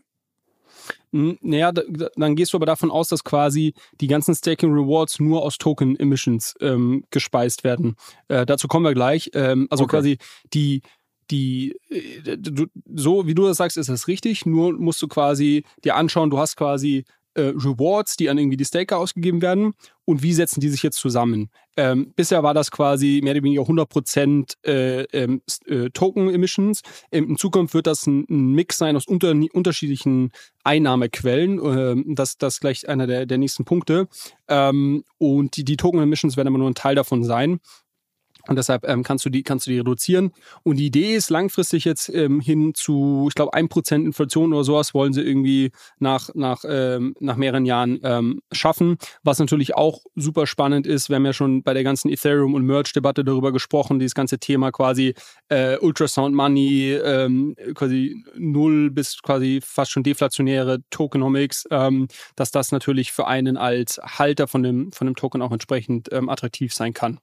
Naja, 1.12 1.72
dann 1.72 2.36
gehst 2.36 2.54
du 2.54 2.58
aber 2.58 2.66
davon 2.66 2.92
aus, 2.92 3.10
dass 3.10 3.24
quasi 3.24 3.74
die 4.00 4.08
ganzen 4.08 4.36
Staking 4.36 4.74
Rewards 4.74 5.20
nur 5.20 5.44
aus 5.44 5.58
Token 5.58 6.00
Emissions 6.00 6.56
ähm, 6.62 7.04
gespeist 7.10 7.64
werden. 7.64 7.96
Äh, 8.28 8.46
dazu 8.46 8.68
kommen 8.68 8.86
wir 8.86 8.94
gleich. 8.94 9.30
Ähm, 9.34 9.68
also 9.70 9.84
okay. 9.84 9.98
quasi 9.98 10.18
die, 10.54 10.82
die, 11.30 11.76
äh, 11.90 12.38
so 12.94 13.28
wie 13.28 13.36
du 13.36 13.46
das 13.46 13.58
sagst, 13.58 13.78
ist 13.78 13.90
das 13.90 14.08
richtig. 14.08 14.46
Nur 14.46 14.74
musst 14.74 15.02
du 15.02 15.08
quasi 15.08 15.64
dir 15.84 15.96
anschauen, 15.96 16.30
du 16.30 16.38
hast 16.38 16.56
quasi 16.56 17.06
äh, 17.36 17.54
Rewards, 17.56 18.18
die 18.18 18.30
an 18.30 18.38
irgendwie 18.38 18.58
die 18.58 18.66
Staker 18.66 18.98
ausgegeben 18.98 19.42
werden 19.42 19.74
und 20.06 20.24
wie 20.24 20.34
setzen 20.34 20.60
die 20.60 20.70
sich 20.70 20.84
jetzt 20.84 20.98
zusammen. 20.98 21.50
Ähm, 21.78 22.14
bisher 22.16 22.44
war 22.44 22.54
das 22.54 22.72
quasi 22.72 23.22
mehr 23.24 23.34
oder 23.34 23.44
weniger 23.44 23.64
100% 23.64 24.56
äh, 24.66 25.04
ähm, 25.14 25.42
äh, 25.66 25.90
Token-Emissions. 25.90 26.82
Ähm, 27.12 27.30
in 27.30 27.38
Zukunft 27.38 27.74
wird 27.74 27.88
das 27.88 28.06
ein, 28.08 28.26
ein 28.30 28.52
Mix 28.52 28.78
sein 28.78 28.96
aus 28.96 29.08
unter, 29.08 29.34
unterschiedlichen 29.54 30.32
Einnahmequellen. 30.64 31.60
Ähm, 31.64 32.16
das, 32.16 32.38
das 32.38 32.56
ist 32.56 32.60
gleich 32.62 32.90
einer 32.90 33.08
der, 33.08 33.26
der 33.26 33.38
nächsten 33.38 33.64
Punkte. 33.64 34.08
Ähm, 34.48 35.04
und 35.18 35.56
die, 35.56 35.64
die 35.64 35.78
Token-Emissions 35.78 36.36
werden 36.36 36.50
aber 36.50 36.58
nur 36.58 36.70
ein 36.70 36.76
Teil 36.76 36.96
davon 36.96 37.24
sein. 37.24 37.60
Und 38.48 38.56
deshalb 38.56 38.88
ähm, 38.88 39.04
kannst, 39.04 39.26
du 39.26 39.30
die, 39.30 39.44
kannst 39.44 39.68
du 39.68 39.72
die 39.72 39.80
reduzieren. 39.80 40.32
Und 40.64 40.78
die 40.78 40.88
Idee 40.88 41.16
ist 41.16 41.30
langfristig 41.30 41.86
jetzt 41.86 42.10
ähm, 42.10 42.40
hin 42.40 42.74
zu, 42.74 43.26
ich 43.30 43.36
glaube, 43.36 43.54
1% 43.54 43.96
Inflation 44.06 44.54
oder 44.54 44.64
sowas 44.64 44.94
wollen 44.94 45.14
sie 45.14 45.22
irgendwie 45.22 45.72
nach, 46.00 46.30
nach, 46.34 46.64
ähm, 46.68 47.16
nach 47.20 47.36
mehreren 47.36 47.66
Jahren 47.66 48.00
ähm, 48.04 48.42
schaffen. 48.52 48.98
Was 49.24 49.40
natürlich 49.40 49.76
auch 49.76 50.02
super 50.16 50.48
spannend 50.48 50.88
ist. 50.88 51.10
Wir 51.10 51.16
haben 51.16 51.26
ja 51.26 51.34
schon 51.34 51.64
bei 51.64 51.74
der 51.74 51.84
ganzen 51.84 52.10
Ethereum- 52.10 52.54
und 52.54 52.66
Merge-Debatte 52.66 53.24
darüber 53.24 53.52
gesprochen, 53.52 54.00
dieses 54.00 54.16
ganze 54.16 54.40
Thema 54.40 54.72
quasi 54.72 55.14
äh, 55.50 55.78
Ultrasound 55.78 56.36
Money, 56.36 56.94
ähm, 56.94 57.56
quasi 57.76 58.24
null 58.36 58.92
bis 58.92 59.22
quasi 59.22 59.60
fast 59.64 59.92
schon 59.92 60.04
deflationäre 60.04 60.80
Tokenomics, 60.90 61.68
ähm, 61.72 62.08
dass 62.36 62.52
das 62.52 62.72
natürlich 62.72 63.12
für 63.12 63.28
einen 63.28 63.58
als 63.58 64.00
Halter 64.04 64.48
von 64.48 64.64
dem, 64.64 64.92
von 64.92 65.08
dem 65.08 65.16
Token 65.16 65.42
auch 65.42 65.52
entsprechend 65.52 66.10
ähm, 66.12 66.30
attraktiv 66.30 66.74
sein 66.74 66.94
kann. 66.94 67.20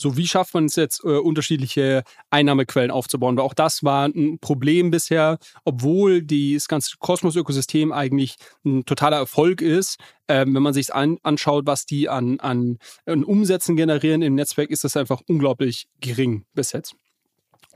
So, 0.00 0.16
wie 0.16 0.28
schafft 0.28 0.54
man 0.54 0.66
es 0.66 0.76
jetzt, 0.76 1.02
äh, 1.04 1.18
unterschiedliche 1.18 2.04
Einnahmequellen 2.30 2.92
aufzubauen? 2.92 3.36
Weil 3.36 3.44
auch 3.44 3.54
das 3.54 3.82
war 3.82 4.06
ein 4.06 4.38
Problem 4.40 4.92
bisher, 4.92 5.38
obwohl 5.64 6.22
das 6.22 6.68
ganze 6.68 6.96
Kosmos-Ökosystem 6.98 7.92
eigentlich 7.92 8.36
ein 8.64 8.84
totaler 8.84 9.16
Erfolg 9.16 9.60
ist. 9.60 9.98
Ähm, 10.28 10.54
wenn 10.54 10.62
man 10.62 10.72
sich 10.74 10.94
an, 10.94 11.18
anschaut, 11.24 11.66
was 11.66 11.84
die 11.84 12.08
an, 12.08 12.38
an, 12.38 12.78
an 13.06 13.24
Umsätzen 13.24 13.74
generieren 13.76 14.22
im 14.22 14.36
Netzwerk, 14.36 14.70
ist 14.70 14.84
das 14.84 14.96
einfach 14.96 15.20
unglaublich 15.26 15.88
gering 16.00 16.44
bis 16.54 16.72
jetzt. 16.72 16.94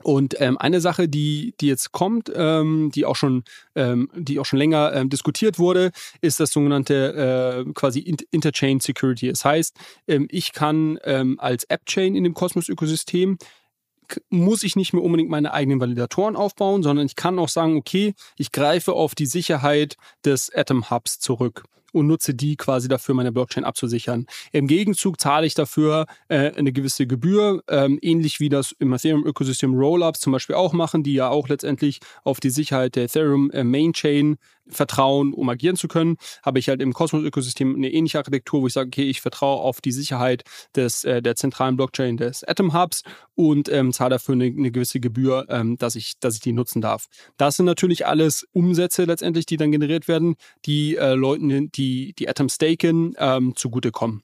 Und 0.01 0.35
ähm, 0.41 0.57
eine 0.57 0.81
Sache, 0.81 1.07
die, 1.07 1.53
die 1.61 1.67
jetzt 1.67 1.91
kommt, 1.91 2.31
ähm, 2.35 2.91
die 2.93 3.05
auch 3.05 3.15
schon, 3.15 3.43
ähm, 3.75 4.09
die 4.15 4.39
auch 4.39 4.45
schon 4.45 4.59
länger 4.59 4.91
ähm, 4.93 5.09
diskutiert 5.09 5.59
wurde, 5.59 5.91
ist 6.19 6.39
das 6.39 6.51
sogenannte 6.51 7.65
äh, 7.65 7.71
quasi 7.73 7.99
Interchain 8.31 8.79
Security. 8.79 9.29
Das 9.29 9.45
heißt, 9.45 9.75
ähm, 10.07 10.27
ich 10.31 10.51
kann 10.51 10.99
ähm, 11.03 11.39
als 11.39 11.63
App-Chain 11.65 12.15
in 12.15 12.23
dem 12.23 12.33
Cosmos-Ökosystem 12.33 13.37
muss 14.29 14.63
ich 14.63 14.75
nicht 14.75 14.93
mehr 14.93 15.01
unbedingt 15.01 15.29
meine 15.29 15.53
eigenen 15.53 15.79
Validatoren 15.79 16.35
aufbauen, 16.35 16.83
sondern 16.83 17.05
ich 17.05 17.15
kann 17.15 17.39
auch 17.39 17.49
sagen, 17.49 17.77
okay, 17.77 18.13
ich 18.37 18.51
greife 18.51 18.93
auf 18.93 19.15
die 19.15 19.25
Sicherheit 19.25 19.95
des 20.25 20.53
Atom 20.53 20.89
Hubs 20.89 21.19
zurück 21.19 21.63
und 21.93 22.07
nutze 22.07 22.33
die 22.33 22.57
quasi 22.57 22.87
dafür, 22.87 23.15
meine 23.15 23.31
Blockchain 23.31 23.63
abzusichern. 23.63 24.25
Im 24.51 24.67
Gegenzug 24.67 25.21
zahle 25.21 25.45
ich 25.45 25.53
dafür 25.53 26.05
äh, 26.27 26.51
eine 26.51 26.73
gewisse 26.73 27.07
Gebühr, 27.07 27.63
ähm, 27.69 27.99
ähnlich 28.01 28.39
wie 28.39 28.49
das 28.49 28.73
im 28.79 28.91
Ethereum-Ökosystem 28.91 29.73
Rollups 29.73 30.19
zum 30.19 30.33
Beispiel 30.33 30.55
auch 30.55 30.73
machen, 30.73 31.03
die 31.03 31.13
ja 31.13 31.29
auch 31.29 31.47
letztendlich 31.47 31.99
auf 32.23 32.39
die 32.39 32.49
Sicherheit 32.49 32.95
der 32.95 33.05
Ethereum 33.05 33.51
äh, 33.51 33.63
vertrauen, 34.67 35.33
um 35.33 35.49
agieren 35.49 35.75
zu 35.75 35.87
können. 35.87 36.17
Habe 36.43 36.59
ich 36.59 36.69
halt 36.69 36.81
im 36.81 36.93
Cosmos-Ökosystem 36.93 37.75
eine 37.75 37.91
ähnliche 37.91 38.17
Architektur, 38.17 38.61
wo 38.61 38.67
ich 38.67 38.73
sage, 38.73 38.87
okay, 38.87 39.09
ich 39.09 39.21
vertraue 39.21 39.59
auf 39.61 39.81
die 39.81 39.91
Sicherheit 39.91 40.43
des, 40.75 41.03
äh, 41.03 41.21
der 41.21 41.35
zentralen 41.35 41.75
Blockchain 41.75 42.17
des 42.17 42.43
Atom 42.43 42.73
Hubs 42.73 43.03
und 43.35 43.69
ähm, 43.69 43.91
zahle 43.91 44.11
dafür 44.11 44.33
eine, 44.33 44.45
eine 44.45 44.71
gewisse 44.71 44.99
Gebühr, 44.99 45.45
ähm, 45.49 45.77
dass, 45.77 45.95
ich, 45.95 46.13
dass 46.19 46.35
ich 46.35 46.41
die 46.41 46.53
nutzen 46.53 46.81
darf. 46.81 47.07
Das 47.37 47.57
sind 47.57 47.65
natürlich 47.65 48.05
alles 48.05 48.47
Umsätze 48.51 49.05
letztendlich, 49.05 49.45
die 49.45 49.57
dann 49.57 49.71
generiert 49.71 50.07
werden, 50.07 50.35
die 50.65 50.95
äh, 50.95 51.13
Leuten, 51.13 51.71
die 51.71 51.82
die 52.17 52.29
Atom 52.29 52.49
staken, 52.49 53.15
ähm, 53.17 53.55
zugutekommen. 53.55 54.23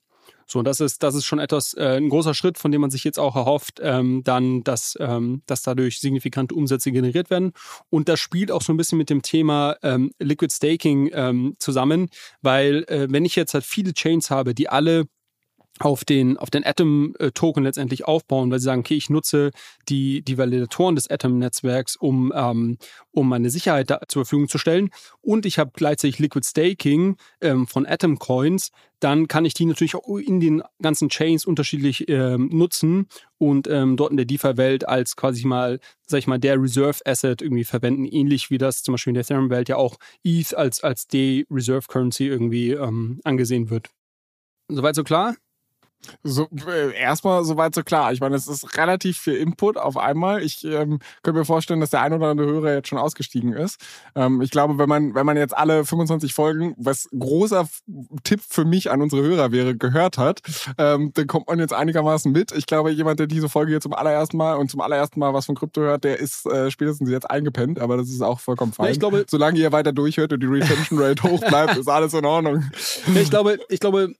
So, 0.50 0.58
und 0.58 0.64
das 0.64 0.80
ist, 0.80 1.04
das 1.04 1.14
ist 1.14 1.26
schon 1.26 1.38
etwas, 1.38 1.74
äh, 1.74 1.96
ein 1.96 2.08
großer 2.08 2.34
Schritt, 2.34 2.58
von 2.58 2.72
dem 2.72 2.80
man 2.80 2.90
sich 2.90 3.04
jetzt 3.04 3.20
auch 3.20 3.36
erhofft, 3.36 3.78
ähm, 3.80 4.22
dann, 4.24 4.64
dass, 4.64 4.98
ähm, 4.98 5.42
dass 5.46 5.62
dadurch 5.62 6.00
signifikante 6.00 6.56
Umsätze 6.56 6.90
generiert 6.90 7.30
werden. 7.30 7.52
Und 7.88 8.08
das 8.08 8.18
spielt 8.18 8.50
auch 8.50 8.60
so 8.60 8.72
ein 8.72 8.76
bisschen 8.76 8.98
mit 8.98 9.10
dem 9.10 9.22
Thema 9.22 9.76
ähm, 9.84 10.10
Liquid 10.18 10.52
Staking 10.52 11.08
ähm, 11.12 11.54
zusammen, 11.60 12.08
weil 12.42 12.84
äh, 12.88 13.06
wenn 13.10 13.24
ich 13.24 13.36
jetzt 13.36 13.54
halt 13.54 13.64
viele 13.64 13.94
Chains 13.94 14.30
habe, 14.30 14.52
die 14.52 14.68
alle 14.68 15.04
auf 15.80 16.04
den, 16.04 16.36
auf 16.36 16.50
den 16.50 16.64
Atom-Token 16.64 17.64
letztendlich 17.64 18.04
aufbauen, 18.04 18.50
weil 18.50 18.58
sie 18.58 18.66
sagen, 18.66 18.80
okay, 18.80 18.96
ich 18.96 19.08
nutze 19.08 19.50
die, 19.88 20.22
die 20.22 20.36
Validatoren 20.36 20.94
des 20.94 21.10
Atom-Netzwerks, 21.10 21.96
um, 21.96 22.32
ähm, 22.36 22.76
um 23.12 23.28
meine 23.28 23.48
Sicherheit 23.48 23.90
da 23.90 24.00
zur 24.06 24.24
Verfügung 24.24 24.48
zu 24.48 24.58
stellen. 24.58 24.90
Und 25.22 25.46
ich 25.46 25.58
habe 25.58 25.70
gleichzeitig 25.74 26.18
Liquid 26.18 26.46
Staking 26.46 27.16
ähm, 27.40 27.66
von 27.66 27.86
Atom-Coins, 27.86 28.72
dann 29.00 29.26
kann 29.26 29.46
ich 29.46 29.54
die 29.54 29.64
natürlich 29.64 29.94
auch 29.94 30.18
in 30.18 30.40
den 30.40 30.62
ganzen 30.82 31.08
Chains 31.08 31.46
unterschiedlich 31.46 32.06
ähm, 32.10 32.50
nutzen 32.52 33.08
und 33.38 33.66
ähm, 33.66 33.96
dort 33.96 34.10
in 34.10 34.18
der 34.18 34.26
DeFi-Welt 34.26 34.86
als 34.86 35.16
quasi 35.16 35.46
mal, 35.46 35.80
sag 36.06 36.18
ich 36.18 36.26
mal, 36.26 36.38
der 36.38 36.60
Reserve-Asset 36.60 37.40
irgendwie 37.40 37.64
verwenden, 37.64 38.04
ähnlich 38.04 38.50
wie 38.50 38.58
das 38.58 38.82
zum 38.82 38.92
Beispiel 38.92 39.12
in 39.12 39.14
der 39.14 39.22
Ethereum-Welt 39.22 39.70
ja 39.70 39.76
auch 39.76 39.96
ETH 40.22 40.54
als, 40.54 40.82
als 40.84 41.06
D-Reserve-Currency 41.06 42.26
irgendwie 42.26 42.72
ähm, 42.72 43.20
angesehen 43.24 43.70
wird. 43.70 43.88
Soweit 44.68 44.94
so 44.94 45.04
klar? 45.04 45.36
So, 46.22 46.48
äh, 46.66 46.94
erstmal 46.94 47.44
soweit 47.44 47.74
so 47.74 47.82
klar. 47.82 48.12
Ich 48.12 48.20
meine, 48.20 48.36
es 48.36 48.48
ist 48.48 48.76
relativ 48.76 49.18
viel 49.18 49.34
Input 49.34 49.76
auf 49.76 49.96
einmal. 49.96 50.42
Ich 50.42 50.64
ähm, 50.64 50.98
könnte 51.22 51.40
mir 51.40 51.44
vorstellen, 51.44 51.80
dass 51.80 51.90
der 51.90 52.02
ein 52.02 52.12
oder 52.12 52.28
andere 52.28 52.48
Hörer 52.48 52.74
jetzt 52.74 52.88
schon 52.88 52.98
ausgestiegen 52.98 53.52
ist. 53.52 53.80
Ähm, 54.14 54.40
ich 54.42 54.50
glaube, 54.50 54.78
wenn 54.78 54.88
man, 54.88 55.14
wenn 55.14 55.26
man 55.26 55.36
jetzt 55.36 55.56
alle 55.56 55.84
25 55.84 56.34
Folgen, 56.34 56.74
was 56.76 57.08
großer 57.18 57.68
Tipp 58.24 58.40
für 58.46 58.64
mich 58.64 58.90
an 58.90 59.02
unsere 59.02 59.22
Hörer 59.22 59.52
wäre, 59.52 59.76
gehört 59.76 60.18
hat, 60.18 60.40
ähm, 60.78 61.12
dann 61.14 61.26
kommt 61.26 61.48
man 61.48 61.58
jetzt 61.58 61.72
einigermaßen 61.72 62.30
mit. 62.30 62.52
Ich 62.52 62.66
glaube, 62.66 62.90
jemand, 62.90 63.20
der 63.20 63.26
diese 63.26 63.48
Folge 63.48 63.72
jetzt 63.72 63.84
zum 63.84 63.94
allerersten 63.94 64.36
Mal 64.36 64.54
und 64.54 64.70
zum 64.70 64.80
allerersten 64.80 65.20
Mal 65.20 65.34
was 65.34 65.46
von 65.46 65.54
Krypto 65.54 65.80
hört, 65.80 66.04
der 66.04 66.18
ist 66.18 66.46
äh, 66.46 66.70
spätestens 66.70 67.10
jetzt 67.10 67.30
eingepennt, 67.30 67.78
aber 67.78 67.96
das 67.96 68.08
ist 68.08 68.22
auch 68.22 68.40
vollkommen 68.40 68.72
fein. 68.72 68.86
Ja, 68.86 68.92
ich 68.92 69.00
glaube, 69.00 69.24
Solange 69.28 69.58
ihr 69.60 69.72
weiter 69.72 69.92
durchhört 69.92 70.32
und 70.32 70.40
die 70.40 70.46
Retention 70.46 70.98
Rate 70.98 71.22
hoch 71.22 71.40
bleibt, 71.40 71.76
ist 71.78 71.88
alles 71.88 72.14
in 72.14 72.24
Ordnung. 72.24 72.64
Ja, 73.14 73.20
ich 73.20 73.30
glaube, 73.30 73.58
ich 73.68 73.80
glaube, 73.80 74.12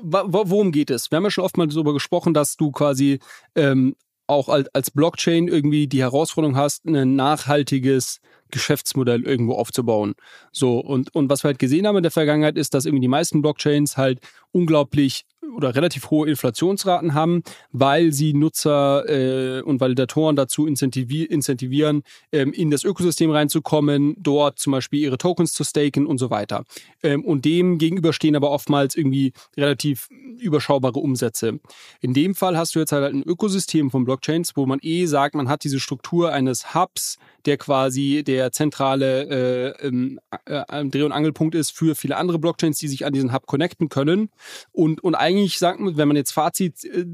worum 0.00 0.72
geht 0.72 0.90
es? 0.90 1.10
Wir 1.10 1.16
haben 1.16 1.21
ja 1.24 1.30
schon 1.30 1.44
oft 1.44 1.56
mal 1.56 1.66
darüber 1.66 1.92
gesprochen, 1.92 2.34
dass 2.34 2.56
du 2.56 2.70
quasi 2.70 3.18
ähm, 3.54 3.94
auch 4.26 4.48
als 4.48 4.90
Blockchain 4.90 5.48
irgendwie 5.48 5.86
die 5.86 6.00
Herausforderung 6.00 6.56
hast, 6.56 6.86
ein 6.86 7.16
nachhaltiges 7.16 8.20
Geschäftsmodell 8.50 9.22
irgendwo 9.22 9.54
aufzubauen. 9.54 10.14
So, 10.52 10.78
und, 10.78 11.14
und 11.14 11.28
was 11.28 11.42
wir 11.42 11.48
halt 11.48 11.58
gesehen 11.58 11.86
haben 11.86 11.96
in 11.96 12.02
der 12.02 12.12
Vergangenheit 12.12 12.56
ist, 12.56 12.74
dass 12.74 12.84
irgendwie 12.84 13.02
die 13.02 13.08
meisten 13.08 13.42
Blockchains 13.42 13.96
halt 13.96 14.20
unglaublich 14.52 15.24
oder 15.54 15.74
relativ 15.74 16.10
hohe 16.10 16.28
Inflationsraten 16.28 17.14
haben, 17.14 17.42
weil 17.72 18.12
sie 18.12 18.32
Nutzer 18.32 19.08
äh, 19.08 19.62
und 19.62 19.80
Validatoren 19.80 20.36
dazu 20.36 20.66
incentivi 20.66 21.24
incentivieren, 21.24 22.02
ähm, 22.32 22.52
in 22.52 22.70
das 22.70 22.84
Ökosystem 22.84 23.30
reinzukommen, 23.30 24.14
dort 24.18 24.58
zum 24.58 24.72
Beispiel 24.72 25.00
ihre 25.00 25.18
Tokens 25.18 25.52
zu 25.52 25.64
staken 25.64 26.06
und 26.06 26.18
so 26.18 26.30
weiter. 26.30 26.64
Ähm, 27.02 27.24
und 27.24 27.44
dem 27.44 27.78
gegenüber 27.78 28.12
stehen 28.12 28.36
aber 28.36 28.50
oftmals 28.50 28.96
irgendwie 28.96 29.32
relativ 29.56 30.08
überschaubare 30.38 30.98
Umsätze. 30.98 31.60
In 32.00 32.14
dem 32.14 32.34
Fall 32.34 32.56
hast 32.56 32.74
du 32.74 32.78
jetzt 32.78 32.92
halt 32.92 33.12
ein 33.12 33.22
Ökosystem 33.22 33.90
von 33.90 34.04
Blockchains, 34.04 34.56
wo 34.56 34.66
man 34.66 34.78
eh 34.82 35.06
sagt, 35.06 35.34
man 35.34 35.48
hat 35.48 35.64
diese 35.64 35.80
Struktur 35.80 36.32
eines 36.32 36.74
Hubs, 36.74 37.18
der 37.44 37.56
quasi 37.56 38.22
der 38.24 38.52
zentrale 38.52 39.74
äh, 39.80 39.86
ähm, 39.86 40.20
äh, 40.46 40.84
Dreh- 40.84 41.02
und 41.02 41.12
Angelpunkt 41.12 41.54
ist 41.54 41.72
für 41.72 41.94
viele 41.94 42.16
andere 42.16 42.38
Blockchains, 42.38 42.78
die 42.78 42.88
sich 42.88 43.04
an 43.04 43.12
diesen 43.12 43.32
Hub 43.32 43.46
connecten 43.46 43.88
können. 43.88 44.30
Und, 44.72 45.02
und 45.02 45.14
eigentlich 45.14 45.58
sagt 45.58 45.80
man, 45.80 45.96
wenn 45.96 46.08
man 46.08 46.16
jetzt 46.16 46.32
Fazit 46.32 46.84
äh, 46.84 47.04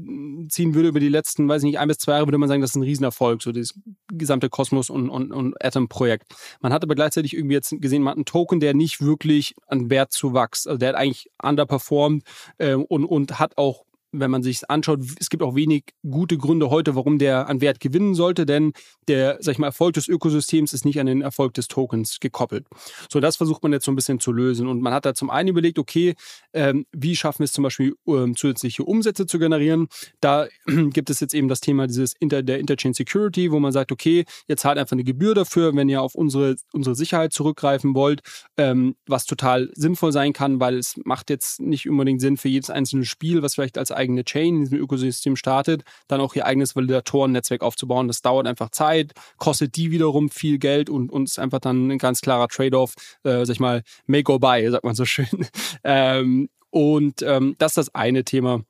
ziehen 0.49 0.73
würde 0.73 0.89
über 0.89 0.99
die 0.99 1.09
letzten, 1.09 1.47
weiß 1.47 1.63
ich 1.63 1.67
nicht, 1.67 1.79
ein 1.79 1.87
bis 1.87 1.97
zwei 1.97 2.13
Jahre, 2.13 2.27
würde 2.27 2.37
man 2.37 2.49
sagen, 2.49 2.61
das 2.61 2.71
ist 2.71 2.75
ein 2.75 2.83
Riesenerfolg, 2.83 3.41
so 3.41 3.51
das 3.51 3.73
gesamte 4.11 4.49
Kosmos 4.49 4.89
und, 4.89 5.09
und, 5.09 5.31
und 5.31 5.63
Atom-Projekt. 5.63 6.25
Man 6.61 6.73
hat 6.73 6.83
aber 6.83 6.95
gleichzeitig 6.95 7.35
irgendwie 7.35 7.55
jetzt 7.55 7.73
gesehen, 7.79 8.03
man 8.03 8.11
hat 8.11 8.17
einen 8.17 8.25
Token, 8.25 8.59
der 8.59 8.73
nicht 8.73 9.01
wirklich 9.01 9.55
an 9.67 9.89
Wert 9.89 10.11
zuwächst. 10.11 10.67
Also 10.67 10.77
der 10.77 10.89
hat 10.89 10.95
eigentlich 10.95 11.29
underperformed 11.41 12.23
äh, 12.57 12.73
und, 12.73 13.05
und 13.05 13.39
hat 13.39 13.57
auch 13.57 13.85
wenn 14.11 14.31
man 14.31 14.43
sich 14.43 14.69
anschaut, 14.69 14.99
es 15.19 15.29
gibt 15.29 15.43
auch 15.43 15.55
wenig 15.55 15.83
gute 16.09 16.37
Gründe 16.37 16.69
heute, 16.69 16.95
warum 16.95 17.19
der 17.19 17.47
an 17.47 17.61
Wert 17.61 17.79
gewinnen 17.79 18.15
sollte, 18.15 18.45
denn 18.45 18.73
der, 19.07 19.37
sag 19.39 19.53
ich 19.53 19.57
mal, 19.59 19.67
Erfolg 19.67 19.93
des 19.93 20.07
Ökosystems 20.07 20.73
ist 20.73 20.85
nicht 20.85 20.99
an 20.99 21.05
den 21.05 21.21
Erfolg 21.21 21.53
des 21.53 21.67
Tokens 21.67 22.19
gekoppelt. 22.19 22.65
So, 23.11 23.19
das 23.19 23.37
versucht 23.37 23.63
man 23.63 23.71
jetzt 23.71 23.85
so 23.85 23.91
ein 23.91 23.95
bisschen 23.95 24.19
zu 24.19 24.31
lösen. 24.31 24.67
Und 24.67 24.81
man 24.81 24.93
hat 24.93 25.05
da 25.05 25.13
zum 25.13 25.29
einen 25.29 25.49
überlegt, 25.49 25.79
okay, 25.79 26.15
ähm, 26.53 26.85
wie 26.91 27.15
schaffen 27.15 27.39
wir 27.39 27.45
es 27.45 27.51
zum 27.51 27.63
Beispiel, 27.63 27.95
ähm, 28.07 28.35
zusätzliche 28.35 28.83
Umsätze 28.83 29.25
zu 29.25 29.39
generieren? 29.39 29.87
Da 30.21 30.47
gibt 30.65 31.09
es 31.09 31.19
jetzt 31.19 31.33
eben 31.33 31.47
das 31.47 31.59
Thema 31.59 31.87
dieses 31.87 32.13
Inter 32.19 32.43
der 32.43 32.59
Interchain 32.59 32.93
Security, 32.93 33.51
wo 33.51 33.59
man 33.59 33.71
sagt, 33.71 33.91
okay, 33.91 34.25
ihr 34.47 34.57
zahlt 34.57 34.77
einfach 34.77 34.93
eine 34.93 35.03
Gebühr 35.03 35.35
dafür, 35.35 35.75
wenn 35.75 35.89
ihr 35.89 36.01
auf 36.01 36.15
unsere, 36.15 36.55
unsere 36.73 36.95
Sicherheit 36.95 37.33
zurückgreifen 37.33 37.95
wollt, 37.95 38.21
ähm, 38.57 38.95
was 39.07 39.25
total 39.25 39.69
sinnvoll 39.73 40.11
sein 40.11 40.33
kann, 40.33 40.59
weil 40.59 40.77
es 40.77 40.95
macht 41.03 41.29
jetzt 41.29 41.61
nicht 41.61 41.89
unbedingt 41.89 42.21
Sinn 42.21 42.37
für 42.37 42.49
jedes 42.49 42.69
einzelne 42.69 43.05
Spiel, 43.05 43.41
was 43.41 43.55
vielleicht 43.55 43.77
als 43.77 43.91
eigene 43.99 44.23
Chain 44.23 44.55
in 44.55 44.61
diesem 44.61 44.79
Ökosystem 44.79 45.35
startet, 45.35 45.83
dann 46.07 46.21
auch 46.21 46.35
ihr 46.35 46.45
eigenes 46.45 46.75
Validatoren-Netzwerk 46.75 47.61
aufzubauen. 47.61 48.07
Das 48.07 48.21
dauert 48.21 48.47
einfach 48.47 48.69
Zeit, 48.69 49.11
kostet 49.37 49.75
die 49.75 49.91
wiederum 49.91 50.29
viel 50.29 50.57
Geld 50.57 50.89
und, 50.89 51.11
ist 51.23 51.37
einfach 51.37 51.59
dann 51.59 51.89
ein 51.89 51.97
ganz 51.97 52.21
klarer 52.21 52.47
Trade-off, 52.47 52.93
äh, 53.23 53.45
sag 53.45 53.49
ich 53.49 53.59
mal, 53.59 53.83
make 54.07 54.31
or 54.31 54.39
buy, 54.39 54.69
sagt 54.71 54.83
man 54.83 54.95
so 54.95 55.05
schön. 55.05 55.27
ähm, 55.83 56.49
und 56.71 57.21
ähm, 57.21 57.55
das 57.59 57.71
ist 57.71 57.77
das 57.77 57.95
eine 57.95 58.23
Thema. 58.23 58.61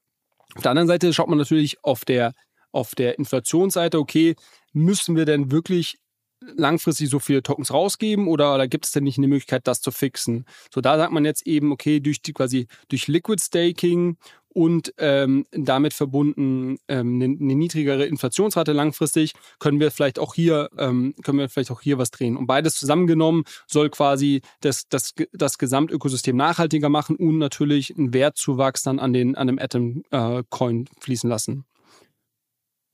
Auf 0.56 0.64
der 0.64 0.72
anderen 0.72 0.88
Seite 0.88 1.14
schaut 1.14 1.30
man 1.30 1.38
natürlich 1.38 1.84
auf 1.84 2.06
der, 2.06 2.34
auf 2.72 2.96
der 2.96 3.20
Inflationsseite, 3.20 4.00
okay, 4.00 4.36
müssen 4.74 5.16
wir 5.16 5.26
denn 5.26 5.52
wirklich 5.52 5.98
langfristig 6.42 7.10
so 7.10 7.20
viele 7.20 7.44
Tokens 7.44 7.74
rausgeben 7.74 8.28
oder, 8.28 8.56
oder 8.56 8.68
gibt 8.68 8.86
es 8.86 8.92
denn 8.92 9.04
nicht 9.04 9.18
eine 9.18 9.28
Möglichkeit, 9.28 9.68
das 9.68 9.82
zu 9.82 9.92
fixen? 9.92 10.46
So, 10.74 10.82
da 10.82 10.98
sagt 10.98 11.12
man 11.12 11.26
jetzt 11.26 11.46
eben, 11.46 11.72
okay, 11.72 12.00
durch 12.00 12.22
die 12.22 12.34
quasi 12.34 12.68
durch 12.88 13.08
Liquid 13.08 13.42
Staking 13.42 14.18
und 14.60 14.94
ähm, 14.98 15.46
damit 15.52 15.94
verbunden 15.94 16.80
ähm, 16.90 17.16
eine, 17.16 17.38
eine, 17.40 17.56
niedrigere 17.56 18.06
Inflationsrate 18.06 18.74
langfristig, 18.74 19.32
können 19.58 19.80
wir 19.80 19.90
vielleicht 19.90 20.20
auch 20.20 20.34
hier, 20.34 20.70
ähm, 20.78 21.16
können 21.24 21.40
wir 21.40 21.48
vielleicht 21.48 21.72
auch 21.72 21.80
hier 21.80 21.98
was 21.98 22.12
drehen. 22.12 22.36
Und 22.36 22.46
beides 22.46 22.76
zusammengenommen 22.76 23.46
soll 23.68 23.90
quasi 23.90 24.42
das, 24.60 24.90
das, 24.90 25.14
das 25.32 25.60
Gesamtökosystem 25.60 26.36
nachhaltiger 26.36 26.90
machen 26.90 27.16
und 27.16 27.38
natürlich 27.38 27.98
einen 27.98 28.14
Wertzuwachs 28.14 28.84
dann 28.84 29.00
an, 29.00 29.14
den, 29.14 29.36
an 29.36 29.48
dem 29.48 29.60
Atom-Coin 29.60 30.82
äh, 30.82 31.02
fließen 31.02 31.30
lassen. 31.30 31.64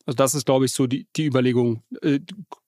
Also 0.06 0.18
das 0.18 0.36
ist, 0.36 0.46
glaube 0.46 0.66
ich, 0.66 0.72
so 0.72 0.86
die, 0.86 1.08
die 1.16 1.26
Überlegung 1.26 1.82
äh, 2.04 2.20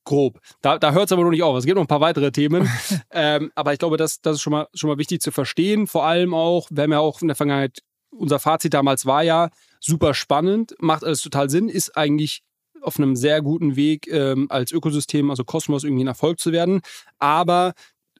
grob. 0.05 0.39
Da, 0.61 0.79
da 0.79 0.91
hört 0.91 1.05
es 1.05 1.11
aber 1.11 1.23
noch 1.23 1.29
nicht 1.29 1.43
auf. 1.43 1.55
Es 1.55 1.65
gibt 1.65 1.75
noch 1.75 1.83
ein 1.83 1.87
paar 1.87 2.01
weitere 2.01 2.31
Themen. 2.31 2.67
ähm, 3.11 3.51
aber 3.53 3.73
ich 3.73 3.79
glaube, 3.79 3.97
das, 3.97 4.21
das 4.21 4.37
ist 4.37 4.41
schon 4.41 4.51
mal, 4.51 4.67
schon 4.73 4.89
mal 4.89 4.97
wichtig 4.97 5.21
zu 5.21 5.31
verstehen. 5.31 5.85
Vor 5.85 6.05
allem 6.05 6.33
auch, 6.33 6.67
wir 6.71 6.83
haben 6.83 6.91
ja 6.91 6.99
auch 6.99 7.21
in 7.21 7.27
der 7.27 7.35
Vergangenheit, 7.35 7.83
unser 8.11 8.39
Fazit 8.39 8.73
damals 8.73 9.05
war 9.05 9.23
ja 9.23 9.49
super 9.79 10.13
spannend, 10.13 10.75
macht 10.79 11.03
alles 11.03 11.21
total 11.21 11.49
Sinn, 11.49 11.69
ist 11.69 11.95
eigentlich 11.97 12.41
auf 12.81 12.97
einem 12.97 13.15
sehr 13.15 13.41
guten 13.41 13.75
Weg 13.75 14.07
ähm, 14.07 14.47
als 14.49 14.71
Ökosystem, 14.71 15.29
also 15.29 15.43
Kosmos, 15.43 15.83
irgendwie 15.83 16.03
ein 16.03 16.07
Erfolg 16.07 16.39
zu 16.39 16.51
werden. 16.51 16.81
Aber 17.19 17.73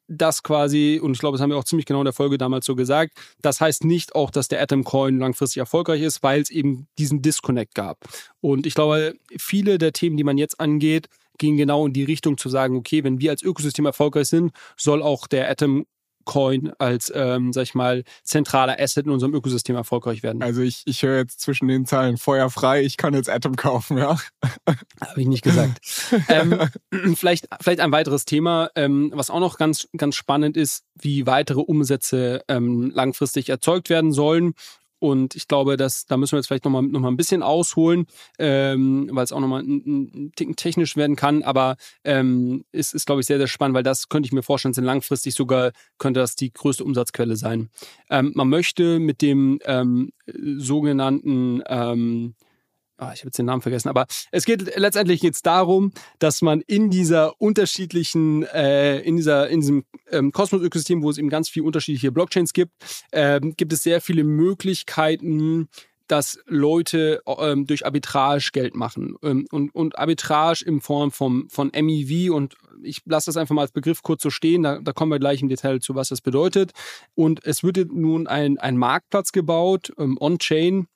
das 0.08 0.42
quasi, 0.42 1.00
und 1.02 1.14
ich 1.14 1.20
glaube, 1.20 1.38
das 1.38 1.42
haben 1.42 1.50
wir 1.50 1.58
auch 1.58 1.64
ziemlich 1.64 1.86
genau 1.86 2.00
in 2.00 2.06
der 2.06 2.14
Folge 2.14 2.38
damals 2.38 2.66
so 2.66 2.76
gesagt, 2.76 3.14
das 3.42 3.60
heißt 3.60 3.84
nicht 3.84 4.16
auch, 4.16 4.32
dass 4.32 4.48
der 4.48 4.62
Atom 4.62 4.84
Coin 4.84 5.20
langfristig 5.20 5.60
erfolgreich 5.60 6.02
ist, 6.02 6.24
weil 6.24 6.42
es 6.42 6.50
eben 6.50 6.88
diesen 6.98 7.22
Disconnect 7.22 7.76
gab. 7.76 8.00
Und 8.40 8.66
ich 8.66 8.74
glaube, 8.74 9.16
viele 9.38 9.78
der 9.78 9.94
Themen, 9.94 10.18
die 10.18 10.24
man 10.24 10.38
jetzt 10.38 10.60
angeht, 10.60 11.08
gehen 11.38 11.58
genau 11.58 11.86
in 11.86 11.94
die 11.94 12.04
Richtung 12.04 12.38
zu 12.38 12.50
sagen, 12.50 12.78
okay, 12.78 13.04
wenn 13.04 13.20
wir 13.20 13.32
als 13.32 13.44
Ökosystem 13.44 13.86
erfolgreich 13.86 14.28
sind, 14.28 14.52
soll 14.76 15.04
auch 15.04 15.28
der 15.28 15.50
Atom 15.50 15.86
Coin 16.28 16.72
als, 16.78 17.12
ähm, 17.16 17.52
sag 17.54 17.64
ich 17.64 17.74
mal, 17.74 18.04
zentraler 18.22 18.80
Asset 18.80 19.06
in 19.06 19.12
unserem 19.12 19.34
Ökosystem 19.34 19.76
erfolgreich 19.76 20.22
werden. 20.22 20.44
Also 20.44 20.62
ich, 20.62 20.84
ich 20.86 21.02
höre 21.02 21.18
jetzt 21.18 21.40
zwischen 21.40 21.68
den 21.68 21.88
Zeilen 21.88 22.18
Feuer 22.18 22.52
frei, 22.52 22.84
ich 22.84 22.98
kann 22.98 23.16
jetzt 23.16 23.30
Atom 23.30 23.56
kaufen, 23.56 23.98
ja. 23.98 24.18
Habe 25.02 25.22
ich 25.22 25.28
nicht 25.28 25.44
gesagt. 25.44 25.80
ähm, 26.30 26.60
vielleicht, 27.16 27.48
vielleicht 27.60 27.80
ein 27.80 27.92
weiteres 27.92 28.26
Thema, 28.26 28.70
ähm, 28.76 29.12
was 29.16 29.32
auch 29.32 29.40
noch 29.40 29.58
ganz, 29.58 29.88
ganz 29.98 30.16
spannend 30.16 30.58
ist, 30.58 30.84
wie 31.00 31.26
weitere 31.26 31.62
Umsätze 31.62 32.44
ähm, 32.48 32.92
langfristig 32.94 33.50
erzeugt 33.50 33.90
werden 33.90 34.12
sollen. 34.12 34.54
Und 35.00 35.36
ich 35.36 35.48
glaube, 35.48 35.78
dass 35.78 36.06
da 36.06 36.18
müssen 36.18 36.34
wir 36.34 36.40
jetzt 36.40 36.48
vielleicht 36.48 36.66
nochmal 36.66 36.84
noch 36.84 37.00
mal 37.00 37.10
ein 37.10 37.18
bisschen 37.18 37.44
ausholen, 37.44 38.08
ähm, 38.40 39.10
weil 39.12 39.24
es 39.24 39.32
auch 39.32 39.40
nochmal 39.40 39.62
ein, 39.62 40.12
ein 40.14 40.32
Ticken 40.36 40.56
technisch 40.56 40.96
werden 40.96 41.16
kann. 41.16 41.44
Aber 41.44 41.78
ähm, 42.04 42.64
es 42.72 42.94
ist, 42.94 43.06
glaube 43.06 43.22
ich, 43.22 43.28
sehr, 43.28 43.38
sehr 43.38 43.48
spannend, 43.48 43.76
weil 43.76 43.84
das 43.84 44.10
könnte 44.10 44.28
ich 44.28 44.34
mir 44.34 44.44
vorstellen, 44.44 44.74
sind 44.74 44.86
langfristig 44.86 45.36
sogar, 45.36 45.72
könnte 45.98 46.20
das 46.20 46.36
die 46.36 46.52
größte 46.52 46.84
Umsatzquelle 46.84 47.36
sein. 47.36 47.70
Ähm, 48.10 48.32
man 48.36 48.50
möchte 48.50 49.00
mit 49.00 49.22
dem 49.22 49.60
ähm, 49.66 50.12
sogenannten 50.58 51.62
ähm, 51.68 52.36
ah, 52.98 53.12
ich 53.14 53.20
habe 53.20 53.28
jetzt 53.28 53.38
den 53.38 53.46
Namen 53.46 53.62
vergessen, 53.62 53.90
aber 53.90 54.06
es 54.32 54.46
geht 54.46 54.76
letztendlich 54.76 55.22
jetzt 55.22 55.46
darum, 55.46 55.92
dass 56.20 56.42
man 56.42 56.62
in 56.62 56.90
dieser 56.90 57.40
unterschiedlichen, 57.40 58.44
äh, 58.44 59.00
in 59.00 59.18
dieser, 59.18 59.50
in 59.50 59.62
diesem 59.62 59.86
ähm, 60.12 60.32
Kosmos-Ökosystem, 60.32 61.02
wo 61.04 61.10
es 61.10 61.18
eben 61.18 61.30
ganz 61.30 61.50
viele 61.50 61.66
unterschiedliche 61.66 62.12
Blockchains 62.12 62.54
gibt, 62.54 62.74
ähm, 63.12 63.56
gibt 63.56 63.74
es 63.74 63.84
sehr 63.84 64.02
viele 64.02 64.24
Möglichkeiten, 64.24 65.70
dass 66.08 66.40
Leute 66.46 67.22
ähm, 67.28 67.66
durch 67.68 67.86
Arbitrage 67.86 68.50
Geld 68.54 68.76
machen. 68.76 69.16
Ähm, 69.22 69.46
und, 69.52 69.74
und 69.76 70.00
Arbitrage 70.00 70.64
in 70.66 70.82
Form 70.82 71.12
vom, 71.12 71.50
von 71.50 71.72
MEV 71.74 72.34
und 72.34 72.56
ich 72.84 73.02
lasse 73.06 73.28
das 73.28 73.38
einfach 73.38 73.56
mal 73.56 73.64
als 73.64 73.72
Begriff 73.72 74.04
kurz 74.04 74.24
so 74.24 74.30
stehen, 74.30 74.64
da, 74.64 74.80
da 74.80 74.94
kommen 74.94 75.12
wir 75.12 75.20
gleich 75.20 75.42
im 75.42 75.50
Detail 75.50 75.80
zu, 75.80 75.96
was 75.96 76.10
das 76.10 76.22
bedeutet. 76.22 76.72
Und 77.16 77.46
es 77.46 77.64
wird 77.64 77.92
nun 77.92 78.28
ein, 78.28 78.58
ein 78.58 78.78
Marktplatz 78.78 79.32
gebaut, 79.32 79.92
ähm, 79.98 80.18
on-chain, 80.20 80.88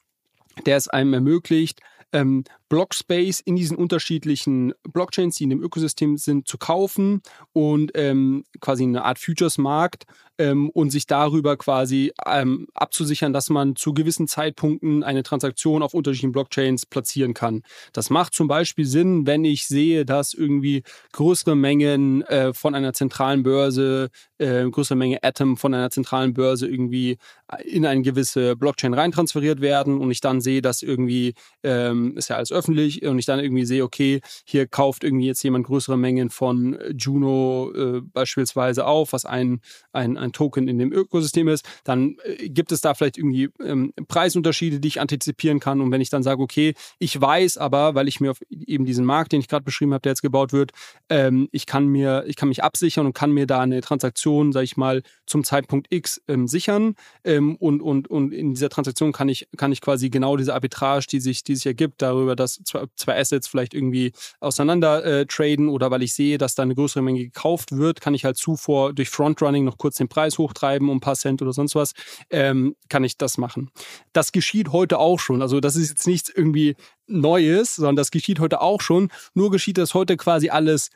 der 0.66 0.78
es 0.78 0.88
einem 0.88 1.14
ermöglicht, 1.14 1.82
ähm, 2.14 2.44
Blockspace 2.72 3.42
in 3.42 3.58
diesen 3.58 3.76
unterschiedlichen 3.76 4.74
Blockchains, 4.94 5.36
die 5.36 5.44
in 5.44 5.50
dem 5.50 5.62
Ökosystem 5.62 6.16
sind, 6.16 6.48
zu 6.48 6.58
kaufen 6.58 7.22
und 7.52 7.92
ähm, 7.96 8.46
quasi 8.62 8.84
eine 8.84 9.04
Art 9.04 9.20
Futures-Markt 9.20 10.06
ähm, 10.38 10.70
und 10.70 10.90
sich 10.90 11.06
darüber 11.06 11.58
quasi 11.58 12.14
ähm, 12.26 12.68
abzusichern, 12.74 13.34
dass 13.34 13.50
man 13.50 13.76
zu 13.76 13.94
gewissen 13.94 14.26
Zeitpunkten 14.26 15.04
eine 15.04 15.22
Transaktion 15.22 15.84
auf 15.84 15.94
unterschiedlichen 15.94 16.32
Blockchains 16.32 16.86
platzieren 16.86 17.34
kann. 17.34 17.64
Das 17.92 18.10
macht 18.10 18.34
zum 18.34 18.48
Beispiel 18.48 18.86
Sinn, 18.86 19.28
wenn 19.28 19.44
ich 19.44 19.68
sehe, 19.68 20.06
dass 20.06 20.34
irgendwie 20.34 20.84
größere 21.12 21.58
Mengen 21.58 22.22
äh, 22.24 22.54
von 22.54 22.74
einer 22.74 22.94
zentralen 22.94 23.44
Börse, 23.44 24.10
äh, 24.38 24.64
größere 24.64 24.98
Menge 24.98 25.22
Atom 25.24 25.58
von 25.58 25.74
einer 25.74 25.90
zentralen 25.90 26.34
Börse 26.34 26.68
irgendwie 26.68 27.18
in 27.66 27.86
eine 27.86 28.02
gewisse 28.02 28.56
Blockchain 28.56 28.94
reintransferiert 28.94 29.60
werden 29.60 30.00
und 30.00 30.10
ich 30.10 30.22
dann 30.22 30.40
sehe, 30.40 30.62
dass 30.62 30.82
irgendwie, 30.82 31.34
ähm, 31.64 32.18
ist 32.18 32.30
ja 32.30 32.38
alles 32.38 32.52
öffentlich, 32.52 32.61
und 32.68 33.20
ich 33.20 33.26
dann 33.26 33.40
irgendwie 33.40 33.66
sehe, 33.66 33.84
okay, 33.84 34.22
hier 34.46 34.68
kauft 34.68 35.04
irgendwie 35.04 35.28
jetzt 35.28 35.44
jemand 35.44 35.66
größere 35.66 35.98
Mengen 35.98 36.30
von 36.30 36.78
Juno 36.98 37.72
äh, 37.74 38.02
beispielsweise 38.02 38.86
auf, 38.86 39.14
was 39.14 39.26
ein, 39.26 39.62
ein, 39.92 40.18
ein 40.18 40.32
Token 40.32 40.68
in 40.68 40.78
dem 40.78 40.92
Ökosystem 40.92 41.48
ist, 41.48 41.68
dann 41.84 42.18
äh, 42.24 42.50
gibt 42.50 42.72
es 42.72 42.82
da 42.82 42.94
vielleicht 42.94 43.18
irgendwie 43.18 43.50
ähm, 43.64 43.94
Preisunterschiede, 44.08 44.80
die 44.80 44.88
ich 44.88 45.02
antizipieren 45.02 45.60
kann. 45.60 45.82
Und 45.82 45.92
wenn 45.92 46.02
ich 46.02 46.10
dann 46.10 46.24
sage, 46.24 46.42
okay, 46.42 46.74
ich 47.00 47.20
weiß 47.20 47.58
aber, 47.58 47.96
weil 47.96 48.08
ich 48.08 48.20
mir 48.20 48.32
auf 48.32 48.40
eben 48.50 48.86
diesen 48.86 49.06
Markt, 49.06 49.32
den 49.32 49.40
ich 49.40 49.48
gerade 49.48 49.64
beschrieben 49.64 49.94
habe, 49.94 50.02
der 50.02 50.12
jetzt 50.12 50.22
gebaut 50.22 50.54
wird, 50.54 50.72
ähm, 51.10 51.48
ich 51.52 51.66
kann 51.66 51.88
mir, 51.88 52.24
ich 52.28 52.36
kann 52.36 52.50
mich 52.50 52.64
absichern 52.64 53.06
und 53.06 53.14
kann 53.14 53.32
mir 53.32 53.48
da 53.48 53.62
eine 53.62 53.82
Transaktion, 53.82 54.52
sage 54.52 54.66
ich 54.66 54.78
mal, 54.78 55.04
zum 55.26 55.44
Zeitpunkt 55.44 55.88
X 55.90 56.22
ähm, 56.28 56.48
sichern. 56.48 56.96
Ähm, 57.24 57.56
und, 57.56 57.82
und, 57.82 58.10
und 58.10 58.34
in 58.34 58.54
dieser 58.54 58.70
Transaktion 58.70 59.12
kann 59.12 59.30
ich, 59.30 59.48
kann 59.58 59.72
ich 59.72 59.82
quasi 59.82 60.10
genau 60.10 60.38
diese 60.38 60.54
Arbitrage, 60.54 61.06
die 61.10 61.20
sich, 61.20 61.44
die 61.44 61.56
sich 61.56 61.66
ergibt, 61.66 62.02
darüber, 62.02 62.36
dass 62.36 62.51
zwei, 62.64 62.86
zwei 62.96 63.20
Assets 63.20 63.48
vielleicht 63.48 63.74
irgendwie 63.74 64.12
auseinander 64.40 65.04
äh, 65.04 65.26
traden 65.26 65.70
oder 65.70 65.92
weil 65.92 66.04
ich 66.04 66.14
sehe, 66.14 66.38
dass 66.38 66.56
da 66.56 66.64
eine 66.64 66.76
größere 66.76 67.02
Menge 67.02 67.24
gekauft 67.24 67.78
wird, 67.78 68.02
kann 68.02 68.14
ich 68.14 68.26
halt 68.26 68.38
zuvor 68.38 68.94
durch 68.94 69.10
Frontrunning 69.10 69.64
noch 69.64 69.78
kurz 69.78 69.98
den 69.98 70.08
Preis 70.08 70.38
hochtreiben 70.38 70.90
um 70.90 70.98
ein 70.98 71.02
paar 71.02 71.16
Cent 71.16 71.42
oder 71.42 71.54
sonst 71.54 71.76
was, 71.76 71.94
ähm, 72.30 72.76
kann 72.90 73.04
ich 73.04 73.18
das 73.18 73.38
machen. 73.38 73.70
Das 74.14 74.32
geschieht 74.32 74.72
heute 74.72 75.00
auch 75.00 75.20
schon. 75.20 75.42
Also 75.42 75.60
das 75.60 75.76
ist 75.76 75.90
jetzt 75.90 76.08
nichts 76.08 76.30
irgendwie 76.30 76.76
Neues, 77.08 77.76
sondern 77.76 77.98
das 77.98 78.12
geschieht 78.12 78.40
heute 78.40 78.62
auch 78.62 78.82
schon. 78.82 79.10
Nur 79.34 79.52
geschieht 79.52 79.78
das 79.78 79.94
heute 79.94 80.18
quasi 80.18 80.50
alles 80.50 80.90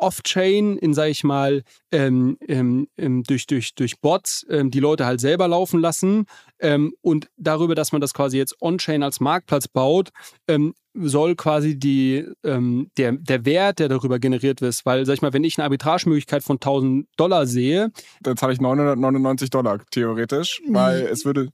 off-chain, 0.00 0.76
in, 0.78 0.94
sag 0.94 1.08
ich 1.08 1.24
mal, 1.24 1.62
ähm, 1.92 2.38
ähm, 2.48 2.88
ähm, 2.96 3.22
durch, 3.24 3.46
durch, 3.46 3.74
durch 3.74 4.00
Bots 4.00 4.46
ähm, 4.48 4.70
die 4.70 4.80
Leute 4.80 5.06
halt 5.06 5.20
selber 5.20 5.48
laufen 5.48 5.80
lassen. 5.80 6.26
Ähm, 6.58 6.94
und 7.00 7.28
darüber, 7.36 7.74
dass 7.74 7.92
man 7.92 8.00
das 8.00 8.14
quasi 8.14 8.38
jetzt 8.38 8.56
on-chain 8.60 9.02
als 9.02 9.20
Marktplatz 9.20 9.68
baut, 9.68 10.10
ähm, 10.48 10.74
soll 10.92 11.36
quasi 11.36 11.78
die, 11.78 12.26
der, 12.42 13.12
der 13.12 13.44
Wert, 13.44 13.78
der 13.78 13.88
darüber 13.88 14.18
generiert 14.18 14.60
wird, 14.60 14.80
weil, 14.84 15.06
sag 15.06 15.14
ich 15.14 15.22
mal, 15.22 15.32
wenn 15.32 15.44
ich 15.44 15.56
eine 15.56 15.64
Arbitragemöglichkeit 15.64 16.42
von 16.42 16.56
1000 16.56 17.06
Dollar 17.16 17.46
sehe. 17.46 17.92
Dann 18.22 18.36
zahle 18.36 18.54
ich 18.54 18.60
999 18.60 19.50
Dollar, 19.50 19.78
theoretisch, 19.92 20.60
weil 20.68 21.02
es 21.02 21.24
würde 21.24 21.50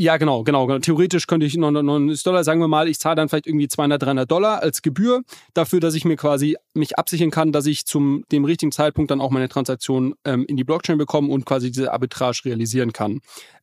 ja, 0.00 0.16
genau, 0.16 0.44
genau. 0.44 0.78
Theoretisch 0.78 1.26
könnte 1.26 1.44
ich 1.44 1.56
99 1.56 2.22
Dollar, 2.22 2.42
sagen 2.42 2.58
wir 2.60 2.68
mal, 2.68 2.88
ich 2.88 2.98
zahle 2.98 3.16
dann 3.16 3.28
vielleicht 3.28 3.46
irgendwie 3.46 3.68
200, 3.68 4.02
300 4.02 4.30
Dollar 4.30 4.62
als 4.62 4.80
Gebühr 4.80 5.20
dafür, 5.52 5.78
dass 5.78 5.94
ich 5.94 6.06
mir 6.06 6.16
quasi 6.16 6.56
mich 6.72 6.98
absichern 6.98 7.30
kann, 7.30 7.52
dass 7.52 7.66
ich 7.66 7.84
zum 7.84 8.24
dem 8.32 8.46
richtigen 8.46 8.72
Zeitpunkt 8.72 9.10
dann 9.10 9.20
auch 9.20 9.30
meine 9.30 9.50
Transaktion 9.50 10.14
ähm, 10.24 10.46
in 10.46 10.56
die 10.56 10.64
Blockchain 10.64 10.96
bekomme 10.96 11.30
und 11.30 11.44
quasi 11.44 11.70
diese 11.70 11.92
Arbitrage 11.92 12.46
realisieren 12.46 12.94
kann. 12.94 13.20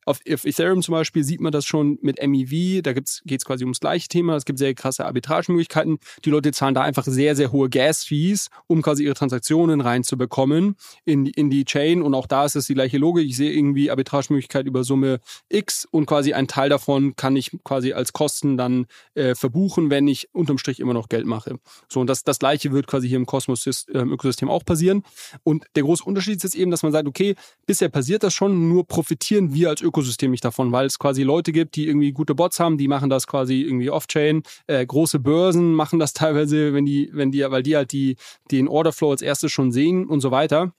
Auf, 0.08 0.20
auf 0.32 0.46
Ethereum 0.46 0.80
zum 0.80 0.92
Beispiel 0.92 1.22
sieht 1.22 1.42
man 1.42 1.52
das 1.52 1.66
schon 1.66 1.98
mit 2.00 2.16
MEV, 2.26 2.80
da 2.82 2.94
geht 2.94 3.06
es 3.06 3.44
quasi 3.44 3.64
ums 3.64 3.78
gleiche 3.78 4.08
Thema. 4.08 4.36
Es 4.36 4.46
gibt 4.46 4.58
sehr 4.58 4.72
krasse 4.72 5.04
Arbitragemöglichkeiten. 5.04 5.98
Die 6.24 6.30
Leute 6.30 6.50
zahlen 6.52 6.74
da 6.74 6.80
einfach 6.80 7.04
sehr, 7.04 7.36
sehr 7.36 7.52
hohe 7.52 7.68
Gas-Fees, 7.68 8.48
um 8.68 8.80
quasi 8.80 9.04
ihre 9.04 9.12
Transaktionen 9.12 9.82
reinzubekommen 9.82 10.76
in, 11.04 11.26
in 11.26 11.50
die 11.50 11.66
Chain. 11.66 12.00
Und 12.00 12.14
auch 12.14 12.26
da 12.26 12.46
ist 12.46 12.56
es 12.56 12.68
die 12.68 12.74
gleiche 12.74 12.96
Logik. 12.96 13.28
Ich 13.28 13.36
sehe 13.36 13.52
irgendwie 13.52 13.90
Arbitragemöglichkeit 13.90 14.64
über 14.64 14.82
Summe 14.82 15.20
X 15.50 15.86
und 15.90 16.06
quasi 16.06 16.32
ein 16.32 16.48
Teil 16.48 16.70
davon 16.70 17.14
kann 17.14 17.36
ich 17.36 17.50
quasi 17.62 17.92
als 17.92 18.14
Kosten 18.14 18.56
dann 18.56 18.86
äh, 19.14 19.34
verbuchen, 19.34 19.90
wenn 19.90 20.08
ich 20.08 20.30
unterm 20.32 20.56
Strich 20.56 20.80
immer 20.80 20.94
noch 20.94 21.10
Geld 21.10 21.26
mache. 21.26 21.58
So, 21.86 22.00
und 22.00 22.06
das, 22.06 22.24
das 22.24 22.38
gleiche 22.38 22.72
wird 22.72 22.86
quasi 22.86 23.08
hier 23.08 23.18
im 23.18 23.26
Kosmos-Ökosystem 23.26 24.48
ähm, 24.48 24.54
auch 24.54 24.64
passieren. 24.64 25.02
Und 25.42 25.66
der 25.76 25.82
große 25.82 26.04
Unterschied 26.04 26.38
ist 26.38 26.44
jetzt 26.44 26.56
eben, 26.56 26.70
dass 26.70 26.82
man 26.82 26.92
sagt, 26.92 27.06
okay, 27.06 27.34
bisher 27.66 27.90
passiert 27.90 28.22
das 28.22 28.32
schon, 28.32 28.70
nur 28.70 28.86
profitieren 28.86 29.52
wir 29.52 29.68
als 29.68 29.82
Ökosystem 29.82 29.97
Ökosystem 29.98 30.30
nicht 30.30 30.44
davon, 30.44 30.70
weil 30.70 30.86
es 30.86 30.98
quasi 30.98 31.22
Leute 31.22 31.50
gibt, 31.52 31.74
die 31.74 31.88
irgendwie 31.88 32.12
gute 32.12 32.34
Bots 32.34 32.60
haben, 32.60 32.78
die 32.78 32.86
machen 32.86 33.10
das 33.10 33.26
quasi 33.26 33.62
irgendwie 33.62 33.90
off-chain. 33.90 34.42
Äh, 34.66 34.86
große 34.86 35.18
Börsen 35.18 35.74
machen 35.74 35.98
das 35.98 36.12
teilweise, 36.14 36.72
wenn 36.72 36.86
die, 36.86 37.10
wenn 37.12 37.32
die, 37.32 37.40
weil 37.50 37.62
die 37.62 37.76
halt 37.76 37.92
die, 37.92 38.16
den 38.50 38.68
Orderflow 38.68 39.10
als 39.10 39.22
erstes 39.22 39.50
schon 39.50 39.72
sehen 39.72 40.06
und 40.06 40.20
so 40.20 40.30
weiter. 40.30 40.72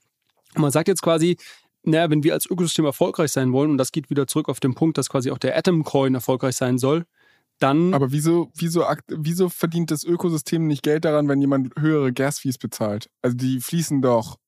Und 0.54 0.62
man 0.62 0.70
sagt 0.70 0.88
jetzt 0.88 1.02
quasi, 1.02 1.36
naja, 1.82 2.10
wenn 2.10 2.24
wir 2.24 2.34
als 2.34 2.46
Ökosystem 2.50 2.84
erfolgreich 2.84 3.32
sein 3.32 3.52
wollen, 3.52 3.70
und 3.70 3.78
das 3.78 3.92
geht 3.92 4.10
wieder 4.10 4.26
zurück 4.26 4.48
auf 4.48 4.60
den 4.60 4.74
Punkt, 4.74 4.98
dass 4.98 5.08
quasi 5.08 5.30
auch 5.30 5.38
der 5.38 5.56
Atom-Coin 5.56 6.14
erfolgreich 6.14 6.56
sein 6.56 6.78
soll, 6.78 7.04
dann. 7.58 7.94
Aber 7.94 8.10
wieso, 8.10 8.50
wieso, 8.54 8.84
wieso 9.08 9.48
verdient 9.48 9.90
das 9.90 10.04
Ökosystem 10.04 10.66
nicht 10.66 10.82
Geld 10.82 11.04
daran, 11.04 11.28
wenn 11.28 11.40
jemand 11.40 11.72
höhere 11.78 12.12
Gas-Fees 12.12 12.58
bezahlt? 12.58 13.10
Also 13.22 13.36
die 13.36 13.60
fließen 13.60 14.02
doch 14.02 14.38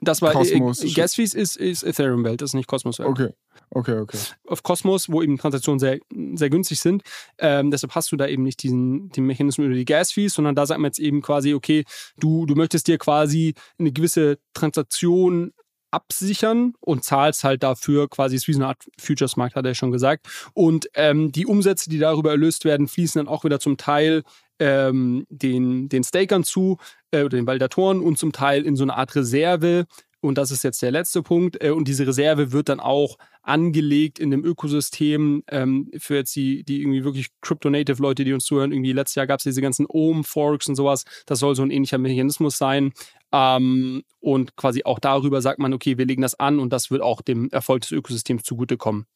das 0.00 0.22
war 0.22 0.32
Cosmos. 0.32 0.82
Äh, 0.82 0.90
Gasfees 0.90 1.34
ist, 1.34 1.56
ist 1.56 1.82
Ethereum-Welt, 1.82 2.40
das 2.40 2.50
ist 2.50 2.54
nicht 2.54 2.68
Cosmos-Welt. 2.68 3.08
Okay. 3.08 3.28
Okay, 3.72 3.98
okay. 3.98 4.18
Auf 4.48 4.62
Cosmos, 4.62 5.10
wo 5.10 5.22
eben 5.22 5.38
Transaktionen 5.38 5.78
sehr, 5.78 6.00
sehr 6.34 6.50
günstig 6.50 6.80
sind. 6.80 7.02
Ähm, 7.38 7.70
deshalb 7.70 7.94
hast 7.94 8.10
du 8.10 8.16
da 8.16 8.26
eben 8.26 8.42
nicht 8.42 8.62
diesen 8.62 9.10
den 9.10 9.24
Mechanismus 9.26 9.66
über 9.66 9.74
die 9.74 9.84
Gas-Fees, 9.84 10.34
sondern 10.34 10.56
da 10.56 10.66
sagt 10.66 10.80
man 10.80 10.88
jetzt 10.88 10.98
eben 10.98 11.22
quasi, 11.22 11.54
okay, 11.54 11.84
du, 12.18 12.46
du 12.46 12.56
möchtest 12.56 12.88
dir 12.88 12.98
quasi 12.98 13.54
eine 13.78 13.92
gewisse 13.92 14.38
Transaktion 14.54 15.52
absichern 15.90 16.74
und 16.80 17.04
zahlst 17.04 17.44
halt 17.44 17.62
dafür 17.62 18.08
quasi, 18.08 18.36
ist 18.36 18.48
wie 18.48 18.52
so 18.52 18.60
eine 18.60 18.68
Art 18.68 18.84
Futures-Markt, 18.98 19.56
hat 19.56 19.66
er 19.66 19.74
schon 19.74 19.90
gesagt. 19.90 20.26
Und 20.54 20.88
ähm, 20.94 21.32
die 21.32 21.46
Umsätze, 21.46 21.90
die 21.90 21.98
darüber 21.98 22.30
erlöst 22.30 22.64
werden, 22.64 22.88
fließen 22.88 23.18
dann 23.18 23.28
auch 23.28 23.44
wieder 23.44 23.60
zum 23.60 23.76
Teil 23.76 24.22
ähm, 24.58 25.26
den, 25.30 25.88
den 25.88 26.04
Stakern 26.04 26.44
zu 26.44 26.78
äh, 27.10 27.20
oder 27.20 27.36
den 27.36 27.46
Validatoren 27.46 28.00
und 28.00 28.18
zum 28.18 28.32
Teil 28.32 28.64
in 28.64 28.76
so 28.76 28.84
eine 28.84 28.96
Art 28.96 29.14
Reserve. 29.16 29.86
Und 30.22 30.36
das 30.36 30.50
ist 30.50 30.62
jetzt 30.64 30.82
der 30.82 30.90
letzte 30.90 31.22
Punkt. 31.22 31.62
Äh, 31.64 31.70
und 31.70 31.88
diese 31.88 32.06
Reserve 32.06 32.52
wird 32.52 32.68
dann 32.68 32.80
auch 32.80 33.16
angelegt 33.42 34.18
in 34.18 34.30
dem 34.30 34.44
Ökosystem 34.44 35.42
ähm, 35.48 35.90
für 35.98 36.16
jetzt 36.16 36.36
die, 36.36 36.62
die 36.62 36.82
irgendwie 36.82 37.04
wirklich 37.04 37.28
Crypto-Native-Leute, 37.40 38.24
die 38.24 38.34
uns 38.34 38.44
zuhören. 38.44 38.72
Irgendwie 38.72 38.92
letztes 38.92 39.14
Jahr 39.14 39.26
gab 39.26 39.40
es 39.40 39.44
diese 39.44 39.62
ganzen 39.62 39.86
Ohm-Forks 39.86 40.68
und 40.68 40.74
sowas. 40.74 41.04
Das 41.24 41.38
soll 41.38 41.56
so 41.56 41.62
ein 41.62 41.70
ähnlicher 41.70 41.98
Mechanismus 41.98 42.58
sein. 42.58 42.92
Ähm, 43.32 44.02
und 44.20 44.56
quasi 44.56 44.84
auch 44.84 44.98
darüber 44.98 45.40
sagt 45.40 45.58
man, 45.58 45.72
okay, 45.72 45.98
wir 45.98 46.06
legen 46.06 46.22
das 46.22 46.38
an 46.38 46.58
und 46.58 46.72
das 46.72 46.90
wird 46.90 47.02
auch 47.02 47.20
dem 47.20 47.48
Erfolg 47.50 47.82
des 47.82 47.92
Ökosystems 47.92 48.42
zugutekommen. 48.42 49.06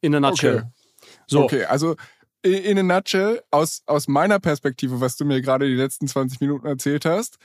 In 0.00 0.14
a 0.14 0.20
nutshell. 0.20 0.56
Okay. 0.56 0.66
So. 1.26 1.44
Okay, 1.44 1.64
also 1.64 1.96
in 2.42 2.78
a 2.78 2.82
nutshell, 2.82 3.42
aus, 3.50 3.82
aus 3.86 4.08
meiner 4.08 4.38
Perspektive, 4.38 5.00
was 5.00 5.16
du 5.16 5.24
mir 5.24 5.42
gerade 5.42 5.66
die 5.66 5.74
letzten 5.74 6.08
20 6.08 6.40
Minuten 6.40 6.66
erzählt 6.66 7.04
hast, 7.04 7.38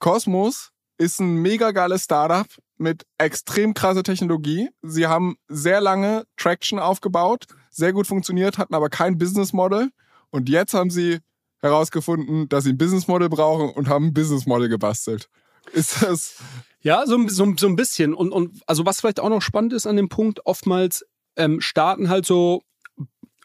Cosmos 0.00 0.72
ist 0.98 1.20
ein 1.20 1.36
mega 1.36 1.70
geiles 1.70 2.04
Startup 2.04 2.46
mit 2.76 3.06
extrem 3.18 3.74
krasser 3.74 4.02
Technologie. 4.02 4.70
Sie 4.82 5.06
haben 5.06 5.36
sehr 5.48 5.80
lange 5.80 6.24
Traction 6.36 6.78
aufgebaut, 6.78 7.46
sehr 7.70 7.92
gut 7.92 8.06
funktioniert, 8.06 8.58
hatten 8.58 8.74
aber 8.74 8.88
kein 8.88 9.18
Business 9.18 9.52
Model. 9.52 9.90
Und 10.30 10.48
jetzt 10.48 10.74
haben 10.74 10.90
sie 10.90 11.20
herausgefunden, 11.64 12.48
dass 12.48 12.64
sie 12.64 12.70
ein 12.70 12.78
Business 12.78 13.08
Model 13.08 13.28
brauchen 13.28 13.70
und 13.70 13.88
haben 13.88 14.06
ein 14.06 14.14
Business 14.14 14.46
Model 14.46 14.68
gebastelt. 14.68 15.28
Ist 15.72 16.02
das. 16.02 16.36
Ja, 16.82 17.06
so, 17.06 17.26
so, 17.28 17.54
so 17.56 17.66
ein 17.66 17.76
bisschen. 17.76 18.12
Und, 18.14 18.30
und 18.30 18.60
also 18.66 18.84
was 18.84 19.00
vielleicht 19.00 19.18
auch 19.18 19.30
noch 19.30 19.40
spannend 19.40 19.72
ist 19.72 19.86
an 19.86 19.96
dem 19.96 20.10
Punkt, 20.10 20.44
oftmals 20.44 21.06
ähm, 21.36 21.60
starten 21.60 22.10
halt 22.10 22.26
so 22.26 22.62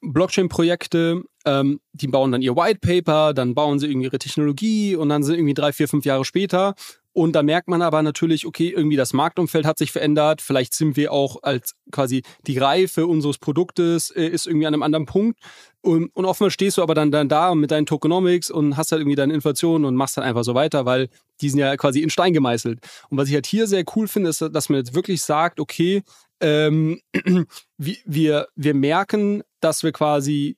Blockchain-Projekte, 0.01 1.23
ähm, 1.45 1.79
die 1.93 2.07
bauen 2.07 2.31
dann 2.31 2.41
ihr 2.41 2.55
White 2.55 2.79
Paper, 2.81 3.33
dann 3.33 3.55
bauen 3.55 3.79
sie 3.79 3.87
irgendwie 3.87 4.07
ihre 4.07 4.19
Technologie 4.19 4.95
und 4.95 5.09
dann 5.09 5.23
sind 5.23 5.35
irgendwie 5.35 5.53
drei, 5.53 5.71
vier, 5.71 5.87
fünf 5.87 6.05
Jahre 6.05 6.25
später. 6.25 6.75
Und 7.13 7.33
da 7.33 7.43
merkt 7.43 7.67
man 7.67 7.81
aber 7.81 8.01
natürlich, 8.03 8.45
okay, 8.45 8.69
irgendwie 8.69 8.95
das 8.95 9.13
Marktumfeld 9.13 9.65
hat 9.65 9.77
sich 9.77 9.91
verändert. 9.91 10.41
Vielleicht 10.41 10.73
sind 10.73 10.95
wir 10.95 11.11
auch 11.11 11.41
als 11.41 11.73
quasi 11.91 12.23
die 12.45 12.57
Reife 12.57 13.07
unseres 13.07 13.39
Produktes 13.39 14.11
äh, 14.11 14.27
ist 14.27 14.45
irgendwie 14.45 14.67
an 14.67 14.73
einem 14.73 14.83
anderen 14.83 15.05
Punkt. 15.05 15.39
Und, 15.81 16.15
und 16.15 16.25
oftmals 16.25 16.53
stehst 16.53 16.77
du 16.77 16.83
aber 16.83 16.93
dann, 16.93 17.11
dann 17.11 17.27
da 17.27 17.55
mit 17.55 17.71
deinen 17.71 17.85
Tokenomics 17.85 18.51
und 18.51 18.77
hast 18.77 18.91
halt 18.91 19.01
irgendwie 19.01 19.15
deine 19.15 19.33
Inflation 19.33 19.85
und 19.85 19.95
machst 19.95 20.17
dann 20.17 20.23
einfach 20.23 20.43
so 20.43 20.53
weiter, 20.53 20.85
weil 20.85 21.09
die 21.41 21.49
sind 21.49 21.59
ja 21.59 21.75
quasi 21.77 22.01
in 22.01 22.09
Stein 22.09 22.33
gemeißelt. 22.33 22.79
Und 23.09 23.17
was 23.17 23.27
ich 23.29 23.33
halt 23.33 23.47
hier 23.47 23.65
sehr 23.65 23.83
cool 23.95 24.07
finde, 24.07 24.29
ist, 24.29 24.41
dass 24.41 24.69
man 24.69 24.79
jetzt 24.79 24.93
wirklich 24.93 25.21
sagt, 25.21 25.59
okay, 25.59 26.03
ähm, 26.41 27.01
wir, 27.77 28.47
wir 28.55 28.73
merken, 28.73 29.43
dass 29.61 29.83
wir 29.83 29.91
quasi 29.91 30.57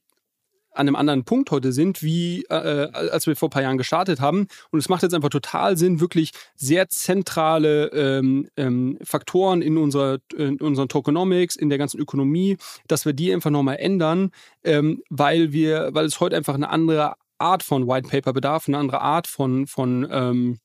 an 0.72 0.88
einem 0.88 0.96
anderen 0.96 1.24
Punkt 1.24 1.52
heute 1.52 1.72
sind, 1.72 2.02
wie 2.02 2.44
äh, 2.50 2.90
als 2.92 3.28
wir 3.28 3.36
vor 3.36 3.50
ein 3.50 3.52
paar 3.52 3.62
Jahren 3.62 3.78
gestartet 3.78 4.20
haben. 4.20 4.48
Und 4.72 4.80
es 4.80 4.90
macht 4.90 5.04
jetzt 5.04 5.14
einfach 5.14 5.30
total 5.30 5.78
Sinn, 5.78 6.00
wirklich 6.00 6.32
sehr 6.56 6.90
zentrale 6.90 7.88
ähm, 7.88 8.48
ähm, 8.58 8.98
Faktoren 9.04 9.62
in, 9.62 9.78
unserer, 9.78 10.20
in 10.38 10.58
unseren 10.60 10.88
Tokenomics, 10.88 11.56
in 11.56 11.70
der 11.70 11.78
ganzen 11.78 12.00
Ökonomie, 12.00 12.58
dass 12.88 13.06
wir 13.06 13.14
die 13.14 13.34
einfach 13.34 13.50
nochmal 13.50 13.78
ändern, 13.78 14.32
ähm, 14.64 15.02
weil 15.10 15.52
wir, 15.52 15.90
weil 15.94 16.06
es 16.06 16.20
heute 16.20 16.38
einfach 16.38 16.56
eine 16.56 16.70
andere 16.70 17.16
Art 17.38 17.64
von 17.64 17.88
White 17.88 18.10
Paper 18.10 18.34
bedarf, 18.34 18.68
eine 18.68 18.78
andere 18.78 19.02
Art 19.02 19.28
von, 19.28 19.68
von 19.68 20.08
ähm, 20.10 20.58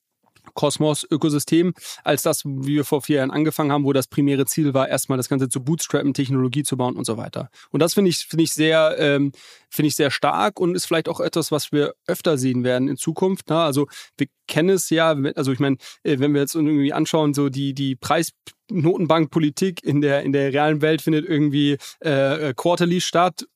Kosmos-Ökosystem, 0.55 1.74
als 2.05 2.22
das, 2.22 2.44
wie 2.44 2.76
wir 2.76 2.84
vor 2.84 3.03
vier 3.03 3.16
Jahren 3.18 3.30
angefangen 3.30 3.72
haben, 3.72 3.84
wo 3.84 3.92
das 3.92 4.07
primäre 4.07 4.47
Ziel 4.47 4.74
war, 4.74 4.88
erstmal 4.88 5.18
das 5.18 5.28
Ganze 5.28 5.49
zu 5.49 5.62
bootstrappen, 5.62 6.14
Technologie 6.14 6.62
zu 6.62 6.76
bauen 6.76 6.97
und 6.97 7.05
so 7.05 7.16
weiter. 7.16 7.51
Und 7.70 7.80
das 7.80 7.94
finde 7.94 8.11
ich, 8.11 8.18
finde 8.18 8.44
ich 8.44 8.53
sehr, 8.53 8.97
ähm, 8.99 9.32
finde 9.68 9.88
ich 9.88 9.97
sehr 9.97 10.11
stark 10.11 10.61
und 10.61 10.74
ist 10.74 10.86
vielleicht 10.86 11.09
auch 11.09 11.20
etwas, 11.20 11.51
was 11.53 11.72
wir 11.72 11.94
öfter 12.07 12.38
sehen 12.38 12.64
werden 12.64 12.88
in 12.88 12.97
Zukunft. 12.97 13.51
Ne? 13.51 13.59
Also 13.59 13.86
wir 14.16 14.26
kennen 14.47 14.70
es 14.70 14.90
ja, 14.90 15.16
also 15.34 15.53
ich 15.53 15.59
meine, 15.59 15.76
äh, 16.03 16.18
wenn 16.18 16.34
wir 16.34 16.40
jetzt 16.40 16.55
irgendwie 16.55 16.92
anschauen, 16.92 17.34
so 17.34 17.49
die, 17.49 17.74
die 17.74 17.97
Preis 17.97 18.32
in 18.68 20.01
der, 20.01 20.22
in 20.22 20.32
der 20.32 20.53
realen 20.53 20.82
Welt 20.82 21.03
findet 21.03 21.24
irgendwie 21.24 21.78
äh, 22.01 22.53
quarterly 22.55 23.01
statt. 23.01 23.47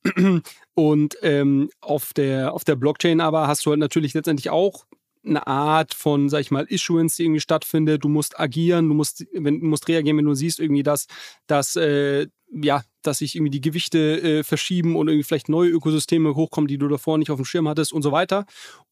Und 0.74 1.16
ähm, 1.22 1.70
auf, 1.80 2.12
der, 2.14 2.55
auf 2.55 2.64
der 2.64 2.76
Blockchain 2.76 3.20
aber 3.20 3.49
hast 3.49 3.66
du 3.66 3.70
halt 3.70 3.80
natürlich 3.80 4.14
letztendlich 4.14 4.51
auch 4.51 4.86
eine 5.25 5.47
Art 5.47 5.95
von, 5.95 6.29
sag 6.29 6.41
ich 6.41 6.51
mal, 6.51 6.64
Issuance, 6.64 7.16
die 7.16 7.25
irgendwie 7.25 7.41
stattfindet. 7.41 8.05
Du 8.05 8.09
musst 8.09 8.39
agieren, 8.39 8.89
du 8.89 8.95
musst, 8.95 9.27
wenn, 9.33 9.61
du 9.61 9.66
musst 9.66 9.89
reagieren, 9.89 10.16
wenn 10.16 10.25
du 10.25 10.35
siehst 10.35 10.61
irgendwie, 10.61 10.83
dass, 10.83 11.07
dass 11.47 11.77
äh, 11.77 12.27
ja, 12.53 12.83
dass 13.03 13.18
sich 13.18 13.37
irgendwie 13.37 13.51
die 13.51 13.61
Gewichte 13.61 14.21
äh, 14.21 14.43
verschieben 14.43 14.97
und 14.97 15.09
irgendwie 15.09 15.25
vielleicht 15.25 15.49
neue 15.49 15.71
Ökosysteme 15.71 16.35
hochkommen, 16.35 16.68
die 16.68 16.79
du 16.79 16.89
davor 16.89 17.18
nicht 17.18 17.31
auf 17.31 17.37
dem 17.37 17.45
Schirm 17.45 17.68
hattest 17.68 17.93
und 17.93 18.03
so 18.03 18.12
weiter. 18.12 18.45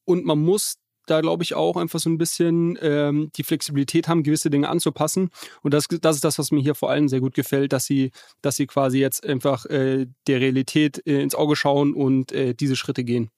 Und 0.05 0.24
man 0.24 0.39
muss 0.39 0.76
da, 1.07 1.20
glaube 1.20 1.43
ich, 1.43 1.55
auch 1.55 1.76
einfach 1.76 1.99
so 1.99 2.11
ein 2.11 2.18
bisschen 2.18 2.79
ähm, 2.83 3.31
die 3.37 3.43
Flexibilität 3.43 4.09
haben, 4.09 4.22
gewisse 4.22 4.51
Dinge 4.51 4.68
anzupassen. 4.68 5.30
Und 5.63 5.75
das, 5.75 5.88
das 5.88 6.17
ist 6.17 6.25
das, 6.25 6.38
was 6.38 6.50
mir 6.50 6.61
hier 6.61 6.75
vor 6.75 6.91
allem 6.91 7.09
sehr 7.09 7.21
gut 7.21 7.34
gefällt, 7.34 7.72
dass 7.72 7.87
sie, 7.87 8.11
dass 8.42 8.57
sie 8.57 8.67
quasi 8.67 8.99
jetzt 8.99 9.26
einfach 9.26 9.64
äh, 9.67 10.07
der 10.26 10.41
Realität 10.41 11.03
äh, 11.07 11.22
ins 11.22 11.34
Auge 11.34 11.57
schauen 11.57 11.95
und 11.95 12.33
äh, 12.33 12.55
diese 12.55 12.76
Schritte 12.76 13.05
gehen. 13.05 13.30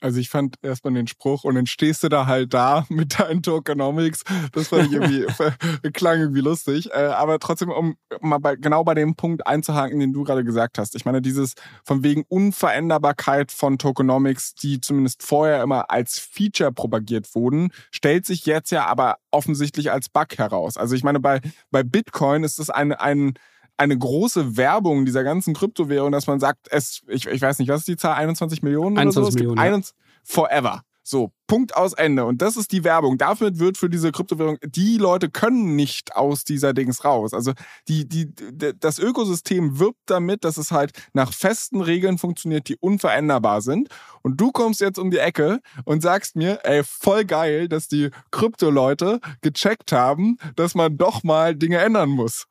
Also 0.00 0.20
ich 0.20 0.28
fand 0.28 0.56
erstmal 0.62 0.94
den 0.94 1.06
Spruch 1.06 1.44
und 1.44 1.54
dann 1.54 1.66
stehst 1.66 2.02
du 2.02 2.08
da 2.08 2.26
halt 2.26 2.54
da 2.54 2.86
mit 2.90 3.18
deinen 3.18 3.42
Tokenomics. 3.42 4.22
Das 4.52 4.68
fand 4.68 4.86
ich 4.86 4.92
irgendwie, 4.92 5.26
klang 5.92 6.20
irgendwie 6.20 6.40
lustig. 6.40 6.90
Äh, 6.92 7.06
aber 7.06 7.38
trotzdem, 7.38 7.70
um 7.70 7.96
mal 8.20 8.38
bei, 8.38 8.56
genau 8.56 8.84
bei 8.84 8.94
dem 8.94 9.16
Punkt 9.16 9.46
einzuhaken, 9.46 9.98
den 10.00 10.12
du 10.12 10.24
gerade 10.24 10.44
gesagt 10.44 10.78
hast. 10.78 10.94
Ich 10.94 11.04
meine, 11.04 11.22
dieses 11.22 11.54
von 11.84 12.02
wegen 12.02 12.24
Unveränderbarkeit 12.28 13.52
von 13.52 13.78
Tokenomics, 13.78 14.54
die 14.54 14.80
zumindest 14.80 15.22
vorher 15.22 15.62
immer 15.62 15.90
als 15.90 16.18
Feature 16.18 16.72
propagiert 16.72 17.34
wurden, 17.34 17.70
stellt 17.90 18.26
sich 18.26 18.46
jetzt 18.46 18.70
ja 18.70 18.86
aber 18.86 19.16
offensichtlich 19.30 19.90
als 19.90 20.08
Bug 20.08 20.38
heraus. 20.38 20.76
Also 20.76 20.94
ich 20.94 21.02
meine, 21.02 21.20
bei, 21.20 21.40
bei 21.70 21.82
Bitcoin 21.82 22.44
ist 22.44 22.58
das 22.58 22.70
ein, 22.70 22.92
ein 22.92 23.34
eine 23.78 23.96
große 23.96 24.56
Werbung 24.56 25.04
dieser 25.06 25.24
ganzen 25.24 25.54
Kryptowährung, 25.54 26.12
dass 26.12 26.26
man 26.26 26.40
sagt, 26.40 26.68
es, 26.70 27.02
ich, 27.08 27.26
ich 27.26 27.40
weiß 27.40 27.58
nicht, 27.60 27.68
was 27.68 27.80
ist 27.80 27.88
die 27.88 27.96
Zahl? 27.96 28.14
21 28.14 28.62
Millionen 28.62 28.98
21 28.98 29.22
oder 29.22 29.32
so? 29.32 29.54
Millionen. 29.54 29.82
Ja. 29.82 29.88
Forever. 30.24 30.82
So, 31.10 31.32
Punkt 31.46 31.74
aus 31.74 31.94
Ende. 31.94 32.26
Und 32.26 32.42
das 32.42 32.58
ist 32.58 32.70
die 32.70 32.84
Werbung. 32.84 33.16
Dafür 33.16 33.58
wird 33.58 33.78
für 33.78 33.88
diese 33.88 34.12
Kryptowährung, 34.12 34.58
die 34.62 34.98
Leute 34.98 35.30
können 35.30 35.74
nicht 35.74 36.14
aus 36.14 36.44
dieser 36.44 36.74
Dings 36.74 37.02
raus. 37.02 37.32
Also 37.32 37.54
die, 37.88 38.06
die, 38.06 38.30
das 38.78 38.98
Ökosystem 38.98 39.78
wirbt 39.78 40.02
damit, 40.04 40.44
dass 40.44 40.58
es 40.58 40.70
halt 40.70 40.92
nach 41.14 41.32
festen 41.32 41.80
Regeln 41.80 42.18
funktioniert, 42.18 42.68
die 42.68 42.76
unveränderbar 42.76 43.62
sind. 43.62 43.88
Und 44.20 44.38
du 44.38 44.52
kommst 44.52 44.82
jetzt 44.82 44.98
um 44.98 45.10
die 45.10 45.16
Ecke 45.16 45.60
und 45.86 46.02
sagst 46.02 46.36
mir, 46.36 46.60
ey, 46.64 46.84
voll 46.84 47.24
geil, 47.24 47.70
dass 47.70 47.88
die 47.88 48.10
Krypto-Leute 48.30 49.20
gecheckt 49.40 49.92
haben, 49.92 50.36
dass 50.56 50.74
man 50.74 50.98
doch 50.98 51.22
mal 51.22 51.56
Dinge 51.56 51.78
ändern 51.78 52.10
muss. 52.10 52.44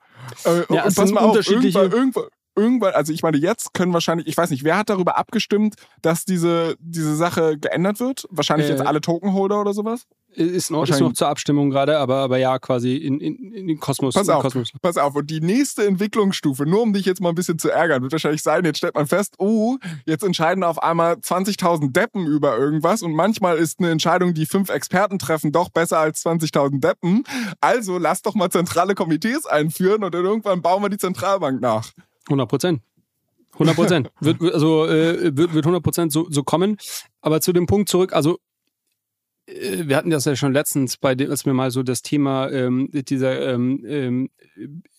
Äh, 0.45 0.73
ja, 0.73 0.83
pass 0.83 1.11
mal 1.11 1.21
auf, 1.21 1.47
irgendwann, 1.47 1.91
irgendwann, 1.91 2.27
irgendwann, 2.57 2.93
also 2.93 3.13
ich 3.13 3.23
meine, 3.23 3.37
jetzt 3.37 3.73
können 3.73 3.93
wahrscheinlich, 3.93 4.27
ich 4.27 4.35
weiß 4.35 4.49
nicht, 4.49 4.63
wer 4.63 4.77
hat 4.77 4.89
darüber 4.89 5.17
abgestimmt, 5.17 5.75
dass 6.01 6.25
diese, 6.25 6.75
diese 6.79 7.15
Sache 7.15 7.57
geändert 7.57 7.99
wird? 7.99 8.27
Wahrscheinlich 8.29 8.67
äh, 8.67 8.71
jetzt 8.71 8.85
alle 8.85 8.99
Tokenholder 8.99 9.61
oder 9.61 9.73
sowas? 9.73 10.07
Ist 10.33 10.69
noch, 10.69 10.87
ist 10.87 10.99
noch 10.99 11.13
zur 11.13 11.29
Abstimmung 11.29 11.71
gerade, 11.71 11.97
aber, 11.97 12.17
aber 12.17 12.37
ja, 12.37 12.59
quasi 12.59 12.95
in, 12.95 13.19
in, 13.19 13.53
in 13.53 13.67
den 13.67 13.79
Kosmos. 13.79 14.13
Pass 14.13 14.29
auf, 14.29 14.43
Kosmos. 14.43 14.71
pass 14.81 14.97
auf. 14.97 15.15
Und 15.15 15.31
die 15.31 15.39
nächste 15.39 15.85
Entwicklungsstufe, 15.85 16.65
nur 16.65 16.81
um 16.83 16.93
dich 16.93 17.05
jetzt 17.05 17.21
mal 17.21 17.29
ein 17.29 17.35
bisschen 17.35 17.57
zu 17.57 17.71
ärgern, 17.71 18.03
wird 18.03 18.11
wahrscheinlich 18.11 18.43
sein, 18.43 18.63
jetzt 18.63 18.77
stellt 18.77 18.93
man 18.93 19.07
fest, 19.07 19.35
oh, 19.39 19.77
jetzt 20.05 20.23
entscheiden 20.23 20.63
auf 20.63 20.83
einmal 20.83 21.13
20.000 21.15 21.91
Deppen 21.91 22.27
über 22.27 22.55
irgendwas 22.55 23.01
und 23.01 23.13
manchmal 23.13 23.57
ist 23.57 23.79
eine 23.79 23.89
Entscheidung, 23.89 24.35
die 24.35 24.45
fünf 24.45 24.69
Experten 24.69 25.17
treffen, 25.17 25.51
doch 25.51 25.69
besser 25.69 25.97
als 25.99 26.23
20.000 26.23 26.81
Deppen. 26.81 27.23
Also 27.59 27.97
lass 27.97 28.21
doch 28.21 28.35
mal 28.35 28.51
zentrale 28.51 28.93
Komitees 28.93 29.47
einführen 29.47 30.03
und 30.03 30.13
dann 30.13 30.23
irgendwann 30.23 30.61
bauen 30.61 30.83
wir 30.83 30.89
die 30.89 30.97
Zentralbank 30.97 31.61
nach. 31.61 31.93
100 32.27 32.49
Prozent. 32.49 32.81
100 33.53 33.75
Prozent. 33.75 34.11
wird, 34.19 34.41
also, 34.53 34.85
äh, 34.85 35.35
wird, 35.35 35.53
wird 35.53 35.65
100 35.65 35.83
Prozent 35.83 36.11
so, 36.11 36.27
so 36.29 36.43
kommen. 36.43 36.77
Aber 37.21 37.41
zu 37.41 37.53
dem 37.53 37.65
Punkt 37.65 37.89
zurück, 37.89 38.13
also 38.13 38.39
wir 39.47 39.95
hatten 39.95 40.09
das 40.09 40.25
ja 40.25 40.35
schon 40.35 40.51
letztens, 40.51 40.97
bei 40.97 41.15
dem, 41.15 41.31
als 41.31 41.45
wir 41.45 41.53
mal 41.53 41.71
so 41.71 41.81
das 41.81 42.01
Thema 42.01 42.49
ähm, 42.51 42.89
dieser 42.91 43.53
ähm, 43.53 43.83
ähm, 43.87 44.29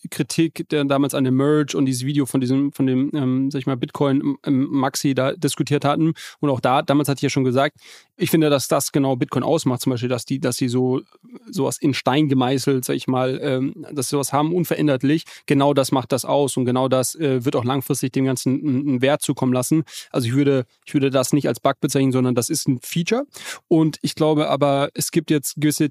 Kritik 0.09 0.67
der 0.69 0.85
damals 0.85 1.13
an 1.13 1.23
dem 1.23 1.35
Merge 1.35 1.77
und 1.77 1.85
dieses 1.85 2.05
Video 2.05 2.25
von 2.25 2.41
diesem, 2.41 2.71
von 2.71 2.87
dem, 2.87 3.11
ähm, 3.13 3.51
sag 3.51 3.59
ich 3.59 3.67
mal, 3.67 3.77
Bitcoin 3.77 4.37
Maxi 4.47 5.13
da 5.13 5.33
diskutiert 5.33 5.85
hatten. 5.85 6.13
Und 6.39 6.49
auch 6.49 6.61
da, 6.61 6.81
damals 6.81 7.09
hatte 7.09 7.19
ich 7.19 7.23
ja 7.23 7.29
schon 7.29 7.43
gesagt, 7.43 7.77
ich 8.17 8.31
finde, 8.31 8.49
dass 8.49 8.67
das 8.67 8.91
genau 8.91 9.15
Bitcoin 9.15 9.43
ausmacht, 9.43 9.81
zum 9.81 9.91
Beispiel, 9.91 10.09
dass 10.09 10.25
die, 10.25 10.39
dass 10.39 10.57
sie 10.57 10.67
so 10.67 11.01
sowas 11.49 11.77
in 11.77 11.93
Stein 11.93 12.27
gemeißelt, 12.27 12.85
sag 12.85 12.95
ich 12.95 13.07
mal, 13.07 13.39
ähm, 13.41 13.85
dass 13.91 14.07
sie 14.07 14.15
sowas 14.15 14.33
haben, 14.33 14.53
unveränderlich. 14.53 15.25
Genau 15.45 15.73
das 15.73 15.91
macht 15.91 16.11
das 16.11 16.25
aus 16.25 16.57
und 16.57 16.65
genau 16.65 16.87
das 16.87 17.15
äh, 17.15 17.45
wird 17.45 17.55
auch 17.55 17.65
langfristig 17.65 18.13
dem 18.13 18.25
Ganzen 18.25 18.59
einen 18.59 19.01
Wert 19.01 19.21
zukommen 19.21 19.53
lassen. 19.53 19.83
Also 20.11 20.27
ich 20.27 20.33
würde, 20.33 20.65
ich 20.85 20.93
würde 20.93 21.09
das 21.09 21.33
nicht 21.33 21.47
als 21.47 21.59
Bug 21.59 21.79
bezeichnen, 21.81 22.11
sondern 22.11 22.35
das 22.35 22.49
ist 22.49 22.67
ein 22.67 22.79
Feature. 22.81 23.25
Und 23.67 23.97
ich 24.01 24.15
glaube 24.15 24.38
aber, 24.47 24.89
es 24.93 25.11
gibt 25.11 25.31
jetzt 25.31 25.55
gewisse 25.55 25.89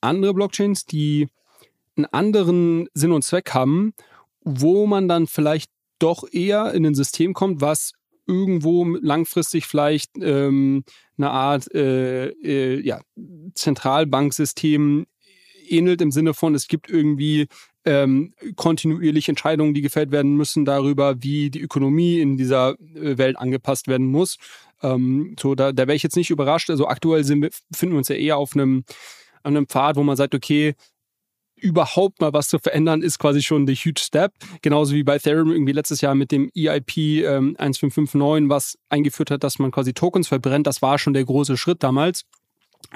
andere 0.00 0.34
Blockchains, 0.34 0.86
die 0.86 1.28
einen 1.96 2.06
anderen 2.06 2.88
Sinn 2.94 3.12
und 3.12 3.22
Zweck 3.22 3.52
haben, 3.52 3.92
wo 4.42 4.86
man 4.86 5.08
dann 5.08 5.26
vielleicht 5.26 5.70
doch 5.98 6.24
eher 6.30 6.72
in 6.74 6.86
ein 6.86 6.94
System 6.94 7.34
kommt, 7.34 7.60
was 7.60 7.92
irgendwo 8.26 8.84
langfristig 8.84 9.66
vielleicht 9.66 10.12
ähm, 10.20 10.84
eine 11.16 11.30
Art 11.30 11.74
äh, 11.74 12.28
äh, 12.28 12.80
ja, 12.80 13.00
Zentralbanksystem 13.54 15.06
ähnelt 15.68 16.00
im 16.00 16.10
Sinne 16.10 16.34
von, 16.34 16.54
es 16.54 16.68
gibt 16.68 16.88
irgendwie 16.88 17.46
ähm, 17.84 18.34
kontinuierlich 18.56 19.28
Entscheidungen, 19.28 19.74
die 19.74 19.82
gefällt 19.82 20.10
werden 20.10 20.36
müssen 20.36 20.64
darüber, 20.64 21.22
wie 21.22 21.50
die 21.50 21.60
Ökonomie 21.60 22.20
in 22.20 22.36
dieser 22.36 22.76
äh, 22.94 23.18
Welt 23.18 23.38
angepasst 23.38 23.88
werden 23.88 24.06
muss. 24.06 24.36
Ähm, 24.82 25.34
so, 25.38 25.54
da, 25.54 25.72
da 25.72 25.86
wäre 25.86 25.96
ich 25.96 26.02
jetzt 26.02 26.16
nicht 26.16 26.30
überrascht. 26.30 26.70
Also 26.70 26.86
aktuell 26.86 27.24
sind 27.24 27.48
finden 27.72 27.94
wir 27.94 27.98
uns 27.98 28.08
ja 28.08 28.16
eher 28.16 28.36
auf 28.36 28.54
einem, 28.54 28.84
auf 29.42 29.46
einem 29.46 29.66
Pfad, 29.66 29.96
wo 29.96 30.02
man 30.02 30.16
sagt, 30.16 30.34
okay, 30.34 30.74
überhaupt 31.60 32.20
mal 32.20 32.32
was 32.32 32.48
zu 32.48 32.58
verändern, 32.58 33.02
ist 33.02 33.18
quasi 33.18 33.42
schon 33.42 33.66
the 33.66 33.74
huge 33.74 34.00
step. 34.00 34.32
Genauso 34.62 34.94
wie 34.94 35.02
bei 35.02 35.16
Ethereum 35.16 35.50
irgendwie 35.50 35.72
letztes 35.72 36.00
Jahr 36.00 36.14
mit 36.14 36.30
dem 36.30 36.50
EIP 36.56 36.96
ähm, 36.98 37.56
1559, 37.58 38.48
was 38.48 38.78
eingeführt 38.88 39.30
hat, 39.30 39.44
dass 39.44 39.58
man 39.58 39.70
quasi 39.70 39.92
Tokens 39.92 40.28
verbrennt. 40.28 40.66
Das 40.66 40.82
war 40.82 40.98
schon 40.98 41.14
der 41.14 41.24
große 41.24 41.56
Schritt 41.56 41.82
damals. 41.82 42.24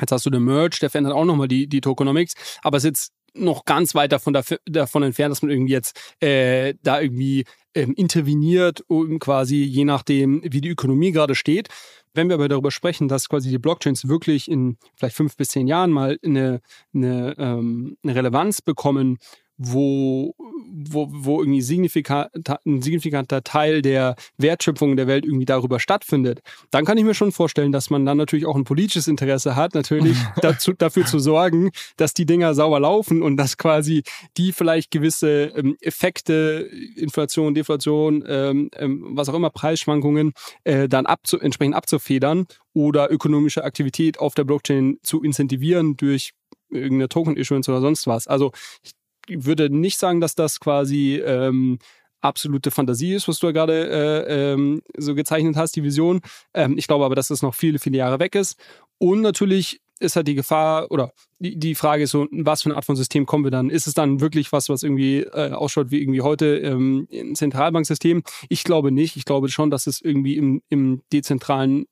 Jetzt 0.01 0.13
hast 0.13 0.25
du 0.27 0.31
den 0.31 0.45
Merge, 0.45 0.79
der 0.81 0.91
verändert 0.91 1.15
auch 1.15 1.25
nochmal 1.25 1.49
die, 1.49 1.67
die 1.67 1.81
Tokenomics. 1.81 2.35
Aber 2.63 2.77
es 2.77 2.85
ist 2.85 2.89
jetzt 2.89 3.13
noch 3.35 3.65
ganz 3.65 3.95
weit 3.95 4.13
davon, 4.13 4.37
davon 4.67 5.03
entfernt, 5.03 5.33
dass 5.33 5.43
man 5.43 5.51
irgendwie 5.51 5.73
jetzt 5.73 5.99
äh, 6.21 6.75
da 6.83 7.01
irgendwie 7.01 7.45
ähm, 7.75 7.95
interveniert 7.95 8.83
und 8.87 9.19
quasi 9.19 9.57
je 9.57 9.85
nachdem, 9.85 10.43
wie 10.45 10.61
die 10.61 10.71
Ökonomie 10.71 11.13
gerade 11.13 11.35
steht. 11.35 11.69
Wenn 12.15 12.29
wir 12.29 12.35
aber 12.35 12.49
darüber 12.49 12.71
sprechen, 12.71 13.09
dass 13.09 13.29
quasi 13.29 13.49
die 13.49 13.59
Blockchains 13.59 14.07
wirklich 14.07 14.51
in 14.51 14.77
vielleicht 14.97 15.17
fünf 15.17 15.37
bis 15.37 15.49
zehn 15.49 15.67
Jahren 15.67 15.91
mal 15.91 16.19
eine, 16.23 16.61
eine, 16.95 17.35
ähm, 17.39 17.97
eine 18.03 18.15
Relevanz 18.15 18.61
bekommen, 18.61 19.19
wo, 19.57 20.35
wo, 20.39 21.09
wo 21.11 21.41
irgendwie 21.41 21.62
signifikant, 21.62 22.31
ein 22.66 22.83
signifikanter 22.83 23.43
Teil 23.45 23.83
der 23.83 24.16
Wertschöpfung 24.39 24.97
der 24.97 25.07
Welt 25.07 25.24
irgendwie 25.24 25.45
darüber 25.45 25.79
stattfindet, 25.79 26.41
dann 26.70 26.85
kann 26.85 26.99
ich 26.99 27.05
mir 27.05 27.15
schon 27.15 27.33
vorstellen, 27.33 27.73
dass 27.73 27.91
man 27.91 28.07
dann 28.07 28.16
natürlich 28.16 28.47
auch 28.47 28.57
ein 28.57 28.65
politisches 28.65 29.09
Interesse 29.09 29.57
hat, 29.57 29.74
natürlich 29.74 30.16
dazu, 30.41 30.73
dafür 30.73 31.05
zu 31.05 31.19
sorgen, 31.19 31.70
dass 31.97 32.15
die 32.15 32.27
Dinger 32.27 32.55
sauber 32.55 32.81
laufen 32.81 33.23
und 33.23 33.37
dass 33.37 33.57
quasi 33.57 34.03
die 34.37 34.53
vielleicht 34.53 34.91
gewisse 34.91 35.53
ähm, 35.57 35.77
Effekte, 35.81 36.69
Inflation, 36.97 37.55
Deflation, 37.55 38.24
ähm, 38.27 38.70
ähm, 38.77 39.11
was 39.11 39.29
auch 39.29 39.35
immer, 39.35 39.51
Preisschwankungen, 39.51 40.33
äh, 40.65 40.89
dann 40.89 41.07
abzu 41.07 41.39
entsprechend 41.39 41.74
abzufedern 41.74 42.47
oder 42.73 43.11
ökonomische 43.11 43.65
Aktivität 43.65 44.19
auf 44.19 44.35
der 44.35 44.45
Blockchain 44.45 44.99
zu 45.03 45.23
incentivieren 45.23 45.97
durch 45.97 46.33
irgendeine 46.70 47.09
Token-Issuance 47.09 47.70
oder 47.70 47.81
sonst 47.81 48.07
was. 48.07 48.27
Also 48.27 48.53
ich 48.83 48.93
würde 49.28 49.70
nicht 49.70 49.99
sagen, 49.99 50.20
dass 50.20 50.35
das 50.35 50.61
quasi 50.61 51.16
ähm, 51.24 51.78
absolute 52.20 52.70
Fantasie 52.70 53.15
ist, 53.15 53.28
was 53.28 53.39
du 53.39 53.47
ja 53.47 53.53
gerade 53.53 53.89
äh, 53.89 54.53
ähm, 54.53 54.82
so 54.97 55.15
gezeichnet 55.15 55.57
hast, 55.57 55.77
die 55.77 55.82
Vision. 55.82 56.20
Ähm, 56.55 56.78
ich 56.78 56.86
glaube 56.86 57.05
aber, 57.05 57.15
dass 57.15 57.28
das 57.28 57.43
noch 57.43 57.55
viele, 57.55 57.78
viele 57.78 57.99
Jahre 57.99 58.19
weg 58.20 58.35
ist. 58.35 58.57
Und 58.99 59.20
natürlich 59.20 59.81
ist 60.03 60.16
halt 60.16 60.28
die 60.28 60.35
Gefahr 60.35 60.90
oder 60.90 61.12
die, 61.39 61.59
die 61.59 61.74
Frage 61.74 62.05
ist 62.05 62.11
so, 62.11 62.27
was 62.31 62.62
für 62.62 62.70
eine 62.70 62.77
Art 62.77 62.85
von 62.85 62.97
System 62.97 63.27
kommen 63.27 63.44
wir 63.44 63.51
dann? 63.51 63.70
Ist 63.70 63.86
es 63.86 63.94
dann 63.94 64.20
wirklich 64.20 64.53
was, 64.53 64.69
was 64.69 64.82
irgendwie 64.82 65.20
äh, 65.20 65.53
ausschaut 65.53 65.90
wie 65.90 66.01
irgendwie 66.01 66.20
heute 66.20 66.59
ähm, 66.59 67.09
ein 67.12 67.35
Zentralbanksystem? 67.35 68.23
Ich 68.49 68.65
glaube 68.65 68.93
nicht. 68.93 69.16
Ich 69.16 69.24
glaube 69.24 69.49
schon, 69.49 69.70
dass 69.70 69.86
es 69.86 70.01
irgendwie 70.01 70.36
im, 70.36 70.62
im 70.69 71.03
dezentralen 71.12 71.86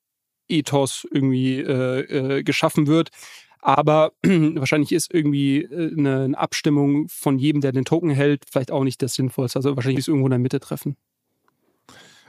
Ethos 0.49 1.07
irgendwie 1.11 1.61
äh, 1.61 2.39
äh, 2.39 2.43
geschaffen 2.43 2.87
wird. 2.87 3.11
Aber 3.63 4.13
wahrscheinlich 4.23 4.93
ist 4.93 5.13
irgendwie 5.13 5.63
äh, 5.63 5.93
eine, 5.97 6.39
Abstimmung 6.39 7.09
von 7.09 7.39
jedem, 7.39 7.61
der 7.61 7.73
den 7.73 7.85
Token 7.85 8.11
hält, 8.11 8.45
vielleicht 8.51 8.71
auch 8.71 8.85
nicht 8.85 9.03
das 9.03 9.15
Sinnvollste. 9.15 9.59
Also 9.59 9.77
wahrscheinlich 9.77 9.99
ist 9.99 10.05
es 10.05 10.09
irgendwo 10.09 10.27
in 10.27 10.33
der 10.33 10.39
Mitte 10.39 10.61
treffen. 10.61 10.97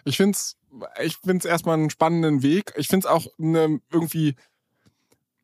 Ich 0.03 0.18
finde 0.18 0.36
es 0.36 0.58
ich 1.03 1.18
find's 1.18 1.45
erstmal 1.45 1.78
einen 1.78 1.90
spannenden 1.90 2.44
Weg. 2.44 2.74
Ich 2.78 2.88
finde 2.88 3.08
es 3.08 3.12
auch 3.12 3.28
eine, 3.40 3.80
irgendwie 3.91 4.36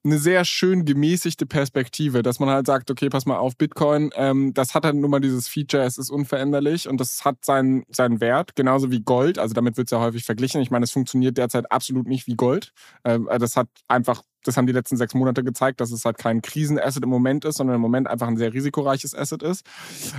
eine 0.04 0.20
sehr 0.20 0.46
schön 0.46 0.86
gemäßigte 0.86 1.46
Perspektive, 1.46 2.24
dass 2.24 2.40
man 2.40 2.50
halt 2.50 2.66
sagt, 2.66 2.90
okay, 2.90 3.10
pass 3.10 3.26
mal 3.26 3.38
auf, 3.38 3.58
Bitcoin, 3.58 4.12
ähm, 4.16 4.54
das 4.54 4.74
hat 4.74 4.86
halt 4.86 4.96
nun 4.96 5.12
mal 5.12 5.20
dieses 5.20 5.50
Feature, 5.50 5.84
es 5.84 5.98
ist 5.98 6.10
unveränderlich 6.10 6.88
und 6.88 7.02
das 7.02 7.26
hat 7.26 7.44
seinen, 7.44 7.84
seinen 7.90 8.22
Wert, 8.22 8.56
genauso 8.56 8.90
wie 8.90 9.02
Gold. 9.02 9.38
Also 9.38 9.54
damit 9.54 9.76
wird 9.76 9.88
es 9.88 9.92
ja 9.92 10.00
häufig 10.00 10.24
verglichen. 10.24 10.62
Ich 10.62 10.72
meine, 10.72 10.86
es 10.86 10.92
funktioniert 10.92 11.38
derzeit 11.38 11.72
absolut 11.72 12.08
nicht 12.08 12.26
wie 12.28 12.36
Gold. 12.36 12.74
Ähm, 13.04 13.28
das 13.40 13.58
hat 13.58 13.68
einfach 13.88 14.24
das 14.48 14.58
haben 14.58 14.68
die 14.68 14.74
letzten 14.74 14.98
sechs 14.98 15.14
Monate 15.14 15.44
gezeigt, 15.44 15.82
dass 15.82 15.92
es 15.92 16.06
halt 16.06 16.18
kein 16.18 16.42
Krisenasset 16.42 17.04
im 17.04 17.10
Moment 17.10 17.46
ist, 17.46 17.58
sondern 17.58 17.76
im 17.76 17.82
Moment 17.82 18.08
einfach 18.08 18.28
ein 18.28 18.38
sehr 18.38 18.54
risikoreiches 18.54 19.14
Asset 19.16 19.44
ist. 19.44 19.66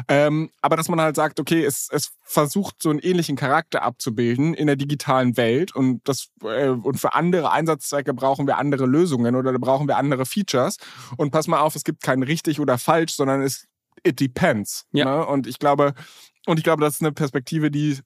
Ähm, 0.08 0.50
aber 0.60 0.76
dass 0.76 0.88
man 0.88 1.00
halt 1.00 1.16
sagt, 1.16 1.40
okay, 1.40 1.64
es, 1.64 1.88
es 1.90 2.12
versucht 2.22 2.82
so 2.82 2.90
einen 2.90 2.98
ähnlichen 2.98 3.36
Charakter 3.36 3.82
abzubilden 3.82 4.54
in 4.54 4.66
der 4.66 4.76
digitalen 4.76 5.36
Welt 5.36 5.74
und 5.74 6.06
das 6.06 6.28
äh, 6.42 6.68
und 6.68 6.98
für 7.00 7.14
andere 7.14 7.50
Einsatzzwecke 7.50 8.14
brauchen 8.14 8.46
wir 8.46 8.58
andere 8.58 8.86
Lösungen 8.86 9.34
oder 9.34 9.52
brauchen 9.58 9.88
wir 9.88 9.96
andere 9.96 10.26
Features. 10.26 10.76
Und 11.16 11.30
pass 11.30 11.48
mal 11.48 11.60
auf, 11.60 11.74
es 11.74 11.84
gibt 11.84 12.02
kein 12.02 12.22
richtig 12.22 12.60
oder 12.60 12.78
falsch, 12.78 13.12
sondern 13.12 13.42
es 13.42 13.66
it 14.04 14.20
depends. 14.20 14.86
Ja. 14.92 15.04
Ne? 15.04 15.26
Und 15.26 15.46
ich 15.46 15.58
glaube, 15.58 15.94
und 16.46 16.58
ich 16.58 16.64
glaube, 16.64 16.82
das 16.82 16.94
ist 16.94 17.02
eine 17.02 17.12
Perspektive, 17.12 17.70
die 17.70 17.98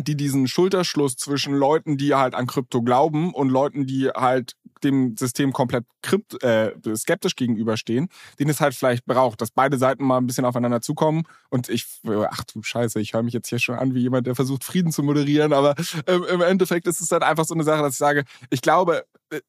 die 0.00 0.16
diesen 0.16 0.46
Schulterschluss 0.48 1.16
zwischen 1.16 1.54
Leuten, 1.54 1.96
die 1.96 2.14
halt 2.14 2.34
an 2.34 2.46
Krypto 2.46 2.82
glauben 2.82 3.32
und 3.32 3.48
Leuten, 3.48 3.86
die 3.86 4.08
halt 4.08 4.54
dem 4.84 5.16
System 5.16 5.52
komplett 5.52 5.84
krypt, 6.02 6.42
äh, 6.42 6.72
skeptisch 6.94 7.34
gegenüberstehen, 7.34 8.08
den 8.38 8.48
es 8.48 8.60
halt 8.60 8.74
vielleicht 8.74 9.06
braucht, 9.06 9.40
dass 9.40 9.50
beide 9.50 9.78
Seiten 9.78 10.04
mal 10.04 10.18
ein 10.18 10.26
bisschen 10.26 10.44
aufeinander 10.44 10.80
zukommen. 10.80 11.24
Und 11.48 11.68
ich, 11.68 11.86
ach 12.30 12.44
du 12.44 12.62
Scheiße, 12.62 13.00
ich 13.00 13.14
höre 13.14 13.22
mich 13.22 13.34
jetzt 13.34 13.48
hier 13.48 13.58
schon 13.58 13.76
an 13.76 13.94
wie 13.94 14.00
jemand, 14.00 14.26
der 14.26 14.34
versucht, 14.34 14.64
Frieden 14.64 14.92
zu 14.92 15.02
moderieren, 15.02 15.52
aber 15.52 15.74
ähm, 16.06 16.24
im 16.24 16.40
Endeffekt 16.42 16.86
ist 16.86 17.00
es 17.00 17.10
halt 17.10 17.22
einfach 17.22 17.44
so 17.44 17.54
eine 17.54 17.64
Sache, 17.64 17.82
dass 17.82 17.94
ich 17.94 17.98
sage, 17.98 18.24
ich 18.50 18.60
glaube, 18.60 19.04
äh, 19.30 19.40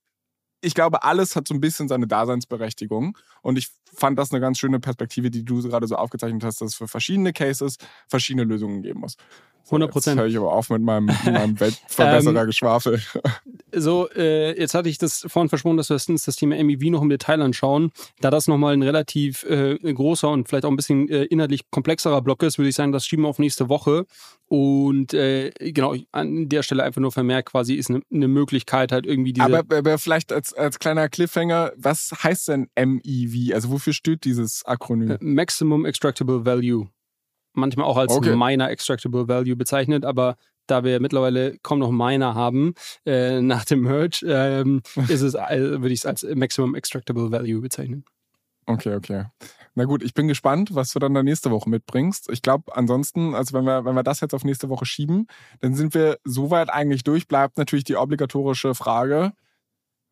ich 0.62 0.74
glaube, 0.74 1.04
alles 1.04 1.36
hat 1.36 1.48
so 1.48 1.54
ein 1.54 1.62
bisschen 1.62 1.88
seine 1.88 2.08
Daseinsberechtigung. 2.08 3.18
Und 3.42 3.58
ich 3.58 3.70
fand 3.94 4.18
das 4.18 4.32
eine 4.32 4.40
ganz 4.42 4.58
schöne 4.58 4.80
Perspektive, 4.80 5.30
die 5.30 5.46
du 5.46 5.62
gerade 5.62 5.88
so 5.88 5.96
aufgezeichnet 5.96 6.44
hast, 6.44 6.62
dass 6.62 6.70
es 6.70 6.76
für 6.76 6.88
verschiedene 6.88 7.32
Cases 7.32 7.78
verschiedene 8.08 8.44
Lösungen 8.44 8.82
geben 8.82 9.02
muss. 9.02 9.18
100 9.68 9.92
Prozent. 9.92 10.16
Jetzt 10.16 10.22
höre 10.22 10.30
ich 10.30 10.38
aber 10.38 10.54
auf 10.54 10.70
mit 10.70 10.82
meinem, 10.82 11.06
meinem 11.26 11.60
Weltverbesserer-Geschwafel. 11.60 13.02
Ähm, 13.16 13.82
so, 13.82 14.10
äh, 14.16 14.60
jetzt 14.60 14.74
hatte 14.74 14.90
ich 14.90 14.98
das 14.98 15.26
vorhin 15.28 15.50
versprochen, 15.50 15.78
dass 15.78 15.90
wir 15.90 15.96
uns 15.96 16.24
das 16.24 16.36
Thema 16.36 16.62
MEV 16.64 16.90
noch 16.90 17.02
im 17.02 17.10
Detail 17.10 17.42
anschauen. 17.42 17.92
Da 18.22 18.30
das 18.30 18.48
nochmal 18.48 18.74
ein 18.74 18.82
relativ 18.82 19.44
äh, 19.44 19.78
großer 19.78 20.30
und 20.30 20.48
vielleicht 20.48 20.66
auch 20.66 20.72
ein 20.72 20.76
bisschen 20.76 21.10
äh, 21.10 21.24
inhaltlich 21.26 21.70
komplexerer 21.70 22.22
Block 22.22 22.44
ist, 22.44 22.58
würde 22.58 22.70
ich 22.70 22.76
sagen, 22.76 22.92
das 22.92 23.06
schieben 23.06 23.26
wir 23.26 23.30
auf 23.30 23.40
nächste 23.40 23.70
Woche. 23.70 24.06
Und 24.50 25.14
äh, 25.14 25.52
genau, 25.60 25.96
an 26.14 26.48
der 26.48 26.64
Stelle 26.64 26.84
einfach 26.84 27.02
nur 27.02 27.12
vermerkt, 27.12 27.52
quasi 27.52 27.76
ist 27.76 27.90
eine, 27.90 28.02
eine 28.12 28.30
Möglichkeit 28.30 28.94
halt 28.94 29.06
irgendwie 29.06 29.34
diese. 29.34 29.46
Aber, 29.46 29.76
aber 29.76 29.98
vielleicht 29.98 30.32
als, 30.32 30.54
als 30.54 30.80
kleiner 30.80 31.10
Cliffhanger, 31.10 31.74
was 31.76 32.12
heißt 32.24 32.48
denn 32.48 32.70
MEV? 32.78 33.54
Also 33.54 33.70
wofür 33.72 33.92
steht 33.92 34.24
dieses 34.24 34.66
Akronym? 34.66 35.12
Äh, 35.12 35.18
Maximum 35.20 35.86
Extractable 35.86 36.46
Value 36.46 36.88
manchmal 37.58 37.86
auch 37.86 37.98
als 37.98 38.14
okay. 38.14 38.36
Miner 38.36 38.70
Extractable 38.70 39.28
Value 39.28 39.56
bezeichnet, 39.56 40.06
aber 40.06 40.38
da 40.68 40.84
wir 40.84 41.00
mittlerweile 41.00 41.58
kaum 41.64 41.80
noch 41.80 41.92
Miner 41.92 42.36
haben 42.36 42.74
äh, 43.06 43.42
nach 43.42 43.66
dem 43.66 43.82
Merge, 43.82 44.26
ähm, 44.28 44.82
ist 45.08 45.22
es, 45.22 45.34
äh, 45.34 45.82
würde 45.82 45.94
ich 45.94 46.00
es 46.00 46.06
als 46.06 46.24
Maximum 46.24 46.76
Extractable 46.76 47.32
Value 47.32 47.62
bezeichnen. 47.62 48.06
Okay, 48.66 48.96
okay. 48.96 49.26
Na 49.76 49.86
gut, 49.86 50.04
ich 50.04 50.14
bin 50.14 50.28
gespannt, 50.28 50.76
was 50.76 50.92
du 50.92 51.00
dann 51.00 51.14
da 51.14 51.24
nächste 51.24 51.52
Woche 51.52 51.70
mitbringst. 51.70 52.30
Ich 52.32 52.42
glaube, 52.42 52.76
ansonsten, 52.76 53.34
also 53.34 53.54
wenn 53.54 53.64
wir, 53.64 53.86
wenn 53.86 53.96
wir 53.96 54.04
das 54.04 54.20
jetzt 54.20 54.34
auf 54.34 54.44
nächste 54.44 54.70
Woche 54.70 54.86
schieben, 54.86 55.28
dann 55.62 55.76
sind 55.76 55.94
wir 55.94 56.18
soweit 56.26 56.70
eigentlich 56.70 57.04
durch. 57.04 57.28
Bleibt 57.28 57.58
natürlich 57.58 57.86
die 57.86 57.96
obligatorische 57.96 58.76
Frage, 58.76 59.34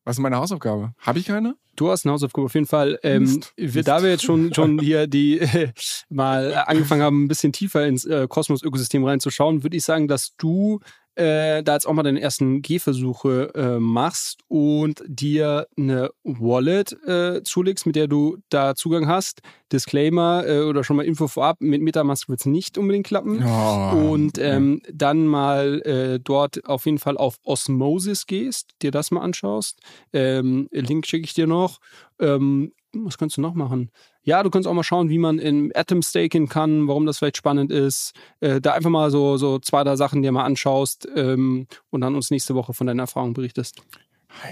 was 0.05 0.17
ist 0.17 0.21
meine 0.21 0.37
Hausaufgabe? 0.37 0.93
Habe 0.99 1.19
ich 1.19 1.25
keine? 1.25 1.55
Du 1.75 1.89
hast 1.89 2.05
eine 2.05 2.13
Hausaufgabe 2.13 2.45
auf 2.45 2.53
jeden 2.53 2.67
Fall. 2.67 2.99
Ähm, 3.03 3.23
Mist. 3.23 3.53
Wir, 3.57 3.83
da 3.83 4.01
wir 4.01 4.09
jetzt 4.11 4.23
schon, 4.23 4.53
schon 4.53 4.79
hier 4.79 5.07
die 5.07 5.39
äh, 5.39 5.73
mal 6.09 6.53
angefangen 6.67 7.01
haben, 7.01 7.25
ein 7.25 7.27
bisschen 7.27 7.51
tiefer 7.51 7.85
ins 7.85 8.05
äh, 8.05 8.27
Kosmos-Ökosystem 8.29 9.03
reinzuschauen, 9.03 9.63
würde 9.63 9.75
ich 9.75 9.83
sagen, 9.83 10.07
dass 10.07 10.35
du 10.37 10.79
äh, 11.15 11.63
da 11.63 11.73
jetzt 11.73 11.87
auch 11.87 11.93
mal 11.93 12.03
deine 12.03 12.21
ersten 12.21 12.61
Gehversuche 12.61 13.51
äh, 13.55 13.79
machst 13.79 14.41
und 14.47 15.03
dir 15.07 15.67
eine 15.77 16.11
Wallet 16.23 16.93
äh, 17.07 17.41
zulegst, 17.43 17.85
mit 17.85 17.95
der 17.95 18.07
du 18.07 18.37
da 18.49 18.75
Zugang 18.75 19.07
hast. 19.07 19.41
Disclaimer 19.71 20.45
äh, 20.45 20.61
oder 20.61 20.83
schon 20.83 20.97
mal 20.97 21.05
Info 21.05 21.27
vorab, 21.27 21.57
mit 21.59 21.81
Metamask 21.81 22.29
wird 22.29 22.41
es 22.41 22.45
nicht 22.45 22.77
unbedingt 22.77 23.07
klappen. 23.07 23.43
Oh, 23.43 24.11
und 24.11 24.37
ähm, 24.37 24.81
ja. 24.85 24.91
dann 24.93 25.25
mal 25.25 25.81
äh, 25.81 26.19
dort 26.19 26.65
auf 26.65 26.85
jeden 26.85 26.99
Fall 26.99 27.17
auf 27.17 27.37
Osmosis 27.43 28.27
gehst, 28.27 28.71
dir 28.81 28.91
das 28.91 29.11
mal 29.11 29.21
anschaust. 29.21 29.79
Ähm, 30.13 30.67
Link 30.71 31.07
schicke 31.07 31.25
ich 31.25 31.33
dir 31.33 31.47
noch. 31.47 31.79
Ähm, 32.19 32.73
was 32.93 33.17
kannst 33.17 33.37
du 33.37 33.41
noch 33.41 33.55
machen? 33.55 33.91
Ja, 34.25 34.41
du 34.41 34.49
kannst 34.49 34.67
auch 34.67 34.73
mal 34.73 34.83
schauen, 34.83 35.09
wie 35.09 35.19
man 35.19 35.37
in 35.37 35.71
Atom 35.75 36.01
staken 36.01 36.49
kann, 36.49 36.87
warum 36.87 37.05
das 37.05 37.19
vielleicht 37.19 37.37
spannend 37.37 37.71
ist. 37.71 38.13
Äh, 38.39 38.59
da 38.59 38.73
einfach 38.73 38.89
mal 38.89 39.11
so, 39.11 39.37
so 39.37 39.59
zwei, 39.59 39.83
drei 39.83 39.95
Sachen 39.95 40.23
dir 40.23 40.31
mal 40.31 40.43
anschaust 40.43 41.07
ähm, 41.15 41.67
und 41.91 42.01
dann 42.01 42.15
uns 42.15 42.31
nächste 42.31 42.55
Woche 42.55 42.73
von 42.73 42.87
deinen 42.87 42.99
Erfahrungen 42.99 43.33
berichtest. 43.33 43.83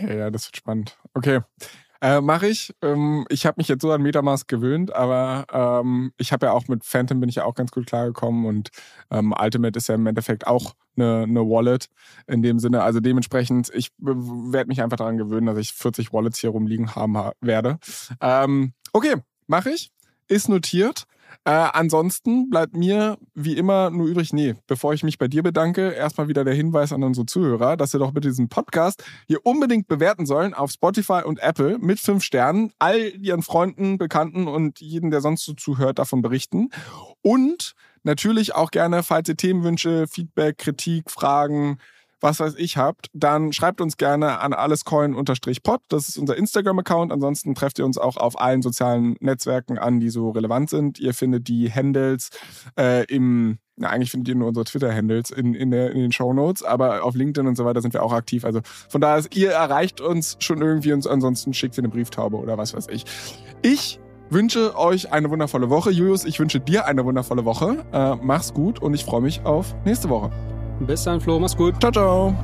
Ja, 0.04 0.14
ja 0.14 0.30
das 0.30 0.46
wird 0.46 0.58
spannend. 0.58 0.96
Okay. 1.16 1.42
Äh, 2.02 2.22
Mache 2.22 2.50
ich. 2.50 2.76
Ähm, 2.84 3.26
ich 3.30 3.48
habe 3.48 3.56
mich 3.58 3.68
jetzt 3.68 3.82
so 3.82 3.92
an 3.92 4.04
Metamask 4.04 4.48
gewöhnt, 4.48 4.94
aber 4.94 5.46
ähm, 5.52 6.12
ich 6.18 6.32
habe 6.34 6.46
ja 6.46 6.52
auch 6.52 6.68
mit 6.68 6.86
Phantom 6.86 7.20
bin 7.20 7.30
ich 7.30 7.36
ja 7.36 7.46
auch 7.46 7.56
ganz 7.56 7.72
gut 7.72 7.88
klargekommen 7.88 8.46
und 8.46 8.70
ähm, 9.10 9.34
Ultimate 9.36 9.78
ist 9.78 9.88
ja 9.88 9.96
im 9.96 10.06
Endeffekt 10.06 10.46
auch 10.46 10.74
eine, 10.96 11.24
eine 11.24 11.40
Wallet 11.50 11.90
in 12.28 12.44
dem 12.44 12.60
Sinne. 12.60 12.84
Also 12.84 13.00
dementsprechend, 13.00 13.72
ich 13.74 13.90
werde 13.98 14.68
mich 14.68 14.84
einfach 14.84 14.98
daran 14.98 15.18
gewöhnen, 15.18 15.48
dass 15.48 15.58
ich 15.58 15.74
40 15.74 16.14
Wallets 16.14 16.38
hier 16.38 16.52
rumliegen 16.52 16.94
haben 16.94 17.18
werde. 17.42 17.80
Ähm, 18.22 18.74
okay, 18.92 19.16
mache 19.48 19.72
ich. 19.72 19.92
Ist 20.28 20.50
notiert. 20.50 21.06
Äh, 21.46 21.52
ansonsten 21.52 22.50
bleibt 22.50 22.76
mir 22.76 23.18
wie 23.34 23.58
immer 23.58 23.90
nur 23.90 24.08
übrig, 24.08 24.32
nee, 24.32 24.56
bevor 24.68 24.94
ich 24.94 25.04
mich 25.04 25.18
bei 25.18 25.28
dir 25.28 25.44
bedanke, 25.44 25.90
erstmal 25.90 26.28
wieder 26.30 26.46
der 26.46 26.54
Hinweis 26.54 26.94
an 26.94 27.04
unsere 27.04 27.26
Zuhörer, 27.26 27.76
dass 27.76 27.92
sie 27.92 28.00
doch 28.00 28.12
bitte 28.12 28.30
diesen 28.30 28.48
Podcast 28.48 29.04
hier 29.28 29.46
unbedingt 29.46 29.88
bewerten 29.88 30.26
sollen 30.26 30.54
auf 30.54 30.72
Spotify 30.72 31.22
und 31.26 31.40
Apple 31.40 31.80
mit 31.80 32.00
fünf 32.00 32.24
Sternen, 32.24 32.72
all 32.80 32.98
ihren 33.20 33.42
Freunden, 33.42 33.98
Bekannten 33.98 34.48
und 34.48 34.80
jeden, 34.80 35.12
der 35.12 35.20
sonst 35.20 35.44
so 35.44 35.54
zuhört, 35.54 36.00
davon 36.00 36.22
berichten. 36.22 36.70
Und 37.22 37.74
natürlich 38.04 38.56
auch 38.56 38.72
gerne, 38.72 39.04
falls 39.04 39.28
ihr 39.28 39.38
Themenwünsche, 39.38 40.08
Feedback, 40.08 40.58
Kritik, 40.60 41.12
Fragen, 41.12 41.78
was 42.24 42.40
weiß 42.40 42.56
ich 42.58 42.78
habt, 42.78 43.08
dann 43.14 43.52
schreibt 43.52 43.82
uns 43.82 43.98
gerne 43.98 44.40
an 44.40 44.54
allescoin-pod. 44.54 45.82
Das 45.90 46.08
ist 46.08 46.18
unser 46.18 46.38
Instagram-Account. 46.38 47.12
Ansonsten 47.12 47.54
trefft 47.54 47.80
ihr 47.80 47.86
uns 47.86 47.98
auch 47.98 48.16
auf 48.16 48.40
allen 48.40 48.62
sozialen 48.62 49.18
Netzwerken 49.20 49.78
an, 49.78 50.00
die 50.00 50.10
so 50.10 50.30
relevant 50.30 50.70
sind. 50.70 51.00
Ihr 51.00 51.14
findet 51.14 51.50
die 51.50 51.72
Handles 51.72 52.30
äh, 52.80 53.04
im 53.06 53.60
na, 53.76 53.90
eigentlich 53.90 54.12
findet 54.12 54.28
ihr 54.28 54.36
nur 54.36 54.50
unsere 54.50 54.66
Twitter-Handles 54.66 55.32
in, 55.32 55.56
in, 55.56 55.74
in 55.74 55.98
den 55.98 56.12
Show 56.12 56.32
Notes, 56.32 56.62
aber 56.62 57.04
auf 57.04 57.16
LinkedIn 57.16 57.48
und 57.48 57.56
so 57.56 57.66
weiter 57.66 57.82
sind 57.82 57.96
wir 57.96 58.04
auch 58.04 58.14
aktiv. 58.14 58.46
Also 58.46 58.62
von 58.88 59.02
daher, 59.02 59.18
ist, 59.18 59.36
ihr 59.36 59.50
erreicht 59.50 60.00
uns 60.00 60.38
schon 60.40 60.62
irgendwie 60.62 60.94
und 60.94 61.08
ansonsten 61.08 61.56
schickt 61.56 61.76
ihr 61.76 61.82
eine 61.82 61.90
Brieftaube 61.90 62.38
oder 62.38 62.56
was 62.56 62.76
weiß 62.76 62.88
ich. 62.90 63.04
Ich 63.64 64.00
wünsche 64.30 64.78
euch 64.78 65.12
eine 65.12 65.32
wundervolle 65.32 65.72
Woche. 65.72 65.90
Julius, 65.90 66.24
ich 66.24 66.40
wünsche 66.40 66.60
dir 66.60 66.86
eine 66.86 67.04
wundervolle 67.04 67.46
Woche. 67.46 67.84
Äh, 67.92 68.16
mach's 68.22 68.54
gut 68.54 68.80
und 68.80 68.94
ich 68.94 69.06
freue 69.06 69.22
mich 69.22 69.44
auf 69.44 69.76
nächste 69.86 70.08
Woche. 70.08 70.32
Bis 70.80 71.04
dann, 71.04 71.22
Flo. 71.22 71.40
Mach's 71.40 71.56
gut. 71.56 71.80
Ciao, 71.80 71.92
ciao. 71.92 72.36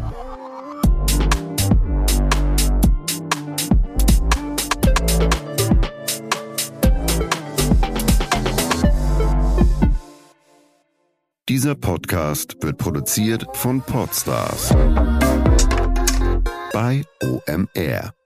Dieser 11.50 11.74
Podcast 11.74 12.56
wird 12.62 12.78
produziert 12.78 13.44
von 13.54 13.82
Podstars 13.82 14.70
bei 16.72 17.04
OMR. 17.24 18.19